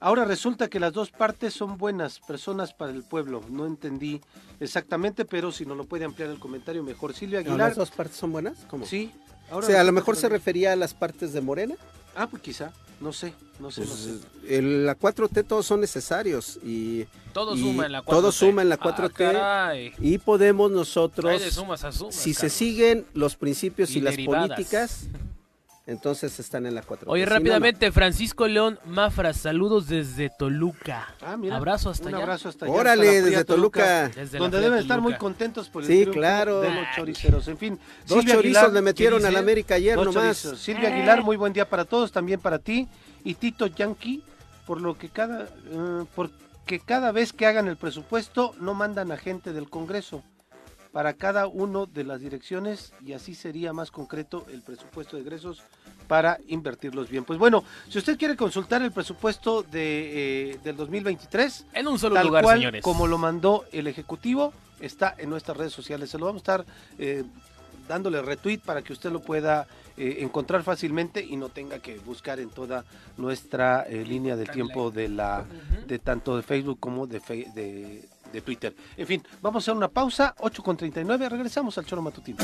Ahora 0.01 0.25
resulta 0.25 0.69
que 0.69 0.81
las 0.81 0.93
dos 0.95 1.11
partes 1.11 1.53
son 1.53 1.77
buenas 1.77 2.21
personas 2.21 2.73
para 2.73 2.91
el 2.93 3.03
pueblo. 3.03 3.43
No 3.51 3.67
entendí 3.67 4.21
exactamente, 4.59 5.25
pero 5.27 5.53
si 5.53 5.67
no 5.67 5.75
lo 5.75 5.85
puede 5.85 6.05
ampliar 6.07 6.31
el 6.31 6.39
comentario 6.39 6.83
mejor. 6.83 7.13
Silvia 7.15 7.41
¿No, 7.43 7.51
Aguilar. 7.51 7.69
¿Las 7.69 7.77
dos 7.77 7.91
partes 7.91 8.17
son 8.17 8.33
buenas? 8.33 8.59
¿Cómo? 8.69 8.87
Sí. 8.87 9.13
O 9.51 9.55
Ahora 9.55 9.67
sea, 9.67 9.81
a 9.81 9.85
lo 9.85 9.93
mejor 9.93 10.17
se 10.17 10.23
las- 10.23 10.33
refería 10.33 10.73
a 10.73 10.77
las 10.77 10.95
partes 10.95 11.33
de 11.35 11.41
Morena. 11.43 11.75
Ah, 12.17 12.27
pues 12.29 12.43
quizá. 12.43 12.73
No 13.01 13.15
sé, 13.15 13.33
no 13.59 13.71
sé, 13.71 13.81
no 13.81 13.87
Pues, 13.87 13.99
sé. 14.47 14.59
el- 14.59 14.85
la 14.85 14.95
4T 14.95 15.43
todos 15.43 15.65
son 15.65 15.81
necesarios 15.81 16.59
y 16.63 17.07
Todo 17.33 17.55
y 17.57 17.61
suma 17.61 17.87
en 17.87 17.93
la 17.93 18.03
4T. 18.03 18.11
todo 18.21 18.31
suma 18.33 18.61
en 18.63 18.69
la 18.69 18.75
Ah, 18.75 18.79
4T 18.83 19.33
caray. 19.33 19.93
y 19.99 20.19
podemos 20.19 20.71
nosotros 20.71 21.41
sumas 21.51 21.83
a 21.85 21.93
sumas, 21.93 22.15
si 22.15 22.35
se 22.35 22.51
siguen 22.51 23.07
los 23.15 23.37
principios 23.37 23.93
y, 23.97 23.99
Y 23.99 24.03
las 24.03 24.17
políticas 24.19 25.05
entonces 25.87 26.39
están 26.39 26.67
en 26.67 26.75
la 26.75 26.83
4T. 26.83 27.05
Oye, 27.07 27.25
Si 27.25 27.29
no, 27.29 27.35
no. 27.35 27.39
rápidamente, 27.39 27.91
Francisco 27.91 28.47
León 28.47 28.79
Mafra, 28.85 29.33
saludos 29.33 29.89
desde 29.89 30.31
Toluca. 30.31 31.09
Ah, 31.21 31.37
mira, 31.37 31.57
Abrazo 31.57 31.91
hasta 31.91 32.09
un 32.09 32.15
allá. 32.15 32.23
abrazo 32.25 32.49
hasta 32.49 32.67
allá. 32.67 32.75
Órale, 32.75 33.09
hasta 33.09 33.23
desde 33.31 33.45
Toluca. 33.45 34.09
Desde 34.09 34.39
la 34.39 34.43
donde 34.45 34.61
deben 34.61 34.79
estar 34.79 34.99
Toluca. 34.99 35.11
muy 35.11 35.19
contentos 35.19 35.69
por 35.69 35.83
el 35.83 35.89
Sí, 35.89 35.95
triunfo 36.03 36.13
claro. 36.13 36.61
de 36.61 36.71
los 36.75 36.85
choriceros. 36.95 37.49
En 37.49 37.59
fin, 37.59 37.79
Dos 38.07 38.19
Silvia 38.21 38.35
chorizos 38.35 38.57
Aguilar, 38.59 38.73
le 38.75 38.83
metieron 38.83 39.21
¿qué 39.23 39.27
al? 39.29 39.37
América 39.37 39.75
ayer 39.75 39.97
Dos 39.97 40.07
nomás. 40.07 40.23
chorizos. 40.43 40.59
Silvia 40.61 40.89
Aguilar, 40.91 41.23
muy 41.23 41.37
buen 41.37 41.53
día 41.53 41.69
para 41.69 41.85
todos, 41.85 42.13
también 42.13 42.41
para 42.41 42.59
ti. 42.59 42.87
Y 43.25 43.35
Tito 43.35 43.67
Yankee, 43.67 44.23
por 44.67 44.81
lo 44.81 44.97
que 44.97 45.09
cada, 45.09 45.49
porque 46.15 46.81
cada 46.85 47.11
vez 47.13 47.33
que 47.33 47.47
hagan 47.47 47.67
el 47.69 47.77
presupuesto 47.77 48.55
no 48.61 48.75
mandan 48.75 49.11
a 49.13 49.17
gente 49.17 49.53
del 49.53 49.69
Congreso 49.69 50.23
para 50.93 51.15
cada 51.15 51.47
uno 51.47 51.87
de 51.87 52.05
las 52.05 52.21
direcciones 52.21 52.93
y 53.05 53.13
así 53.13 53.35
sería 53.35 53.73
más 53.73 53.91
concreto 53.91 54.45
el 54.53 54.63
presupuesto 54.63 55.17
de 55.17 55.23
egresos 55.23 55.63
para 56.09 56.39
invertirlos 56.49 57.09
bien. 57.09 57.25
Pues 57.25 57.39
bueno, 57.39 57.63
si 57.89 57.99
usted 57.99 58.19
quiere 58.19 58.35
consultar 58.37 58.83
el 58.83 58.91
presupuesto 58.91 59.63
de, 59.63 60.51
eh, 60.53 60.59
del 60.65 60.77
2023, 60.77 61.67
En 61.75 61.87
un 61.87 61.99
solo 61.99 62.17
tal 62.17 62.27
lugar, 62.27 62.43
cual 62.43 62.59
señores. 62.59 62.83
como 62.83 63.07
lo 63.07 63.19
mandó 63.19 63.65
el 63.71 63.87
Ejecutivo, 63.87 64.53
está 64.81 65.15
en 65.19 65.31
nuestras 65.31 65.57
redes 65.57 65.73
sociales. 65.73 66.11
Se 66.11 66.19
lo 66.19 66.27
vamos 66.27 66.41
a 66.41 66.43
estar 66.43 66.67
eh, 66.99 67.23
dándole 67.87 68.21
retweet 68.23 68.59
para 68.59 68.83
que 68.83 68.93
usted 68.93 69.13
lo 69.13 69.21
pueda 69.21 69.69
eh, 69.97 70.17
encontrar 70.21 70.63
fácilmente 70.65 71.25
y 71.25 71.37
no 71.37 71.49
tenga 71.51 71.79
que 71.81 71.99
buscar 71.99 72.41
en 72.41 72.49
toda 72.51 72.85
nuestra 73.17 73.83
eh, 73.83 74.05
línea 74.05 74.35
del 74.37 74.51
tiempo 74.51 74.91
de 74.91 75.09
la 75.09 75.45
de 75.87 75.99
tanto 75.99 76.37
de 76.37 76.43
Facebook 76.43 76.79
como 76.81 77.07
de, 77.07 77.21
fe- 77.21 77.49
de, 77.55 78.09
de 78.33 78.41
Twitter. 78.41 78.75
En 78.97 79.07
fin, 79.07 79.23
vamos 79.41 79.63
a 79.63 79.65
hacer 79.65 79.75
una 79.75 79.89
pausa, 79.89 80.35
8 80.39 80.63
con 80.63 80.77
39, 80.77 81.29
regresamos 81.29 81.77
al 81.79 81.87
Choro 81.87 82.03
Matutino. 82.03 82.39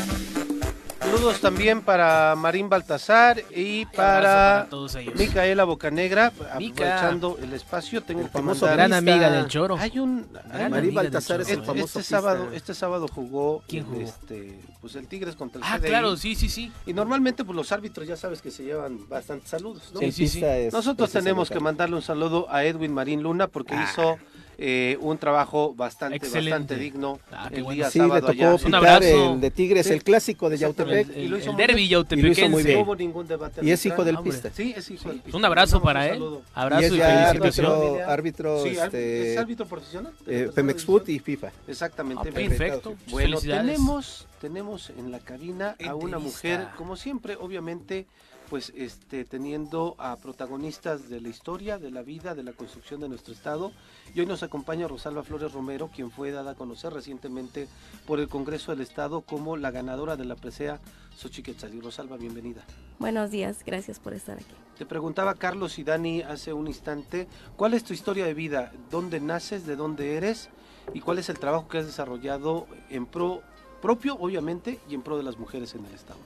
Saludos 1.07 1.41
también 1.41 1.83
para 1.83 2.35
Marín 2.37 2.69
Baltasar 2.69 3.41
y 3.55 3.87
para, 3.87 4.67
Micaela 5.15 5.65
Bocanegra, 5.65 6.27
aprovechando 6.27 7.39
el 7.41 7.53
espacio. 7.53 8.03
Tengo 8.03 8.23
el 8.23 8.29
famoso 8.29 8.67
gran 8.67 8.93
amiga 8.93 9.31
del 9.31 9.47
Choro. 9.47 9.77
Hay 9.79 9.99
un 9.99 10.27
Marín 10.69 10.95
Baltasar 10.95 11.43
es 11.43 11.49
el 11.49 11.61
este 11.61 11.67
famoso 11.67 12.01
este 12.01 12.03
sábado, 12.03 12.49
este 12.53 12.75
sábado 12.75 13.07
jugó, 13.09 13.63
este 13.69 14.59
pues 14.81 14.97
el 14.97 15.07
Tigres 15.07 15.37
contra 15.37 15.61
el 15.61 15.65
Ah, 15.67 15.79
claro, 15.79 16.17
sí, 16.17 16.35
sí, 16.35 16.49
sí. 16.49 16.73
Y 16.87 16.93
normalmente 16.93 17.45
pues 17.45 17.55
los 17.55 17.71
árbitros 17.73 18.07
ya 18.07 18.17
sabes 18.17 18.43
que 18.43 18.51
se 18.51 18.65
llevan 18.65 19.09
bastantes 19.09 19.49
saludos, 19.49 19.93
Sí, 19.99 20.13
sí, 20.13 20.29
sí. 20.29 20.43
Nosotros 20.73 21.11
tenemos 21.13 21.51
que 21.51 21.61
mandarle 21.61 21.97
un 21.97 22.03
saludo 22.03 22.47
a 22.51 22.65
Edwin 22.65 22.93
Marín 22.93 23.23
Luna 23.23 23.47
porque 23.47 23.75
ah. 23.75 23.89
hizo 23.89 24.19
eh, 24.59 24.97
un 25.01 25.19
trabajo 25.19 25.75
bastante, 25.75 26.19
bastante 26.19 26.77
digno 26.77 27.21
ah, 27.31 27.51
el 27.53 27.67
día 27.67 27.91
sí, 27.91 27.99
sábado 27.99 28.29
le 28.29 28.39
tocó 28.39 28.77
allá. 28.77 28.99
el 28.99 29.41
de 29.41 29.51
Tigres, 29.51 29.91
el 29.91 30.03
clásico 30.03 30.49
de 30.49 30.57
Yautepec. 30.57 31.11
El, 31.11 31.35
el, 31.35 31.43
el 31.43 31.57
derby 31.57 31.89
yautepequense. 31.89 32.49
muy 32.49 32.63
bien. 32.63 32.79
No 32.79 32.85
hubo 32.85 32.97
ningún 32.97 33.27
debate. 33.27 33.61
Y 33.63 33.71
es 33.71 33.85
hijo 33.85 34.03
del 34.05 34.19
pista. 34.19 34.51
Sí, 34.55 34.73
es 34.77 34.91
hijo 34.91 35.11
del 35.11 35.21
pista. 35.21 35.37
Un 35.37 35.45
abrazo 35.45 35.83
para 35.83 36.09
él. 36.09 36.23
Abrazo 36.55 36.95
y, 36.95 36.99
y 36.99 37.03
felicitación. 37.03 37.67
Árbitro, 37.71 38.11
árbitro, 38.11 38.63
sí, 38.63 38.69
este, 38.71 39.33
¿Es 39.33 39.39
árbitro 39.39 39.67
profesional? 39.67 40.13
Eh, 40.27 40.51
Pemex 40.55 40.85
Foot 40.85 41.09
y 41.11 41.19
FIFA. 41.19 41.53
Exactamente. 41.69 42.29
Ah, 42.29 42.33
perfecto. 42.33 42.95
Bueno, 43.11 43.39
tenemos, 43.41 44.27
tenemos 44.41 44.91
en 44.91 45.11
la 45.11 45.19
cabina 45.19 45.77
a 45.87 45.95
una 45.95 46.19
mujer, 46.19 46.69
como 46.77 46.97
siempre, 46.97 47.37
obviamente 47.37 48.07
pues 48.49 48.73
este, 48.77 49.25
teniendo 49.25 49.95
a 49.99 50.17
protagonistas 50.17 51.09
de 51.09 51.21
la 51.21 51.29
historia, 51.29 51.79
de 51.79 51.91
la 51.91 52.03
vida, 52.03 52.35
de 52.35 52.43
la 52.43 52.53
construcción 52.53 53.01
de 53.01 53.09
nuestro 53.09 53.35
estado. 53.35 53.73
Y 54.15 54.21
hoy 54.21 54.27
nos 54.27 54.43
acompaña 54.43 54.89
Rosalba 54.89 55.23
Flores 55.23 55.53
Romero, 55.53 55.91
quien 55.95 56.11
fue 56.11 56.31
dada 56.31 56.53
a 56.53 56.55
conocer 56.55 56.93
recientemente 56.93 57.69
por 58.07 58.21
el 58.21 58.29
Congreso 58.29 58.73
del 58.73 58.81
Estado 58.81 59.21
como 59.23 59.57
la 59.57 59.71
ganadora 59.71 60.17
de 60.17 60.25
la 60.25 60.37
presea 60.37 60.81
Xochiquetzalí. 61.17 61.81
Rosalba, 61.81 62.17
bienvenida. 62.17 62.63
Buenos 62.99 63.31
días, 63.31 63.63
gracias 63.65 63.99
por 63.99 64.15
estar 64.15 64.37
aquí. 64.37 64.55
Te 64.79 64.87
preguntaba 64.87 65.35
Carlos 65.35 65.79
y 65.79 65.85
Dani 65.85 66.23
hace 66.23 66.53
un 66.53 66.67
instante, 66.67 67.27
¿cuál 67.57 67.75
es 67.75 67.85
tu 67.85 67.95
historia 67.95 68.27
de 68.27 68.35
vida? 68.35 68.73
¿Dónde 68.91 69.21
naces? 69.21 69.67
¿De 69.67 69.77
dónde 69.77 70.17
eres? 70.17 70.51
¿Y 70.95 71.01
cuál 71.01 71.19
es 71.19 71.29
el 71.29 71.39
trabajo 71.39 71.69
que 71.69 71.79
has 71.79 71.87
desarrollado 71.87 72.67
en 72.91 73.07
pro 73.07 73.43
propio, 73.81 74.17
obviamente, 74.17 74.81
y 74.89 74.95
en 74.95 75.03
pro 75.03 75.17
de 75.17 75.23
las 75.23 75.39
mujeres 75.39 75.75
en 75.75 75.85
el 75.85 75.95
Estado? 75.95 76.19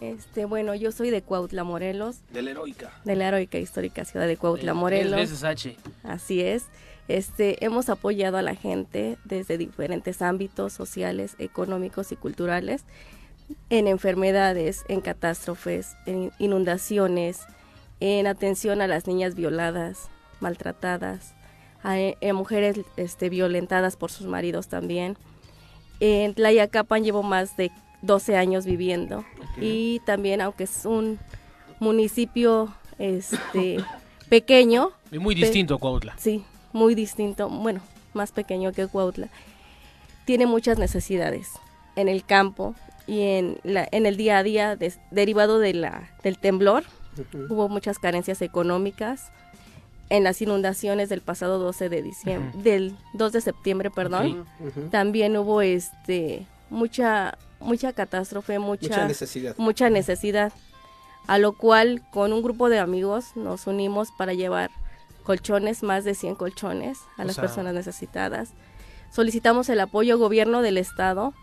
Este, 0.00 0.44
bueno, 0.44 0.74
yo 0.74 0.92
soy 0.92 1.10
de 1.10 1.22
Cuautla, 1.22 1.64
Morelos. 1.64 2.18
De 2.32 2.42
la 2.42 2.50
heroica. 2.50 2.92
De 3.04 3.16
la 3.16 3.28
heroica 3.28 3.58
histórica 3.58 4.04
ciudad 4.04 4.26
de 4.26 4.36
Cuautla, 4.36 4.74
Morelos. 4.74 5.18
Veces 5.18 5.42
H. 5.42 5.76
Así 6.02 6.42
es. 6.42 6.66
Este, 7.08 7.64
hemos 7.64 7.88
apoyado 7.88 8.36
a 8.36 8.42
la 8.42 8.54
gente 8.54 9.16
desde 9.24 9.58
diferentes 9.58 10.22
ámbitos 10.22 10.72
sociales, 10.72 11.36
económicos 11.38 12.10
y 12.12 12.16
culturales 12.16 12.84
en 13.70 13.86
enfermedades, 13.86 14.84
en 14.88 15.00
catástrofes, 15.00 15.96
en 16.06 16.32
inundaciones, 16.38 17.40
en 18.00 18.26
atención 18.26 18.80
a 18.80 18.86
las 18.86 19.06
niñas 19.06 19.34
violadas, 19.34 20.08
maltratadas, 20.40 21.34
a, 21.82 21.96
mujeres 22.32 22.80
este, 22.96 23.28
violentadas 23.28 23.96
por 23.96 24.10
sus 24.10 24.26
maridos 24.26 24.68
también. 24.68 25.16
En 26.00 26.34
Tlayacapan 26.34 27.04
llevo 27.04 27.22
más 27.22 27.56
de 27.56 27.70
12 28.02 28.36
años 28.36 28.64
viviendo. 28.64 29.24
Y 29.60 30.00
también, 30.00 30.40
aunque 30.40 30.64
es 30.64 30.84
un 30.84 31.18
municipio 31.80 32.74
este 32.98 33.78
pequeño. 34.28 34.90
Y 35.10 35.18
muy 35.18 35.34
distinto 35.34 35.74
a 35.74 35.78
Cuautla. 35.78 36.14
Sí, 36.18 36.44
muy 36.72 36.94
distinto. 36.94 37.48
Bueno, 37.48 37.80
más 38.14 38.32
pequeño 38.32 38.72
que 38.72 38.86
Cuautla. 38.86 39.28
Tiene 40.24 40.46
muchas 40.46 40.78
necesidades 40.78 41.50
en 41.94 42.08
el 42.08 42.24
campo 42.24 42.74
y 43.06 43.22
en, 43.22 43.58
la, 43.62 43.88
en 43.92 44.06
el 44.06 44.16
día 44.16 44.38
a 44.38 44.42
día 44.42 44.76
derivado 45.10 45.58
de 45.58 45.74
la, 45.74 46.10
del 46.22 46.38
temblor. 46.38 46.84
Hubo 47.48 47.68
muchas 47.68 47.98
carencias 47.98 48.42
económicas 48.42 49.32
en 50.10 50.22
las 50.22 50.40
inundaciones 50.42 51.08
del 51.08 51.20
pasado 51.20 51.58
12 51.58 51.88
de 51.88 52.02
diciembre, 52.02 52.62
del 52.62 52.96
2 53.14 53.32
de 53.32 53.40
septiembre, 53.40 53.90
perdón. 53.90 54.46
También 54.90 55.36
hubo 55.36 55.62
este 55.62 56.46
mucha 56.68 57.38
mucha 57.60 57.92
catástrofe, 57.92 58.58
mucha, 58.58 59.06
necesidad. 59.06 59.54
Mucha 59.58 59.90
necesidad. 59.90 60.52
A 61.26 61.38
lo 61.38 61.52
cual 61.52 62.02
con 62.12 62.32
un 62.32 62.42
grupo 62.42 62.68
de 62.68 62.78
amigos 62.78 63.36
nos 63.36 63.66
unimos 63.66 64.08
para 64.16 64.32
llevar 64.32 64.70
colchones, 65.24 65.82
más 65.82 66.04
de 66.04 66.14
100 66.14 66.36
colchones 66.36 66.98
a 67.16 67.24
las 67.24 67.36
personas 67.36 67.74
necesitadas. 67.74 68.50
Solicitamos 69.10 69.68
el 69.68 69.80
apoyo 69.80 70.18
gobierno 70.18 70.62
del 70.62 70.78
estado 70.78 71.34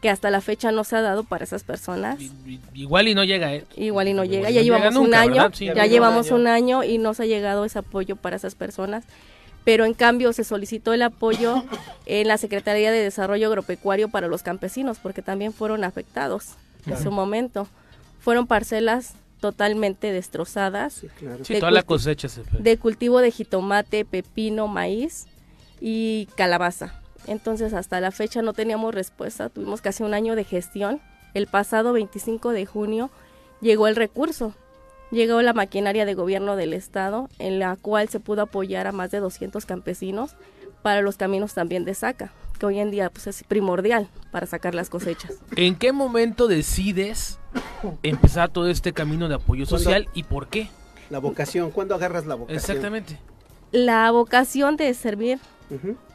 que 0.00 0.08
hasta 0.08 0.30
la 0.30 0.40
fecha 0.40 0.72
no 0.72 0.82
se 0.82 0.96
ha 0.96 1.02
dado 1.02 1.24
para 1.24 1.44
esas 1.44 1.62
personas. 1.62 2.18
Igual 2.74 3.08
y 3.08 3.14
no 3.14 3.22
llega, 3.22 3.54
¿eh? 3.54 3.66
Igual 3.76 4.08
y 4.08 4.14
no 4.14 4.24
llega. 4.24 4.50
Ya 4.50 4.62
llevamos 4.62 4.96
un 4.96 5.14
año, 5.14 5.50
ya 5.50 5.86
llevamos 5.86 6.30
un 6.30 6.46
año 6.46 6.82
y 6.82 6.98
no 6.98 7.14
se 7.14 7.24
ha 7.24 7.26
llegado 7.26 7.64
ese 7.64 7.78
apoyo 7.78 8.16
para 8.16 8.36
esas 8.36 8.54
personas 8.54 9.04
pero 9.64 9.84
en 9.84 9.94
cambio 9.94 10.32
se 10.32 10.44
solicitó 10.44 10.92
el 10.92 11.02
apoyo 11.02 11.62
en 12.06 12.28
la 12.28 12.38
Secretaría 12.38 12.90
de 12.90 13.02
Desarrollo 13.02 13.48
Agropecuario 13.48 14.08
para 14.08 14.28
los 14.28 14.42
campesinos, 14.42 14.98
porque 14.98 15.22
también 15.22 15.52
fueron 15.52 15.84
afectados 15.84 16.56
en 16.86 17.00
su 17.00 17.10
momento. 17.10 17.68
Fueron 18.20 18.46
parcelas 18.46 19.14
totalmente 19.40 20.12
destrozadas. 20.12 21.02
Sí, 21.42 21.58
toda 21.58 21.70
la 21.70 21.82
cosecha 21.82 22.28
se 22.28 22.42
fue. 22.42 22.60
De 22.60 22.78
cultivo 22.78 23.20
de 23.20 23.30
jitomate, 23.30 24.04
pepino, 24.04 24.66
maíz 24.66 25.26
y 25.80 26.26
calabaza. 26.36 27.00
Entonces 27.26 27.74
hasta 27.74 28.00
la 28.00 28.10
fecha 28.10 28.42
no 28.42 28.52
teníamos 28.52 28.94
respuesta, 28.94 29.48
tuvimos 29.48 29.80
casi 29.80 30.02
un 30.02 30.14
año 30.14 30.36
de 30.36 30.44
gestión. 30.44 31.00
El 31.34 31.46
pasado 31.46 31.92
25 31.92 32.50
de 32.50 32.66
junio 32.66 33.10
llegó 33.60 33.88
el 33.88 33.96
recurso 33.96 34.54
llegó 35.10 35.42
la 35.42 35.52
maquinaria 35.52 36.04
de 36.04 36.14
gobierno 36.14 36.56
del 36.56 36.72
estado 36.72 37.28
en 37.38 37.58
la 37.58 37.76
cual 37.76 38.08
se 38.08 38.20
pudo 38.20 38.42
apoyar 38.42 38.86
a 38.86 38.92
más 38.92 39.10
de 39.10 39.20
200 39.20 39.66
campesinos 39.66 40.36
para 40.82 41.02
los 41.02 41.16
caminos 41.16 41.54
también 41.54 41.84
de 41.84 41.94
saca, 41.94 42.32
que 42.58 42.66
hoy 42.66 42.78
en 42.78 42.90
día 42.90 43.10
pues, 43.10 43.26
es 43.26 43.44
primordial 43.44 44.08
para 44.30 44.46
sacar 44.46 44.74
las 44.74 44.88
cosechas. 44.88 45.34
¿En 45.56 45.76
qué 45.76 45.92
momento 45.92 46.48
decides 46.48 47.38
empezar 48.02 48.48
todo 48.48 48.68
este 48.68 48.92
camino 48.92 49.28
de 49.28 49.34
apoyo 49.34 49.66
social 49.66 50.08
y 50.14 50.22
por 50.22 50.48
qué? 50.48 50.68
La 51.10 51.18
vocación, 51.18 51.70
¿cuándo 51.70 51.94
agarras 51.94 52.26
la 52.26 52.36
vocación? 52.36 52.58
Exactamente. 52.58 53.18
La 53.72 54.10
vocación 54.10 54.76
de 54.76 54.92
servir 54.94 55.38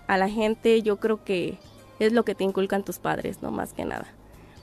a 0.07 0.17
la 0.17 0.29
gente 0.29 0.81
yo 0.81 0.97
creo 0.97 1.23
que 1.23 1.57
es 1.99 2.11
lo 2.11 2.25
que 2.25 2.35
te 2.35 2.43
inculcan 2.43 2.83
tus 2.83 2.99
padres, 2.99 3.41
no 3.41 3.51
más 3.51 3.73
que 3.73 3.85
nada. 3.85 4.07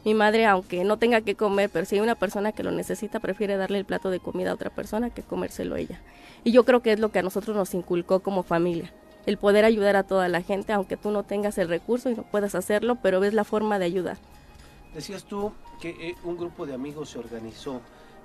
Mi 0.05 0.15
madre, 0.15 0.47
aunque 0.47 0.83
no 0.83 0.97
tenga 0.97 1.21
que 1.21 1.37
comer, 1.37 1.71
pero 1.71 1.87
si 1.87 1.95
hay 1.95 2.01
una 2.01 2.17
persona 2.17 2.53
que 2.53 2.65
lo 2.65 2.73
necesita, 2.73 3.21
prefiere 3.21 3.57
darle 3.57 3.79
el 3.79 3.85
plato 3.85 4.11
de 4.11 4.19
comida 4.19 4.51
a 4.51 4.55
otra 4.55 4.71
persona 4.71 5.11
que 5.11 5.23
comérselo 5.23 5.77
ella. 5.77 6.01
Y 6.43 6.51
yo 6.51 6.65
creo 6.65 6.81
que 6.81 6.93
es 6.93 6.99
lo 6.99 7.11
que 7.11 7.21
a 7.21 7.23
nosotros 7.23 7.57
nos 7.57 7.73
inculcó 7.75 8.21
como 8.21 8.43
familia, 8.43 8.93
el 9.27 9.39
poder 9.39 9.65
ayudar 9.65 9.95
a 9.95 10.03
toda 10.03 10.29
la 10.29 10.43
gente, 10.43 10.73
aunque 10.73 10.97
tú 10.97 11.13
no 11.13 11.23
tengas 11.23 11.57
el 11.59 11.69
recurso 11.69 12.11
y 12.11 12.15
no 12.15 12.25
puedas 12.25 12.57
hacerlo, 12.57 12.97
pero 13.01 13.21
ves 13.21 13.33
la 13.33 13.45
forma 13.45 13.79
de 13.79 13.85
ayudar. 13.85 14.19
Decías 14.93 15.25
tú 15.25 15.53
que 15.81 15.91
eh, 15.91 16.15
un 16.25 16.37
grupo 16.37 16.67
de 16.67 16.75
amigos 16.75 17.11
se 17.11 17.19
organizó 17.21 17.81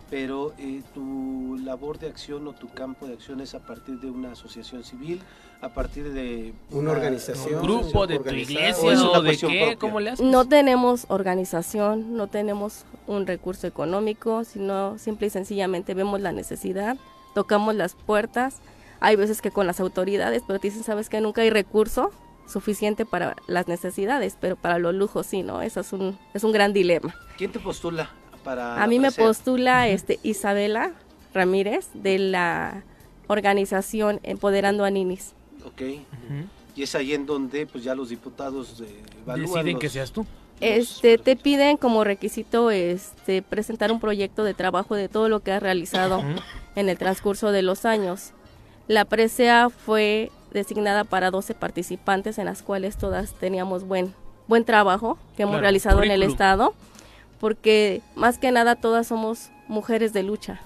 pero 0.09 0.53
eh, 0.57 0.81
tu 0.93 1.57
labor 1.63 1.99
de 1.99 2.07
acción 2.07 2.47
o 2.47 2.53
tu 2.53 2.69
campo 2.69 3.07
de 3.07 3.13
acción 3.13 3.41
es 3.41 3.53
a 3.55 3.59
partir 3.59 3.99
de 3.99 4.09
una 4.09 4.31
asociación 4.31 4.83
civil, 4.83 5.21
a 5.61 5.69
partir 5.69 6.13
de 6.13 6.53
una, 6.71 6.91
organización, 6.91 7.55
un 7.55 7.61
grupo 7.61 8.07
de 8.07 8.19
tu 8.19 8.33
iglesia 8.33 9.09
o, 9.09 9.21
de 9.21 9.37
qué, 9.37 9.77
¿cómo 9.79 9.99
le 9.99 10.11
haces? 10.11 10.25
No 10.25 10.45
tenemos 10.45 11.05
organización, 11.09 12.15
no 12.15 12.27
tenemos 12.27 12.85
un 13.07 13.27
recurso 13.27 13.67
económico, 13.67 14.43
sino 14.43 14.97
simple 14.97 15.27
y 15.27 15.29
sencillamente 15.29 15.93
vemos 15.93 16.21
la 16.21 16.31
necesidad, 16.31 16.97
tocamos 17.33 17.75
las 17.75 17.95
puertas. 17.95 18.61
Hay 18.99 19.15
veces 19.15 19.41
que 19.41 19.51
con 19.51 19.67
las 19.67 19.79
autoridades, 19.79 20.43
pero 20.47 20.59
te 20.59 20.69
dicen, 20.69 20.83
sabes 20.83 21.09
que 21.09 21.21
nunca 21.21 21.41
hay 21.41 21.49
recurso 21.49 22.11
suficiente 22.47 23.05
para 23.05 23.35
las 23.47 23.67
necesidades, 23.67 24.37
pero 24.39 24.55
para 24.55 24.79
los 24.79 24.95
lujos 24.95 25.27
sí, 25.27 25.43
¿no? 25.43 25.61
Eso 25.61 25.81
es 25.81 25.91
un, 25.91 26.17
es 26.33 26.43
un 26.43 26.51
gran 26.53 26.71
dilema. 26.71 27.13
¿Quién 27.37 27.51
te 27.51 27.59
postula? 27.59 28.09
A 28.47 28.87
mí 28.87 28.99
me 28.99 29.11
postula 29.11 29.87
este 29.87 30.19
Isabela 30.23 30.93
Ramírez 31.33 31.89
de 31.93 32.19
la 32.19 32.83
organización 33.27 34.19
Empoderando 34.23 34.85
a 34.85 34.89
Ninis. 34.89 35.33
Ok. 35.65 35.81
Y 36.75 36.83
es 36.83 36.95
ahí 36.95 37.13
en 37.13 37.25
donde 37.25 37.65
pues 37.65 37.83
ya 37.83 37.95
los 37.95 38.09
diputados 38.09 38.81
eh, 38.81 39.03
deciden 39.35 39.79
que 39.79 39.89
seas 39.89 40.11
tú. 40.11 40.25
Este 40.59 41.17
te 41.17 41.35
piden 41.35 41.77
como 41.77 42.03
requisito 42.03 42.71
este 42.71 43.41
presentar 43.41 43.91
un 43.91 43.99
proyecto 43.99 44.43
de 44.43 44.53
trabajo 44.53 44.95
de 44.95 45.07
todo 45.07 45.29
lo 45.29 45.41
que 45.41 45.51
has 45.51 45.61
realizado 45.61 46.23
en 46.75 46.89
el 46.89 46.97
transcurso 46.97 47.51
de 47.51 47.61
los 47.61 47.85
años. 47.85 48.31
La 48.87 49.05
presea 49.05 49.69
fue 49.69 50.31
designada 50.51 51.03
para 51.03 51.29
12 51.29 51.53
participantes 51.53 52.37
en 52.37 52.45
las 52.45 52.63
cuales 52.63 52.97
todas 52.97 53.33
teníamos 53.33 53.83
buen 53.83 54.13
buen 54.47 54.63
trabajo 54.63 55.17
que 55.35 55.43
hemos 55.43 55.59
realizado 55.59 56.01
en 56.03 56.09
el 56.09 56.23
estado 56.23 56.73
porque 57.39 58.01
más 58.15 58.37
que 58.37 58.51
nada 58.51 58.75
todas 58.75 59.07
somos 59.07 59.49
mujeres 59.67 60.13
de 60.13 60.23
lucha. 60.23 60.59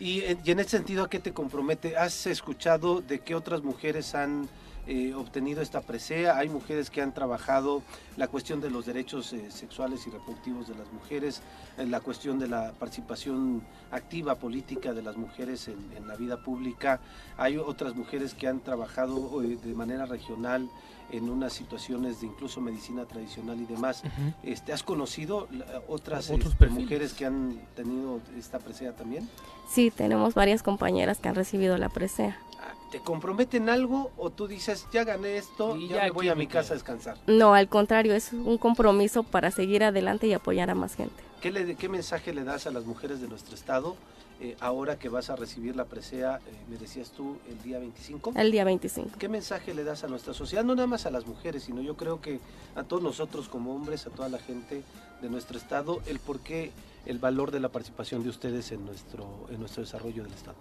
Y, 0.00 0.22
en 0.24 0.58
ese 0.58 0.70
sentido, 0.70 1.04
¿a 1.04 1.10
qué 1.10 1.20
te 1.20 1.32
compromete? 1.32 1.96
¿Has 1.96 2.26
escuchado 2.26 3.00
de 3.00 3.20
qué 3.20 3.36
otras 3.36 3.62
mujeres 3.62 4.16
han 4.16 4.48
eh, 4.88 5.14
obtenido 5.14 5.62
esta 5.62 5.80
presea, 5.80 6.38
hay 6.38 6.48
mujeres 6.48 6.90
que 6.90 7.00
han 7.00 7.14
trabajado 7.14 7.82
la 8.16 8.26
cuestión 8.26 8.60
de 8.60 8.68
los 8.68 8.84
derechos 8.84 9.32
eh, 9.32 9.48
sexuales 9.48 10.04
y 10.08 10.10
reproductivos 10.10 10.66
de 10.66 10.74
las 10.74 10.92
mujeres, 10.92 11.40
la 11.76 12.00
cuestión 12.00 12.40
de 12.40 12.48
la 12.48 12.72
participación 12.72 13.62
activa 13.92 14.34
política 14.34 14.92
de 14.92 15.02
las 15.02 15.16
mujeres 15.16 15.68
en, 15.68 16.08
la 16.08 16.16
vida 16.16 16.42
pública, 16.42 16.98
hay 17.36 17.58
otras 17.58 17.94
mujeres 17.94 18.34
que 18.34 18.48
han 18.48 18.58
trabajado 18.58 19.40
de 19.40 19.74
manera 19.74 20.04
regional 20.04 20.68
en 21.12 21.28
unas 21.28 21.52
situaciones 21.52 22.20
de 22.20 22.26
incluso 22.26 22.60
medicina 22.60 23.04
tradicional 23.04 23.60
y 23.60 23.66
demás. 23.66 24.02
este, 24.42 24.72
¿Has 24.72 24.82
conocido 24.82 25.46
otras 25.86 26.30
este, 26.30 26.66
mujeres 26.66 27.12
que 27.12 27.26
han 27.26 27.60
tenido 27.76 28.20
esta 28.36 28.58
presea 28.58 28.96
también? 28.96 29.28
Sí, 29.70 29.90
tenemos 29.90 30.34
varias 30.34 30.62
compañeras 30.62 31.18
que 31.18 31.28
han 31.28 31.34
recibido 31.34 31.76
la 31.78 31.88
presea. 31.88 32.38
Ah, 32.58 32.74
¿Te 32.90 32.98
comprometen 32.98 33.68
algo 33.68 34.10
o 34.16 34.30
tú 34.30 34.48
dices, 34.48 34.86
ya 34.92 35.04
gané 35.04 35.36
esto, 35.36 35.76
y 35.76 35.88
ya, 35.88 36.04
me 36.04 36.10
voy 36.10 36.28
a 36.28 36.34
mi 36.34 36.46
casa 36.46 36.72
a 36.72 36.76
descansar? 36.76 37.18
No, 37.26 37.54
al 37.54 37.68
contrario, 37.68 38.14
es 38.14 38.32
un 38.32 38.58
compromiso 38.58 39.22
para 39.22 39.50
seguir 39.50 39.84
adelante 39.84 40.26
y 40.26 40.32
apoyar 40.32 40.70
a 40.70 40.74
más 40.74 40.96
gente. 40.96 41.14
¿Qué, 41.40 41.50
le, 41.50 41.74
¿Qué 41.74 41.88
mensaje 41.88 42.32
le 42.32 42.44
das 42.44 42.66
a 42.66 42.70
las 42.70 42.84
mujeres 42.84 43.20
de 43.20 43.28
nuestro 43.28 43.54
estado 43.54 43.96
eh, 44.40 44.56
ahora 44.60 44.98
que 44.98 45.08
vas 45.08 45.30
a 45.30 45.36
recibir 45.36 45.76
la 45.76 45.84
presea, 45.84 46.36
eh, 46.36 46.40
me 46.68 46.76
decías 46.76 47.10
tú, 47.10 47.38
el 47.48 47.62
día 47.62 47.78
25? 47.78 48.32
El 48.36 48.50
día 48.50 48.64
25. 48.64 49.18
¿Qué 49.18 49.28
mensaje 49.28 49.74
le 49.74 49.84
das 49.84 50.04
a 50.04 50.08
nuestra 50.08 50.34
sociedad? 50.34 50.64
No 50.64 50.74
nada 50.74 50.88
más 50.88 51.06
a 51.06 51.10
las 51.10 51.26
mujeres, 51.26 51.64
sino 51.64 51.80
yo 51.80 51.96
creo 51.96 52.20
que 52.20 52.40
a 52.74 52.82
todos 52.82 53.02
nosotros 53.02 53.48
como 53.48 53.74
hombres, 53.74 54.06
a 54.06 54.10
toda 54.10 54.28
la 54.28 54.38
gente 54.38 54.82
de 55.20 55.30
nuestro 55.30 55.56
estado, 55.58 56.00
el 56.06 56.18
por 56.18 56.40
qué, 56.40 56.72
el 57.06 57.18
valor 57.18 57.50
de 57.50 57.60
la 57.60 57.68
participación 57.68 58.22
de 58.22 58.30
ustedes 58.30 58.72
en 58.72 58.84
nuestro, 58.84 59.46
en 59.50 59.60
nuestro 59.60 59.82
desarrollo 59.82 60.22
del 60.24 60.32
estado. 60.32 60.56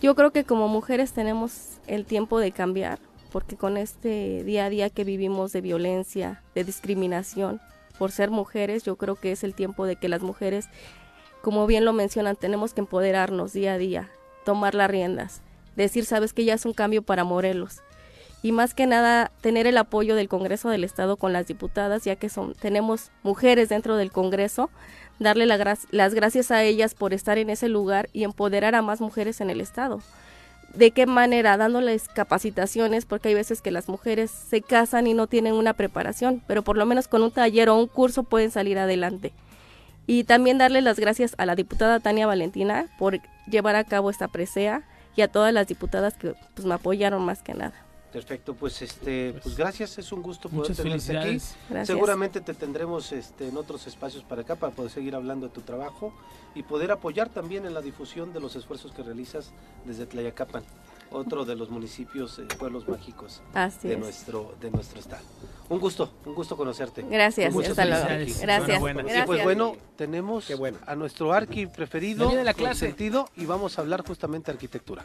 Yo 0.00 0.14
creo 0.14 0.30
que 0.30 0.44
como 0.44 0.68
mujeres 0.68 1.12
tenemos 1.12 1.78
el 1.86 2.04
tiempo 2.04 2.38
de 2.38 2.52
cambiar, 2.52 2.98
porque 3.32 3.56
con 3.56 3.76
este 3.76 4.44
día 4.44 4.66
a 4.66 4.70
día 4.70 4.90
que 4.90 5.04
vivimos 5.04 5.52
de 5.52 5.60
violencia, 5.62 6.42
de 6.54 6.64
discriminación, 6.64 7.60
por 7.98 8.12
ser 8.12 8.30
mujeres, 8.30 8.84
yo 8.84 8.96
creo 8.96 9.16
que 9.16 9.32
es 9.32 9.42
el 9.42 9.54
tiempo 9.54 9.86
de 9.86 9.96
que 9.96 10.08
las 10.08 10.22
mujeres 10.22 10.68
como 11.46 11.68
bien 11.68 11.84
lo 11.84 11.92
mencionan, 11.92 12.34
tenemos 12.34 12.74
que 12.74 12.80
empoderarnos 12.80 13.52
día 13.52 13.74
a 13.74 13.78
día, 13.78 14.10
tomar 14.44 14.74
las 14.74 14.90
riendas, 14.90 15.42
decir, 15.76 16.04
sabes 16.04 16.32
que 16.32 16.44
ya 16.44 16.54
es 16.54 16.66
un 16.66 16.72
cambio 16.72 17.02
para 17.02 17.22
Morelos. 17.22 17.82
Y 18.42 18.50
más 18.50 18.74
que 18.74 18.88
nada, 18.88 19.30
tener 19.42 19.68
el 19.68 19.78
apoyo 19.78 20.16
del 20.16 20.28
Congreso 20.28 20.70
del 20.70 20.82
Estado 20.82 21.16
con 21.16 21.32
las 21.32 21.46
diputadas, 21.46 22.02
ya 22.02 22.16
que 22.16 22.30
son, 22.30 22.54
tenemos 22.54 23.12
mujeres 23.22 23.68
dentro 23.68 23.96
del 23.96 24.10
Congreso, 24.10 24.70
darle 25.20 25.46
las 25.46 26.14
gracias 26.14 26.50
a 26.50 26.64
ellas 26.64 26.96
por 26.96 27.14
estar 27.14 27.38
en 27.38 27.48
ese 27.48 27.68
lugar 27.68 28.08
y 28.12 28.24
empoderar 28.24 28.74
a 28.74 28.82
más 28.82 29.00
mujeres 29.00 29.40
en 29.40 29.48
el 29.48 29.60
Estado. 29.60 30.00
¿De 30.74 30.90
qué 30.90 31.06
manera? 31.06 31.56
Dándoles 31.56 32.08
capacitaciones, 32.08 33.04
porque 33.04 33.28
hay 33.28 33.34
veces 33.34 33.62
que 33.62 33.70
las 33.70 33.88
mujeres 33.88 34.32
se 34.32 34.62
casan 34.62 35.06
y 35.06 35.14
no 35.14 35.28
tienen 35.28 35.54
una 35.54 35.74
preparación, 35.74 36.42
pero 36.48 36.62
por 36.62 36.76
lo 36.76 36.86
menos 36.86 37.06
con 37.06 37.22
un 37.22 37.30
taller 37.30 37.68
o 37.68 37.78
un 37.78 37.86
curso 37.86 38.24
pueden 38.24 38.50
salir 38.50 38.80
adelante. 38.80 39.32
Y 40.06 40.24
también 40.24 40.58
darle 40.58 40.80
las 40.82 40.98
gracias 40.98 41.34
a 41.38 41.46
la 41.46 41.56
diputada 41.56 42.00
Tania 42.00 42.26
Valentina 42.26 42.86
por 42.98 43.20
llevar 43.46 43.76
a 43.76 43.84
cabo 43.84 44.10
esta 44.10 44.28
presea 44.28 44.82
y 45.16 45.22
a 45.22 45.28
todas 45.28 45.52
las 45.52 45.66
diputadas 45.66 46.14
que 46.14 46.34
pues, 46.54 46.66
me 46.66 46.74
apoyaron 46.74 47.24
más 47.24 47.42
que 47.42 47.54
nada. 47.54 47.74
Perfecto, 48.12 48.54
pues 48.54 48.80
este, 48.80 49.34
pues 49.42 49.56
gracias, 49.56 49.98
es 49.98 50.10
un 50.10 50.22
gusto 50.22 50.48
poder 50.48 50.74
tenerte 50.74 51.18
aquí. 51.18 51.38
Seguramente 51.84 52.40
te 52.40 52.54
tendremos 52.54 53.12
este, 53.12 53.48
en 53.48 53.56
otros 53.56 53.86
espacios 53.86 54.24
para 54.24 54.42
acá 54.42 54.54
para 54.56 54.72
poder 54.72 54.90
seguir 54.90 55.14
hablando 55.14 55.48
de 55.48 55.52
tu 55.52 55.60
trabajo 55.60 56.14
y 56.54 56.62
poder 56.62 56.92
apoyar 56.92 57.28
también 57.28 57.66
en 57.66 57.74
la 57.74 57.82
difusión 57.82 58.32
de 58.32 58.40
los 58.40 58.56
esfuerzos 58.56 58.92
que 58.92 59.02
realizas 59.02 59.52
desde 59.84 60.06
Tlayacapan 60.06 60.62
otro 61.10 61.44
de 61.44 61.56
los 61.56 61.70
municipios, 61.70 62.38
eh, 62.38 62.46
pueblos 62.58 62.88
mágicos 62.88 63.42
de 63.82 63.96
nuestro 63.96 64.54
de 64.60 64.70
nuestro 64.70 65.00
estado. 65.00 65.22
Un 65.68 65.80
gusto, 65.80 66.10
un 66.24 66.34
gusto 66.34 66.56
conocerte. 66.56 67.02
Gracias, 67.02 67.54
hasta 67.54 67.84
luego. 67.84 68.06
Gracias. 68.40 69.26
pues 69.26 69.42
bueno, 69.42 69.76
tenemos 69.96 70.48
a 70.86 70.94
nuestro 70.94 71.32
arqui 71.32 71.66
preferido, 71.66 72.30
de 72.30 72.44
la 72.44 72.54
clase. 72.54 72.86
sentido, 72.86 73.28
y 73.36 73.46
vamos 73.46 73.78
a 73.78 73.82
hablar 73.82 74.06
justamente 74.06 74.46
de 74.46 74.56
arquitectura. 74.56 75.04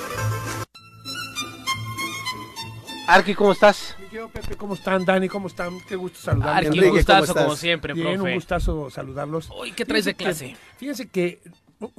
Arqui, 3.11 3.35
¿cómo 3.35 3.51
estás? 3.51 3.97
Pepe, 4.31 4.55
¿cómo 4.55 4.75
están? 4.75 5.03
Dani, 5.03 5.27
¿cómo 5.27 5.47
están? 5.47 5.79
Qué 5.81 5.97
gusto 5.97 6.17
saludarlos. 6.17 6.67
Arqui, 6.67 6.79
un 6.79 6.89
gustazo 6.91 7.35
como 7.35 7.55
siempre, 7.57 7.93
Bien, 7.93 8.21
un 8.21 8.33
gustazo 8.35 8.89
saludarlos. 8.89 9.49
Uy, 9.59 9.73
¿qué 9.73 9.83
traes 9.83 10.05
de 10.05 10.13
clase? 10.13 10.55
fíjense 10.77 11.09
que 11.09 11.41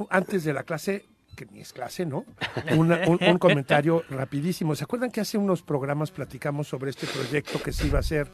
antes 0.08 0.42
de 0.44 0.54
la 0.54 0.62
clase, 0.62 1.04
que 1.36 1.44
ni 1.44 1.60
es 1.60 1.74
clase, 1.74 2.06
¿no? 2.06 2.24
un, 2.74 3.38
comentario 3.38 4.04
rapidísimo. 4.08 4.74
¿Se 4.74 4.84
acuerdan 4.84 5.10
que 5.10 5.20
hace 5.20 5.36
unos 5.36 5.60
programas 5.60 6.10
platicamos 6.10 6.68
sobre 6.68 6.88
este 6.88 7.06
proyecto 7.06 7.62
que 7.62 7.72
se 7.72 7.88
iba 7.88 7.98
a 7.98 8.00
hacer 8.00 8.28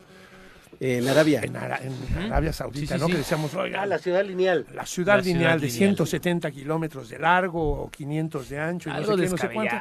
en 0.78 1.08
Arabia. 1.08 1.40
En, 1.42 1.56
Arabia 1.56 2.52
Saudita, 2.52 2.96
¿no? 2.96 3.08
Que 3.08 3.16
decíamos, 3.16 3.52
oiga. 3.54 3.82
Ah, 3.82 3.86
la 3.86 3.98
ciudad 3.98 4.24
lineal. 4.24 4.66
La 4.72 4.86
ciudad 4.86 5.24
lineal 5.24 5.60
de 5.60 5.68
170 5.68 6.48
kilómetros 6.52 7.08
de 7.08 7.18
largo 7.18 7.82
o 7.82 7.90
500 7.90 8.48
de 8.48 8.60
ancho 8.60 8.90
y 8.90 8.92
no 8.92 8.98
sé 9.04 9.16
qué, 9.16 9.28
no 9.28 9.36
sé 9.36 9.48
cuánto 9.48 9.76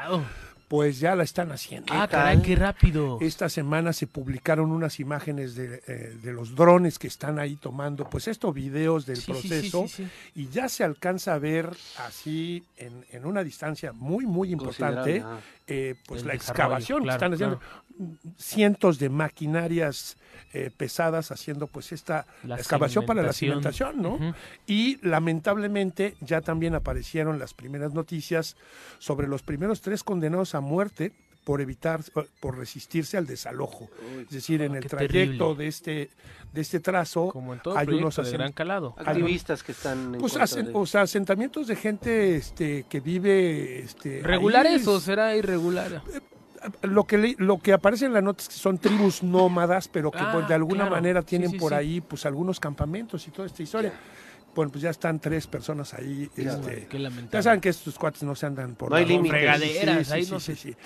pues 0.67 0.99
ya 0.99 1.15
la 1.15 1.23
están 1.23 1.51
haciendo. 1.51 1.93
Ah, 1.93 2.07
caray, 2.07 2.41
qué 2.41 2.55
rápido. 2.55 3.17
Esta 3.21 3.47
semana 3.47 3.93
se 3.93 4.05
publicaron 4.05 4.71
unas 4.71 4.99
imágenes 4.99 5.55
de, 5.55 5.81
eh, 5.87 6.17
de, 6.21 6.33
los 6.33 6.55
drones 6.55 6.99
que 6.99 7.07
están 7.07 7.39
ahí 7.39 7.55
tomando, 7.55 8.09
pues 8.09 8.27
estos 8.27 8.53
videos 8.53 9.05
del 9.05 9.21
proceso 9.21 9.85
y 10.35 10.49
ya 10.49 10.67
se 10.67 10.83
alcanza 10.83 11.35
a 11.35 11.39
ver 11.39 11.75
así 12.05 12.63
en, 12.75 13.05
en 13.11 13.25
una 13.25 13.43
distancia 13.43 13.93
muy, 13.93 14.25
muy 14.25 14.51
importante, 14.51 15.23
eh, 15.67 15.95
pues 16.05 16.25
la 16.25 16.33
excavación 16.33 17.03
que 17.03 17.09
están 17.11 17.33
haciendo. 17.33 17.59
Cientos 18.37 18.99
de 18.99 19.09
maquinarias 19.09 20.17
eh, 20.53 20.71
pesadas 20.75 21.31
haciendo 21.31 21.67
pues 21.67 21.91
esta 21.91 22.25
excavación 22.43 23.05
para 23.05 23.21
la 23.21 23.33
cimentación, 23.33 24.01
¿no? 24.01 24.17
Y 24.65 24.97
lamentablemente 25.05 26.15
ya 26.21 26.41
también 26.41 26.75
aparecieron 26.75 27.39
las 27.39 27.53
primeras 27.53 27.93
noticias 27.93 28.55
sobre 28.99 29.27
los 29.27 29.43
primeros 29.43 29.81
tres 29.81 30.03
condenados 30.03 30.55
a 30.55 30.61
muerte 30.61 31.11
por 31.43 31.61
evitar, 31.61 32.01
por 32.41 32.57
resistirse 32.57 33.15
al 33.17 33.25
desalojo. 33.25 33.89
es 34.19 34.29
decir, 34.29 34.61
en 34.61 34.75
el 34.75 34.85
trayecto 34.85 35.55
de 35.55 35.67
este 35.67 36.09
de 36.53 36.61
este 36.61 36.79
trazo 36.79 37.29
Como 37.29 37.53
en 37.53 37.61
todo 37.61 37.77
hay 37.77 37.87
unos 37.87 38.15
de 38.15 38.31
gran 38.31 38.51
calado. 38.51 38.95
activistas 38.97 39.63
que 39.63 39.71
están 39.71 40.17
pues 40.19 40.37
o 40.73 40.85
sea, 40.85 41.01
asentamientos 41.03 41.67
de 41.67 41.75
gente 41.75 42.35
este 42.35 42.85
que 42.89 42.99
vive 42.99 43.79
este 43.79 44.21
regulares 44.23 44.87
o 44.87 44.99
será 44.99 45.35
irregular 45.35 46.03
eh, 46.13 46.19
lo 46.81 47.05
que 47.05 47.35
lo 47.37 47.59
que 47.59 47.73
aparece 47.73 48.05
en 48.05 48.13
la 48.13 48.21
nota 48.21 48.41
es 48.41 48.49
que 48.49 48.55
son 48.55 48.77
tribus 48.77 49.23
nómadas, 49.23 49.87
pero 49.87 50.11
que 50.11 50.23
pues, 50.31 50.47
de 50.47 50.53
ah, 50.53 50.57
alguna 50.57 50.89
manera 50.89 51.21
tienen 51.21 51.57
por 51.57 51.73
ahí 51.73 52.01
pues 52.01 52.25
algunos 52.25 52.59
campamentos 52.59 53.27
y 53.27 53.31
toda 53.31 53.47
esta 53.47 53.63
historia. 53.63 53.93
Bueno, 54.57 54.71
pues 54.71 54.81
ya 54.81 54.89
están 54.89 55.19
tres 55.19 55.45
personas 55.45 55.93
ahí. 55.93 56.31
este, 56.35 56.87
ya 57.31 57.43
saben 57.43 57.61
que 57.61 57.69
estos 57.69 57.95
cuates 57.99 58.23
no 58.23 58.33
se 58.33 58.47
andan 58.47 58.73
por 58.73 58.89
no 58.89 58.95
hay 58.95 59.05
límites. 59.05 60.11
ahí 60.11 60.27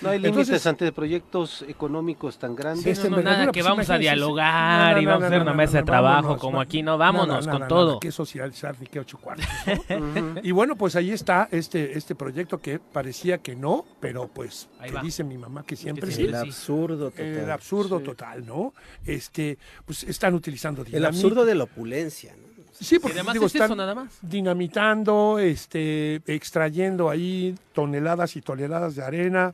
no, 0.01 0.09
hay 0.09 0.19
límites 0.19 0.67
ante 0.67 0.91
proyectos 0.91 1.63
económicos 1.65 2.37
tan 2.37 2.53
grandes. 2.53 2.85
Este 2.85 3.09
no, 3.09 3.21
nada, 3.21 3.45
que 3.45 3.61
pues 3.61 3.65
vamos 3.65 3.89
a 3.89 3.97
dialogar 3.97 5.01
y 5.01 5.05
vamos 5.05 5.23
a 5.23 5.27
hacer 5.27 5.41
una 5.41 5.53
mesa 5.53 5.77
de 5.77 5.83
trabajo 5.83 6.37
como 6.37 6.59
aquí, 6.59 6.83
no, 6.83 6.97
vámonos 6.97 7.47
con 7.47 7.65
todo. 7.69 8.01
que 8.01 8.11
socializar 8.11 8.75
ni 8.77 8.87
que 8.87 8.99
ocho 8.99 9.17
cuartos. 9.17 9.47
y 10.43 10.51
bueno, 10.51 10.75
pues 10.75 10.97
ahí 10.97 11.11
está 11.11 11.47
este, 11.49 11.97
este 11.97 12.13
proyecto 12.13 12.59
que 12.59 12.77
parecía 12.77 13.37
que 13.37 13.55
no, 13.55 13.85
pero 14.01 14.27
pues 14.27 14.67
que 14.83 14.99
dice 15.01 15.23
mi 15.23 15.37
mamá 15.37 15.63
que 15.63 15.77
siempre 15.77 16.11
sí. 16.11 16.23
El 16.23 16.35
absurdo 16.35 17.09
total. 17.09 17.25
El 17.25 17.51
absurdo 17.51 18.01
total, 18.01 18.45
¿no? 18.45 18.73
Este, 19.05 19.57
pues 19.85 20.03
están 20.03 20.33
utilizando 20.33 20.83
El 20.91 21.05
absurdo 21.05 21.45
de 21.45 21.55
la 21.55 21.63
opulencia, 21.63 22.35
¿no? 22.35 22.50
Sí, 22.81 22.99
porque 22.99 23.21
digo, 23.31 23.45
están 23.45 23.77
nada 23.77 23.93
más. 23.93 24.17
dinamitando, 24.21 25.37
este, 25.39 26.21
extrayendo 26.25 27.09
ahí 27.09 27.55
toneladas 27.73 28.35
y 28.35 28.41
toneladas 28.41 28.95
de 28.95 29.03
arena, 29.03 29.53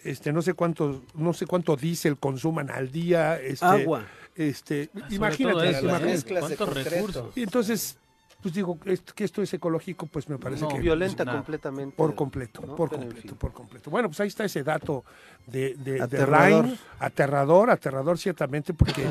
este, 0.00 0.32
no 0.32 0.42
sé 0.42 0.54
cuánto, 0.54 1.02
no 1.14 1.32
sé 1.32 1.46
cuánto 1.46 1.76
diésel 1.76 2.18
consuman 2.18 2.70
al 2.70 2.90
día, 2.90 3.40
este, 3.40 3.64
agua, 3.64 4.04
este, 4.34 4.90
imagínate, 5.10 5.80
cuántos 6.28 6.74
recursos. 6.74 7.36
Y 7.36 7.44
entonces 7.44 7.96
pues 8.44 8.52
digo 8.52 8.78
que 8.78 9.24
esto 9.24 9.40
es 9.40 9.54
ecológico, 9.54 10.04
pues 10.04 10.28
me 10.28 10.36
parece 10.36 10.68
que... 10.68 10.78
Violenta 10.78 11.24
completamente. 11.24 11.96
Por 11.96 12.14
completo, 12.14 12.60
por 12.76 12.90
completo, 12.90 13.34
por 13.36 13.54
completo. 13.54 13.90
Bueno, 13.90 14.10
pues 14.10 14.20
ahí 14.20 14.28
está 14.28 14.44
ese 14.44 14.62
dato 14.62 15.02
de, 15.46 15.74
de, 15.76 16.02
aterrador. 16.02 16.66
aterrador, 16.98 17.70
aterrador 17.70 18.18
ciertamente, 18.18 18.74
porque 18.74 19.08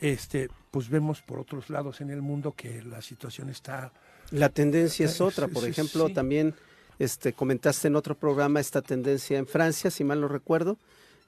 este, 0.00 0.48
pues 0.70 0.88
vemos 0.88 1.20
por 1.20 1.40
otros 1.40 1.68
lados 1.68 2.00
en 2.00 2.08
el 2.08 2.22
mundo 2.22 2.54
que 2.56 2.82
la 2.82 3.02
situación 3.02 3.50
está... 3.50 3.92
La 4.30 4.48
tendencia 4.48 5.04
es 5.04 5.20
otra, 5.20 5.46
por 5.48 5.68
ejemplo, 5.68 6.08
también 6.08 6.54
este, 6.98 7.34
comentaste 7.34 7.88
en 7.88 7.96
otro 7.96 8.14
programa 8.14 8.60
esta 8.60 8.80
tendencia 8.80 9.36
en 9.36 9.46
Francia, 9.46 9.90
si 9.90 10.04
mal 10.04 10.22
no 10.22 10.28
recuerdo, 10.28 10.78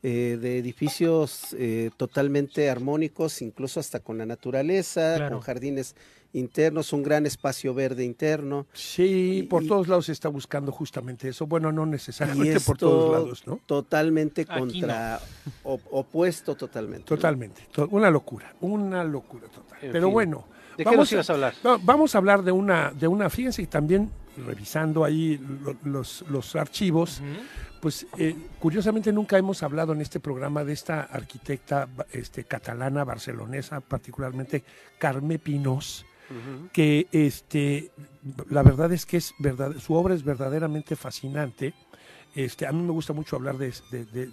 eh, 0.02 0.38
de 0.40 0.56
edificios 0.56 1.54
eh, 1.58 1.90
totalmente 1.98 2.70
armónicos, 2.70 3.42
incluso 3.42 3.78
hasta 3.78 4.00
con 4.00 4.16
la 4.16 4.24
naturaleza, 4.24 5.28
con 5.28 5.40
jardines 5.40 5.96
internos, 6.32 6.92
un 6.92 7.02
gran 7.02 7.26
espacio 7.26 7.74
verde 7.74 8.04
interno. 8.04 8.66
Sí, 8.72 9.46
por 9.48 9.66
todos 9.66 9.88
lados 9.88 10.06
se 10.06 10.12
está 10.12 10.28
buscando 10.28 10.72
justamente 10.72 11.28
eso. 11.28 11.46
Bueno, 11.46 11.72
no 11.72 11.86
necesariamente 11.86 12.60
por 12.60 12.78
todos 12.78 13.12
lados, 13.12 13.46
¿no? 13.46 13.60
Totalmente 13.66 14.46
contra, 14.46 15.20
opuesto 15.62 16.54
totalmente. 16.54 17.04
Totalmente, 17.04 17.66
una 17.90 18.10
locura, 18.10 18.54
una 18.60 19.04
locura 19.04 19.48
total. 19.48 19.78
Pero 19.80 20.10
bueno. 20.10 20.46
¿De 20.76 20.86
qué 20.86 20.96
nos 20.96 21.12
ibas 21.12 21.28
a 21.28 21.34
hablar? 21.34 21.54
vamos 21.82 22.14
a 22.14 22.18
hablar 22.18 22.42
de 22.42 22.50
una, 22.50 22.92
de 22.92 23.06
una, 23.06 23.28
fíjense, 23.28 23.66
también 23.66 24.10
revisando 24.46 25.04
ahí 25.04 25.38
los, 25.84 26.24
los 26.30 26.56
archivos, 26.56 27.20
pues 27.80 28.06
eh, 28.16 28.36
curiosamente 28.58 29.12
nunca 29.12 29.36
hemos 29.36 29.62
hablado 29.62 29.92
en 29.92 30.00
este 30.00 30.20
programa 30.20 30.64
de 30.64 30.72
esta 30.72 31.02
arquitecta 31.02 31.88
este, 32.12 32.44
catalana, 32.44 33.04
barcelonesa, 33.04 33.80
particularmente 33.80 34.64
Carme 34.98 35.38
Pinos, 35.38 36.06
que 36.72 37.08
este, 37.12 37.90
la 38.48 38.62
verdad 38.62 38.92
es 38.92 39.06
que 39.06 39.18
es 39.18 39.34
verdad, 39.38 39.72
su 39.78 39.94
obra 39.94 40.14
es 40.14 40.24
verdaderamente 40.24 40.96
fascinante. 40.96 41.74
Este, 42.34 42.66
a 42.66 42.72
mí 42.72 42.82
me 42.82 42.92
gusta 42.92 43.12
mucho 43.12 43.36
hablar 43.36 43.58
de, 43.58 43.72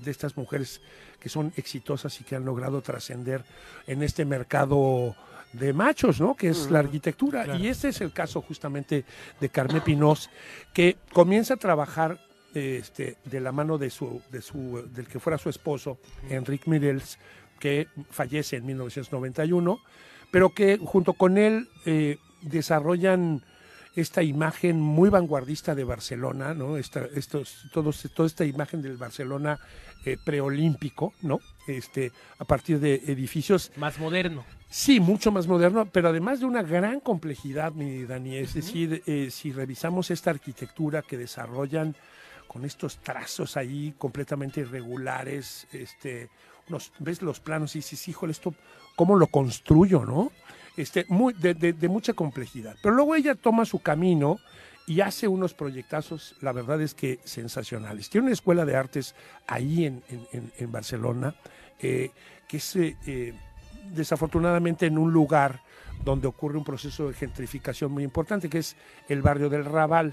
estas 0.05 0.37
mujeres 0.37 0.81
que 1.19 1.27
son 1.27 1.51
exitosas 1.57 2.19
y 2.21 2.23
que 2.23 2.35
han 2.35 2.45
logrado 2.45 2.81
trascender 2.81 3.43
en 3.87 4.03
este 4.03 4.23
mercado 4.23 5.15
de 5.51 5.73
machos, 5.73 6.21
¿no? 6.21 6.35
Que 6.35 6.49
es 6.49 6.71
la 6.71 6.79
arquitectura. 6.79 7.57
Y 7.57 7.67
este 7.67 7.89
es 7.89 7.99
el 8.01 8.13
caso 8.13 8.41
justamente 8.41 9.03
de 9.39 9.49
Carmen 9.49 9.81
Pinos, 9.81 10.29
que 10.73 10.97
comienza 11.11 11.55
a 11.55 11.57
trabajar 11.57 12.19
este, 12.53 13.17
de 13.25 13.39
la 13.41 13.51
mano 13.51 13.77
de 13.77 13.89
su, 13.89 14.21
de 14.31 14.41
su, 14.41 14.87
del 14.93 15.07
que 15.07 15.19
fuera 15.19 15.37
su 15.37 15.49
esposo, 15.49 15.99
Enrique 16.29 16.69
Mirels, 16.69 17.19
que 17.59 17.87
fallece 18.09 18.55
en 18.57 18.65
1991 18.65 19.79
pero 20.31 20.53
que 20.53 20.77
junto 20.77 21.13
con 21.13 21.37
él 21.37 21.69
eh, 21.85 22.17
desarrollan 22.41 23.43
esta 23.95 24.23
imagen 24.23 24.79
muy 24.79 25.09
vanguardista 25.09 25.75
de 25.75 25.83
Barcelona, 25.83 26.53
¿no? 26.53 26.77
Esta, 26.77 27.05
estos, 27.15 27.65
todos, 27.73 28.07
toda 28.13 28.27
esta 28.27 28.45
imagen 28.45 28.81
del 28.81 28.97
Barcelona 28.97 29.59
eh, 30.05 30.17
preolímpico, 30.23 31.13
¿no? 31.21 31.39
Este, 31.67 32.11
a 32.37 32.45
partir 32.45 32.79
de 32.79 32.95
edificios... 33.07 33.71
Más 33.75 33.99
moderno. 33.99 34.45
Sí, 34.69 34.99
mucho 34.99 35.31
más 35.31 35.47
moderno, 35.47 35.89
pero 35.91 36.09
además 36.09 36.39
de 36.39 36.45
una 36.45 36.61
gran 36.61 36.99
complejidad, 36.99 37.71
mi 37.71 38.03
Dani. 38.03 38.37
Es 38.37 38.53
decir, 38.53 39.01
eh, 39.05 39.29
si 39.31 39.51
revisamos 39.51 40.11
esta 40.11 40.29
arquitectura 40.29 41.01
que 41.01 41.17
desarrollan 41.17 41.95
con 42.47 42.65
estos 42.65 42.97
trazos 42.97 43.57
ahí 43.57 43.93
completamente 43.97 44.61
irregulares, 44.61 45.67
este, 45.71 46.29
ves 46.99 47.21
los 47.21 47.39
planos 47.39 47.75
y 47.75 47.79
dices, 47.79 48.07
híjole, 48.07 48.31
esto 48.31 48.53
cómo 48.99 49.15
lo 49.15 49.27
construyo, 49.27 50.03
¿no? 50.03 50.29
Este, 50.75 51.05
muy, 51.07 51.31
de, 51.31 51.87
mucha 51.87 52.11
complejidad. 52.11 52.75
Pero 52.83 52.95
luego 52.95 53.15
ella 53.15 53.33
toma 53.33 53.63
su 53.63 53.79
camino 53.79 54.39
y 54.87 54.99
hace 54.99 55.25
unos 55.29 55.53
proyectazos, 55.53 56.35
la 56.41 56.51
verdad 56.51 56.81
es 56.81 56.95
que 56.95 57.21
sensacionales. 57.23 58.09
Tiene 58.09 58.25
una 58.25 58.33
escuela 58.33 58.65
de 58.65 58.75
artes 58.75 59.15
ahí 59.47 59.85
en, 59.85 60.03
Barcelona, 60.69 61.33
eh, 61.79 62.11
que 62.45 62.57
es 62.57 62.75
eh, 62.75 62.97
eh, 63.07 63.33
desafortunadamente 63.93 64.87
en 64.87 64.97
un 64.97 65.13
lugar 65.13 65.61
donde 66.03 66.27
ocurre 66.27 66.57
un 66.57 66.65
proceso 66.65 67.07
de 67.07 67.13
gentrificación 67.13 67.93
muy 67.93 68.03
importante, 68.03 68.49
que 68.49 68.57
es 68.57 68.75
el 69.07 69.21
barrio 69.21 69.47
del 69.47 69.63
Raval, 69.63 70.11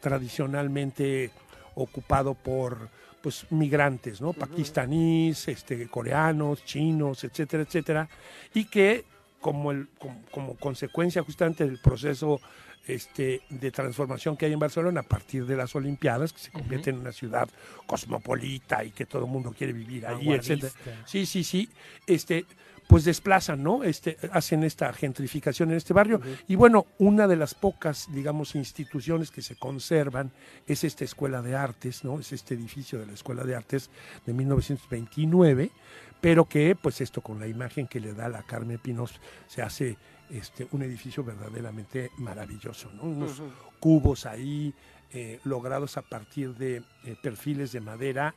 tradicionalmente 0.00 1.32
ocupado 1.74 2.34
por 2.34 2.88
pues 3.22 3.46
migrantes, 3.50 4.20
¿no? 4.20 4.32
Pakistaníes, 4.32 5.48
este, 5.48 5.88
coreanos, 5.88 6.64
chinos, 6.64 7.24
etcétera, 7.24 7.62
etcétera, 7.64 8.08
y 8.54 8.64
que 8.66 9.04
como, 9.40 9.70
el, 9.70 9.88
como, 10.30 10.56
consecuencia 10.56 11.22
justamente 11.22 11.64
del 11.64 11.78
proceso 11.80 12.40
este, 12.86 13.42
de 13.50 13.70
transformación 13.70 14.36
que 14.36 14.46
hay 14.46 14.52
en 14.52 14.58
Barcelona 14.58 15.00
a 15.00 15.04
partir 15.04 15.46
de 15.46 15.56
las 15.56 15.74
Olimpiadas, 15.74 16.32
que 16.32 16.40
se 16.40 16.50
convierte 16.50 16.90
en 16.90 16.98
una 16.98 17.12
ciudad 17.12 17.48
cosmopolita 17.86 18.82
y 18.84 18.90
que 18.90 19.06
todo 19.06 19.26
el 19.26 19.30
mundo 19.30 19.54
quiere 19.56 19.72
vivir 19.72 20.06
ahí, 20.06 20.32
etcétera. 20.32 20.72
Sí, 21.04 21.26
sí, 21.26 21.44
sí. 21.44 21.68
Este, 22.06 22.46
pues 22.88 23.04
desplazan, 23.04 23.62
¿no? 23.62 23.84
Este, 23.84 24.16
hacen 24.32 24.64
esta 24.64 24.90
gentrificación 24.94 25.70
en 25.70 25.76
este 25.76 25.92
barrio. 25.92 26.22
Y 26.48 26.56
bueno, 26.56 26.86
una 26.98 27.28
de 27.28 27.36
las 27.36 27.54
pocas, 27.54 28.08
digamos, 28.10 28.54
instituciones 28.54 29.30
que 29.30 29.42
se 29.42 29.56
conservan 29.56 30.32
es 30.66 30.84
esta 30.84 31.04
Escuela 31.04 31.42
de 31.42 31.54
Artes, 31.54 32.02
¿no? 32.02 32.18
Es 32.18 32.32
este 32.32 32.54
edificio 32.54 32.98
de 32.98 33.04
la 33.04 33.12
Escuela 33.12 33.44
de 33.44 33.54
Artes 33.54 33.90
de 34.24 34.32
1929, 34.32 35.70
pero 36.18 36.46
que, 36.46 36.74
pues 36.74 37.02
esto 37.02 37.20
con 37.20 37.38
la 37.38 37.46
imagen 37.46 37.86
que 37.86 38.00
le 38.00 38.14
da 38.14 38.30
la 38.30 38.42
Carmen 38.42 38.78
Pinos, 38.78 39.20
se 39.46 39.60
hace 39.60 39.98
este, 40.30 40.66
un 40.72 40.80
edificio 40.80 41.22
verdaderamente 41.22 42.10
maravilloso, 42.16 42.90
¿no? 42.94 43.02
Unos 43.02 43.42
cubos 43.80 44.24
ahí 44.24 44.74
eh, 45.12 45.40
logrados 45.44 45.98
a 45.98 46.02
partir 46.02 46.54
de 46.54 46.82
eh, 47.04 47.16
perfiles 47.22 47.70
de 47.72 47.80
madera 47.80 48.34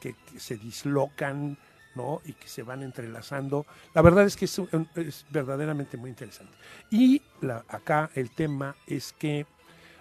que 0.00 0.14
se 0.38 0.56
dislocan 0.56 1.58
¿no? 2.00 2.20
y 2.24 2.32
que 2.32 2.48
se 2.48 2.62
van 2.62 2.82
entrelazando. 2.82 3.66
La 3.94 4.02
verdad 4.02 4.24
es 4.24 4.36
que 4.36 4.46
es, 4.46 4.60
verdaderamente 5.30 5.96
muy 5.96 6.10
interesante. 6.10 6.52
Y 6.90 7.22
acá 7.68 8.10
el 8.14 8.30
tema 8.30 8.74
es 8.86 9.12
que 9.12 9.46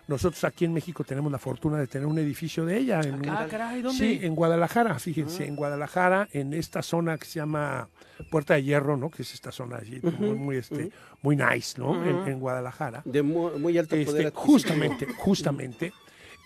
nosotros 0.07 0.43
aquí 0.43 0.65
en 0.65 0.73
México 0.73 1.03
tenemos 1.03 1.31
la 1.31 1.38
fortuna 1.38 1.77
de 1.77 1.85
tener 1.85 2.07
un 2.07 2.17
edificio 2.17 2.65
de 2.65 2.77
ella. 2.77 2.99
En, 3.01 3.30
ah, 3.30 3.47
¿dónde? 3.81 3.93
Sí, 3.93 4.19
en 4.23 4.34
Guadalajara, 4.34 4.97
fíjense, 4.97 5.45
en 5.45 5.55
Guadalajara, 5.55 6.27
en 6.31 6.53
esta 6.55 6.81
zona 6.81 7.17
que 7.17 7.26
se 7.26 7.39
llama 7.39 7.88
Puerta 8.31 8.55
de 8.55 8.63
Hierro, 8.63 8.97
¿no? 8.97 9.11
Que 9.11 9.21
es 9.21 9.34
esta 9.35 9.51
zona 9.51 9.77
allí, 9.77 9.99
muy, 10.01 10.34
muy, 10.34 10.57
este, 10.57 10.91
muy 11.21 11.35
nice, 11.35 11.80
¿no? 11.80 12.03
en, 12.03 12.39
Guadalajara. 12.39 13.03
De 13.05 13.21
muy, 13.21 13.77
alto 13.77 13.95
poder 14.03 14.27
este, 14.27 14.31
Justamente, 14.31 15.05
justamente. 15.15 15.93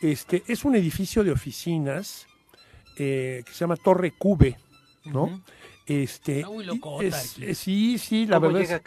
Este, 0.01 0.43
es 0.47 0.65
un 0.65 0.75
edificio 0.75 1.23
de 1.23 1.31
oficinas 1.31 2.27
eh, 2.97 3.43
que 3.45 3.51
se 3.53 3.59
llama 3.59 3.77
Torre 3.77 4.11
Cube. 4.11 4.57
¿No? 5.05 5.41
Este, 5.85 6.45
sí, 7.53 7.97
sí, 7.97 8.25
la 8.25 8.39
verdad. 8.39 8.81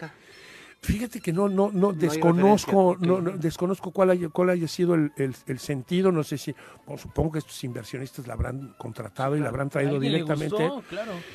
Fíjate 0.86 1.20
que 1.20 1.32
no, 1.32 1.48
no, 1.48 1.70
no, 1.72 1.93
desconozco, 1.93 2.97
no, 3.01 3.20
desconozco 3.20 3.90
cuál 3.90 4.10
haya, 4.10 4.28
cuál 4.28 4.51
haya 4.51 4.68
sido 4.68 4.94
el, 4.94 5.59
sentido, 5.59 6.12
no 6.12 6.22
sé 6.22 6.38
si, 6.38 6.55
supongo 6.97 7.32
que 7.32 7.38
estos 7.40 7.64
inversionistas 7.64 8.26
la 8.28 8.34
habrán 8.34 8.74
contratado 8.78 9.36
y 9.36 9.40
la 9.40 9.48
habrán 9.48 9.68
traído 9.68 9.98
directamente. 9.98 10.70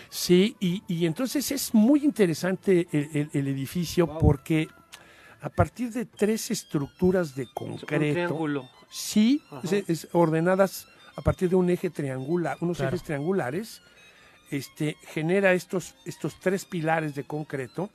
Sí, 0.09 0.55
y, 0.59 1.05
entonces 1.05 1.51
es 1.51 1.73
muy 1.73 2.05
interesante 2.05 2.87
el, 2.91 3.47
edificio 3.47 4.17
porque 4.19 4.69
a 5.41 5.49
partir 5.49 5.91
de 5.91 6.05
tres 6.05 6.49
estructuras 6.51 7.35
de 7.35 7.47
concreto, 7.53 8.69
sí, 8.89 9.43
es, 9.63 10.07
ordenadas 10.13 10.87
a 11.17 11.21
partir 11.21 11.49
de 11.49 11.57
un 11.57 11.69
eje 11.69 11.89
triangular, 11.89 12.57
unos 12.61 12.79
ejes 12.79 13.03
triangulares, 13.03 13.81
este, 14.51 14.97
genera 15.07 15.53
estos, 15.53 15.95
estos 16.05 16.39
tres 16.39 16.65
pilares 16.65 17.15
de 17.15 17.23
concreto 17.23 17.89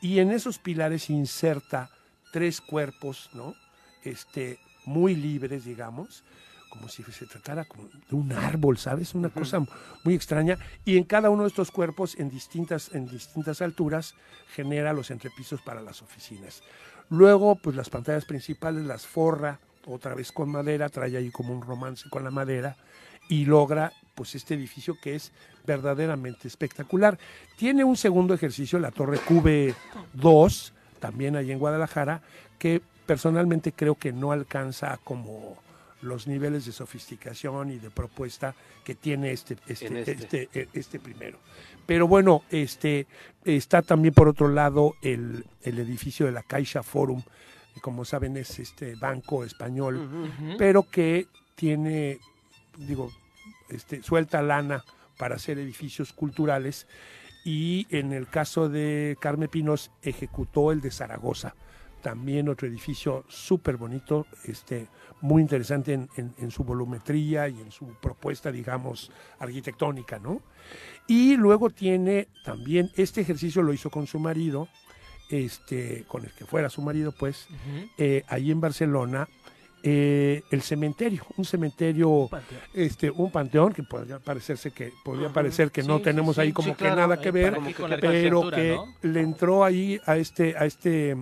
y 0.00 0.20
en 0.20 0.30
esos 0.30 0.58
pilares 0.58 1.10
inserta 1.10 1.90
tres 2.32 2.60
cuerpos, 2.60 3.30
¿no? 3.32 3.54
Este, 4.02 4.58
muy 4.84 5.16
libres, 5.16 5.64
digamos, 5.64 6.22
como 6.68 6.88
si 6.88 7.02
se 7.04 7.26
tratara 7.26 7.66
de 8.10 8.16
un 8.16 8.32
árbol, 8.32 8.76
¿sabes? 8.76 9.14
Una 9.14 9.30
cosa 9.30 9.64
muy 10.02 10.14
extraña. 10.14 10.58
Y 10.84 10.98
en 10.98 11.04
cada 11.04 11.30
uno 11.30 11.44
de 11.44 11.48
estos 11.48 11.70
cuerpos, 11.70 12.18
en 12.18 12.28
distintas, 12.28 12.94
en 12.94 13.08
distintas 13.08 13.62
alturas, 13.62 14.14
genera 14.54 14.92
los 14.92 15.10
entrepisos 15.10 15.62
para 15.62 15.80
las 15.80 16.02
oficinas. 16.02 16.62
Luego, 17.08 17.54
pues 17.56 17.76
las 17.76 17.88
pantallas 17.88 18.24
principales 18.24 18.84
las 18.84 19.06
forra 19.06 19.58
otra 19.86 20.14
vez 20.14 20.32
con 20.32 20.50
madera, 20.50 20.88
trae 20.88 21.16
ahí 21.16 21.30
como 21.30 21.52
un 21.54 21.62
romance 21.62 22.08
con 22.10 22.24
la 22.24 22.30
madera 22.30 22.76
y 23.28 23.44
logra 23.44 23.92
pues 24.14 24.34
este 24.34 24.54
edificio 24.54 24.96
que 25.00 25.16
es 25.16 25.32
verdaderamente 25.66 26.46
espectacular. 26.46 27.18
Tiene 27.56 27.84
un 27.84 27.96
segundo 27.96 28.34
ejercicio, 28.34 28.78
la 28.78 28.90
Torre 28.90 29.18
QB2, 29.18 30.72
también 31.00 31.36
ahí 31.36 31.50
en 31.50 31.58
Guadalajara, 31.58 32.22
que 32.58 32.80
personalmente 33.06 33.72
creo 33.72 33.96
que 33.96 34.12
no 34.12 34.30
alcanza 34.30 34.98
como 35.02 35.56
los 36.02 36.26
niveles 36.26 36.66
de 36.66 36.72
sofisticación 36.72 37.70
y 37.70 37.78
de 37.78 37.90
propuesta 37.90 38.54
que 38.84 38.94
tiene 38.94 39.32
este, 39.32 39.56
este, 39.66 40.00
este. 40.00 40.12
este, 40.12 40.48
e, 40.52 40.68
este, 40.74 41.00
primero. 41.00 41.38
Pero 41.86 42.06
bueno, 42.06 42.42
este 42.50 43.06
está 43.44 43.82
también 43.82 44.14
por 44.14 44.28
otro 44.28 44.48
lado 44.48 44.94
el, 45.02 45.44
el 45.62 45.78
edificio 45.78 46.26
de 46.26 46.32
la 46.32 46.42
Caixa 46.42 46.82
Forum 46.82 47.22
como 47.80 48.04
saben 48.04 48.36
es 48.36 48.58
este 48.58 48.94
banco 48.94 49.44
español, 49.44 50.30
pero 50.58 50.84
que 50.84 51.26
tiene, 51.54 52.18
digo, 52.76 53.12
este, 53.68 54.02
suelta 54.02 54.42
lana 54.42 54.84
para 55.16 55.36
hacer 55.36 55.58
edificios 55.58 56.12
culturales 56.12 56.86
y 57.44 57.86
en 57.90 58.12
el 58.12 58.28
caso 58.28 58.68
de 58.68 59.16
Carmen 59.20 59.48
Pinos 59.48 59.90
ejecutó 60.02 60.72
el 60.72 60.80
de 60.80 60.90
Zaragoza, 60.90 61.54
también 62.02 62.48
otro 62.48 62.68
edificio 62.68 63.24
súper 63.28 63.76
bonito, 63.76 64.26
este, 64.44 64.88
muy 65.20 65.40
interesante 65.40 65.94
en, 65.94 66.08
en, 66.16 66.50
su 66.50 66.64
volumetría 66.64 67.48
y 67.48 67.60
en 67.60 67.70
su 67.70 67.86
propuesta, 67.94 68.52
digamos, 68.52 69.10
arquitectónica, 69.38 70.18
¿no? 70.18 70.42
Y 71.06 71.36
luego 71.36 71.70
tiene 71.70 72.28
también, 72.44 72.90
este 72.96 73.22
ejercicio 73.22 73.62
lo 73.62 73.72
hizo 73.72 73.88
con 73.88 74.06
su 74.06 74.18
marido, 74.18 74.68
este, 75.30 76.04
con 76.06 76.24
el 76.24 76.32
que 76.32 76.44
fuera 76.44 76.68
su 76.68 76.82
marido, 76.82 77.12
pues, 77.12 77.48
eh, 77.96 78.22
ahí 78.28 78.50
en 78.50 78.60
Barcelona, 78.60 79.28
eh, 79.86 80.42
el 80.50 80.62
cementerio, 80.62 81.26
un 81.36 81.44
cementerio, 81.44 82.30
este, 82.72 83.10
un 83.10 83.30
panteón 83.30 83.74
que 83.74 83.82
podría 83.82 84.18
parecerse 84.18 84.70
que 84.70 84.90
podría 85.04 85.28
parecer 85.28 85.70
que 85.70 85.82
no 85.82 86.00
tenemos 86.00 86.38
ahí 86.38 86.54
como 86.54 86.74
que 86.74 86.84
nada 86.84 87.20
que 87.20 87.30
ver, 87.30 87.58
pero 88.00 88.50
que 88.50 88.78
le 89.02 89.20
entró 89.20 89.62
ahí 89.62 90.00
a 90.06 90.16
este, 90.16 90.56
a 90.56 90.64
este, 90.64 91.14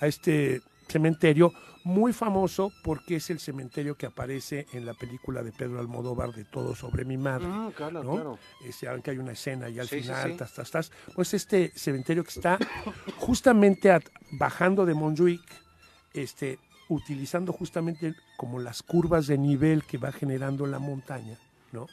a 0.00 0.06
este 0.06 0.60
cementerio 0.86 1.54
muy 1.84 2.12
famoso 2.12 2.70
porque 2.82 3.16
es 3.16 3.30
el 3.30 3.40
cementerio 3.40 3.94
que 3.94 4.04
aparece 4.04 4.66
en 4.74 4.84
la 4.84 4.92
película 4.92 5.42
de 5.42 5.52
Pedro 5.52 5.80
Almodóvar 5.80 6.32
de 6.34 6.44
Todo 6.44 6.74
sobre 6.74 7.06
mi 7.06 7.16
madre. 7.16 7.46
Ah, 7.48 7.70
claro, 7.74 8.02
claro. 8.02 8.38
Este, 8.66 8.86
que 9.02 9.12
hay 9.12 9.18
una 9.18 9.32
escena 9.32 9.70
y 9.70 9.78
al 9.78 9.88
final, 9.88 10.36
tas, 10.36 10.52
tas, 10.52 10.70
tas, 10.70 10.92
pues 11.14 11.32
este 11.32 11.72
cementerio 11.74 12.22
que 12.22 12.32
está 12.32 12.58
justamente 13.16 13.90
bajando 14.32 14.84
de 14.84 14.92
Montjuic, 14.92 15.42
este, 16.12 16.58
utilizando 16.94 17.52
justamente 17.52 18.14
como 18.36 18.58
las 18.58 18.82
curvas 18.82 19.26
de 19.26 19.38
nivel 19.38 19.84
que 19.84 19.98
va 19.98 20.12
generando 20.12 20.66
la 20.66 20.78
montaña, 20.78 21.38
¿no? 21.72 21.86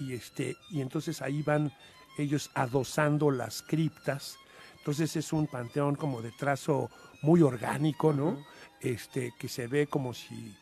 Y, 0.00 0.12
este, 0.12 0.56
y 0.70 0.80
entonces 0.80 1.22
ahí 1.22 1.42
van 1.42 1.72
ellos 2.18 2.50
adosando 2.54 3.30
las 3.30 3.62
criptas. 3.62 4.36
Entonces 4.78 5.16
es 5.16 5.32
un 5.32 5.46
panteón 5.46 5.96
como 5.96 6.22
de 6.22 6.32
trazo 6.32 6.90
muy 7.22 7.42
orgánico, 7.42 8.12
¿no? 8.12 8.44
Este, 8.80 9.32
que 9.38 9.48
se 9.48 9.66
ve 9.66 9.86
como 9.86 10.12
si, 10.12 10.54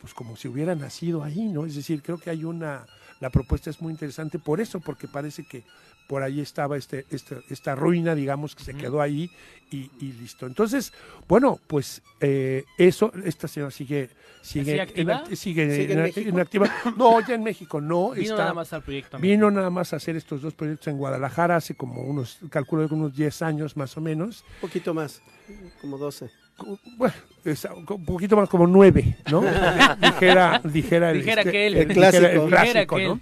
pues 0.00 0.12
como 0.12 0.36
si 0.36 0.48
hubiera 0.48 0.74
nacido 0.74 1.22
ahí, 1.22 1.48
¿no? 1.48 1.66
Es 1.66 1.74
decir, 1.74 2.02
creo 2.02 2.18
que 2.18 2.30
hay 2.30 2.44
una, 2.44 2.86
la 3.20 3.30
propuesta 3.30 3.70
es 3.70 3.80
muy 3.80 3.92
interesante 3.92 4.38
por 4.38 4.60
eso, 4.60 4.80
porque 4.80 5.08
parece 5.08 5.44
que 5.44 5.64
por 6.10 6.24
ahí 6.24 6.40
estaba 6.40 6.76
este, 6.76 7.06
este, 7.12 7.36
esta 7.50 7.76
ruina, 7.76 8.16
digamos, 8.16 8.56
que 8.56 8.64
se 8.64 8.74
quedó 8.74 9.00
ahí 9.00 9.30
y, 9.70 9.88
listo. 10.00 10.44
Entonces, 10.48 10.92
bueno, 11.28 11.60
pues 11.68 12.02
eh, 12.20 12.64
eso, 12.76 13.12
esta 13.24 13.46
señora 13.46 13.70
sigue, 13.70 14.10
sigue, 14.42 14.80
activa? 14.80 15.22
sigue, 15.36 15.72
¿Sigue 15.72 16.28
en 16.28 16.34
No, 16.98 17.24
ya 17.24 17.36
en 17.36 17.44
México 17.44 17.80
no. 17.80 18.10
Vino 18.10 18.36
nada 18.36 18.52
más 18.52 18.72
al 18.72 18.82
proyecto. 18.82 19.20
Vino 19.20 19.52
nada 19.52 19.70
más 19.70 19.92
a 19.92 19.98
hacer 19.98 20.16
estos 20.16 20.42
dos 20.42 20.52
proyectos 20.52 20.88
en 20.88 20.98
Guadalajara 20.98 21.54
hace 21.54 21.76
como 21.76 22.02
unos, 22.02 22.40
calculo 22.50 22.88
unos 22.90 23.14
10 23.14 23.42
años 23.42 23.76
más 23.76 23.96
o 23.96 24.00
menos. 24.00 24.44
Un 24.56 24.62
poquito 24.62 24.92
más, 24.92 25.22
como 25.80 25.96
12 25.96 26.28
bueno, 26.96 27.14
un 27.88 28.04
poquito 28.04 28.36
más 28.36 28.48
como 28.48 28.66
nueve, 28.66 29.16
¿no? 29.30 29.40
dijera, 30.00 30.60
dijera, 30.64 31.12
dijera 31.12 31.40
este, 31.42 31.52
que 31.52 31.66
él, 31.66 31.76
el 31.76 31.88
clásico, 31.88 32.98
¿no? 32.98 33.20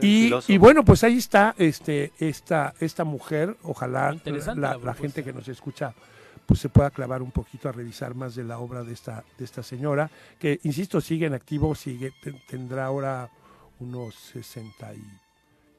Y, 0.00 0.32
y, 0.46 0.58
bueno, 0.58 0.84
pues 0.84 1.04
ahí 1.04 1.18
está 1.18 1.54
este, 1.58 2.12
esta, 2.18 2.74
esta 2.80 3.04
mujer, 3.04 3.56
ojalá 3.62 4.16
la, 4.56 4.78
la 4.78 4.94
gente 4.94 5.24
que 5.24 5.32
nos 5.32 5.48
escucha 5.48 5.94
pues 6.46 6.60
se 6.60 6.70
pueda 6.70 6.90
clavar 6.90 7.20
un 7.20 7.30
poquito 7.30 7.68
a 7.68 7.72
revisar 7.72 8.14
más 8.14 8.34
de 8.34 8.42
la 8.42 8.58
obra 8.58 8.82
de 8.82 8.94
esta, 8.94 9.22
de 9.36 9.44
esta 9.44 9.62
señora, 9.62 10.10
que 10.38 10.58
insisto, 10.62 10.98
sigue 11.02 11.26
en 11.26 11.34
activo, 11.34 11.74
sigue, 11.74 12.10
tendrá 12.48 12.86
ahora 12.86 13.28
unos 13.80 14.14
60 14.14 14.94
y 14.94 15.27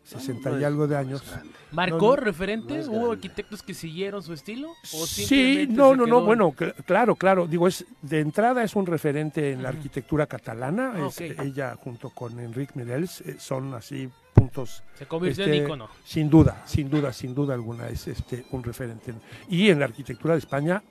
60 0.10 0.60
y 0.60 0.64
algo 0.64 0.88
de 0.88 0.98
años. 0.98 1.23
¿Marcó 1.72 2.15
referentes? 2.15 2.88
¿Hubo 2.88 3.11
arquitectos 3.11 3.61
que 3.61 3.73
siguieron 3.73 4.23
su 4.23 4.34
estilo? 4.34 4.73
sí, 4.84 5.68
no, 5.69 5.95
no, 5.95 6.06
no, 6.06 6.22
bueno, 6.22 6.53
claro, 6.86 7.15
claro. 7.15 7.48
Digo, 7.48 7.68
es 7.68 7.86
de 8.02 8.19
entrada 8.19 8.64
es 8.64 8.76
un 8.76 8.86
referente 8.86 9.52
en 9.52 9.64
la 9.64 9.69
arquitectura 9.69 10.26
catalana. 10.26 10.94
Ah, 10.95 11.10
ella 11.44 11.76
junto 11.76 12.10
con 12.10 12.40
Enrique 12.40 12.73
Mirels 12.76 13.22
eh, 13.22 13.36
son 13.40 13.73
así 13.73 14.10
puntos. 14.34 14.84
Se 14.98 15.06
convirtió 15.06 15.45
en 15.45 15.65
ícono. 15.65 15.86
Este, 15.86 16.10
sin 16.10 16.30
duda, 16.30 16.64
sin 16.65 16.90
duda, 16.90 17.14
sin 17.14 17.36
duda 17.36 17.53
alguna 17.53 17.88
es 17.90 18.07
este 18.07 18.45
un 18.52 18.64
referente. 18.64 19.14
Y 19.49 19.69
en 19.69 19.80
la 19.80 19.86
arquitectura 19.86 20.34
de 20.34 20.40
España 20.40 20.81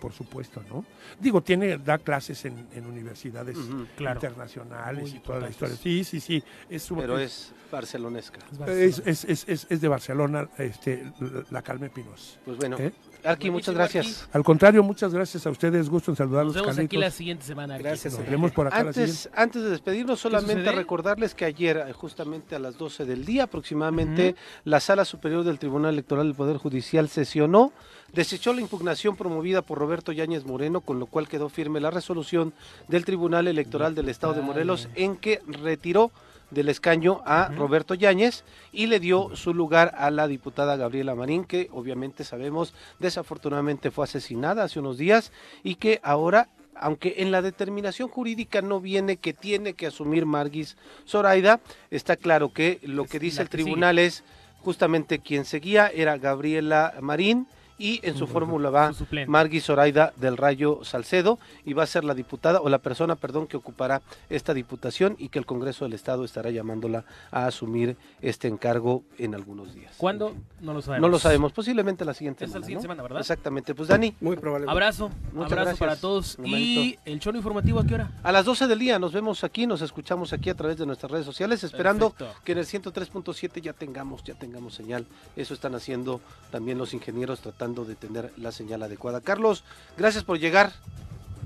por 0.00 0.12
supuesto, 0.12 0.62
¿no? 0.68 0.84
Digo, 1.18 1.42
tiene, 1.42 1.78
da 1.78 1.98
clases 1.98 2.44
en, 2.44 2.86
universidades 2.86 3.56
internacionales 3.56 5.14
y 5.14 5.18
toda 5.20 5.40
la 5.40 5.50
historia. 5.50 5.76
Sí, 5.76 6.04
sí, 6.04 6.20
sí. 6.20 6.42
Es 6.68 6.88
Pero 6.94 7.18
es 7.18 7.52
barcelonesca. 7.70 8.40
Es, 8.66 9.02
es, 9.04 9.24
es, 9.24 9.66
es, 9.68 9.80
de 9.80 9.88
Barcelona, 9.88 10.48
este, 10.58 11.12
la 11.50 11.62
Calme 11.62 11.90
Pinos. 11.90 12.38
Pues 12.44 12.58
bueno. 12.58 12.76
¿Eh? 12.78 12.92
Arqui, 13.24 13.50
muchas 13.50 13.74
gracias. 13.74 14.28
Al 14.32 14.42
contrario, 14.42 14.82
muchas 14.82 15.12
gracias 15.14 15.46
a 15.46 15.50
ustedes. 15.50 15.88
Gusto 15.88 16.10
en 16.10 16.16
saludarlos. 16.16 16.54
Nos 16.56 16.64
vemos 16.64 16.78
aquí 16.78 16.96
la 16.96 17.10
siguiente 17.10 17.44
semana. 17.44 17.78
Gracias. 17.78 18.18
Nos 18.18 18.28
vemos 18.28 18.52
por 18.52 18.66
acá 18.66 18.80
antes, 18.80 19.30
antes 19.34 19.62
de 19.62 19.70
despedirnos, 19.70 20.20
solamente 20.20 20.70
recordarles 20.72 21.34
que 21.34 21.44
ayer, 21.44 21.76
eh, 21.76 21.92
justamente 21.92 22.54
a 22.54 22.58
las 22.58 22.76
12 22.78 23.04
del 23.04 23.24
día 23.24 23.44
aproximadamente, 23.44 24.34
la 24.64 24.80
Sala 24.80 25.04
Superior 25.04 25.44
del 25.44 25.58
Tribunal 25.58 25.94
Electoral 25.94 26.26
del 26.26 26.34
Poder 26.34 26.56
Judicial 26.56 27.08
sesionó 27.08 27.72
desechó 28.12 28.52
la 28.52 28.60
impugnación 28.60 29.16
promovida 29.16 29.62
por 29.62 29.78
Roberto 29.78 30.12
Yáñez 30.12 30.44
Moreno, 30.44 30.80
con 30.80 30.98
lo 30.98 31.06
cual 31.06 31.28
quedó 31.28 31.48
firme 31.48 31.80
la 31.80 31.90
resolución 31.90 32.52
del 32.88 33.04
Tribunal 33.04 33.48
Electoral 33.48 33.94
del 33.94 34.08
Estado 34.08 34.34
de 34.34 34.42
Morelos 34.42 34.88
en 34.94 35.16
que 35.16 35.40
retiró 35.46 36.12
del 36.52 36.68
escaño 36.68 37.22
a 37.24 37.48
Roberto 37.48 37.94
Yáñez 37.94 38.44
y 38.72 38.86
le 38.86 39.00
dio 39.00 39.34
su 39.34 39.54
lugar 39.54 39.94
a 39.96 40.10
la 40.10 40.28
diputada 40.28 40.76
Gabriela 40.76 41.14
Marín, 41.14 41.44
que 41.44 41.68
obviamente 41.72 42.24
sabemos 42.24 42.74
desafortunadamente 42.98 43.90
fue 43.90 44.04
asesinada 44.04 44.64
hace 44.64 44.78
unos 44.78 44.98
días 44.98 45.32
y 45.62 45.76
que 45.76 46.00
ahora 46.02 46.48
aunque 46.74 47.16
en 47.18 47.30
la 47.30 47.42
determinación 47.42 48.08
jurídica 48.08 48.62
no 48.62 48.80
viene 48.80 49.16
que 49.16 49.32
tiene 49.32 49.74
que 49.74 49.86
asumir 49.86 50.26
Margis 50.26 50.76
Zoraida, 51.06 51.60
está 51.90 52.16
claro 52.16 52.52
que 52.52 52.80
lo 52.82 53.04
que 53.04 53.18
dice 53.18 53.42
el 53.42 53.48
tribunal 53.48 53.98
es 53.98 54.24
justamente 54.62 55.18
quien 55.18 55.44
seguía 55.44 55.88
era 55.88 56.18
Gabriela 56.18 56.94
Marín, 57.00 57.46
y 57.82 57.98
en 58.04 58.16
su 58.16 58.28
fórmula 58.28 58.70
va 58.70 58.92
Margui 59.26 59.60
Zoraida 59.60 60.12
del 60.16 60.36
Rayo 60.36 60.84
Salcedo 60.84 61.40
y 61.64 61.72
va 61.72 61.82
a 61.82 61.86
ser 61.86 62.04
la 62.04 62.14
diputada 62.14 62.60
o 62.60 62.68
la 62.68 62.78
persona, 62.78 63.16
perdón, 63.16 63.48
que 63.48 63.56
ocupará 63.56 64.02
esta 64.30 64.54
diputación 64.54 65.16
y 65.18 65.30
que 65.30 65.40
el 65.40 65.46
Congreso 65.46 65.84
del 65.84 65.94
Estado 65.94 66.24
estará 66.24 66.50
llamándola 66.50 67.04
a 67.32 67.46
asumir 67.46 67.96
este 68.20 68.46
encargo 68.46 69.02
en 69.18 69.34
algunos 69.34 69.74
días. 69.74 69.96
¿Cuándo? 69.96 70.32
No 70.60 70.74
lo 70.74 70.80
sabemos. 70.80 71.02
No 71.02 71.10
lo 71.10 71.18
sabemos, 71.18 71.52
posiblemente 71.52 72.04
la 72.04 72.14
siguiente 72.14 72.46
semana. 72.46 72.60
la 72.60 72.66
siguiente 72.66 72.82
semana, 72.82 73.02
¿verdad? 73.02 73.18
Exactamente. 73.18 73.74
Pues 73.74 73.88
Dani. 73.88 74.14
Muy 74.20 74.36
probable. 74.36 74.70
Abrazo. 74.70 75.10
Muchas 75.32 75.58
abrazo 75.58 75.76
para 75.78 75.96
todos. 75.96 76.38
¿Y 76.44 76.96
el 77.04 77.18
choro 77.18 77.36
informativo 77.36 77.80
a 77.80 77.84
qué 77.84 77.94
hora? 77.94 78.12
A 78.22 78.30
las 78.30 78.44
12 78.44 78.68
del 78.68 78.78
día. 78.78 79.00
Nos 79.00 79.12
vemos 79.12 79.42
aquí, 79.42 79.66
nos 79.66 79.82
escuchamos 79.82 80.32
aquí 80.32 80.50
a 80.50 80.54
través 80.54 80.76
de 80.76 80.86
nuestras 80.86 81.10
redes 81.10 81.26
sociales, 81.26 81.64
esperando 81.64 82.14
que 82.44 82.52
en 82.52 82.58
el 82.58 82.64
103.7 82.64 83.60
ya 83.60 83.72
tengamos, 83.72 84.22
ya 84.22 84.34
tengamos 84.34 84.74
señal. 84.74 85.04
Eso 85.34 85.52
están 85.52 85.74
haciendo 85.74 86.20
también 86.52 86.78
los 86.78 86.94
ingenieros 86.94 87.40
tratando 87.40 87.71
de 87.74 87.94
tener 87.94 88.32
la 88.36 88.52
señal 88.52 88.82
adecuada. 88.82 89.20
Carlos, 89.20 89.64
gracias 89.96 90.24
por 90.24 90.38
llegar. 90.38 90.72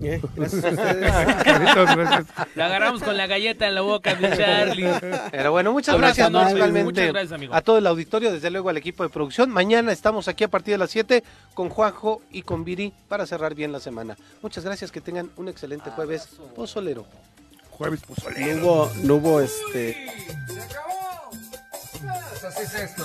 Eh, 0.03 0.21
gracias 0.37 0.65
a 0.65 0.69
ustedes. 0.69 2.27
La 2.55 2.67
agarramos 2.67 3.03
con 3.03 3.17
la 3.17 3.27
galleta 3.27 3.67
en 3.67 3.75
la 3.75 3.81
boca 3.81 4.15
de 4.15 4.29
Charlie. 4.37 4.91
Pero 5.31 5.53
bueno, 5.53 5.73
muchas 5.73 5.97
gracias, 5.97 6.31
muchas 6.31 7.09
gracias 7.09 7.33
amigo. 7.33 7.55
a 7.55 7.63
todo 7.63 7.79
el 7.79 7.87
auditorio, 7.87 8.33
desde 8.33 8.51
luego 8.51 8.69
al 8.69 8.77
equipo 8.77 9.03
de 9.05 9.09
producción. 9.09 9.51
Mañana 9.51 9.93
estamos 9.93 10.29
aquí 10.29 10.45
a 10.45 10.49
partir 10.49 10.75
de 10.75 10.79
las 10.79 10.91
7 10.91 11.25
con 11.55 11.71
Juanjo 11.71 12.21
y 12.31 12.43
con 12.43 12.65
Viri 12.65 12.93
para 13.09 13.27
cerrar 13.27 13.55
bien 13.55 13.73
la 13.73 13.81
semana. 13.81 14.17
Muchas 14.43 14.65
gracias, 14.65 14.93
que 14.93 15.01
tengan 15.01 15.31
un 15.37 15.49
excelente 15.49 15.91
jueves 15.91 16.29
pozolero. 16.55 17.07
Jueves 17.71 18.01
pozolero. 18.03 18.57
No 18.57 18.67
hubo, 18.67 18.93
no 19.03 19.15
hubo 19.15 19.41
este... 19.41 20.11
¡Se 20.49 20.61
acabó! 20.61 21.31
Pues 22.31 22.45
así 22.45 22.63
es 22.63 22.75
esto. 22.75 23.05